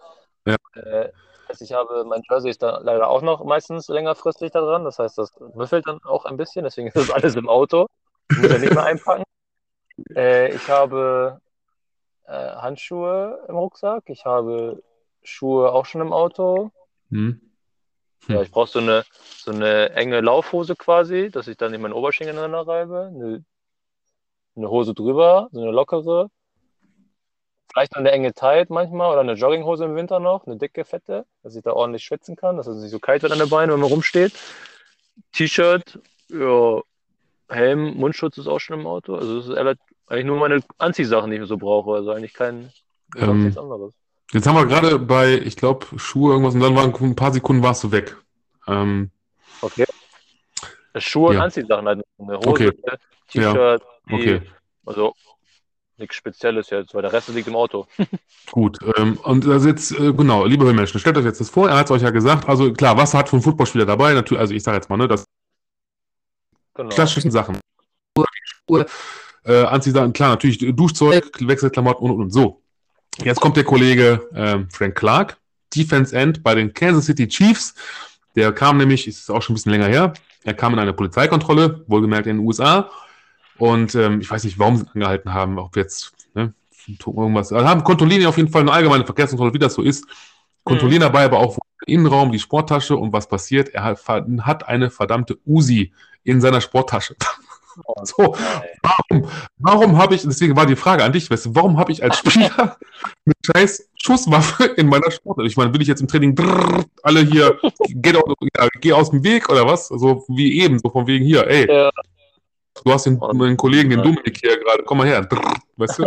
Ja. 0.47 0.57
Äh, 0.75 1.11
das 1.49 1.61
heißt, 1.61 1.63
ich 1.63 1.73
habe, 1.73 2.05
mein 2.05 2.23
Jersey 2.29 2.51
ist 2.51 2.63
da 2.63 2.79
leider 2.79 3.09
auch 3.09 3.23
noch 3.23 3.45
meistens 3.45 3.89
längerfristig 3.89 4.53
da 4.53 4.61
dran. 4.61 4.85
Das 4.85 4.99
heißt, 4.99 5.19
das 5.19 5.33
müffelt 5.55 5.87
dann 5.87 6.03
auch 6.05 6.25
ein 6.25 6.37
bisschen, 6.37 6.65
deswegen 6.65 6.89
ist 6.89 6.97
das 6.97 7.11
alles 7.11 7.37
im 7.37 7.49
Auto. 7.49 7.87
Ich 8.31 8.39
muss 8.39 8.51
ja 8.51 8.59
nicht 8.59 8.75
mehr 8.75 8.85
einpacken. 8.85 9.25
Äh, 10.15 10.55
ich 10.55 10.69
habe 10.69 11.41
äh, 12.25 12.33
Handschuhe 12.33 13.45
im 13.49 13.57
Rucksack. 13.57 14.05
Ich 14.07 14.25
habe 14.25 14.83
Schuhe 15.23 15.73
auch 15.73 15.85
schon 15.85 16.01
im 16.01 16.13
Auto. 16.13 16.71
Hm? 17.11 17.52
Ja, 18.29 18.37
Hm. 18.37 18.43
ich 18.43 18.51
brauche 18.51 18.71
so 18.71 18.79
eine, 18.79 19.05
so 19.37 19.51
eine 19.51 19.91
enge 19.91 20.21
Laufhose 20.21 20.77
quasi, 20.77 21.31
dass 21.31 21.49
ich 21.49 21.57
dann 21.57 21.73
nicht 21.73 21.81
meinen 21.81 21.93
Oberschenkel 21.93 22.35
ineinander 22.35 22.67
reibe. 22.67 23.11
Eine, 23.15 23.45
eine 24.57 24.71
Hose 24.71 24.95
drüber, 24.95 25.49
so 25.53 25.61
eine 25.61 25.71
lockere. 25.71 26.29
Vielleicht 27.73 27.93
noch 27.93 28.01
eine 28.01 28.13
enge 28.13 28.35
Tight 28.35 28.69
manchmal 28.69 29.11
oder 29.11 29.21
eine 29.21 29.33
Jogginghose 29.33 29.87
im 29.87 29.97
Winter 29.97 30.21
noch, 30.21 30.47
eine 30.47 30.57
dicke, 30.57 30.85
fette, 30.85 31.25
dass 31.43 31.57
ich 31.57 31.63
da 31.63 31.73
ordentlich 31.73 32.05
schwitzen 32.05 32.37
kann, 32.37 32.59
dass 32.59 32.67
es 32.67 32.83
nicht 32.83 32.91
so 32.91 32.99
kalt 32.99 33.23
wird 33.23 33.33
an 33.33 33.39
den 33.39 33.49
Beinen, 33.49 33.73
wenn 33.73 33.81
man 33.81 33.89
rumsteht. 33.91 34.33
T-Shirt, 35.33 35.99
ja, 36.29 36.83
Helm, 37.49 37.95
Mundschutz 37.97 38.37
ist 38.39 38.47
auch 38.47 38.59
schon 38.59 38.81
im 38.81 38.87
Auto. 38.87 39.15
Also 39.15 39.39
das 39.39 39.49
ist 39.49 39.79
eigentlich 40.07 40.27
nur 40.27 40.39
meine 40.39 40.63
Anziehsachen, 40.79 41.31
die 41.31 41.39
ich 41.39 41.49
so 41.49 41.57
brauche. 41.57 41.95
Also 41.95 42.13
eigentlich 42.13 42.35
kein 42.35 42.71
Ähm, 43.17 43.45
nichts 43.45 43.59
anderes. 43.59 43.95
Jetzt 44.33 44.47
haben 44.47 44.57
wir 44.57 44.67
gerade 44.67 44.99
bei, 44.99 45.35
ich 45.39 45.57
glaube, 45.57 45.87
Schuhe 45.99 46.33
irgendwas 46.33 46.55
und 46.55 46.61
dann 46.61 46.75
waren 46.75 46.95
ein 46.95 47.17
paar 47.17 47.33
Sekunden 47.33 47.63
warst 47.63 47.85
du 47.85 47.93
weg. 47.93 48.17
Ähm, 48.67 49.11
Okay. 49.61 49.85
Schuhe 50.99 51.29
und 51.29 51.35
Ja. 51.37 51.43
Anziehsachen 51.45 51.87
halt. 51.87 52.03
Eine 52.19 52.37
Hose, 52.39 52.49
Okay. 52.49 52.73
T-Shirt, 53.29 53.83
die- 54.09 54.15
okay, 54.15 54.43
Also 54.85 55.15
nichts 55.99 56.17
Spezielles 56.17 56.71
jetzt, 56.71 56.95
weil 56.95 57.03
der 57.03 57.13
Rest 57.13 57.29
liegt 57.29 57.47
im 57.47 57.55
Auto. 57.55 57.87
gut. 58.51 58.79
Ähm, 58.97 59.19
und 59.23 59.47
also 59.47 59.69
jetzt, 59.69 59.93
äh, 59.93 60.13
genau, 60.13 60.45
liebe 60.45 60.71
Menschen, 60.73 60.99
stellt 60.99 61.17
euch 61.17 61.25
jetzt 61.25 61.41
das 61.41 61.49
vor, 61.51 61.69
er 61.69 61.77
hat 61.77 61.87
es 61.87 61.91
euch 61.93 62.03
ja 62.03 62.11
gesagt, 62.11 62.49
also 62.49 62.73
klar, 62.73 62.97
was 62.97 63.15
hat 63.15 63.29
für 63.29 63.37
ein 63.37 63.43
Footballspieler 63.43 63.87
dabei? 63.87 64.13
Natürlich, 64.15 64.41
also 64.41 64.55
ich 64.55 64.63
sage 64.63 64.79
jetzt 64.79 64.91
mal, 64.91 64.97
ne, 64.97 65.07
das 65.09 65.25
Genau. 66.75 66.89
klassischen 66.89 67.31
Sachen. 67.31 67.59
Schuhe, 68.67 68.87
äh, 69.45 69.65
Anziehsachen, 69.65 70.13
klar, 70.13 70.31
natürlich 70.31 70.59
Duschzeug, 70.75 71.31
Wechselklamotten 71.41 72.05
und 72.05 72.11
und 72.13 72.21
und. 72.23 72.31
So. 72.31 72.62
Jetzt 73.19 73.41
kommt 73.41 73.57
der 73.57 73.65
Kollege 73.65 74.29
ähm, 74.35 74.69
Frank 74.71 74.95
Clark, 74.95 75.37
Defense 75.75 76.17
End 76.17 76.43
bei 76.43 76.55
den 76.55 76.73
Kansas 76.73 77.07
City 77.07 77.29
Chiefs. 77.29 77.75
Der 78.35 78.53
kam 78.53 78.79
nämlich, 78.79 79.07
ist 79.07 79.31
auch 79.31 79.43
schon 79.43 79.53
ein 79.53 79.57
bisschen 79.57 79.73
länger 79.73 79.89
her, 79.89 80.15
er 80.45 80.55
kam 80.55 80.73
in 80.73 80.79
eine 80.79 80.93
Polizeikontrolle, 80.93 81.85
wohlgemerkt 81.87 82.27
in 82.27 82.39
den 82.39 82.47
USA. 82.47 82.91
Und 83.59 83.95
ähm, 83.95 84.21
ich 84.21 84.31
weiß 84.31 84.45
nicht, 84.45 84.59
warum 84.59 84.77
sie 84.77 84.85
ihn 84.85 84.91
angehalten 84.95 85.33
haben, 85.33 85.59
ob 85.59 85.77
jetzt 85.77 86.13
ne, 86.35 86.53
irgendwas. 86.89 87.53
Also 87.53 87.69
haben 87.69 87.85
kontrollieren 87.85 88.27
auf 88.27 88.37
jeden 88.39 88.51
Fall 88.51 88.63
eine 88.63 88.73
allgemeine 88.73 89.05
Verkehrskontrolle, 89.05 89.55
wie 89.55 89.59
das 89.59 89.75
so 89.75 89.83
ist. 89.83 90.07
Kontrollieren 90.65 91.03
dabei 91.03 91.25
aber 91.25 91.39
auch 91.39 91.59
den 91.87 91.95
Innenraum, 91.95 92.33
die 92.33 92.39
Sporttasche 92.39 92.97
und 92.97 93.13
was 93.13 93.29
passiert? 93.29 93.69
Er 93.69 93.85
hat, 93.85 94.09
hat 94.09 94.69
eine 94.69 94.91
verdammte 94.91 95.39
Uzi 95.45 95.93
in 96.25 96.41
seiner 96.41 96.61
Sporttasche. 96.61 97.17
So, 98.05 98.35
warum, 98.83 99.29
warum 99.59 99.99
habe 99.99 100.15
ich, 100.15 100.23
deswegen 100.23 100.57
war 100.57 100.67
die 100.67 100.77
Frage 100.77 101.05
an 101.05 101.13
dich, 101.13 101.31
weißt 101.31 101.47
du, 101.47 101.55
warum 101.55 101.79
habe 101.79 101.93
ich 101.93 102.03
als 102.03 102.19
Spieler 102.19 102.77
eine 103.25 103.35
scheiß 103.45 103.89
Schusswaffe 104.03 104.65
in 104.65 104.89
meiner 104.89 105.11
Sporttasche? 105.11 105.49
Ich 105.49 105.57
meine, 105.57 105.73
will 105.73 105.83
ich 105.83 105.89
jetzt 105.89 106.01
im 106.01 106.09
Training 106.09 106.35
drrr, 106.35 106.85
alle 107.03 107.21
hier, 107.21 107.59
geh, 107.89 108.15
aus, 108.17 108.35
ja, 108.57 108.69
geh 108.81 108.93
aus 108.93 109.11
dem 109.11 109.23
Weg 109.25 109.49
oder 109.49 109.67
was? 109.67 109.89
So 109.89 110.25
wie 110.29 110.61
eben, 110.61 110.79
so 110.79 110.91
von 110.91 111.07
wegen 111.07 111.25
hier, 111.25 111.47
ey, 111.47 111.67
Ja. 111.69 111.91
du 112.85 112.93
hast 112.93 113.07
den, 113.07 113.19
meinen 113.19 113.57
Kollegen, 113.57 113.91
den 113.91 114.03
Dominik 114.03 114.39
hier 114.41 114.59
gerade, 114.59 114.83
komm 114.85 114.99
mal 114.99 115.07
her, 115.07 115.23
drrr, 115.23 115.55
weißt 115.77 116.01
du? 116.01 116.05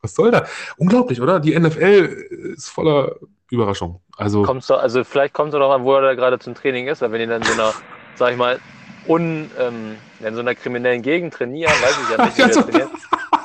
Was 0.00 0.14
soll 0.14 0.30
da? 0.30 0.46
Unglaublich, 0.76 1.20
oder? 1.20 1.40
Die 1.40 1.58
NFL 1.58 2.54
ist 2.56 2.68
voller 2.68 3.16
Überraschung. 3.50 4.00
Also, 4.16 4.42
Kommst 4.42 4.68
du, 4.68 4.74
also 4.74 5.02
vielleicht 5.02 5.32
kommt 5.34 5.54
es 5.54 5.58
doch 5.58 5.72
an, 5.72 5.84
wo 5.84 5.94
er 5.94 6.02
da 6.02 6.14
gerade 6.14 6.38
zum 6.38 6.54
Training 6.54 6.88
ist, 6.88 7.00
wenn 7.00 7.12
die 7.12 7.26
dann 7.26 7.42
so 7.42 7.52
einer, 7.52 7.72
sag 8.14 8.32
ich 8.32 8.36
mal, 8.36 8.60
un, 9.08 9.50
ähm, 9.58 9.96
in 10.20 10.34
so 10.34 10.40
einer 10.40 10.54
kriminellen 10.54 11.02
Gegend 11.02 11.34
trainieren, 11.34 11.72
weiß 11.72 11.98
ich 12.02 12.16
ja 12.16 12.24
nicht, 12.24 12.36
wie 12.36 12.40
Ja, 12.42 12.46
die 12.48 12.52
so- 12.54 12.60
das 12.60 12.70
trainieren. 12.70 12.90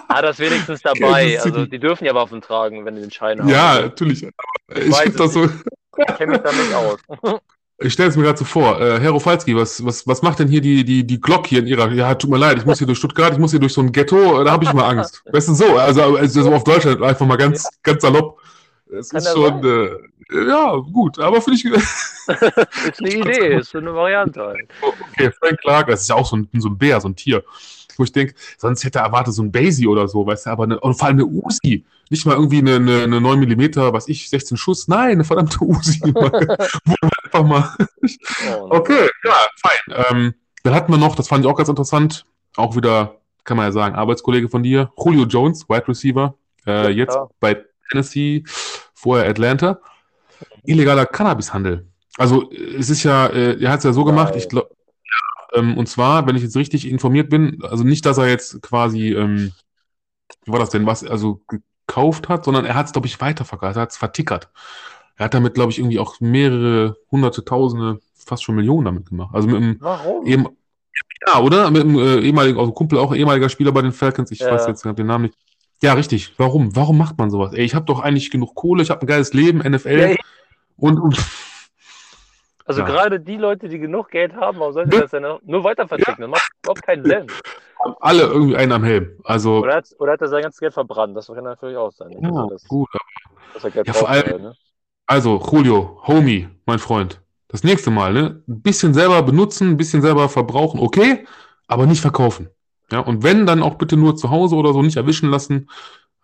Hat 0.10 0.24
das 0.24 0.39
wenigstens 0.39 0.82
dabei. 0.82 1.39
Also 1.39 1.66
die 1.66 1.78
dürfen 1.80 2.05
ja 2.05 2.16
Waffen 2.16 2.41
tragen, 2.41 2.84
wenn 2.86 2.95
die 2.95 3.01
den 3.01 3.12
Schein 3.12 3.39
haben. 3.39 3.47
ja, 3.49 3.70
Also, 3.72 3.82
natürlich. 3.84 4.24
Ich 4.24 4.30
ich 4.86 4.91
weiß 4.91 5.14
das 5.16 5.34
so. 5.34 5.45
Ich 5.45 6.16
kenne 6.18 6.32
mich 6.34 6.41
da 6.41 6.51
nicht 6.51 6.74
aus. 6.74 6.99
Ich 7.82 7.93
stelle 7.93 8.10
es 8.10 8.18
mir 8.18 8.24
gerade 8.24 8.38
so 8.38 8.43
vor, 8.43 8.82
äh, 8.82 8.99
Herr 8.99 9.12
Rofalski, 9.12 9.55
was, 9.55 9.86
was, 9.86 10.05
was 10.05 10.22
macht 10.22 10.39
denn 10.39 10.49
hier 10.49 10.60
die, 10.60 10.84
die, 10.84 11.07
die 11.07 11.22
Glock 11.22 11.47
hier 11.47 11.60
in 11.60 11.68
ihrer, 11.68 11.89
ja, 11.93 12.14
tut 12.14 12.30
mir 12.30 12.36
leid, 12.38 12.57
ich 12.57 12.66
muss 12.66 12.78
hier 12.80 12.86
durch 12.88 12.99
Stuttgart, 12.99 13.32
ich 13.32 13.39
muss 13.39 13.51
hier 13.51 13.60
durch 13.62 13.72
so 13.72 13.80
ein 13.80 13.93
Ghetto, 13.93 14.41
äh, 14.41 14.43
da 14.43 14.51
habe 14.51 14.66
ich 14.66 14.74
mal 14.74 14.84
Angst. 14.84 15.24
Weißt 15.32 15.47
du, 15.47 15.53
so, 15.53 15.78
also, 15.78 16.18
also 16.18 16.41
so 16.43 16.51
auf 16.53 16.66
Deutschland 16.66 17.01
einfach 17.01 17.26
mal 17.26 17.38
ganz, 17.38 17.66
ganz 17.82 18.01
salopp. 18.01 18.38
Es 18.91 19.09
Kann 19.09 19.19
ist 19.21 19.31
schon, 19.31 19.63
äh, 19.65 20.47
ja, 20.47 20.75
gut, 20.77 21.19
aber 21.19 21.41
finde 21.41 21.57
ich, 21.57 21.65
Ist 22.27 22.99
eine 22.99 23.13
Idee, 23.13 23.55
ist 23.57 23.69
so 23.71 23.77
eine 23.79 23.93
Variante 23.93 24.41
halt. 24.41 24.69
okay, 24.81 25.31
Frank 25.39 25.59
Clark, 25.61 25.87
das 25.87 26.01
ist 26.01 26.09
ja 26.09 26.15
auch 26.15 26.25
so 26.25 26.37
ein, 26.37 26.49
so 26.57 26.69
ein 26.69 26.77
Bär, 26.77 26.99
so 27.01 27.07
ein 27.09 27.15
Tier, 27.15 27.43
wo 27.97 28.03
ich 28.03 28.11
denke, 28.11 28.33
sonst 28.57 28.83
hätte 28.83 28.99
er 28.99 29.05
erwartet 29.05 29.33
so 29.33 29.43
ein 29.43 29.51
Basie 29.51 29.87
oder 29.87 30.07
so, 30.07 30.25
weißt 30.25 30.45
du, 30.45 30.49
aber 30.51 30.63
eine, 30.63 30.79
und 30.79 30.95
vor 30.95 31.07
allem 31.07 31.17
eine 31.17 31.25
Uzi, 31.25 31.85
nicht 32.09 32.25
mal 32.25 32.35
irgendwie 32.35 32.59
eine, 32.59 32.75
eine, 32.75 33.03
eine 33.03 33.21
9 33.21 33.39
mm, 33.39 33.75
was 33.93 34.07
ich, 34.07 34.29
16 34.29 34.57
Schuss, 34.57 34.87
nein, 34.87 35.11
eine 35.11 35.23
verdammte 35.23 35.63
Uzi, 35.63 36.01
einfach 36.03 37.43
mal 37.43 37.69
Oh, 38.59 38.67
Okay, 38.71 39.07
ja, 39.23 39.33
fein. 39.61 40.05
Ähm, 40.09 40.33
dann 40.63 40.73
hatten 40.73 40.91
wir 40.91 40.97
noch, 40.97 41.15
das 41.15 41.27
fand 41.27 41.45
ich 41.45 41.51
auch 41.51 41.55
ganz 41.57 41.69
interessant, 41.69 42.25
auch 42.55 42.75
wieder, 42.75 43.17
kann 43.43 43.57
man 43.57 43.67
ja 43.67 43.71
sagen, 43.71 43.95
Arbeitskollege 43.95 44.49
von 44.49 44.63
dir, 44.63 44.91
Julio 44.97 45.25
Jones, 45.25 45.67
Wide 45.69 45.87
Receiver, 45.87 46.35
äh, 46.65 46.83
Ja, 46.83 46.89
jetzt 46.89 47.11
klar. 47.13 47.29
bei 47.39 47.63
Tennessee, 47.91 48.43
vorher 48.99 49.29
Atlanta. 49.29 49.79
Illegaler 50.65 51.05
Cannabishandel. 51.05 51.87
Also 52.17 52.51
es 52.51 52.89
ist 52.89 53.03
ja, 53.03 53.27
äh, 53.27 53.61
er 53.61 53.71
hat 53.71 53.79
es 53.79 53.85
ja 53.85 53.93
so 53.93 54.03
gemacht, 54.03 54.35
ich 54.35 54.49
glaube, 54.49 54.69
ja, 54.73 55.59
ähm, 55.59 55.77
und 55.77 55.87
zwar, 55.87 56.27
wenn 56.27 56.35
ich 56.35 56.43
jetzt 56.43 56.57
richtig 56.57 56.87
informiert 56.87 57.29
bin, 57.29 57.63
also 57.63 57.83
nicht, 57.83 58.05
dass 58.05 58.17
er 58.17 58.27
jetzt 58.27 58.61
quasi, 58.61 59.13
ähm, 59.13 59.53
wie 60.43 60.51
war 60.51 60.59
das 60.59 60.69
denn, 60.69 60.85
was, 60.85 61.03
also 61.05 61.41
gekauft 61.87 62.27
hat, 62.27 62.43
sondern 62.43 62.65
er 62.65 62.75
hat 62.75 62.87
es, 62.87 62.91
glaube 62.91 63.07
ich, 63.07 63.19
weiterverkauft, 63.21 63.77
er 63.77 63.81
hat 63.83 63.91
es 63.91 63.97
vertickert. 63.97 64.49
Er 65.15 65.25
hat 65.25 65.33
damit, 65.33 65.53
glaube 65.53 65.71
ich, 65.71 65.79
irgendwie 65.79 65.99
auch 65.99 66.19
mehrere 66.19 66.97
hunderte, 67.11 67.43
tausende, 67.45 67.99
fast 68.15 68.43
schon 68.43 68.55
Millionen 68.55 68.85
damit 68.85 69.09
gemacht. 69.09 69.33
Also 69.33 69.47
mit 69.47 69.57
einem 69.57 69.77
Warum? 69.79 70.25
eben, 70.25 70.47
ja, 71.25 71.39
oder? 71.39 71.71
Mit 71.71 71.83
einem 71.83 71.97
äh, 71.97 72.19
ehemaligen, 72.19 72.59
also 72.59 72.71
Kumpel, 72.73 72.99
auch 72.99 73.15
ehemaliger 73.15 73.49
Spieler 73.49 73.71
bei 73.71 73.81
den 73.81 73.91
Falcons, 73.91 74.31
ich 74.31 74.39
Ja. 74.39 74.51
weiß 74.51 74.67
jetzt 74.67 74.83
den 74.83 75.07
Namen 75.07 75.25
nicht. 75.25 75.37
Ja, 75.82 75.93
richtig. 75.93 76.34
Warum? 76.38 76.75
Warum 76.75 76.97
macht 76.97 77.17
man 77.17 77.30
sowas? 77.30 77.53
Ey, 77.53 77.63
ich 77.63 77.73
habe 77.75 77.86
doch 77.86 77.99
eigentlich 78.01 78.32
genug 78.32 78.53
Kohle, 78.55 78.84
ich 78.84 78.89
habe 78.89 79.01
ein 79.01 79.07
geiles 79.07 79.34
Leben, 79.34 79.59
NFL 79.59 79.97
Ja, 80.11 80.15
und, 80.77 80.99
und 80.99 81.17
Also 82.65 82.82
Ja. 82.82 82.86
gerade 82.88 83.19
die 83.19 83.38
Leute, 83.38 83.67
die 83.69 83.80
genug 83.80 84.09
Geld 84.09 84.34
haben, 84.36 84.59
warum 84.59 84.73
sollen 84.73 84.89
sie 84.91 84.97
Ja. 84.97 85.03
das 85.03 85.11
dann 85.11 85.39
nur 85.43 85.63
weiter 85.63 85.88
verticken? 85.88 86.21
Das 86.21 86.30
macht 86.30 86.49
überhaupt 86.63 86.84
keinen 86.84 87.03
Sinn. 87.05 87.27
haben 87.84 87.95
alle 88.01 88.23
irgendwie 88.23 88.57
einen 88.57 88.73
am 88.73 88.84
Helm. 88.84 89.17
Also, 89.23 89.59
Oder 89.59 89.75
hat, 89.75 89.88
oder 89.99 90.11
hat 90.11 90.21
er 90.21 90.27
sein 90.27 90.43
ganzes 90.43 90.59
Geld 90.59 90.73
verbrannt? 90.73 91.15
Das 91.15 91.27
kann 91.27 91.43
natürlich 91.45 91.77
auch 91.77 91.91
sein. 91.93 92.11
Ja, 92.21 92.47
das, 92.47 92.65
gut. 92.67 92.89
Geld 93.73 93.88
Ja, 93.88 93.93
vor 93.93 94.09
allem- 94.09 94.41
ne? 94.41 94.53
Also, 95.07 95.41
Julio, 95.51 95.99
Homie, 96.05 96.47
mein 96.65 96.77
Freund. 96.80 97.21
Das 97.47 97.63
nächste 97.63 97.89
Mal, 97.89 98.13
ne? 98.13 98.43
Ein 98.47 98.61
bisschen 98.61 98.93
selber 98.93 99.23
benutzen, 99.23 99.69
ein 99.69 99.77
bisschen 99.77 100.01
selber 100.03 100.30
verbrauchen, 100.30 100.80
okay, 100.82 101.25
aber 101.67 101.88
nicht 101.88 102.01
verkaufen. 102.01 102.49
Ja, 102.91 102.99
und 102.99 103.23
wenn, 103.23 103.45
dann 103.45 103.61
auch 103.61 103.75
bitte 103.75 103.97
nur 103.97 104.15
zu 104.15 104.29
Hause 104.29 104.55
oder 104.55 104.73
so 104.73 104.81
nicht 104.81 104.97
erwischen 104.97 105.29
lassen. 105.29 105.69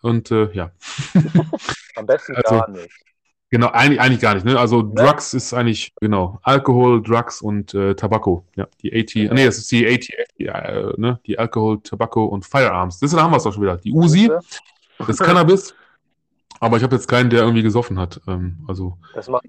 Und 0.01 0.31
äh, 0.31 0.51
ja. 0.53 0.71
Am 1.95 2.05
besten 2.05 2.35
Also- 2.35 2.59
gar 2.59 2.69
nicht. 2.69 2.89
Genau, 3.51 3.67
eigentlich, 3.67 4.01
eigentlich 4.01 4.19
gar 4.21 4.33
nicht. 4.33 4.45
Ne? 4.45 4.59
Also 4.59 4.81
Drugs 4.81 5.33
ist 5.33 5.53
eigentlich, 5.53 5.93
genau, 6.01 6.39
Alkohol, 6.41 7.01
Drugs 7.01 7.41
und 7.41 7.73
äh, 7.75 7.93
Tabako. 7.95 8.43
Ja, 8.55 8.67
die 8.81 8.91
AT, 8.93 9.13
Ja. 9.13 9.33
nee, 9.33 9.45
das 9.45 9.59
ist 9.59 9.71
die 9.71 9.85
die, 10.37 10.45
äh, 10.47 10.93
ne? 10.97 11.19
die 11.25 11.37
Alkohol, 11.39 11.79
Tabako 11.81 12.25
und 12.25 12.43
Firearms. 12.43 12.99
Das 12.99 13.11
da 13.11 13.21
haben 13.21 13.31
wir 13.31 13.37
es 13.37 13.43
doch 13.43 13.53
schon 13.53 13.61
wieder. 13.63 13.77
Die 13.77 13.93
Uzi, 13.93 14.29
das 14.97 15.19
Cannabis. 15.19 15.73
Aber 16.59 16.77
ich 16.77 16.83
habe 16.83 16.95
jetzt 16.95 17.07
keinen, 17.07 17.29
der 17.29 17.41
irgendwie 17.41 17.61
gesoffen 17.63 17.99
hat. 17.99 18.19
Ähm, 18.27 18.65
also, 18.67 18.97
Das 19.13 19.29
macht 19.29 19.45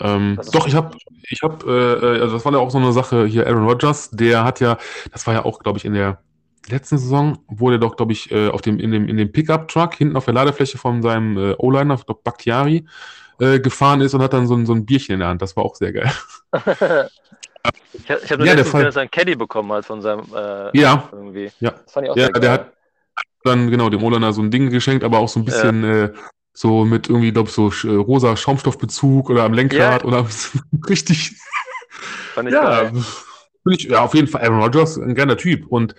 ähm, 0.00 0.40
doch, 0.52 0.66
ich 0.66 0.74
habe, 0.74 0.96
ich 1.28 1.42
habe, 1.42 1.66
äh, 1.66 2.06
äh, 2.18 2.20
also 2.22 2.34
das 2.34 2.44
war 2.44 2.52
ja 2.52 2.58
auch 2.58 2.70
so 2.70 2.78
eine 2.78 2.92
Sache 2.92 3.26
hier, 3.26 3.46
Aaron 3.46 3.66
Rodgers, 3.66 4.10
der 4.10 4.44
hat 4.44 4.60
ja, 4.60 4.78
das 5.12 5.26
war 5.26 5.34
ja 5.34 5.44
auch, 5.44 5.58
glaube 5.60 5.78
ich, 5.78 5.84
in 5.84 5.94
der 5.94 6.18
letzten 6.68 6.98
Saison, 6.98 7.38
wurde 7.48 7.78
doch, 7.78 7.96
glaube 7.96 8.12
ich, 8.12 8.30
äh, 8.30 8.48
auf 8.48 8.62
dem, 8.62 8.78
in 8.78 8.90
dem, 8.90 9.08
in 9.08 9.16
dem 9.16 9.32
Pickup-Truck 9.32 9.94
hinten 9.94 10.16
auf 10.16 10.24
der 10.24 10.34
Ladefläche 10.34 10.78
von 10.78 11.02
seinem 11.02 11.36
äh, 11.36 11.54
O-Liner, 11.58 11.94
ich 11.94 12.06
glaube, 12.06 12.20
Bakhtiari, 12.24 12.86
äh, 13.40 13.60
gefahren 13.60 14.00
ist 14.00 14.14
und 14.14 14.22
hat 14.22 14.32
dann 14.32 14.46
so 14.46 14.54
ein, 14.54 14.66
so 14.66 14.72
ein 14.72 14.86
Bierchen 14.86 15.14
in 15.14 15.20
der 15.20 15.28
Hand. 15.28 15.42
Das 15.42 15.56
war 15.56 15.64
auch 15.64 15.74
sehr 15.74 15.92
geil. 15.92 16.10
ich 16.52 18.10
habe 18.10 18.20
hab 18.22 18.38
nur 18.38 18.46
Ja, 18.46 18.54
der 18.54 18.56
letztens 18.56 18.72
gesehen, 18.72 18.84
dass 18.84 18.96
er 18.96 19.08
Caddy 19.08 19.34
bekommen 19.36 19.72
hat 19.72 19.84
von 19.84 20.00
seinem 20.02 20.24
äh, 20.34 20.78
Ja. 20.78 21.08
irgendwie. 21.12 21.50
Ja. 21.60 21.70
Das 21.70 21.92
fand 21.92 22.06
ich 22.06 22.10
auch 22.12 22.16
Ja, 22.16 22.24
sehr 22.24 22.32
der 22.32 22.40
geil. 22.40 22.50
hat 22.50 22.72
dann 23.44 23.70
genau 23.70 23.90
dem 23.90 24.02
O-Liner 24.02 24.32
so 24.32 24.40
ein 24.40 24.50
Ding 24.50 24.70
geschenkt, 24.70 25.04
aber 25.04 25.18
auch 25.18 25.28
so 25.28 25.40
ein 25.40 25.44
bisschen, 25.44 26.14
So 26.54 26.84
mit 26.84 27.08
irgendwie, 27.08 27.32
glaube 27.32 27.48
ich, 27.48 27.54
so 27.54 27.68
sch- 27.68 27.88
äh, 27.90 27.94
rosa 27.96 28.36
Schaumstoffbezug 28.36 29.30
oder 29.30 29.44
am 29.44 29.54
Lenkrad 29.54 30.02
Ja. 30.02 30.08
oder 30.08 30.26
richtig. 30.88 31.36
Fand 32.34 32.48
ich 32.48 32.54
Ja, 32.54 32.82
geil. 32.82 32.92
bin 33.64 33.74
ich, 33.74 33.84
ja, 33.84 34.02
auf 34.02 34.14
jeden 34.14 34.28
Fall. 34.28 34.42
Aaron 34.42 34.60
Rodgers, 34.62 34.98
ein 34.98 35.14
geiler 35.14 35.36
Typ. 35.36 35.66
Und 35.66 35.94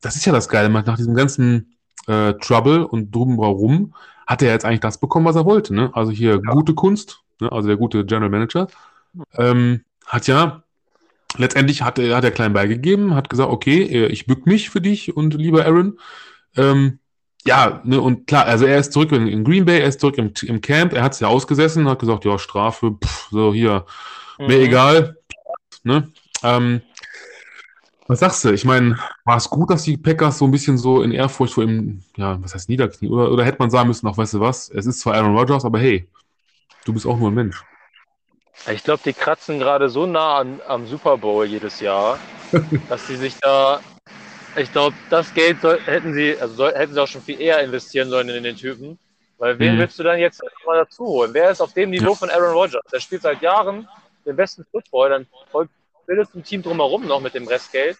das 0.00 0.16
ist 0.16 0.24
ja 0.24 0.32
das 0.32 0.48
Geile. 0.48 0.68
Nach 0.70 0.96
diesem 0.96 1.14
ganzen 1.14 1.76
äh, 2.08 2.34
Trouble 2.34 2.86
und 2.86 3.14
drumherum 3.14 3.94
hat 4.26 4.42
er 4.42 4.50
jetzt 4.52 4.64
eigentlich 4.64 4.80
das 4.80 4.98
bekommen, 4.98 5.26
was 5.26 5.36
er 5.36 5.44
wollte. 5.44 5.74
Ne? 5.74 5.90
Also 5.94 6.10
hier 6.10 6.40
gute 6.40 6.74
Kunst, 6.74 7.20
ne? 7.40 7.50
also 7.52 7.68
der 7.68 7.76
gute 7.76 8.04
General 8.04 8.30
Manager, 8.30 8.66
ähm, 9.36 9.82
hat 10.06 10.26
ja 10.26 10.62
letztendlich 11.36 11.82
hat 11.82 11.98
er 11.98 12.16
hat 12.16 12.24
er 12.24 12.30
klein 12.30 12.52
beigegeben, 12.52 13.14
hat 13.14 13.30
gesagt, 13.30 13.50
okay, 13.50 13.82
äh, 13.82 14.06
ich 14.06 14.26
bück 14.26 14.46
mich 14.46 14.70
für 14.70 14.80
dich 14.80 15.16
und 15.16 15.34
lieber 15.34 15.64
Aaron. 15.64 15.98
Ähm, 16.56 16.98
ja, 17.44 17.80
ne, 17.84 18.00
und 18.00 18.26
klar, 18.26 18.46
also 18.46 18.66
er 18.66 18.78
ist 18.78 18.92
zurück 18.92 19.12
in, 19.12 19.26
in 19.26 19.44
Green 19.44 19.64
Bay, 19.64 19.80
er 19.80 19.88
ist 19.88 20.00
zurück 20.00 20.18
im, 20.18 20.32
im 20.42 20.60
Camp, 20.60 20.92
er 20.92 21.02
hat 21.02 21.12
es 21.14 21.20
ja 21.20 21.28
ausgesessen, 21.28 21.88
hat 21.88 21.98
gesagt, 21.98 22.24
ja, 22.24 22.38
Strafe, 22.38 22.96
pff, 23.02 23.28
so 23.30 23.52
hier, 23.52 23.84
mir 24.38 24.58
Mhm. 24.58 24.64
egal. 24.64 25.16
Ne? 25.84 26.12
Ähm, 26.42 26.82
was 28.06 28.20
sagst 28.20 28.44
du? 28.44 28.52
Ich 28.52 28.64
meine, 28.64 28.98
war 29.24 29.36
es 29.36 29.48
gut, 29.48 29.70
dass 29.70 29.84
die 29.84 29.96
Packers 29.96 30.38
so 30.38 30.44
ein 30.44 30.50
bisschen 30.50 30.76
so 30.76 31.02
in 31.02 31.12
Ehrfurcht 31.12 31.54
vor 31.54 31.64
ihm, 31.64 32.02
ja, 32.16 32.42
was 32.42 32.54
heißt 32.54 32.68
Niederknie? 32.68 33.08
Oder, 33.08 33.30
oder 33.30 33.44
hätte 33.44 33.58
man 33.58 33.70
sagen 33.70 33.88
müssen, 33.88 34.06
ach, 34.06 34.16
weißt 34.16 34.34
du 34.34 34.40
was, 34.40 34.68
es 34.68 34.86
ist 34.86 35.00
zwar 35.00 35.14
Aaron 35.14 35.36
Rodgers, 35.36 35.64
aber 35.64 35.78
hey, 35.78 36.08
du 36.84 36.92
bist 36.92 37.06
auch 37.06 37.18
nur 37.18 37.30
ein 37.30 37.34
Mensch. 37.34 37.64
Ich 38.70 38.84
glaube, 38.84 39.02
die 39.04 39.12
kratzen 39.12 39.58
gerade 39.58 39.88
so 39.88 40.06
nah 40.06 40.38
an, 40.38 40.60
am 40.68 40.86
Super 40.86 41.16
Bowl 41.16 41.46
jedes 41.46 41.80
Jahr, 41.80 42.18
dass 42.88 43.06
sie 43.06 43.16
sich 43.16 43.36
da. 43.40 43.80
Ich 44.56 44.70
glaube, 44.70 44.94
das 45.08 45.32
Geld 45.32 45.60
soll, 45.60 45.80
hätten 45.80 46.12
sie, 46.12 46.36
also 46.38 46.54
soll, 46.54 46.74
hätten 46.74 46.92
sie 46.92 47.02
auch 47.02 47.06
schon 47.08 47.22
viel 47.22 47.40
eher 47.40 47.60
investieren 47.60 48.10
sollen 48.10 48.28
in 48.28 48.42
den 48.42 48.56
Typen. 48.56 48.98
Weil 49.38 49.58
wen 49.58 49.74
Mhm. 49.74 49.78
willst 49.80 49.98
du 49.98 50.02
dann 50.02 50.18
jetzt 50.18 50.42
mal 50.66 50.76
dazu 50.76 51.04
holen? 51.06 51.32
Wer 51.34 51.50
ist 51.50 51.60
auf 51.60 51.72
dem 51.72 51.90
Niveau 51.90 52.10
Ja. 52.10 52.14
von 52.14 52.30
Aaron 52.30 52.52
Rodgers? 52.52 52.84
Der 52.92 53.00
spielt 53.00 53.22
seit 53.22 53.40
Jahren 53.40 53.88
den 54.26 54.36
besten 54.36 54.64
Football, 54.70 55.08
dann 55.10 55.26
folgt- 55.50 55.72
bildest 56.06 56.34
du 56.34 56.38
ein 56.38 56.44
Team 56.44 56.62
drumherum 56.62 57.06
noch 57.06 57.20
mit 57.20 57.34
dem 57.34 57.48
Restgeld. 57.48 57.96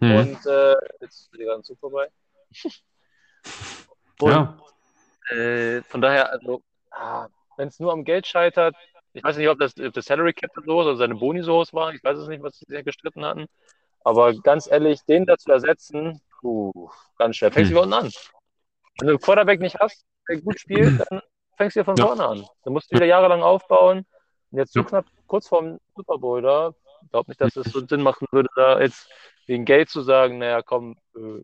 Hm. 0.00 0.16
Und 0.16 0.46
äh, 0.46 0.72
jetzt 1.00 1.20
ist 1.20 1.32
wieder 1.32 1.54
ein 1.54 1.62
Zug 1.62 1.78
vorbei. 1.78 2.08
Und 4.20 4.30
ja, 4.32 4.58
äh, 5.30 5.82
von 5.82 6.00
daher, 6.00 6.32
also, 6.32 6.62
wenn 7.56 7.68
es 7.68 7.78
nur 7.78 7.92
am 7.92 8.04
Geld 8.04 8.26
scheitert, 8.26 8.74
ich 9.12 9.22
weiß 9.22 9.36
nicht, 9.36 9.48
ob 9.48 9.58
das, 9.58 9.74
ob 9.78 9.92
das 9.92 10.06
Salary 10.06 10.32
Cap 10.32 10.50
so 10.54 10.60
ist 10.80 10.86
oder 10.86 10.96
seine 10.96 11.14
Boni 11.14 11.42
so 11.42 11.60
hoch 11.60 11.72
waren, 11.72 11.94
ich 11.94 12.02
weiß 12.02 12.18
es 12.18 12.28
nicht, 12.28 12.42
was 12.42 12.58
sie 12.58 12.64
sich 12.68 12.84
gestritten 12.84 13.24
hatten. 13.24 13.46
Aber 14.04 14.34
ganz 14.34 14.66
ehrlich, 14.70 15.02
den 15.04 15.26
da 15.26 15.36
zu 15.36 15.50
ersetzen, 15.50 16.20
puh, 16.40 16.90
ganz 17.18 17.36
schwer. 17.36 17.52
Fängst 17.52 17.70
du 17.70 17.76
Hm. 17.76 17.82
unten 17.82 17.94
an. 17.94 18.12
Wenn 18.98 19.06
du 19.08 19.12
einen 19.14 19.20
Quarterback 19.20 19.60
nicht 19.60 19.78
hast, 19.78 20.04
der 20.28 20.40
gut 20.40 20.58
spielt, 20.58 20.98
dann 21.10 21.20
fängst 21.56 21.76
du 21.76 21.84
von 21.84 21.96
Ja. 21.96 22.06
vorne 22.06 22.26
an. 22.26 22.46
Dann 22.64 22.72
musst 22.72 22.90
du 22.90 22.96
wieder 22.96 23.06
jahrelang 23.06 23.42
aufbauen. 23.42 24.06
Und 24.50 24.58
jetzt 24.58 24.72
so 24.72 24.80
Ja. 24.80 24.86
knapp 24.86 25.06
kurz 25.26 25.48
vorm 25.48 25.78
Super 25.94 26.18
Bowl 26.18 26.40
da, 26.42 26.72
ich 27.02 27.10
glaube 27.10 27.30
nicht, 27.30 27.40
dass 27.40 27.54
es 27.56 27.70
so 27.72 27.86
Sinn 27.86 28.02
machen 28.02 28.26
würde, 28.32 28.48
da 28.56 28.80
jetzt 28.80 29.08
wegen 29.46 29.64
Geld 29.64 29.88
zu 29.88 30.02
sagen, 30.02 30.38
naja, 30.38 30.62
komm, 30.62 30.96
äh, 31.14 31.42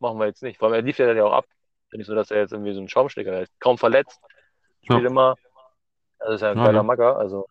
machen 0.00 0.18
wir 0.18 0.26
jetzt 0.26 0.42
nicht. 0.42 0.58
Vor 0.58 0.68
allem, 0.68 0.74
er 0.74 0.82
lief 0.82 0.98
ja 0.98 1.06
dann 1.06 1.16
ja 1.16 1.24
auch 1.24 1.32
ab. 1.32 1.46
Ist 1.90 1.98
nicht 1.98 2.06
so, 2.06 2.14
dass 2.14 2.30
er 2.30 2.40
jetzt 2.40 2.52
irgendwie 2.52 2.74
so 2.74 2.80
ein 2.80 2.88
Schaumschläger 2.88 3.40
ist. 3.42 3.52
Kaum 3.60 3.78
verletzt. 3.78 4.20
Spielt 4.82 5.02
Ja. 5.02 5.06
immer. 5.08 5.36
Das 6.18 6.34
ist 6.36 6.40
ja 6.40 6.52
ein 6.52 6.58
Ja, 6.58 6.64
geiler. 6.64 6.82
Macker, 6.82 7.16
also 7.16 7.46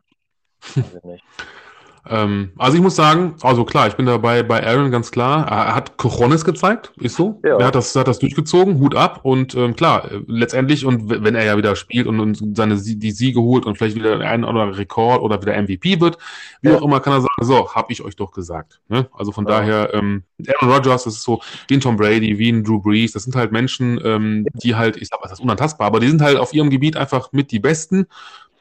weiß 0.76 0.96
ich 0.96 1.04
nicht. 1.04 1.24
ähm, 2.10 2.52
also 2.58 2.78
ich 2.78 2.84
muss 2.84 2.96
sagen, 2.96 3.36
also 3.42 3.64
klar, 3.64 3.88
ich 3.88 3.96
bin 3.96 4.06
dabei 4.08 4.42
bei 4.44 4.66
Aaron 4.66 4.90
ganz 4.90 5.12
klar. 5.12 5.48
Er 5.48 5.76
hat 5.76 5.98
Cojones 5.98 6.44
gezeigt, 6.44 6.92
ist 7.00 7.16
so. 7.16 7.40
Ja. 7.46 7.58
Er 7.60 7.68
hat 7.68 7.76
das, 7.76 7.96
hat 7.96 8.08
das 8.08 8.20
durchgezogen, 8.20 8.80
Hut 8.80 8.96
ab 8.96 9.20
und 9.24 9.54
ähm, 9.56 9.76
klar, 9.76 10.12
äh, 10.12 10.22
letztendlich 10.28 10.86
und 10.86 11.10
wenn 11.10 11.36
er 11.36 11.46
ja 11.46 11.58
wieder 11.58 11.76
spielt 11.76 12.08
und, 12.08 12.20
und 12.20 12.58
seine 12.58 12.76
die 12.78 13.12
Siege 13.12 13.40
holt 13.42 13.66
und 13.66 13.78
vielleicht 13.78 13.96
wieder 13.96 14.20
ein 14.20 14.44
oder 14.44 14.78
Rekord 14.78 15.22
oder 15.22 15.40
wieder 15.42 15.56
MVP 15.62 16.00
wird, 16.02 16.18
wie 16.62 16.70
Ja. 16.70 16.78
auch 16.78 16.82
immer, 16.82 17.00
kann 17.00 17.14
er 17.14 17.22
sagen, 17.22 17.44
so, 17.44 17.70
hab 17.74 17.92
ich 17.92 18.02
euch 18.04 18.16
doch 18.16 18.32
gesagt. 18.32 18.82
Ne? 18.90 19.08
Also 19.16 19.32
von 19.32 19.46
Ja. 19.46 19.52
daher, 19.60 19.94
ähm, 19.94 20.24
Aaron 20.48 20.74
Rodgers, 20.74 21.04
das 21.04 21.14
ist 21.16 21.24
so 21.24 21.42
wie 21.68 21.76
ein 21.76 21.82
Tom 21.82 21.98
Brady, 21.98 22.40
wie 22.40 22.50
ein 22.52 22.64
Drew 22.64 22.80
Brees, 22.82 23.12
das 23.12 23.24
sind 23.24 23.36
halt 23.36 23.52
Menschen, 23.52 24.00
ähm, 24.04 24.46
die 24.56 24.76
halt, 24.76 24.98
ich 24.98 25.08
sag 25.10 25.20
was, 25.22 25.30
das 25.30 25.40
ist 25.40 25.44
unantastbar, 25.44 25.88
aber 25.88 26.00
die 26.00 26.08
sind 26.08 26.22
halt 26.22 26.38
auf 26.38 26.54
ihrem 26.54 26.70
Gebiet 26.72 26.98
einfach 26.98 27.32
mit 27.32 27.52
die 27.52 27.60
Besten. 27.60 28.08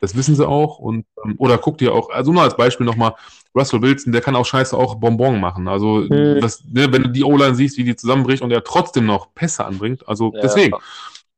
Das 0.01 0.15
wissen 0.17 0.35
sie 0.35 0.47
auch. 0.49 0.79
Und, 0.79 1.07
ähm, 1.25 1.35
oder 1.39 1.59
guck 1.59 1.79
dir 1.79 1.93
auch, 1.95 2.11
also 2.11 2.33
nur 2.33 2.43
als 2.43 2.57
Beispiel 2.57 2.87
nochmal, 2.87 3.15
Russell 3.55 3.83
Wilson, 3.83 4.13
der 4.13 4.23
kann 4.23 4.37
auch 4.37 4.47
scheiße 4.47 4.77
auch 4.77 4.95
Bonbon 4.97 5.41
machen. 5.41 5.69
Also, 5.69 5.99
Mhm. 5.99 6.41
das, 6.41 6.63
ne, 6.65 6.93
wenn 6.93 7.03
du 7.03 7.09
die 7.11 7.25
O-Line 7.25 7.55
siehst, 7.55 7.77
wie 7.79 7.85
die 7.85 7.97
zusammenbricht 7.97 8.43
und 8.43 8.51
er 8.53 8.63
trotzdem 8.65 9.07
noch 9.07 9.35
Pässe 9.35 9.65
anbringt. 9.65 10.09
Also 10.09 10.33
Ja. 10.35 10.43
deswegen, 10.43 10.77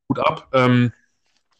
gut 0.08 0.18
ab. 0.18 0.48
Ähm, 0.52 0.92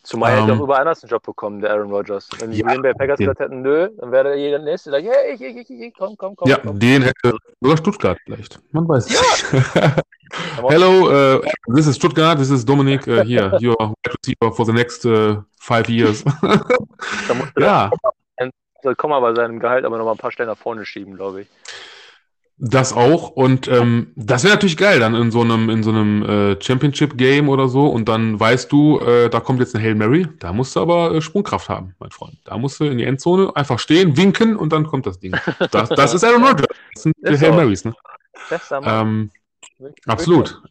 Zumal 0.03 0.33
er 0.33 0.43
hätte 0.43 0.53
Ähm, 0.53 0.59
auch 0.59 0.65
überall 0.65 0.81
anders 0.81 1.03
einen 1.03 1.11
Job 1.11 1.23
bekommen, 1.23 1.61
der 1.61 1.71
Aaron 1.71 1.93
Rodgers. 1.93 2.29
Wenn 2.39 2.51
die 2.51 2.59
Ja, 2.59 2.67
Green 2.67 2.83
Bay 2.83 2.93
Packers 2.93 3.19
gesagt 3.19 3.41
hätten, 3.41 3.63
nö, 3.63 3.89
dann 3.99 4.11
wäre 4.11 4.37
jeder 4.37 4.59
nächste 4.59 4.91
sagen, 4.91 5.07
hey, 5.07 5.35
ich, 5.35 5.41
ich, 5.41 5.57
ich, 5.57 5.71
ich, 5.71 5.95
komm, 5.95 6.17
komm, 6.17 6.35
komm. 6.35 6.49
ja, 6.49 6.59
komm. 6.59 6.79
den 6.79 7.03
hätte 7.03 7.37
sogar 7.61 7.77
Stuttgart 7.77 8.19
vielleicht. 8.25 8.61
Man 8.73 8.89
weiß 8.89 9.07
es 9.07 9.53
nicht. 9.53 9.73
Hello, 10.69 11.37
uh, 11.37 11.41
this 11.75 11.87
is 11.87 11.97
Stuttgart, 11.97 12.39
this 12.39 12.51
is 12.51 12.65
Dominic. 12.65 13.07
Uh, 13.07 13.23
here, 13.23 13.53
your 13.61 13.77
wide 13.79 14.15
receiver 14.17 14.53
for 14.53 14.65
the 14.65 14.73
next 14.73 15.05
uh, 15.05 15.43
five 15.61 15.89
years. 15.89 16.25
Da 17.29 17.35
musste 17.35 17.61
ja, 17.61 17.91
der 18.85 18.95
Komma 18.95 19.21
bei 19.21 19.35
seinem 19.35 19.59
Gehalt 19.59 19.85
aber 19.85 19.99
noch 19.99 20.05
mal 20.05 20.13
ein 20.13 20.19
paar 20.19 20.33
Stellen 20.33 20.49
nach 20.49 20.57
vorne 20.57 20.85
schieben, 20.85 21.15
glaube 21.17 21.43
ich. 21.43 21.49
Das 22.59 22.93
auch 22.93 23.31
und 23.31 23.67
ähm, 23.67 24.13
das 24.15 24.45
wäre 24.45 24.55
natürlich 24.55 24.77
geil 24.77 25.01
dann 25.01 25.17
in 25.17 25.33
so 25.33 25.41
einem 25.41 25.69
in 25.69 25.83
so 25.83 25.91
einem 25.91 26.23
äh, 26.23 26.63
Championship 26.63 27.17
Game 27.17 27.49
oder 27.49 27.67
so 27.67 27.89
und 27.89 28.09
dann 28.09 28.39
weißt 28.39 28.71
du, 28.71 29.01
äh, 29.01 29.29
da 29.31 29.41
kommt 29.41 29.59
jetzt 29.59 29.75
eine 29.75 29.83
Hail 29.83 29.97
Mary, 29.97 30.29
da 30.39 30.53
musst 30.53 30.77
du 30.77 30.81
aber 30.81 31.13
äh, 31.13 31.21
Sprungkraft 31.21 31.69
haben, 31.69 31.97
mein 31.99 32.13
Freund. 32.13 32.37
Da 32.45 32.57
musst 32.59 32.79
du 32.79 32.85
in 32.85 32.99
die 32.99 33.05
Endzone 33.05 33.57
einfach 33.57 33.81
stehen, 33.81 34.17
winken 34.17 34.55
und 34.55 34.73
dann 34.73 34.87
kommt 34.87 35.07
das 35.07 35.19
Ding. 35.19 35.35
Das, 35.73 35.89
das 35.89 36.15
ist 36.15 36.23
Aaron 36.23 36.45
Rodgers. 36.45 36.69
Das 36.95 37.03
sind 37.03 37.17
die 37.19 37.37
Hail. 37.37 37.53
Marys, 37.53 37.85
ne? 37.85 37.95
Bester 38.49 38.81
Mann. 38.81 39.31
Ähm, 39.81 39.91
absolut. 40.07 40.63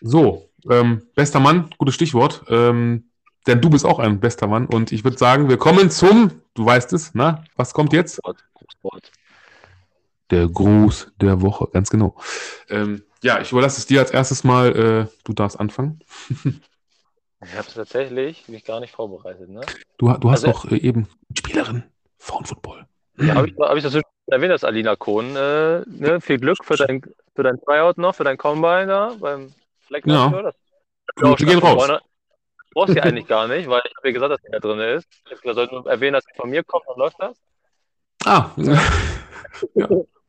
So, 0.00 0.50
ähm, 0.70 1.02
bester 1.14 1.40
Mann, 1.40 1.70
gutes 1.78 1.94
Stichwort. 1.94 2.44
Ähm, 2.48 3.10
denn 3.46 3.60
du 3.60 3.70
bist 3.70 3.86
auch 3.86 3.98
ein 3.98 4.20
bester 4.20 4.46
Mann 4.46 4.66
und 4.66 4.92
ich 4.92 5.02
würde 5.02 5.18
sagen, 5.18 5.48
wir 5.48 5.56
kommen 5.56 5.90
zum, 5.90 6.30
du 6.54 6.64
weißt 6.64 6.92
es, 6.92 7.10
na, 7.14 7.44
was 7.56 7.72
kommt 7.74 7.92
jetzt? 7.92 8.22
Wort, 8.22 8.44
Wort. 8.82 9.10
Der 10.30 10.48
Gruß 10.48 11.12
der 11.20 11.42
Woche, 11.42 11.68
ganz 11.72 11.90
genau. 11.90 12.14
Ähm, 12.68 13.02
ja, 13.22 13.40
ich 13.40 13.50
überlasse 13.52 13.78
es 13.78 13.86
dir 13.86 14.00
als 14.00 14.10
erstes 14.10 14.44
mal. 14.44 14.76
Äh, 14.76 15.06
du 15.24 15.32
darfst 15.32 15.58
anfangen. 15.58 16.00
Ich 17.42 17.54
habe 17.56 17.66
tatsächlich 17.74 18.48
mich 18.48 18.64
gar 18.64 18.80
nicht 18.80 18.92
vorbereitet, 18.94 19.48
ne? 19.48 19.60
Du, 19.98 20.12
du 20.12 20.30
hast 20.30 20.44
Also- 20.44 20.52
doch 20.64 20.70
äh, 20.70 20.76
eben 20.76 21.08
Spielerin 21.36 21.82
Frauenfootball. 22.18 22.86
Ja, 23.18 23.34
habe 23.34 23.48
ich, 23.48 23.54
hab 23.58 23.76
ich 23.76 23.82
das 23.82 23.92
schon 23.92 24.02
erwähnt, 24.26 24.52
das 24.52 24.64
Alina 24.64 24.96
Kohn. 24.96 25.36
Äh, 25.36 25.80
ne? 25.86 26.20
Viel 26.20 26.38
Glück 26.38 26.58
für 26.64 26.76
dein, 26.76 27.02
für 27.34 27.42
dein 27.42 27.60
Tryout 27.60 27.98
noch, 27.98 28.14
für 28.14 28.24
dein 28.24 28.38
Combine 28.38 28.86
da 28.86 29.14
beim 29.18 29.52
Fleck. 29.80 30.06
Ja. 30.06 30.52
Das 31.16 31.36
gehen 31.36 31.58
raus. 31.58 32.00
Brauchst 32.72 32.94
du 32.96 33.02
eigentlich 33.02 33.26
gar 33.26 33.48
nicht, 33.48 33.68
weil 33.68 33.82
ich 33.84 33.96
habe 33.96 34.08
ja 34.08 34.12
gesagt, 34.14 34.32
dass 34.32 34.40
die 34.42 34.52
da 34.52 34.58
drin 34.60 34.78
ist. 34.78 35.08
Ich 35.24 35.32
habe 35.32 35.40
gesagt, 35.40 35.70
soll 35.70 35.80
nur 35.80 35.90
erwähnen, 35.90 36.12
dass 36.14 36.24
die 36.24 36.36
von 36.36 36.48
mir 36.50 36.62
kommt, 36.62 36.84
dann 36.86 36.96
läuft 36.98 37.16
das. 37.18 37.36
Ah, 38.24 38.50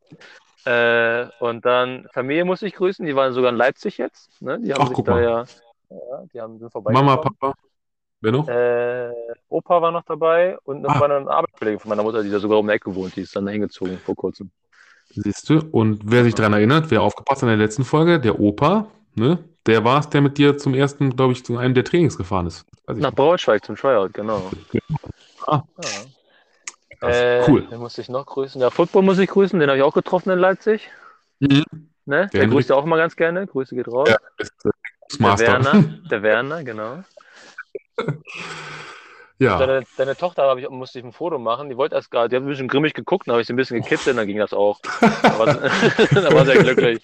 Äh, 0.66 1.26
und 1.40 1.66
dann 1.66 2.08
Familie 2.14 2.46
muss 2.46 2.62
ich 2.62 2.76
grüßen, 2.76 3.06
die 3.06 3.16
waren 3.16 3.34
sogar 3.34 3.52
in 3.52 3.58
Leipzig 3.58 3.98
jetzt. 3.98 4.42
Ne? 4.42 4.60
Die 4.60 4.74
haben 4.74 4.82
Ach, 4.84 4.90
sich 4.90 5.04
da 5.04 5.20
ja, 5.20 5.46
ja, 5.90 6.24
die 6.34 6.40
haben, 6.40 6.60
sind 6.60 6.72
vorbei. 6.72 6.94
Mama, 6.94 7.18
Papa. 7.18 7.54
Wer 8.22 8.32
noch? 8.32 8.48
Äh, 8.48 9.12
Opa 9.50 9.82
war 9.82 9.92
noch 9.92 10.04
dabei 10.04 10.58
und 10.64 10.84
noch 10.84 10.96
Ah. 10.96 11.00
war 11.00 11.10
eine 11.10 11.30
Arbeitskollegin 11.30 11.80
von 11.80 11.90
meiner 11.90 12.04
Mutter, 12.04 12.22
die 12.22 12.30
da 12.30 12.40
sogar 12.40 12.60
um 12.60 12.68
die 12.68 12.74
Ecke 12.74 12.94
wohnt, 12.94 13.16
die 13.16 13.22
ist 13.22 13.36
dann 13.36 13.48
da 13.48 13.52
hingezogen 13.52 13.98
vor 13.98 14.16
kurzem. 14.16 14.52
Siehst 15.10 15.50
du? 15.50 15.60
Und 15.72 16.02
wer 16.06 16.24
sich 16.24 16.36
daran 16.36 16.54
erinnert, 16.54 16.92
wer 16.92 17.02
aufgepasst 17.02 17.42
hat 17.42 17.50
in 17.50 17.58
der 17.58 17.66
letzten 17.66 17.84
Folge, 17.84 18.20
der 18.20 18.40
Opa, 18.40 18.88
ne? 19.16 19.40
Der 19.66 19.84
war 19.84 20.00
es, 20.00 20.10
der 20.10 20.22
mit 20.22 20.38
dir 20.38 20.58
zum 20.58 20.74
ersten, 20.74 21.16
glaube 21.16 21.34
ich, 21.34 21.44
zu 21.44 21.58
einem 21.58 21.74
der 21.74 21.84
Trainings 21.84 22.18
gefahren 22.18 22.48
ist. 22.48 22.66
Nach. 22.88 23.14
Braunschweig 23.14 23.64
zum 23.66 23.76
Tryout, 23.76 24.14
genau. 24.14 24.52
Ah. 25.46 25.64
Ja. 25.84 25.90
Krass. 27.02 27.18
Äh, 27.18 27.44
Cool. 27.48 27.64
Den 27.68 27.80
muss 27.80 27.98
ich 27.98 28.10
noch 28.10 28.26
grüßen. 28.28 28.62
Ja, 28.62 28.70
Football 28.70 29.02
muss 29.02 29.18
ich 29.18 29.30
grüßen, 29.30 29.60
den 29.60 29.70
habe 29.70 29.78
ich 29.78 29.84
auch 29.84 29.94
getroffen 29.94 30.30
in 30.30 30.40
Leipzig. 30.40 30.90
Mhm. 31.40 31.64
Ne? 32.06 32.30
Der 32.32 32.42
Henrik. 32.42 32.52
grüßt 32.52 32.70
ja 32.70 32.76
auch 32.76 32.86
immer 32.86 32.98
ganz 32.98 33.16
gerne. 33.16 33.48
Grüße 33.48 33.76
geht 33.76 33.88
raus. 33.88 34.08
Ja, 34.10 34.18
ist, 34.38 34.54
äh, 34.66 35.20
der. 35.20 35.40
Werner, 35.40 35.84
der 36.12 36.24
Werner, 36.24 36.64
genau. 36.64 37.04
ja. 39.40 39.58
Deine, 39.58 39.84
deine 39.98 40.16
Tochter 40.16 40.44
habe 40.44 40.62
ich, 40.62 40.70
musste 40.70 41.00
ich 41.00 41.06
ein 41.06 41.12
Foto 41.12 41.40
machen. 41.40 41.70
Die 41.70 41.78
wollte 41.78 41.96
erst 41.96 42.12
gerade, 42.12 42.30
die 42.30 42.36
hat 42.36 42.44
ein 42.44 42.48
bisschen 42.48 42.68
grimmig 42.68 42.94
geguckt, 42.94 43.28
dann 43.28 43.34
habe 43.34 43.42
ich 43.42 43.48
sie 43.48 43.54
ein 43.54 43.58
bisschen 43.58 43.82
gekitzelt, 43.82 44.18
dann 44.18 44.28
ging 44.28 44.38
das 44.38 44.54
auch. 44.54 44.80
Da 45.02 45.40
war, 45.40 45.46
da 46.12 46.34
war 46.34 46.46
sehr 46.46 46.62
glücklich. 46.62 47.02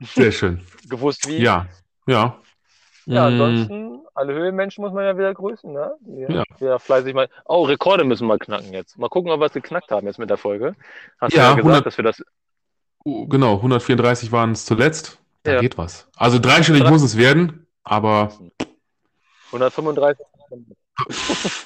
Sehr 0.00 0.32
schön. 0.32 0.60
Gewusst 0.88 1.28
wie. 1.28 1.38
Ja. 1.42 1.66
Ja. 2.06 2.38
Ja, 3.06 3.28
Mm, 3.28 3.32
ansonsten, 3.40 4.00
alle 4.14 4.32
Höhenmenschen 4.34 4.82
muss 4.84 4.92
man 4.92 5.04
ja 5.04 5.16
wieder 5.18 5.34
grüßen, 5.34 5.72
ne? 5.72 5.92
Ja. 6.28 6.42
wieder 6.58 6.78
fleißig 6.78 7.14
mal. 7.14 7.28
Oh, 7.44 7.64
Rekorde 7.64 8.04
müssen 8.04 8.26
wir 8.26 8.38
knacken 8.38 8.72
jetzt. 8.72 8.96
Mal 8.98 9.08
gucken, 9.08 9.30
ob 9.30 9.40
wir 9.40 9.46
es 9.46 9.52
geknackt 9.52 9.90
haben 9.90 10.06
jetzt 10.06 10.18
mit 10.18 10.30
der 10.30 10.36
Folge. 10.38 10.74
Hast 11.20 11.34
Ja, 11.34 11.42
du 11.42 11.48
ja 11.48 11.48
gesagt, 11.50 11.58
100 11.66 11.86
dass 11.86 11.96
wir 11.98 12.04
das. 12.04 12.22
Oh, 13.04 13.26
Genau, 13.26 13.56
134 13.56 14.32
waren 14.32 14.52
es 14.52 14.64
zuletzt. 14.64 15.18
Da 15.42 15.54
Ja. 15.54 15.60
geht 15.60 15.76
was. 15.76 16.08
Also 16.16 16.38
dreistellig 16.38 16.82
Drei- 16.84 16.90
muss 16.90 17.02
es 17.02 17.18
werden, 17.18 17.66
aber 17.82 18.32
135. 19.52 20.24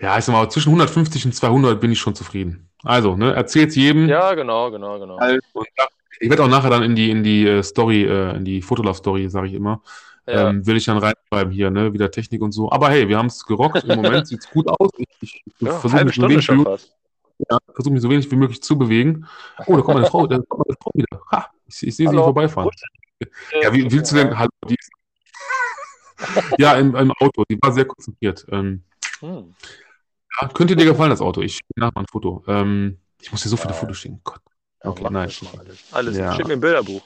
ja, 0.00 0.18
ich 0.18 0.24
sag 0.24 0.32
mal, 0.32 0.48
zwischen 0.50 0.68
150 0.70 1.24
und 1.26 1.32
200 1.34 1.80
bin 1.80 1.90
ich 1.92 1.98
schon 1.98 2.14
zufrieden. 2.14 2.68
Also, 2.84 3.16
ne, 3.16 3.34
erzähl's 3.34 3.74
jedem. 3.74 4.08
Ja, 4.08 4.34
genau, 4.34 4.70
genau, 4.70 4.98
genau. 5.00 5.16
Und 5.16 5.40
ich 6.20 6.30
werde 6.30 6.44
auch 6.44 6.48
nachher 6.48 6.70
dann 6.70 6.82
in 6.82 6.94
die, 6.94 7.10
in 7.10 7.24
die 7.24 7.46
äh, 7.46 7.62
Story, 7.62 8.04
äh, 8.04 8.36
in 8.36 8.44
die 8.44 8.62
Fotolove-Story, 8.62 9.28
sage 9.28 9.48
ich 9.48 9.54
immer, 9.54 9.82
Ja. 10.26 10.48
ähm, 10.48 10.66
will 10.66 10.76
ich 10.76 10.84
dann 10.84 10.98
reinschreiben 10.98 11.52
hier, 11.52 11.70
ne, 11.70 11.92
wieder 11.92 12.10
Technik 12.10 12.42
und 12.42 12.52
so. 12.52 12.70
Aber 12.70 12.88
hey, 12.90 13.08
wir 13.08 13.16
haben 13.18 13.26
es 13.26 13.44
gerockt. 13.44 13.84
Im 13.84 13.96
Moment 13.96 14.26
sieht's 14.26 14.50
gut 14.50 14.68
aus. 14.68 14.90
Ich, 14.96 15.06
ich, 15.20 15.42
ich 15.46 15.52
ja, 15.60 15.78
versuche 15.78 16.04
mich, 16.04 16.14
so 16.16 16.28
wenig 16.28 16.48
ja, 17.50 17.58
versuch 17.74 17.92
mich 17.92 18.02
so 18.02 18.10
wenig 18.10 18.30
wie 18.30 18.36
möglich 18.36 18.62
zu 18.62 18.78
bewegen. 18.78 19.26
Oh, 19.66 19.76
da 19.76 19.82
kommt 19.82 19.98
meine 19.98 20.06
Frau, 20.06 20.26
da 20.26 20.38
kommt 20.38 20.66
meine 20.68 20.76
Frau 20.80 20.90
wieder. 20.94 21.20
Ha, 21.30 21.50
ich, 21.66 21.86
ich 21.86 21.96
sehe 21.96 22.08
sie 22.08 22.16
vorbeifahren. 22.16 22.70
Ja, 23.62 23.72
wie 23.72 23.90
willst 23.90 24.12
du 24.12 24.16
denn? 24.16 24.38
Hallo, 24.38 24.50
die 24.68 24.74
ist, 24.74 24.90
ja, 26.58 26.74
im, 26.74 26.94
im 26.94 27.12
Auto. 27.12 27.44
Die 27.48 27.58
war 27.60 27.72
sehr 27.72 27.84
konzentriert. 27.84 28.46
Ähm, 28.50 28.82
Hm. 29.20 29.54
ja, 30.40 30.48
könnte 30.48 30.76
dir 30.76 30.84
gefallen, 30.84 31.08
das 31.10 31.22
Auto. 31.22 31.40
Ich 31.40 31.54
schicke 31.54 31.72
nachher 31.76 31.96
ein 31.96 32.06
Foto. 32.10 32.44
Ähm, 32.46 32.98
ich 33.20 33.32
muss 33.32 33.42
dir 33.42 33.48
so 33.48 33.56
viele 33.56 33.72
Ja. 33.72 33.80
Fotos 33.80 33.96
schicken. 33.96 34.20
Gott. 34.24 34.40
Okay, 34.80 35.04
nein. 35.04 35.30
alles. 35.58 35.84
Alles. 35.92 36.16
Ja. 36.16 36.34
Schick 36.34 36.46
mir 36.46 36.52
ein 36.54 36.60
Bilderbuch. 36.60 37.02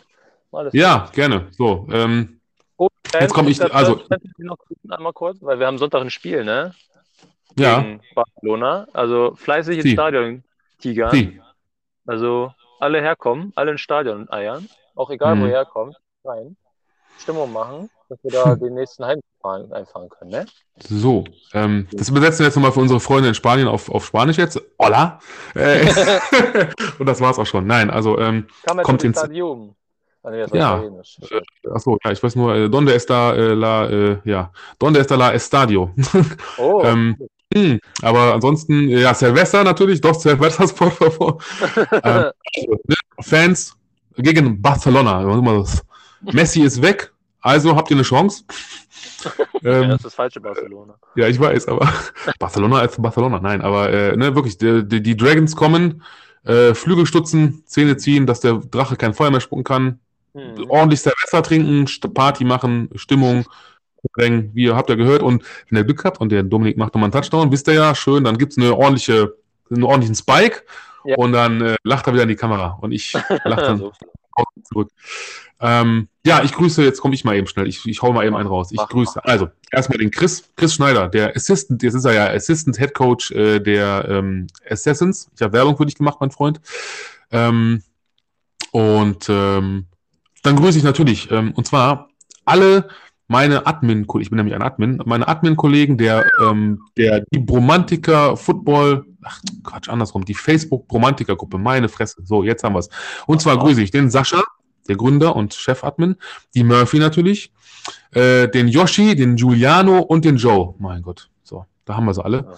Alles 0.52 0.74
Ja, 0.74 1.08
gerne. 1.12 1.46
So, 1.52 1.86
ähm, 1.92 2.39
Jetzt 3.18 3.34
komm 3.34 3.48
ich- 3.48 3.60
also- 3.74 4.00
noch 4.38 4.56
einmal 4.88 5.12
kurz, 5.12 5.38
weil 5.40 5.58
wir 5.58 5.66
haben 5.66 5.78
Sonntag 5.78 6.00
ein 6.02 6.10
Spiel, 6.10 6.44
ne? 6.44 6.74
ja, 7.56 7.80
Gegen 7.80 8.00
Barcelona. 8.14 8.86
Also 8.92 9.34
fleißig 9.36 9.76
ins 9.78 9.84
Sie. 9.84 9.92
Stadion, 9.92 10.44
Tiger. 10.78 11.10
sie. 11.10 11.40
Also 12.06 12.52
alle 12.78 13.00
herkommen, 13.00 13.52
alle 13.56 13.72
ins 13.72 13.80
Stadion 13.80 14.28
eiern. 14.30 14.68
Auch 14.94 15.10
egal, 15.10 15.34
Mhm. 15.36 15.40
wo 15.42 15.44
ihr 15.46 15.52
herkommt, 15.52 15.96
rein. 16.24 16.56
Stimmung 17.18 17.52
machen, 17.52 17.90
dass 18.08 18.18
wir 18.22 18.30
da 18.30 18.54
den 18.54 18.74
nächsten 18.74 19.04
Heimfahren 19.04 19.70
einfahren 19.72 20.08
können, 20.08 20.30
ne? 20.30 20.46
So, 20.78 21.24
ähm, 21.52 21.86
das 21.92 22.08
übersetzen 22.08 22.38
wir 22.40 22.46
jetzt 22.46 22.54
nochmal 22.56 22.72
für 22.72 22.80
unsere 22.80 22.98
Freunde 23.00 23.28
in 23.28 23.34
Spanien 23.34 23.68
auf, 23.68 23.90
auf 23.90 24.06
Spanisch 24.06 24.38
jetzt. 24.38 24.58
Hola. 24.78 25.18
Äh, 25.54 25.84
und 26.98 27.06
das 27.06 27.20
war's 27.20 27.38
auch 27.38 27.46
schon. 27.46 27.66
Nein, 27.66 27.90
also, 27.90 28.18
ähm, 28.18 28.46
Kommt 28.66 28.82
Kommt 28.84 29.04
ins- 29.04 29.18
Stadion. 29.18 29.74
Ah, 30.22 30.30
nee, 30.30 30.40
das 30.40 30.50
Ja. 30.52 30.74
Italienisch. 30.76 31.18
achso, 31.72 31.98
ja, 32.04 32.10
ich 32.10 32.22
weiß 32.22 32.36
nur, 32.36 32.54
äh, 32.54 32.68
donde 32.68 32.94
está 32.94 33.34
äh, 33.34 33.54
la, 33.54 33.88
äh, 33.88 34.18
ja, 34.24 34.52
donde 34.78 35.00
está 35.00 35.16
la 35.16 35.32
estadio. 35.32 35.90
Oh, 36.58 36.82
ähm, 36.84 37.16
hm, 37.52 37.80
aber 38.02 38.34
ansonsten, 38.34 38.88
ja, 38.88 39.12
Silvester 39.14 39.64
natürlich, 39.64 40.00
doch, 40.00 40.14
Silvesters, 40.14 40.72
por 40.74 40.90
favor. 40.92 41.38
Ähm, 41.90 42.30
also, 42.54 42.80
ne, 42.86 42.94
Fans 43.20 43.74
gegen 44.16 44.60
Barcelona. 44.60 45.26
was 45.26 45.38
immer 45.38 45.58
das. 45.58 45.84
Messi 46.32 46.60
ist 46.60 46.80
weg, 46.82 47.12
also 47.40 47.74
habt 47.74 47.90
ihr 47.90 47.96
eine 47.96 48.04
Chance. 48.04 48.44
ja, 49.62 49.80
ähm, 49.80 49.88
das 49.88 49.96
ist 49.96 50.04
das 50.04 50.14
falsche 50.14 50.40
Barcelona. 50.40 50.94
ja, 51.16 51.28
ich 51.28 51.40
weiß, 51.40 51.66
aber 51.68 51.90
Barcelona 52.38 52.80
als 52.80 53.00
Barcelona, 53.00 53.40
nein, 53.40 53.62
aber 53.62 53.90
äh, 53.90 54.16
ne, 54.16 54.34
wirklich, 54.34 54.58
die, 54.58 54.86
die, 54.86 55.02
die 55.02 55.16
Dragons 55.16 55.56
kommen, 55.56 56.02
äh, 56.44 56.74
Flügel 56.74 57.06
stutzen, 57.06 57.62
Zähne 57.66 57.96
ziehen, 57.96 58.26
dass 58.26 58.40
der 58.40 58.54
Drache 58.54 58.96
kein 58.96 59.14
Feuer 59.14 59.30
mehr 59.30 59.40
spucken 59.40 59.64
kann, 59.64 60.00
Hm. 60.34 60.70
ordentlich 60.70 61.00
Silvester 61.00 61.42
trinken, 61.42 61.86
Party 62.14 62.44
machen, 62.44 62.88
Stimmung, 62.94 63.44
bringen, 64.12 64.50
wie 64.54 64.64
ihr 64.64 64.76
habt 64.76 64.88
ja 64.88 64.96
gehört. 64.96 65.22
Und 65.22 65.44
wenn 65.68 65.78
ihr 65.78 65.84
Glück 65.84 66.04
habt 66.04 66.20
und 66.20 66.30
der 66.30 66.42
Dominik 66.42 66.76
macht 66.76 66.94
nochmal 66.94 67.06
einen 67.06 67.12
Touchdown, 67.12 67.50
wisst 67.52 67.68
ihr 67.68 67.74
ja, 67.74 67.94
schön, 67.94 68.24
dann 68.24 68.38
gibt's 68.38 68.56
eine 68.58 68.74
ordentliche, 68.74 69.34
einen 69.70 69.82
ordentlichen 69.84 70.14
Spike 70.14 70.62
Ja. 71.04 71.16
und 71.16 71.32
dann 71.32 71.60
äh, 71.60 71.76
lacht 71.84 72.06
er 72.06 72.12
wieder 72.14 72.22
in 72.24 72.28
die 72.28 72.36
Kamera 72.36 72.78
und 72.80 72.92
ich 72.92 73.12
lache 73.44 73.62
dann 73.62 73.78
so. 73.78 73.92
zurück. 74.64 74.90
Ähm, 75.62 76.08
ja, 76.24 76.42
ich 76.42 76.52
grüße, 76.52 76.82
jetzt 76.82 77.00
komme 77.00 77.14
ich 77.14 77.24
mal 77.24 77.36
eben 77.36 77.46
schnell. 77.46 77.66
Ich, 77.66 77.84
ich 77.86 78.00
hau 78.00 78.12
mal 78.12 78.24
eben 78.24 78.34
einen 78.34 78.48
raus. 78.48 78.70
Ich 78.72 78.78
Mach, 78.78 78.88
grüße. 78.88 79.22
Also, 79.24 79.48
erstmal 79.70 79.98
den 79.98 80.10
Chris, 80.10 80.50
Chris 80.56 80.72
Schneider, 80.74 81.08
der 81.08 81.36
Assistant, 81.36 81.82
jetzt 81.82 81.94
ist 81.94 82.06
er 82.06 82.14
ja 82.14 82.30
Assistant 82.30 82.78
Head 82.78 82.94
Coach 82.94 83.30
äh, 83.32 83.60
der 83.60 84.06
ähm, 84.08 84.46
Assassins. 84.68 85.30
Ich 85.34 85.42
habe 85.42 85.52
Werbung 85.52 85.76
für 85.76 85.84
dich 85.84 85.96
gemacht, 85.96 86.16
mein 86.20 86.30
Freund. 86.30 86.60
Ähm, 87.30 87.82
und 88.72 89.26
ähm, 89.28 89.86
dann 90.42 90.56
grüße 90.56 90.78
ich 90.78 90.84
natürlich, 90.84 91.30
ähm, 91.30 91.52
und 91.54 91.66
zwar 91.66 92.08
alle 92.44 92.88
meine 93.30 93.64
Admin, 93.64 94.08
ich 94.18 94.28
bin 94.28 94.38
nämlich 94.38 94.56
ein 94.56 94.62
Admin, 94.62 95.00
meine 95.06 95.28
Admin-Kollegen 95.28 95.96
der, 95.96 96.24
ähm, 96.42 96.82
der, 96.96 97.24
die 97.30 97.38
Bromantiker 97.38 98.36
Football, 98.36 99.06
ach 99.22 99.40
Quatsch, 99.62 99.88
andersrum, 99.88 100.24
die 100.24 100.34
Facebook 100.34 100.88
Bromantiker 100.88 101.36
Gruppe, 101.36 101.56
meine 101.56 101.88
Fresse. 101.88 102.22
So, 102.24 102.42
jetzt 102.42 102.64
haben 102.64 102.74
wir's. 102.74 102.88
Und 103.28 103.40
zwar 103.40 103.56
grüße 103.56 103.82
ich 103.82 103.92
den 103.92 104.10
Sascha, 104.10 104.42
der 104.88 104.96
Gründer 104.96 105.36
und 105.36 105.54
Chef-Admin, 105.54 106.16
die 106.56 106.64
Murphy 106.64 106.98
natürlich, 106.98 107.52
äh, 108.10 108.48
den 108.48 108.66
Yoshi, 108.66 109.14
den 109.14 109.36
Giuliano 109.36 110.00
und 110.00 110.24
den 110.24 110.36
Joe. 110.36 110.74
Mein 110.80 111.02
Gott, 111.02 111.30
so, 111.44 111.66
da 111.84 111.94
haben 111.94 112.06
wir 112.06 112.14
sie 112.14 112.24
alle. 112.24 112.56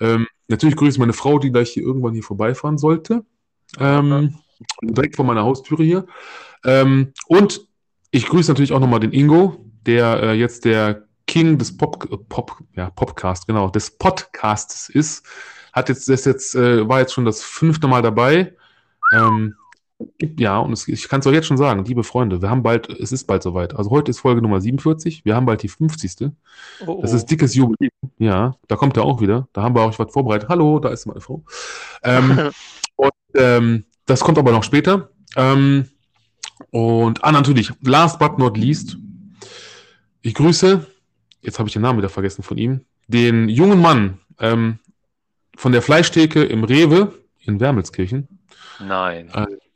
Ähm, 0.00 0.26
natürlich 0.48 0.76
grüße 0.76 0.92
ich 0.92 0.98
meine 0.98 1.12
Frau, 1.12 1.38
die 1.38 1.52
gleich 1.52 1.68
hier 1.68 1.82
irgendwann 1.82 2.14
hier 2.14 2.22
vorbeifahren 2.22 2.78
sollte. 2.78 3.26
Ähm, 3.78 4.38
direkt 4.82 5.16
vor 5.16 5.26
meiner 5.26 5.42
Haustüre 5.42 5.84
hier. 5.84 6.06
Ähm, 6.64 7.12
und 7.28 7.60
ich 8.10 8.26
grüße 8.26 8.50
natürlich 8.50 8.72
auch 8.72 8.80
nochmal 8.80 9.00
den 9.00 9.12
Ingo, 9.12 9.64
der 9.86 10.22
äh, 10.22 10.32
jetzt 10.34 10.64
der 10.64 11.04
King 11.26 11.58
des 11.58 11.76
Pop, 11.76 12.08
äh, 12.10 12.16
Pop, 12.28 12.56
ja, 12.74 12.90
Popcast, 12.90 13.46
genau, 13.46 13.68
des 13.70 13.90
Podcasts 13.90 14.88
ist. 14.88 15.26
Hat 15.72 15.88
jetzt, 15.88 16.08
ist 16.08 16.26
jetzt, 16.26 16.54
äh, 16.54 16.88
war 16.88 17.00
jetzt 17.00 17.12
schon 17.12 17.24
das 17.24 17.42
fünfte 17.42 17.88
Mal 17.88 18.02
dabei. 18.02 18.54
Ähm, 19.12 19.54
ja, 20.38 20.58
und 20.58 20.72
es, 20.72 20.88
ich 20.88 21.08
kann 21.08 21.20
es 21.20 21.26
euch 21.26 21.34
jetzt 21.34 21.46
schon 21.46 21.56
sagen, 21.56 21.84
liebe 21.84 22.04
Freunde, 22.04 22.42
wir 22.42 22.50
haben 22.50 22.62
bald, 22.62 22.88
es 22.88 23.12
ist 23.12 23.24
bald 23.26 23.42
soweit. 23.42 23.74
Also 23.74 23.90
heute 23.90 24.10
ist 24.10 24.20
Folge 24.20 24.42
Nummer 24.42 24.60
47, 24.60 25.24
wir 25.24 25.34
haben 25.34 25.46
bald 25.46 25.62
die 25.62 25.68
50. 25.68 26.30
Oh, 26.86 27.00
Das 27.00 27.12
oh. 27.12 27.16
ist 27.16 27.26
dickes 27.26 27.54
Jubiläum. 27.54 27.90
Ja, 28.18 28.56
da 28.68 28.76
kommt 28.76 28.96
er 28.96 29.04
auch 29.04 29.20
wieder. 29.20 29.48
Da 29.52 29.62
haben 29.62 29.74
wir 29.74 29.82
auch 29.82 29.98
was 29.98 30.12
vorbereitet. 30.12 30.48
Hallo, 30.48 30.78
da 30.78 30.90
ist 30.90 31.06
meine 31.06 31.20
Frau. 31.20 31.44
Ähm, 32.02 32.50
und 32.96 33.12
ähm, 33.34 33.84
das 34.06 34.20
kommt 34.20 34.38
aber 34.38 34.52
noch 34.52 34.64
später. 34.64 35.10
Ähm, 35.36 35.88
und 36.74 37.22
ah, 37.22 37.30
natürlich, 37.30 37.70
last 37.82 38.18
but 38.18 38.36
not 38.36 38.56
least, 38.56 38.96
ich 40.22 40.34
grüße, 40.34 40.84
jetzt 41.40 41.60
habe 41.60 41.68
ich 41.68 41.72
den 41.72 41.82
Namen 41.82 41.98
wieder 41.98 42.08
vergessen 42.08 42.42
von 42.42 42.58
ihm, 42.58 42.80
den 43.06 43.48
jungen 43.48 43.80
Mann 43.80 44.18
ähm, 44.40 44.80
von 45.56 45.70
der 45.70 45.82
Fleischtheke 45.82 46.42
im 46.42 46.64
Rewe 46.64 47.12
in 47.38 47.60
Wermelskirchen. 47.60 48.26
Nein. 48.80 49.30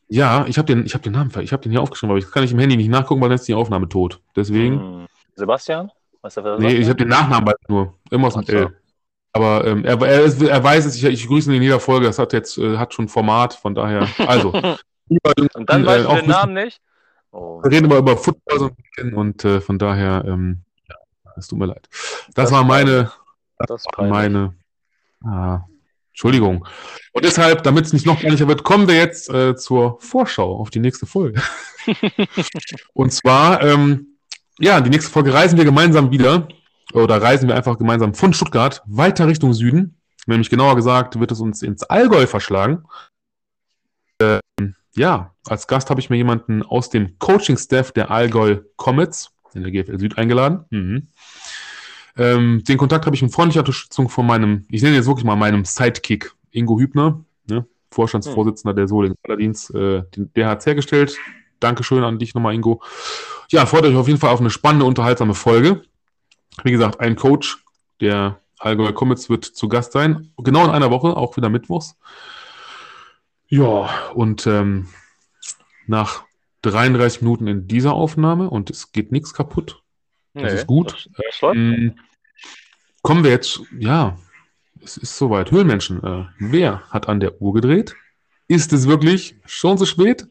Ja, 0.08 0.44
ich 0.48 0.58
habe 0.58 0.66
den, 0.66 0.86
ich 0.86 0.94
habe 0.94 1.04
den 1.04 1.12
Namen, 1.12 1.30
ich 1.40 1.52
habe 1.52 1.62
den 1.62 1.70
hier 1.70 1.80
aufgeschrieben, 1.80 2.10
aber 2.10 2.18
ich 2.18 2.28
kann 2.32 2.42
nicht 2.42 2.52
im 2.52 2.58
Handy 2.58 2.76
nicht 2.76 2.88
nachgucken, 2.90 3.20
weil 3.20 3.28
dann 3.28 3.36
ist 3.36 3.46
die 3.46 3.54
Aufnahme 3.54 3.88
tot. 3.88 4.20
Deswegen. 4.34 4.80
Hm. 4.80 5.06
Sebastian? 5.36 5.92
Du, 6.20 6.30
wer 6.34 6.42
das 6.42 6.60
Nee, 6.60 6.72
ist? 6.74 6.80
ich 6.80 6.88
habe 6.88 6.96
den 6.96 7.08
Nachnamen 7.08 7.44
bald 7.44 7.58
nur. 7.68 7.94
Immer 8.10 8.26
aus 8.26 8.34
dem 8.34 8.42
Ach 8.42 8.48
so. 8.48 8.56
L. 8.56 8.76
Aber 9.34 9.64
ähm, 9.64 9.84
er, 9.84 10.02
er, 10.02 10.24
ist- 10.24 10.42
er 10.42 10.64
weiß 10.64 10.84
es, 10.84 10.96
ich, 10.96 11.04
ich 11.04 11.28
grüße 11.28 11.48
ihn 11.50 11.58
in 11.58 11.62
jeder 11.62 11.78
Folge. 11.78 12.06
Das 12.06 12.18
hat 12.18 12.32
jetzt 12.32 12.58
äh, 12.58 12.76
hat 12.76 12.92
schon 12.92 13.06
Format, 13.06 13.54
von 13.54 13.72
daher. 13.76 14.08
Also, 14.26 14.52
Und 15.54 15.70
dann 15.70 15.84
äh, 15.84 15.86
weißt 15.86 16.04
du 16.04 16.08
auch 16.08 16.18
den 16.18 16.28
Namen 16.28 16.54
nicht? 16.54 16.80
Oh. 17.38 17.62
wir 17.62 17.70
reden 17.70 17.86
immer 17.86 17.98
über 17.98 18.16
Football 18.16 18.58
so 18.58 18.66
ein 18.66 18.76
bisschen 18.76 19.14
und 19.14 19.44
äh, 19.44 19.60
von 19.60 19.78
daher, 19.78 20.24
ähm, 20.26 20.62
ja, 20.88 20.96
es 21.36 21.46
tut 21.46 21.58
mir 21.58 21.66
leid. 21.66 21.88
Das, 21.90 22.34
Das 22.34 22.52
war 22.52 22.64
meine, 22.64 23.12
Das 23.58 23.84
peinlich. 23.92 24.12
meine, 24.12 24.54
ah, 25.24 25.60
Entschuldigung. 26.10 26.66
Und 27.12 27.24
deshalb, 27.24 27.62
damit 27.62 27.86
es 27.86 27.92
nicht 27.92 28.06
noch 28.06 28.20
peinlicher 28.20 28.48
wird, 28.48 28.64
kommen 28.64 28.88
wir 28.88 28.96
jetzt 28.96 29.30
äh, 29.30 29.54
zur 29.54 30.00
Vorschau 30.00 30.56
auf 30.56 30.70
die 30.70 30.80
nächste 30.80 31.06
Folge. 31.06 31.40
und 32.92 33.12
zwar, 33.12 33.62
ähm, 33.62 34.18
ja, 34.58 34.80
die 34.80 34.90
nächste 34.90 35.12
Folge 35.12 35.32
reisen 35.32 35.56
wir 35.56 35.64
gemeinsam 35.64 36.10
wieder 36.10 36.48
oder 36.92 37.22
reisen 37.22 37.48
wir 37.48 37.54
einfach 37.54 37.78
gemeinsam 37.78 38.14
von 38.14 38.32
Stuttgart 38.32 38.82
weiter 38.86 39.28
Richtung 39.28 39.52
Süden. 39.52 40.00
Nämlich 40.26 40.50
genauer 40.50 40.74
gesagt, 40.74 41.20
wird 41.20 41.30
es 41.30 41.40
uns 41.40 41.62
ins 41.62 41.84
Allgäu 41.84 42.26
verschlagen. 42.26 42.84
Ähm, 44.20 44.74
ja, 44.98 45.34
als 45.46 45.66
Gast 45.66 45.90
habe 45.90 46.00
ich 46.00 46.10
mir 46.10 46.16
jemanden 46.16 46.62
aus 46.62 46.90
dem 46.90 47.18
Coaching-Staff 47.18 47.92
der 47.92 48.10
Allgäu 48.10 48.58
Comets 48.76 49.30
in 49.54 49.62
der 49.62 49.72
GFL 49.72 49.98
Süd 49.98 50.18
eingeladen. 50.18 50.64
Mhm. 50.70 51.08
Ähm, 52.16 52.64
den 52.64 52.78
Kontakt 52.78 53.06
habe 53.06 53.14
ich 53.14 53.22
mit 53.22 53.32
freundlicher 53.32 53.60
Unterstützung 53.60 54.08
von 54.08 54.26
meinem, 54.26 54.66
ich 54.70 54.82
nenne 54.82 54.96
jetzt 54.96 55.06
wirklich 55.06 55.24
mal 55.24 55.36
meinem 55.36 55.64
Sidekick, 55.64 56.32
Ingo 56.50 56.78
Hübner, 56.78 57.24
ne, 57.48 57.64
Vorstandsvorsitzender 57.90 58.74
der 58.74 58.88
Solingen 58.88 59.16
Paladins. 59.22 59.70
Äh, 59.70 60.02
der 60.14 60.48
hat 60.48 60.60
es 60.60 60.66
hergestellt. 60.66 61.16
Dankeschön 61.60 62.02
an 62.02 62.18
dich 62.18 62.34
nochmal, 62.34 62.54
Ingo. 62.54 62.82
Ja, 63.50 63.66
freut 63.66 63.84
euch 63.84 63.96
auf 63.96 64.08
jeden 64.08 64.18
Fall 64.18 64.30
auf 64.30 64.40
eine 64.40 64.50
spannende, 64.50 64.84
unterhaltsame 64.84 65.34
Folge. 65.34 65.82
Wie 66.64 66.72
gesagt, 66.72 67.00
ein 67.00 67.16
Coach 67.16 67.58
der 68.00 68.40
Allgäu 68.58 68.92
Comets 68.92 69.30
wird 69.30 69.44
zu 69.44 69.68
Gast 69.68 69.92
sein. 69.92 70.32
Genau 70.38 70.64
in 70.64 70.70
einer 70.70 70.90
Woche, 70.90 71.16
auch 71.16 71.36
wieder 71.36 71.48
mittwochs. 71.48 71.96
Ja, 73.48 74.10
und 74.14 74.46
ähm, 74.46 74.88
nach 75.86 76.24
33 76.62 77.22
Minuten 77.22 77.46
in 77.46 77.66
dieser 77.66 77.94
Aufnahme 77.94 78.50
und 78.50 78.70
es 78.70 78.92
geht 78.92 79.12
nichts 79.12 79.32
kaputt. 79.32 79.82
Das 80.34 80.52
ist 80.52 80.66
gut. 80.66 81.08
Das, 81.16 81.38
das. 81.40 81.56
Mm, 81.56 81.88
Kommen 83.02 83.24
wir 83.24 83.30
jetzt, 83.30 83.60
ja, 83.78 84.18
es 84.82 84.96
ist 84.96 85.16
soweit. 85.16 85.50
Höhlenmenschen, 85.50 86.02
äh, 86.04 86.24
wer 86.38 86.82
hat 86.90 87.08
an 87.08 87.20
der 87.20 87.40
Uhr 87.40 87.54
gedreht? 87.54 87.96
Ist 88.48 88.72
es 88.72 88.88
wirklich 88.88 89.36
schon 89.46 89.78
so 89.78 89.86
spät? 89.86 90.26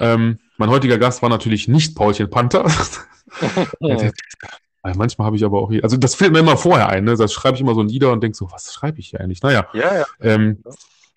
Ähm, 0.00 0.38
mein 0.56 0.70
heutiger 0.70 0.98
Gast 0.98 1.22
war 1.22 1.28
natürlich 1.28 1.68
nicht 1.68 1.94
Paulchen 1.94 2.30
Panther. 2.30 2.64
Hm. 3.80 4.10
Manchmal 4.96 5.26
habe 5.26 5.36
ich 5.36 5.44
aber 5.44 5.60
auch 5.60 5.70
hier, 5.70 5.84
also 5.84 5.96
das 5.98 6.14
fällt 6.14 6.32
mir 6.32 6.38
immer 6.38 6.56
vorher 6.56 6.88
ein, 6.88 7.04
ne? 7.04 7.14
Das 7.14 7.32
schreibe 7.32 7.56
ich 7.56 7.60
immer 7.60 7.74
so 7.74 7.82
Lieder 7.82 8.10
und 8.10 8.22
denke 8.22 8.36
so, 8.36 8.50
was 8.50 8.72
schreibe 8.72 9.00
ich 9.00 9.10
hier 9.10 9.20
eigentlich? 9.20 9.42
Naja. 9.42 9.66
Ja, 9.74 9.98
ja. 9.98 10.06
Ähm, 10.20 10.62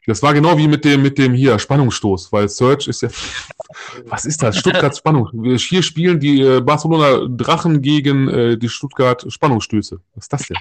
das 0.07 0.23
war 0.23 0.33
genau 0.33 0.57
wie 0.57 0.67
mit 0.67 0.83
dem, 0.83 1.01
mit 1.01 1.17
dem 1.17 1.33
hier 1.33 1.59
Spannungsstoß, 1.59 2.31
weil 2.31 2.49
Search 2.49 2.87
ist 2.87 3.01
ja. 3.01 3.09
Was 4.05 4.25
ist 4.25 4.41
das? 4.41 4.57
Stuttgart 4.57 4.95
Spannung. 4.95 5.29
Hier 5.57 5.83
spielen 5.83 6.19
die 6.19 6.41
äh, 6.41 6.59
Barcelona 6.59 7.27
Drachen 7.29 7.81
gegen 7.81 8.27
äh, 8.27 8.57
die 8.57 8.69
Stuttgart 8.69 9.25
Spannungsstöße. 9.31 9.99
Was 10.15 10.25
ist 10.25 10.33
das 10.33 10.47
denn? 10.47 10.57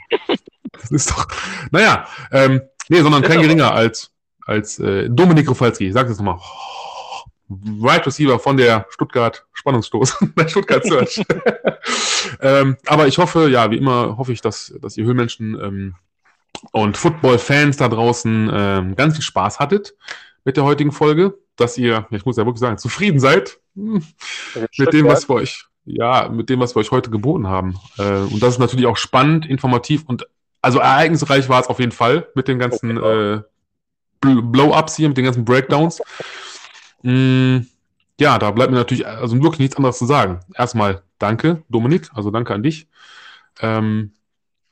Das 0.73 0.91
ist 0.91 1.11
doch. 1.11 1.27
Naja, 1.71 2.07
ähm, 2.31 2.61
nee, 2.89 3.01
sondern 3.01 3.23
kein 3.23 3.41
geringer 3.41 3.73
als, 3.73 4.13
als 4.47 4.79
äh, 4.79 5.09
Dominik 5.11 5.49
Rofalski. 5.49 5.89
Ich 5.89 5.95
sag 5.95 6.07
das 6.07 6.19
nochmal. 6.19 6.39
Right 7.83 8.07
Receiver 8.07 8.39
von 8.39 8.57
der 8.57 8.87
Stuttgart 8.91 9.45
Spannungsstoß, 9.53 10.19
der 10.39 10.49
Stuttgart 10.49 10.85
Search. 10.85 11.23
ähm, 12.41 12.77
aber 12.87 13.09
ich 13.09 13.19
hoffe, 13.19 13.49
ja, 13.51 13.71
wie 13.71 13.79
immer 13.79 14.17
hoffe 14.17 14.33
ich, 14.33 14.41
dass, 14.41 14.73
dass 14.81 14.97
ihr 14.97 15.05
Höhlmenschen 15.05 15.59
ähm, 15.61 15.95
und 16.73 16.97
Football-Fans 16.97 17.77
da 17.77 17.89
draußen 17.89 18.51
ähm, 18.53 18.97
ganz 18.97 19.15
viel 19.15 19.25
Spaß 19.25 19.59
hattet 19.59 19.95
mit 20.45 20.57
der 20.57 20.65
heutigen 20.65 20.93
Folge, 20.93 21.39
dass 21.57 21.79
ihr, 21.79 22.07
ich 22.11 22.25
muss 22.25 22.37
ja 22.37 22.45
wirklich 22.45 22.61
sagen, 22.61 22.79
zufrieden 22.79 23.21
seid 23.21 23.59
hm, 23.75 24.03
mit 24.79 24.93
dem, 24.93 25.07
was 25.07 25.29
wir 25.29 25.37
euch, 25.37 25.67
ja, 25.85 26.29
mit 26.29 26.49
dem, 26.49 26.61
was 26.61 26.75
wir 26.75 26.81
euch 26.81 26.91
heute 26.91 27.11
geboten 27.11 27.47
haben. 27.47 27.79
Äh, 27.99 28.21
und 28.21 28.43
das 28.43 28.55
ist 28.55 28.59
natürlich 28.59 28.87
auch 28.87 28.97
spannend, 28.97 29.47
informativ 29.47 30.05
und 30.07 30.27
also 30.63 30.79
ereignisreich 30.79 31.49
war 31.49 31.61
es 31.61 31.69
auf 31.69 31.79
jeden 31.79 31.93
Fall 31.93 32.29
mit 32.35 32.49
den 32.49 32.59
ganzen 32.59 32.97
äh, 32.99 33.41
Blow-ups 34.21 34.97
hier, 34.97 35.09
mit 35.09 35.17
den 35.17 35.25
ganzen 35.25 35.45
Breakdowns. 35.45 36.03
Mm, 37.03 37.61
ja, 38.21 38.39
da 38.39 38.51
bleibt 38.51 38.71
mir 38.71 38.77
natürlich 38.77 39.07
also 39.07 39.35
wirklich 39.37 39.61
nichts 39.61 39.77
anderes 39.77 39.97
zu 39.97 40.05
sagen. 40.05 40.41
Erstmal 40.55 41.03
danke, 41.19 41.63
Dominik, 41.71 42.11
also 42.15 42.31
danke 42.31 42.53
an 42.53 42.63
dich, 42.63 42.89
ähm, 43.61 44.13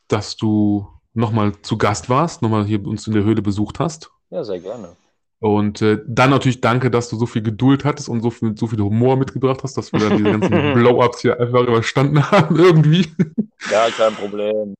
dass 0.09 0.37
du 0.37 0.87
nochmal 1.19 1.53
zu 1.63 1.77
Gast 1.77 2.09
warst, 2.09 2.43
nochmal 2.43 2.65
hier 2.65 2.85
uns 2.87 3.07
in 3.07 3.13
der 3.13 3.25
Höhle 3.25 3.43
besucht 3.43 3.81
hast. 3.81 4.11
Ja, 4.31 4.45
sehr 4.45 4.61
gerne. 4.61 4.97
Und 5.41 5.83
äh, 5.83 5.99
dann 6.07 6.31
natürlich 6.31 6.61
danke, 6.61 6.91
dass 6.91 7.09
du 7.09 7.17
so 7.17 7.27
viel 7.27 7.43
Geduld 7.43 7.85
hattest 7.85 8.09
und 8.09 8.23
so 8.23 8.31
viel, 8.31 8.57
so 8.57 8.67
viel 8.67 8.81
Humor 8.81 9.17
mitgebracht 9.17 9.61
hast, 9.63 9.77
dass 9.77 9.93
wir 9.93 10.01
dann 10.01 10.17
diese 10.17 10.33
ganzen 10.33 10.51
Blow-Ups 10.75 11.21
hier 11.21 11.39
einfach 11.39 11.63
überstanden 11.63 12.29
haben, 12.31 12.57
irgendwie. 12.57 13.07
Ja, 13.71 13.89
kein 13.97 14.15
Problem. 14.15 14.75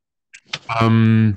ähm, 0.81 1.37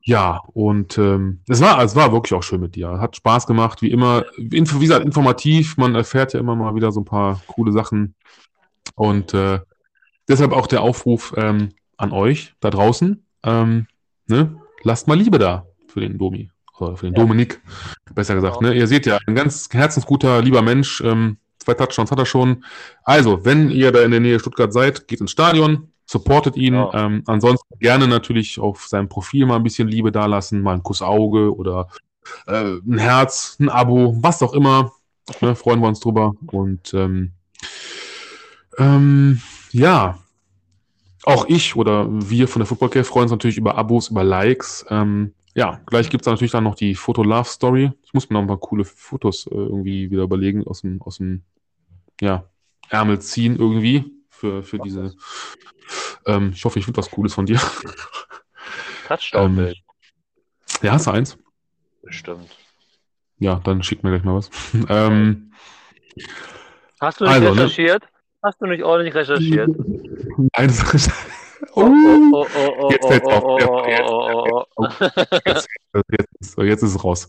ja, 0.00 0.42
und 0.52 0.96
ähm, 0.98 1.40
es, 1.48 1.60
war, 1.60 1.82
es 1.82 1.96
war 1.96 2.12
wirklich 2.12 2.34
auch 2.34 2.42
schön 2.42 2.60
mit 2.60 2.74
dir. 2.74 2.98
Hat 3.00 3.16
Spaß 3.16 3.46
gemacht, 3.46 3.82
wie 3.82 3.90
immer. 3.90 4.24
Wie 4.36 4.60
gesagt, 4.60 5.04
informativ. 5.04 5.76
Man 5.76 5.94
erfährt 5.94 6.32
ja 6.34 6.40
immer 6.40 6.54
mal 6.54 6.74
wieder 6.74 6.92
so 6.92 7.00
ein 7.00 7.06
paar 7.06 7.40
coole 7.46 7.72
Sachen. 7.72 8.14
Und 8.94 9.34
äh, 9.34 9.60
deshalb 10.28 10.52
auch 10.52 10.66
der 10.66 10.82
Aufruf 10.82 11.34
ähm, 11.36 11.70
an 11.96 12.12
euch 12.12 12.54
da 12.60 12.70
draußen. 12.70 13.24
Ähm, 13.44 13.86
ne? 14.26 14.56
Lasst 14.82 15.08
mal 15.08 15.18
Liebe 15.18 15.38
da 15.38 15.66
für 15.88 16.00
den 16.00 16.18
Domi. 16.18 16.50
Oder 16.78 16.96
für 16.96 17.06
den 17.06 17.14
ja. 17.14 17.20
Dominik, 17.20 17.60
besser 18.14 18.34
gesagt. 18.34 18.58
Genau. 18.58 18.70
Ne? 18.70 18.76
Ihr 18.76 18.86
seht 18.86 19.06
ja, 19.06 19.18
ein 19.26 19.34
ganz 19.34 19.68
herzensguter, 19.70 20.42
lieber 20.42 20.60
Mensch. 20.60 21.00
Ähm, 21.00 21.38
zwei 21.58 21.74
Touchdowns 21.74 22.10
hat 22.10 22.18
er 22.18 22.26
schon. 22.26 22.64
Also, 23.04 23.44
wenn 23.44 23.70
ihr 23.70 23.92
da 23.92 24.02
in 24.02 24.10
der 24.10 24.20
Nähe 24.20 24.40
Stuttgart 24.40 24.72
seid, 24.72 25.06
geht 25.06 25.20
ins 25.20 25.30
Stadion, 25.30 25.92
supportet 26.04 26.56
ihn. 26.56 26.74
Ja. 26.74 26.92
Ähm, 26.94 27.22
ansonsten 27.26 27.78
gerne 27.78 28.08
natürlich 28.08 28.58
auf 28.58 28.86
seinem 28.86 29.08
Profil 29.08 29.46
mal 29.46 29.56
ein 29.56 29.62
bisschen 29.62 29.88
Liebe 29.88 30.10
dalassen, 30.10 30.62
mal 30.62 30.74
ein 30.74 30.82
Kussauge 30.82 31.54
oder 31.54 31.88
äh, 32.46 32.74
ein 32.74 32.98
Herz, 32.98 33.56
ein 33.60 33.68
Abo, 33.68 34.16
was 34.20 34.42
auch 34.42 34.52
immer. 34.52 34.92
Ne? 35.40 35.54
Freuen 35.54 35.80
wir 35.80 35.88
uns 35.88 36.00
drüber. 36.00 36.34
Und 36.46 36.92
ähm, 36.92 37.32
ähm, 38.78 39.40
ja, 39.70 40.18
auch 41.24 41.46
ich 41.48 41.76
oder 41.76 42.06
wir 42.10 42.48
von 42.48 42.60
der 42.60 42.66
Football 42.66 42.90
Care 42.90 43.04
freuen 43.04 43.24
uns 43.24 43.32
natürlich 43.32 43.56
über 43.56 43.76
Abos, 43.76 44.08
über 44.10 44.24
Likes. 44.24 44.84
Ähm, 44.90 45.34
ja, 45.54 45.80
gleich 45.86 46.10
gibt 46.10 46.22
es 46.22 46.26
natürlich 46.26 46.52
dann 46.52 46.64
noch 46.64 46.74
die 46.74 46.94
Foto-Love-Story. 46.94 47.92
Ich 48.02 48.12
muss 48.12 48.28
mir 48.28 48.34
noch 48.34 48.42
ein 48.42 48.48
paar 48.48 48.58
coole 48.58 48.84
Fotos 48.84 49.46
äh, 49.46 49.54
irgendwie 49.54 50.10
wieder 50.10 50.24
überlegen, 50.24 50.66
aus 50.66 50.82
dem, 50.82 51.00
aus 51.00 51.18
dem 51.18 51.42
ja, 52.20 52.48
Ärmel 52.88 53.20
ziehen 53.20 53.56
irgendwie 53.56 54.04
für, 54.28 54.62
für 54.62 54.78
diese. 54.78 55.14
Ähm, 56.26 56.52
ich 56.54 56.64
hoffe, 56.64 56.78
ich 56.78 56.84
finde 56.84 56.98
was 56.98 57.10
Cooles 57.10 57.34
von 57.34 57.46
dir. 57.46 57.60
Touchdown-Bild. 59.08 59.76
Ähm, 59.76 59.82
ja, 60.82 60.92
hast 60.92 61.06
du 61.06 61.12
eins? 61.12 61.38
Bestimmt. 62.02 62.50
Ja, 63.38 63.60
dann 63.64 63.82
schick 63.82 64.02
mir 64.02 64.10
gleich 64.10 64.24
mal 64.24 64.36
was. 64.36 64.50
ähm, 64.88 65.52
Hast 67.00 67.20
du 67.20 67.24
nicht 67.24 67.34
also, 67.34 67.54
ne? 67.54 67.62
recherchiert? 67.62 68.02
Ne? 68.02 68.08
Hast 68.44 68.60
du 68.60 68.66
nicht 68.66 68.84
ordentlich 68.84 69.14
recherchiert? 69.14 69.70
Nein, 70.36 70.68
das 70.68 70.94
ist 70.94 71.10
Jetzt 72.90 73.06
fällt 73.06 73.24
auf. 73.24 73.60
Jetzt, 76.58 76.82
ist 76.82 76.82
es 76.82 77.02
raus. 77.02 77.26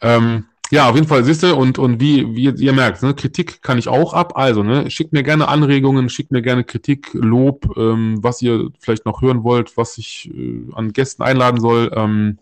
Ähm, 0.00 0.46
ja, 0.70 0.88
auf 0.88 0.94
jeden 0.94 1.08
Fall, 1.08 1.24
siehst 1.24 1.42
du, 1.42 1.56
und, 1.56 1.80
und 1.80 2.00
wie, 2.00 2.36
wie 2.36 2.64
ihr 2.64 2.72
merkt, 2.72 3.02
ne, 3.02 3.14
Kritik 3.14 3.62
kann 3.62 3.78
ich 3.78 3.88
auch 3.88 4.14
ab. 4.14 4.36
Also, 4.36 4.62
ne, 4.62 4.88
schickt 4.92 5.12
mir 5.12 5.24
gerne 5.24 5.48
Anregungen, 5.48 6.08
schickt 6.08 6.30
mir 6.30 6.40
gerne 6.40 6.62
Kritik, 6.62 7.10
Lob, 7.14 7.76
ähm, 7.76 8.22
was 8.22 8.40
ihr 8.40 8.70
vielleicht 8.78 9.06
noch 9.06 9.22
hören 9.22 9.42
wollt, 9.42 9.76
was 9.76 9.98
ich 9.98 10.30
äh, 10.32 10.66
an 10.72 10.92
Gästen 10.92 11.24
einladen 11.24 11.60
soll. 11.60 11.90
Ähm, 11.96 12.38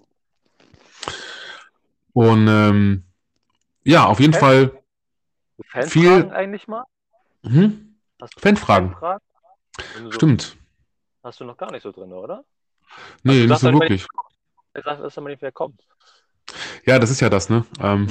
und 2.12 2.46
ähm, 2.46 3.04
ja, 3.84 4.04
auf 4.04 4.20
jeden 4.20 4.34
Fan? 4.34 4.40
Fall 4.40 4.82
Fanfragen 5.66 5.88
viel. 5.88 6.30
eigentlich 6.30 6.68
mal? 6.68 6.84
Mhm. 7.42 7.91
Fanfragen. 8.38 8.96
So 10.02 10.12
Stimmt. 10.12 10.56
Hast 11.22 11.40
du 11.40 11.44
noch 11.44 11.56
gar 11.56 11.70
nicht 11.70 11.82
so 11.82 11.92
drin, 11.92 12.12
oder? 12.12 12.44
Nee, 13.22 13.42
also, 13.42 13.48
nicht 13.48 13.60
so 13.60 13.72
wirklich. 13.72 14.06
Er 14.74 14.82
sagt, 14.82 15.02
dass 15.02 15.16
er 15.16 15.22
mal 15.22 15.30
nicht 15.34 15.54
kommt. 15.54 15.80
Ja, 16.84 16.98
das 16.98 17.10
ist 17.10 17.20
ja 17.20 17.30
das, 17.30 17.48
ne? 17.48 17.64
Ähm, 17.80 18.08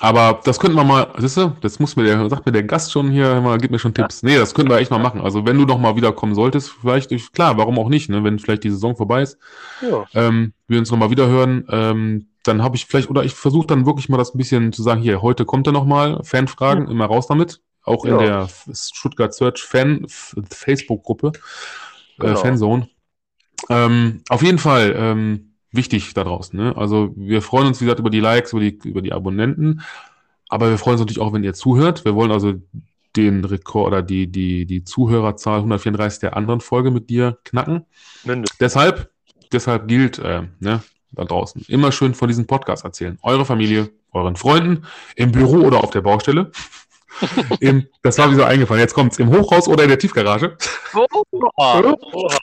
aber 0.00 0.40
das 0.44 0.58
könnten 0.58 0.76
wir 0.76 0.84
mal, 0.84 1.12
siehst 1.18 1.36
du, 1.36 1.54
das 1.60 1.78
muss 1.78 1.94
mir 1.94 2.04
der, 2.04 2.28
sagt 2.30 2.46
mir 2.46 2.52
der 2.52 2.62
Gast 2.62 2.90
schon 2.90 3.10
hier, 3.10 3.38
mal, 3.42 3.58
gib 3.58 3.70
mir 3.70 3.78
schon 3.78 3.92
Tipps. 3.92 4.22
Ja. 4.22 4.30
Nee, 4.30 4.38
das 4.38 4.54
könnten 4.54 4.70
wir 4.70 4.78
echt 4.78 4.90
mal 4.90 4.98
machen. 4.98 5.20
Also 5.20 5.44
wenn 5.44 5.58
du 5.58 5.66
noch 5.66 5.78
mal 5.78 5.94
wiederkommen 5.94 6.34
solltest, 6.34 6.70
vielleicht, 6.70 7.10
klar, 7.34 7.58
warum 7.58 7.78
auch 7.78 7.90
nicht, 7.90 8.08
ne? 8.08 8.24
Wenn 8.24 8.38
vielleicht 8.38 8.64
die 8.64 8.70
Saison 8.70 8.96
vorbei 8.96 9.22
ist, 9.22 9.38
ja. 9.82 10.06
ähm, 10.14 10.54
wir 10.68 10.78
uns 10.78 10.90
noch 10.90 10.98
mal 10.98 11.10
wieder 11.10 11.28
hören, 11.28 11.66
ähm, 11.68 12.28
dann 12.44 12.62
habe 12.62 12.76
ich 12.76 12.86
vielleicht, 12.86 13.10
oder 13.10 13.24
ich 13.24 13.34
versuche 13.34 13.66
dann 13.66 13.84
wirklich 13.84 14.08
mal 14.08 14.16
das 14.16 14.34
ein 14.34 14.38
bisschen 14.38 14.72
zu 14.72 14.82
sagen, 14.82 15.02
hier, 15.02 15.20
heute 15.20 15.44
kommt 15.44 15.66
er 15.66 15.74
noch 15.74 15.84
mal, 15.84 16.20
Fanfragen, 16.24 16.86
ja. 16.86 16.90
immer 16.90 17.04
raus 17.04 17.26
damit. 17.26 17.60
Auch 17.82 18.04
in 18.04 18.18
der 18.18 18.48
Stuttgart 18.72 19.32
Search 19.34 19.62
Fan 19.62 20.06
Facebook-Gruppe, 20.08 21.28
äh, 21.28 22.20
genau. 22.20 22.32
äh, 22.32 22.36
Fanzone. 22.36 22.88
Ähm, 23.68 24.22
auf 24.28 24.42
jeden 24.42 24.58
Fall, 24.58 24.94
ähm, 24.96 25.50
wichtig 25.72 26.14
da 26.14 26.24
draußen. 26.24 26.58
Ne? 26.58 26.76
Also 26.76 27.12
wir 27.16 27.42
freuen 27.42 27.68
uns, 27.68 27.80
wie 27.80 27.84
gesagt, 27.84 28.00
über 28.00 28.10
die 28.10 28.20
Likes, 28.20 28.52
über 28.52 28.60
die, 28.60 28.78
über 28.84 29.02
die 29.02 29.12
Abonnenten. 29.12 29.82
Aber 30.48 30.68
wir 30.68 30.78
freuen 30.78 30.94
uns 30.94 31.00
natürlich 31.00 31.20
auch, 31.20 31.32
wenn 31.32 31.44
ihr 31.44 31.54
zuhört. 31.54 32.04
Wir 32.04 32.14
wollen 32.14 32.32
also 32.32 32.54
den 33.16 33.44
Rekord 33.44 33.88
oder 33.88 34.02
die, 34.02 34.26
die, 34.26 34.66
die 34.66 34.84
Zuhörerzahl 34.84 35.58
134 35.58 36.20
der 36.20 36.36
anderen 36.36 36.60
Folge 36.60 36.90
mit 36.90 37.10
dir 37.10 37.38
knacken. 37.44 37.86
Mindestens. 38.24 38.58
Deshalb, 38.58 39.10
deshalb 39.52 39.88
gilt 39.88 40.18
äh, 40.18 40.42
ne, 40.58 40.82
da 41.12 41.24
draußen 41.24 41.62
immer 41.68 41.92
schön 41.92 42.14
von 42.14 42.28
diesem 42.28 42.46
Podcast 42.46 42.84
erzählen. 42.84 43.18
Eure 43.22 43.44
Familie, 43.44 43.90
euren 44.12 44.36
Freunden, 44.36 44.86
im 45.16 45.32
Büro 45.32 45.66
oder 45.66 45.82
auf 45.82 45.90
der 45.90 46.02
Baustelle. 46.02 46.50
Im, 47.60 47.86
das 48.02 48.18
war 48.18 48.30
wie 48.30 48.36
so 48.36 48.44
eingefallen. 48.44 48.80
Jetzt 48.80 48.94
kommt 48.94 49.12
es 49.12 49.18
im 49.18 49.30
Hochhaus 49.30 49.68
oder 49.68 49.82
in 49.82 49.88
der 49.88 49.98
Tiefgarage. 49.98 50.56
Oha, 50.94 51.94
oha 52.12 52.38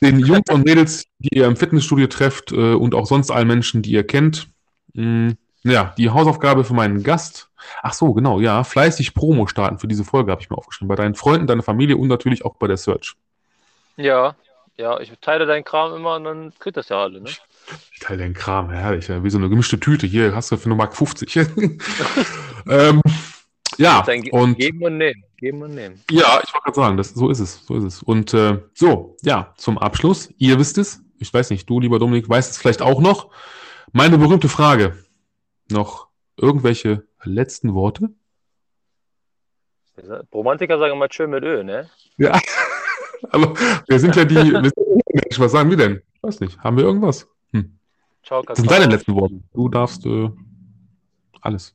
den 0.00 0.18
Jungs 0.20 0.50
und 0.50 0.64
Mädels, 0.64 1.06
die 1.18 1.38
ihr 1.38 1.46
im 1.46 1.56
Fitnessstudio 1.56 2.06
trefft 2.06 2.52
äh, 2.52 2.74
und 2.74 2.94
auch 2.94 3.06
sonst 3.06 3.30
allen 3.30 3.48
Menschen, 3.48 3.82
die 3.82 3.92
ihr 3.92 4.06
kennt. 4.06 4.48
Mh, 4.94 5.30
mm, 5.30 5.38
ja, 5.64 5.94
die 5.96 6.10
Hausaufgabe 6.10 6.64
für 6.64 6.74
meinen 6.74 7.02
Gast. 7.02 7.48
Ach 7.82 7.94
so, 7.94 8.12
genau, 8.12 8.40
ja. 8.40 8.64
Fleißig 8.64 9.14
Promo 9.14 9.46
starten 9.46 9.78
für 9.78 9.88
diese 9.88 10.04
Folge 10.04 10.30
habe 10.30 10.42
ich 10.42 10.50
mir 10.50 10.58
aufgeschrieben. 10.58 10.88
Bei 10.88 10.96
deinen 10.96 11.14
Freunden, 11.14 11.46
deiner 11.46 11.62
Familie 11.62 11.96
und 11.96 12.08
natürlich 12.08 12.44
auch 12.44 12.56
bei 12.56 12.66
der 12.66 12.76
Search. 12.76 13.14
Ja, 13.96 14.34
ja, 14.76 15.00
ich 15.00 15.10
teile 15.20 15.46
deinen 15.46 15.64
Kram 15.64 15.94
immer 15.94 16.16
und 16.16 16.24
dann 16.24 16.52
kriegt 16.58 16.76
das 16.76 16.90
ja 16.90 17.00
alle, 17.00 17.20
ne? 17.20 17.30
Ich 17.92 18.00
teile 18.00 18.18
deinen 18.18 18.34
Kram, 18.34 18.68
herrlich. 18.68 19.08
Wie 19.08 19.30
so 19.30 19.38
eine 19.38 19.48
gemischte 19.48 19.80
Tüte. 19.80 20.06
Hier 20.06 20.34
hast 20.34 20.52
du 20.52 20.58
für 20.58 20.66
eine 20.66 20.74
Mark 20.74 20.94
50. 20.94 21.36
ähm, 22.68 23.00
ja, 23.78 24.04
und 24.32 24.58
geben 24.58 24.82
und 24.82 24.98
nehmen, 24.98 25.24
geben 25.36 25.62
und 25.62 25.74
nehmen. 25.74 26.00
Ja, 26.10 26.40
ich 26.42 26.52
wollte 26.52 26.64
gerade 26.64 26.76
sagen, 26.76 26.96
das, 26.96 27.10
so 27.10 27.30
ist 27.30 27.40
es, 27.40 27.64
so 27.66 27.74
ist 27.76 27.84
es. 27.84 28.02
Und 28.02 28.34
äh, 28.34 28.60
so, 28.72 29.16
ja, 29.22 29.52
zum 29.56 29.78
Abschluss, 29.78 30.32
ihr 30.38 30.58
wisst 30.58 30.78
es, 30.78 31.02
ich 31.18 31.32
weiß 31.32 31.50
nicht, 31.50 31.68
du, 31.68 31.80
lieber 31.80 31.98
Dominik, 31.98 32.28
weißt 32.28 32.50
es 32.50 32.58
vielleicht 32.58 32.82
auch 32.82 33.00
noch. 33.00 33.30
Meine 33.92 34.18
berühmte 34.18 34.48
Frage. 34.48 34.96
Noch 35.70 36.08
irgendwelche 36.36 37.06
letzten 37.22 37.74
Worte? 37.74 38.10
Romantiker 40.32 40.78
sagen 40.78 40.94
immer 40.94 41.06
schön 41.10 41.30
mit 41.30 41.44
Öl, 41.44 41.64
ne? 41.64 41.88
Ja, 42.16 42.38
aber 43.30 43.54
wir 43.86 43.98
sind 43.98 44.16
ja 44.16 44.24
die, 44.24 44.34
wir 44.34 44.70
sind, 44.70 45.38
was 45.38 45.52
sagen 45.52 45.70
wir 45.70 45.76
denn? 45.76 46.02
Ich 46.14 46.22
weiß 46.22 46.40
nicht, 46.40 46.58
haben 46.58 46.76
wir 46.76 46.84
irgendwas? 46.84 47.28
Hm. 47.52 47.78
Ciao, 48.24 48.42
das 48.42 48.58
sind 48.58 48.70
deine 48.70 48.86
letzten 48.86 49.14
Worte. 49.14 49.40
Du 49.52 49.68
darfst 49.68 50.04
äh, 50.06 50.30
alles. 51.40 51.74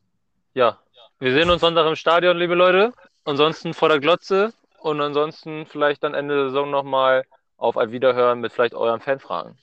Ja, 0.54 0.80
wir 1.20 1.34
sehen 1.34 1.50
uns 1.50 1.62
Sonntag 1.62 1.86
im 1.88 1.96
Stadion, 1.96 2.38
liebe 2.38 2.56
Leute. 2.56 2.94
Ansonsten 3.26 3.74
vor 3.74 3.90
der 3.90 4.00
Glotze 4.00 4.54
und 4.80 5.02
ansonsten 5.02 5.66
vielleicht 5.66 6.04
dann 6.04 6.14
Ende 6.14 6.36
der 6.36 6.46
Saison 6.46 6.72
nochmal 6.72 7.24
auf 7.58 7.78
ein 7.78 7.92
Wiederhören 7.92 8.40
mit 8.40 8.54
vielleicht 8.54 8.74
euren 8.74 9.02
Fanfragen. 9.02 9.58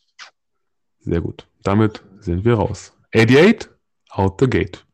Sehr 1.00 1.20
gut. 1.20 1.46
Damit 1.62 2.02
sind 2.20 2.44
wir 2.44 2.54
raus. 2.54 2.92
88, 3.14 3.70
out 4.10 4.38
the 4.38 4.48
gate. 4.48 4.84